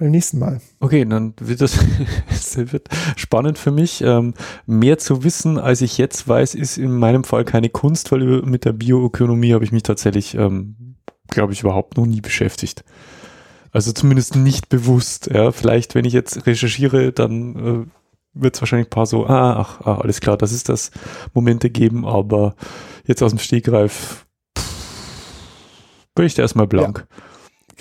beim 0.01 0.11
nächsten 0.11 0.39
Mal. 0.39 0.59
Okay, 0.79 1.05
dann 1.05 1.35
wird 1.39 1.61
das 1.61 1.77
es 2.29 2.57
wird 2.57 2.89
spannend 3.15 3.59
für 3.59 3.69
mich. 3.69 4.01
Ähm, 4.01 4.33
mehr 4.65 4.97
zu 4.97 5.23
wissen, 5.23 5.59
als 5.59 5.81
ich 5.81 5.99
jetzt 5.99 6.27
weiß, 6.27 6.55
ist 6.55 6.77
in 6.77 6.91
meinem 6.91 7.23
Fall 7.23 7.45
keine 7.45 7.69
Kunst, 7.69 8.11
weil 8.11 8.41
mit 8.41 8.65
der 8.65 8.73
Bioökonomie 8.73 9.53
habe 9.53 9.63
ich 9.63 9.71
mich 9.71 9.83
tatsächlich, 9.83 10.33
ähm, 10.33 10.95
glaube 11.27 11.53
ich, 11.53 11.61
überhaupt 11.61 11.97
noch 11.97 12.07
nie 12.07 12.19
beschäftigt. 12.19 12.83
Also 13.71 13.91
zumindest 13.91 14.35
nicht 14.35 14.69
bewusst. 14.69 15.29
Ja, 15.31 15.51
vielleicht, 15.51 15.93
wenn 15.93 16.05
ich 16.05 16.13
jetzt 16.13 16.47
recherchiere, 16.47 17.13
dann 17.13 17.55
äh, 17.55 17.85
wird 18.33 18.55
es 18.55 18.61
wahrscheinlich 18.61 18.87
ein 18.87 18.91
paar 18.91 19.05
so, 19.05 19.27
ah, 19.27 19.59
ach, 19.59 19.81
ah, 19.81 19.99
alles 20.01 20.19
klar, 20.19 20.35
das 20.35 20.51
ist 20.51 20.67
das 20.67 20.89
Momente 21.35 21.69
geben, 21.69 22.07
aber 22.07 22.55
jetzt 23.05 23.21
aus 23.21 23.31
dem 23.31 23.39
Stegreif 23.39 24.25
bin 26.15 26.25
ich 26.25 26.33
da 26.33 26.41
erstmal 26.41 26.67
blank. 26.67 27.05
Ja. 27.07 27.30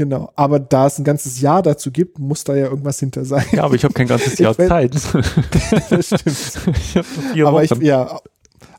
Genau, 0.01 0.33
aber 0.35 0.59
da 0.59 0.87
es 0.87 0.99
ein 0.99 1.05
ganzes 1.05 1.43
Jahr 1.43 1.61
dazu 1.61 1.91
gibt, 1.91 2.19
muss 2.19 2.43
da 2.43 2.57
ja 2.57 2.69
irgendwas 2.69 2.99
hinter 2.99 3.27
sein. 3.27 3.45
Ja, 3.53 3.65
aber 3.65 3.75
ich 3.75 3.85
habe 3.85 3.93
kein 3.93 4.07
ganzes 4.07 4.39
Jahr 4.39 4.57
Zeit. 4.57 4.95
das 5.91 6.07
stimmt. 6.07 7.05
Ich 7.35 7.45
aber 7.45 7.63
ich, 7.63 7.71
ja, 7.83 8.19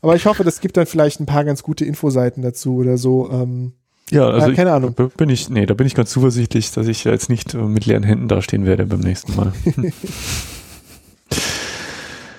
aber 0.01 0.15
ich 0.15 0.25
hoffe, 0.25 0.43
das 0.43 0.61
gibt 0.61 0.77
dann 0.77 0.87
vielleicht 0.87 1.19
ein 1.19 1.27
paar 1.27 1.45
ganz 1.45 1.61
gute 1.61 1.85
Infoseiten 1.85 2.41
dazu 2.41 2.77
oder 2.77 2.97
so. 2.97 3.29
Ähm, 3.29 3.73
ja, 4.09 4.27
also 4.27 4.49
ja, 4.49 4.55
keine 4.55 4.71
ich, 4.71 4.75
Ahnung. 4.75 4.95
Bin 5.15 5.29
ich, 5.29 5.47
nee, 5.47 5.67
da 5.67 5.75
bin 5.75 5.85
ich 5.85 5.93
ganz 5.93 6.09
zuversichtlich, 6.09 6.71
dass 6.71 6.87
ich 6.87 7.03
jetzt 7.03 7.29
nicht 7.29 7.53
mit 7.53 7.85
leeren 7.85 8.01
Händen 8.01 8.27
dastehen 8.27 8.65
werde 8.65 8.87
beim 8.87 9.01
nächsten 9.01 9.35
Mal. 9.35 9.53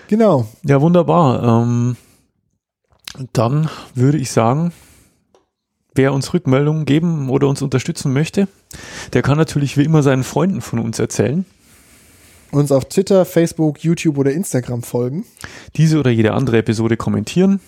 genau. 0.09 0.49
Ja, 0.65 0.81
wunderbar. 0.81 1.63
Ähm, 1.63 1.97
dann 3.33 3.69
würde 3.95 4.19
ich 4.19 4.33
sagen, 4.33 4.73
wer 5.95 6.13
uns 6.13 6.33
Rückmeldungen 6.33 6.85
geben 6.85 7.29
oder 7.31 7.49
uns 7.49 7.63
unterstützen 7.63 8.13
möchte, 8.13 8.49
der 9.13 9.23
kann 9.23 9.39
natürlich 9.39 9.77
wie 9.77 9.85
immer 9.85 10.03
seinen 10.03 10.25
Freunden 10.25 10.61
von 10.61 10.79
uns 10.79 10.99
erzählen. 10.99 11.45
Uns 12.51 12.71
auf 12.71 12.85
Twitter, 12.87 13.25
Facebook, 13.25 13.83
YouTube 13.83 14.19
oder 14.19 14.33
Instagram 14.33 14.83
folgen. 14.83 15.25
Diese 15.77 15.99
oder 15.99 16.11
jede 16.11 16.35
andere 16.35 16.59
Episode 16.59 16.99
kommentieren. 16.99 17.61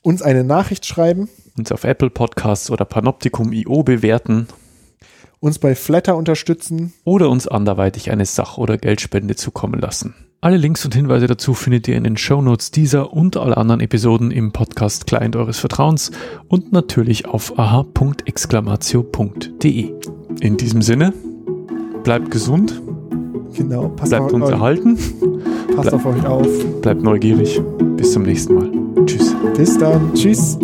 Uns 0.00 0.22
eine 0.22 0.42
Nachricht 0.42 0.86
schreiben. 0.86 1.28
Uns 1.56 1.70
auf 1.70 1.84
Apple 1.84 2.10
Podcasts 2.10 2.70
oder 2.70 2.84
Panoptikum.io 2.84 3.82
bewerten. 3.82 4.48
Uns 5.38 5.58
bei 5.58 5.74
Flatter 5.74 6.16
unterstützen. 6.16 6.94
Oder 7.04 7.28
uns 7.28 7.46
anderweitig 7.46 8.10
eine 8.10 8.24
Sach- 8.24 8.56
oder 8.56 8.78
Geldspende 8.78 9.36
zukommen 9.36 9.78
lassen. 9.78 10.14
Alle 10.44 10.58
Links 10.58 10.84
und 10.84 10.94
Hinweise 10.94 11.26
dazu 11.26 11.54
findet 11.54 11.88
ihr 11.88 11.96
in 11.96 12.04
den 12.04 12.18
Shownotes 12.18 12.70
dieser 12.70 13.14
und 13.14 13.38
aller 13.38 13.56
anderen 13.56 13.80
Episoden 13.80 14.30
im 14.30 14.52
Podcast 14.52 15.06
Client 15.06 15.36
eures 15.36 15.58
Vertrauens 15.58 16.10
und 16.48 16.70
natürlich 16.70 17.26
auf 17.26 17.58
aha.exclamatio.de. 17.58 19.94
In 20.40 20.58
diesem 20.58 20.82
Sinne, 20.82 21.14
bleibt 22.02 22.30
gesund, 22.30 22.82
genau, 23.54 23.88
passt 23.88 24.10
bleibt 24.10 24.34
uns 24.34 24.50
erhalten, 24.50 24.98
passt 25.76 25.88
bleib, 25.88 25.94
auf 25.94 26.04
euch 26.04 26.26
auf, 26.26 26.46
bleibt 26.82 27.02
neugierig. 27.02 27.58
Bis 27.96 28.12
zum 28.12 28.24
nächsten 28.24 28.54
Mal. 28.54 28.70
Tschüss. 29.06 29.34
Bis 29.56 29.78
dann. 29.78 30.12
Tschüss. 30.12 30.58